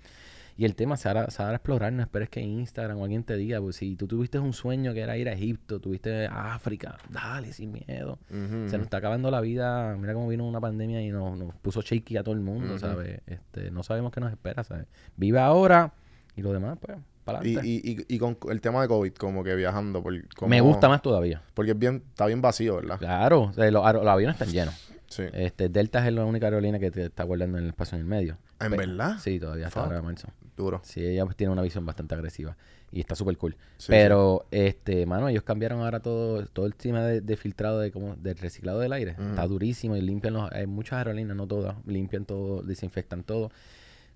Y 0.55 0.65
el 0.65 0.75
tema 0.75 0.97
se 0.97 1.09
hará, 1.09 1.29
se 1.31 1.41
hará 1.41 1.55
explorar, 1.55 1.91
no 1.93 2.01
esperes 2.03 2.29
que 2.29 2.39
Instagram 2.41 2.99
o 2.99 3.03
alguien 3.03 3.23
te 3.23 3.35
diga, 3.35 3.59
pues 3.59 3.75
si 3.77 3.95
tú 3.95 4.07
tuviste 4.07 4.37
un 4.37 4.53
sueño 4.53 4.93
que 4.93 5.01
era 5.01 5.17
ir 5.17 5.27
a 5.27 5.33
Egipto, 5.33 5.79
tuviste 5.79 6.27
a 6.27 6.53
África, 6.53 6.97
dale, 7.09 7.53
sin 7.53 7.71
miedo. 7.71 8.19
Se 8.29 8.77
nos 8.77 8.83
está 8.83 8.97
acabando 8.97 9.31
la 9.31 9.41
vida. 9.41 9.95
Mira 9.97 10.13
cómo 10.13 10.27
vino 10.27 10.45
una 10.47 10.61
pandemia 10.61 11.01
y 11.01 11.09
nos, 11.09 11.37
nos 11.37 11.55
puso 11.55 11.81
shaky 11.81 12.17
a 12.17 12.23
todo 12.23 12.35
el 12.35 12.41
mundo. 12.41 12.77
¿sabes? 12.77 13.21
Este, 13.25 13.71
no 13.71 13.81
sabemos 13.83 14.11
qué 14.11 14.19
nos 14.19 14.31
espera, 14.31 14.63
¿sabes? 14.63 14.85
Vive 15.17 15.39
ahora 15.39 15.93
y 16.35 16.41
lo 16.41 16.51
demás, 16.53 16.77
pues, 16.79 16.97
para 17.23 17.39
Y, 17.45 17.55
adelante. 17.57 17.69
y, 17.69 18.05
y, 18.09 18.15
y 18.15 18.19
con 18.19 18.37
el 18.49 18.61
tema 18.61 18.81
de 18.81 18.87
COVID, 18.87 19.13
como 19.13 19.43
que 19.43 19.55
viajando. 19.55 20.03
Por, 20.03 20.13
como- 20.35 20.49
Me 20.49 20.61
gusta 20.61 20.87
más 20.87 21.01
todavía. 21.01 21.41
Porque 21.55 21.71
es 21.71 21.79
bien, 21.79 22.03
está 22.09 22.25
bien 22.27 22.41
vacío, 22.41 22.75
¿verdad? 22.75 22.99
Claro, 22.99 23.41
o 23.43 23.53
sea, 23.53 23.71
los, 23.71 23.93
los 23.93 24.05
aviones 24.07 24.35
están 24.35 24.51
llenos. 24.53 24.89
Sí. 25.07 25.23
Este, 25.33 25.69
Delta 25.69 26.05
es 26.07 26.11
la 26.13 26.25
única 26.25 26.47
aerolínea 26.47 26.79
que 26.79 26.89
te 26.89 27.05
está 27.05 27.23
guardando 27.23 27.57
en 27.59 27.65
el 27.65 27.69
espacio 27.69 27.95
en 27.97 28.01
el 28.01 28.07
medio. 28.07 28.37
¿En 28.59 28.71
Pe- 28.71 28.77
verdad? 28.77 29.17
Sí, 29.19 29.39
todavía 29.39 29.67
hasta 29.67 29.81
Fuck. 29.81 29.91
ahora 29.91 30.01
marzo. 30.01 30.27
Duro. 30.55 30.81
Sí, 30.83 31.05
ella 31.05 31.25
pues, 31.25 31.35
tiene 31.35 31.51
una 31.51 31.61
visión 31.61 31.85
bastante 31.85 32.13
agresiva 32.15 32.55
y 32.91 32.99
está 32.99 33.15
súper 33.15 33.37
cool. 33.37 33.55
Sí, 33.77 33.87
Pero, 33.89 34.45
este, 34.51 35.05
mano, 35.07 35.27
ellos 35.27 35.43
cambiaron 35.43 35.81
ahora 35.81 35.99
todo, 35.99 36.45
todo 36.45 36.65
el 36.67 36.75
tema 36.75 37.01
de, 37.03 37.21
de 37.21 37.37
filtrado 37.37 37.79
de 37.79 37.91
como 37.91 38.15
del 38.17 38.37
reciclado 38.37 38.79
del 38.79 38.93
aire. 38.93 39.13
Ujú. 39.17 39.29
Está 39.29 39.47
durísimo 39.47 39.95
y 39.95 40.01
limpian 40.01 40.35
los, 40.35 40.51
hay 40.51 40.67
muchas 40.67 40.97
aerolíneas, 40.99 41.35
no 41.35 41.47
todas, 41.47 41.75
limpian 41.87 42.25
todo, 42.25 42.61
desinfectan 42.61 43.23
todo. 43.23 43.49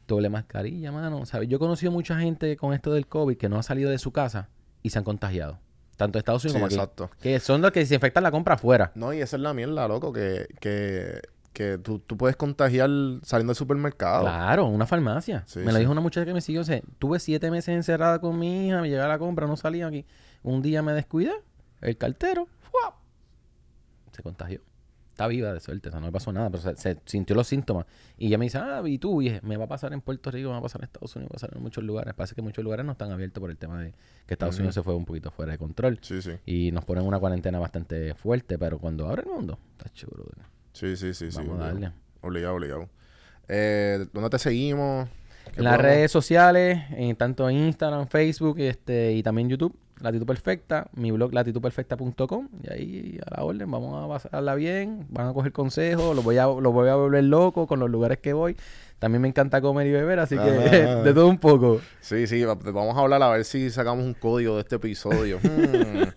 Doble 0.07 0.29
mascarilla, 0.29 0.91
mano. 0.91 1.25
¿Sabes? 1.25 1.49
Yo 1.49 1.57
he 1.57 1.59
conocido 1.59 1.91
mucha 1.91 2.17
gente 2.19 2.55
con 2.55 2.73
esto 2.73 2.93
del 2.93 3.07
COVID 3.07 3.35
que 3.37 3.49
no 3.49 3.57
ha 3.57 3.63
salido 3.63 3.89
de 3.89 3.97
su 3.97 4.11
casa 4.11 4.49
y 4.83 4.91
se 4.91 4.99
han 4.99 5.03
contagiado. 5.03 5.59
Tanto 5.97 6.17
en 6.17 6.19
Estados 6.19 6.45
Unidos 6.45 6.53
Sí, 6.53 6.59
como 6.59 6.65
aquí. 6.67 6.75
exacto. 6.75 7.09
Que 7.19 7.39
son 7.39 7.61
los 7.61 7.71
que 7.71 7.79
desinfectan 7.79 8.21
la 8.23 8.29
compra 8.31 8.53
afuera. 8.53 8.91
No, 8.93 9.11
y 9.11 9.19
esa 9.21 9.35
es 9.35 9.41
la 9.41 9.53
mierda, 9.55 9.87
loco, 9.87 10.13
que, 10.13 10.47
que, 10.61 11.19
que 11.57 11.79
tú, 11.79 11.97
tú 11.97 12.15
puedes 12.15 12.35
contagiar 12.35 12.87
saliendo 13.23 13.49
del 13.49 13.55
supermercado. 13.57 14.21
Claro, 14.21 14.67
una 14.67 14.85
farmacia. 14.85 15.43
Sí, 15.47 15.57
me 15.57 15.65
lo 15.65 15.71
sí. 15.71 15.79
dijo 15.79 15.91
una 15.91 16.01
muchacha 16.01 16.23
que 16.23 16.33
me 16.35 16.41
siguió. 16.41 16.61
o 16.61 16.63
sea, 16.63 16.79
tuve 16.99 17.17
siete 17.17 17.49
meses 17.49 17.69
encerrada 17.69 18.21
con 18.21 18.37
mi 18.37 18.67
hija, 18.67 18.79
me 18.79 18.89
llegaba 18.89 19.07
la 19.07 19.17
compra, 19.17 19.47
no 19.47 19.57
salía 19.57 19.87
aquí. 19.87 20.05
Un 20.43 20.61
día 20.61 20.83
me 20.83 20.93
descuidé, 20.93 21.31
el 21.81 21.97
cartero, 21.97 22.47
¡fua! 22.59 22.95
se 24.11 24.21
contagió. 24.21 24.61
Está 25.09 25.25
viva 25.25 25.51
de 25.51 25.59
suerte, 25.59 25.89
o 25.89 25.91
sea, 25.91 25.99
no 25.99 26.05
le 26.05 26.11
pasó 26.11 26.31
nada, 26.31 26.51
pero 26.51 26.61
se, 26.61 26.75
se 26.75 27.01
sintió 27.05 27.35
los 27.35 27.47
síntomas. 27.47 27.87
Y 28.19 28.27
ella 28.27 28.37
me 28.37 28.45
dice, 28.45 28.59
ah, 28.59 28.83
¿y 28.85 28.99
tú? 28.99 29.23
Y 29.23 29.29
dije, 29.29 29.39
me 29.41 29.57
va 29.57 29.65
a 29.65 29.67
pasar 29.67 29.91
en 29.93 30.01
Puerto 30.01 30.29
Rico, 30.29 30.49
me 30.49 30.53
va 30.53 30.59
a 30.59 30.61
pasar 30.61 30.81
en 30.81 30.85
Estados 30.85 31.15
Unidos, 31.15 31.31
me 31.31 31.33
va 31.33 31.37
a 31.37 31.41
pasar 31.41 31.57
en 31.57 31.63
muchos 31.63 31.83
lugares. 31.83 32.13
Parece 32.13 32.35
que 32.35 32.43
muchos 32.43 32.63
lugares 32.63 32.85
no 32.85 32.91
están 32.91 33.09
abiertos 33.09 33.41
por 33.41 33.49
el 33.49 33.57
tema 33.57 33.81
de 33.81 33.95
que 34.27 34.35
Estados. 34.35 34.57
Unidos 34.57 34.75
se 34.75 34.83
fue 34.83 34.93
un 34.93 35.05
poquito 35.05 35.31
fuera 35.31 35.53
de 35.53 35.57
control. 35.57 35.97
Sí, 36.03 36.21
sí. 36.21 36.33
Y 36.45 36.71
nos 36.71 36.85
ponen 36.85 37.03
una 37.03 37.17
cuarentena 37.17 37.57
bastante 37.57 38.13
fuerte, 38.13 38.59
pero 38.59 38.77
cuando 38.77 39.07
abre 39.07 39.23
el 39.23 39.29
mundo, 39.29 39.57
está 39.75 39.91
chulo. 39.91 40.23
brother. 40.23 40.56
Sí, 40.77 40.95
sí, 40.95 41.13
sí. 41.13 41.31
sí 41.31 41.37
Vamos 41.37 41.53
a 41.53 41.53
obligado. 41.53 41.73
darle. 41.73 41.91
Obligado, 42.21 42.55
obligado. 42.55 42.89
Eh, 43.47 44.05
¿Dónde 44.13 44.29
te 44.29 44.37
seguimos? 44.39 45.07
¿Qué 45.53 45.59
En 45.59 45.63
las 45.63 45.79
redes 45.79 46.11
sociales, 46.11 46.83
en, 46.91 47.15
tanto 47.15 47.49
en 47.49 47.55
Instagram, 47.57 48.07
Facebook 48.07 48.59
este, 48.59 49.13
y 49.13 49.23
también 49.23 49.49
YouTube, 49.49 49.75
Latitud 50.01 50.25
Perfecta, 50.27 50.87
mi 50.93 51.09
blog 51.09 51.33
latitudperfecta.com 51.33 52.49
y 52.63 52.71
ahí 52.71 53.19
a 53.25 53.37
la 53.37 53.43
orden, 53.43 53.71
vamos 53.71 54.03
a 54.03 54.07
pasarla 54.07 54.53
bien, 54.55 55.07
van 55.09 55.29
a 55.29 55.33
coger 55.33 55.51
consejos, 55.53 56.15
los 56.15 56.23
voy 56.23 56.37
a, 56.37 56.45
los 56.45 56.73
voy 56.73 56.89
a 56.89 56.95
volver 56.95 57.23
loco 57.23 57.65
con 57.65 57.79
los 57.79 57.89
lugares 57.89 58.19
que 58.19 58.33
voy. 58.33 58.55
También 58.99 59.21
me 59.21 59.27
encanta 59.27 59.61
comer 59.61 59.85
y 59.87 59.91
beber, 59.91 60.17
así 60.19 60.35
que 60.35 60.41
de 61.03 61.13
todo 61.13 61.27
un 61.27 61.37
poco. 61.37 61.79
Sí, 62.01 62.25
sí, 62.25 62.43
va- 62.43 62.55
vamos 62.55 62.97
a 62.97 63.01
hablar 63.01 63.21
a 63.21 63.29
ver 63.29 63.45
si 63.45 63.69
sacamos 63.69 64.03
un 64.03 64.13
código 64.15 64.55
de 64.55 64.61
este 64.61 64.75
episodio. 64.77 65.39
Hmm. 65.47 66.09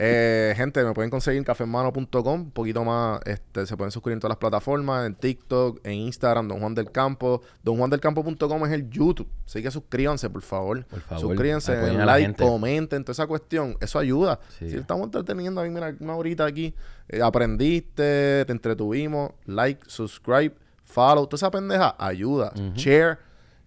Eh, 0.00 0.54
gente, 0.56 0.84
me 0.84 0.92
pueden 0.94 1.10
conseguir 1.10 1.38
en 1.38 1.44
cafemano.com, 1.44 2.40
un 2.40 2.50
poquito 2.52 2.84
más, 2.84 3.20
este, 3.24 3.66
se 3.66 3.76
pueden 3.76 3.90
suscribir 3.90 4.14
en 4.14 4.20
todas 4.20 4.30
las 4.30 4.38
plataformas, 4.38 5.04
en 5.06 5.16
TikTok, 5.16 5.80
en 5.84 5.92
Instagram, 5.94 6.46
Don 6.46 6.60
Juan 6.60 6.72
del 6.76 6.92
Campo. 6.92 7.42
DonJuanDelCampo.com 7.64 8.66
es 8.66 8.72
el 8.72 8.88
YouTube, 8.90 9.28
así 9.44 9.60
que 9.60 9.72
suscríbanse, 9.72 10.30
por 10.30 10.42
favor. 10.42 10.84
Por 10.86 11.00
favor, 11.00 11.20
Suscríbanse, 11.20 11.74
den 11.76 12.00
a 12.00 12.06
like, 12.06 12.34
comenten, 12.40 13.02
toda 13.02 13.12
esa 13.12 13.26
cuestión, 13.26 13.76
eso 13.80 13.98
ayuda. 13.98 14.38
Sí. 14.60 14.70
Si 14.70 14.76
estamos 14.76 15.06
entreteniendo, 15.06 15.60
ahí, 15.60 15.70
mira, 15.70 15.92
una 15.98 16.14
horita 16.14 16.44
aquí, 16.46 16.72
eh, 17.08 17.20
aprendiste, 17.20 18.44
te 18.44 18.52
entretuvimos, 18.52 19.32
like, 19.46 19.80
subscribe, 19.88 20.54
follow, 20.88 21.26
toda 21.26 21.36
esa 21.36 21.50
pendeja, 21.50 21.94
ayuda, 21.98 22.52
Ujú. 22.56 22.72
share. 22.74 23.18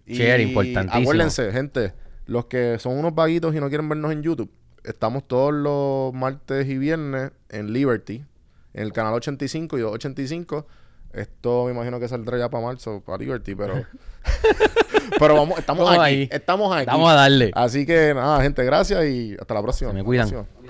Share, 0.06 0.40
importantísimo. 0.42 1.00
Acuérdense, 1.00 1.52
gente, 1.52 1.94
los 2.26 2.46
que 2.46 2.78
son 2.78 2.98
unos 2.98 3.14
vaguitos 3.14 3.54
y 3.54 3.60
no 3.60 3.68
quieren 3.68 3.88
vernos 3.88 4.10
en 4.12 4.22
YouTube, 4.22 4.50
estamos 4.84 5.26
todos 5.26 5.54
los 5.54 6.12
martes 6.12 6.66
y 6.68 6.76
viernes 6.76 7.30
en 7.48 7.72
Liberty, 7.72 8.24
en 8.74 8.82
el 8.82 8.92
canal 8.92 9.14
85 9.14 9.78
y 9.78 9.80
285. 9.80 10.66
Esto 11.12 11.66
me 11.66 11.72
imagino 11.72 12.00
que 12.00 12.08
saldrá 12.08 12.38
ya 12.38 12.48
para 12.50 12.64
marzo, 12.64 13.00
para 13.04 13.18
Liberty, 13.18 13.54
pero. 13.54 13.84
pero 15.18 15.34
vamos, 15.34 15.58
estamos 15.58 15.88
aquí. 15.90 16.00
ahí. 16.00 16.28
Estamos 16.32 16.74
aquí. 16.74 16.86
Vamos 16.86 17.10
a 17.10 17.14
darle. 17.14 17.50
Así 17.54 17.84
que 17.86 18.12
nada, 18.14 18.42
gente, 18.42 18.64
gracias 18.64 19.04
y 19.04 19.36
hasta 19.38 19.54
la 19.54 19.62
próxima. 19.62 19.90
Se 19.90 19.96
me 19.96 20.04
cuidan. 20.04 20.28
próxima. 20.28 20.61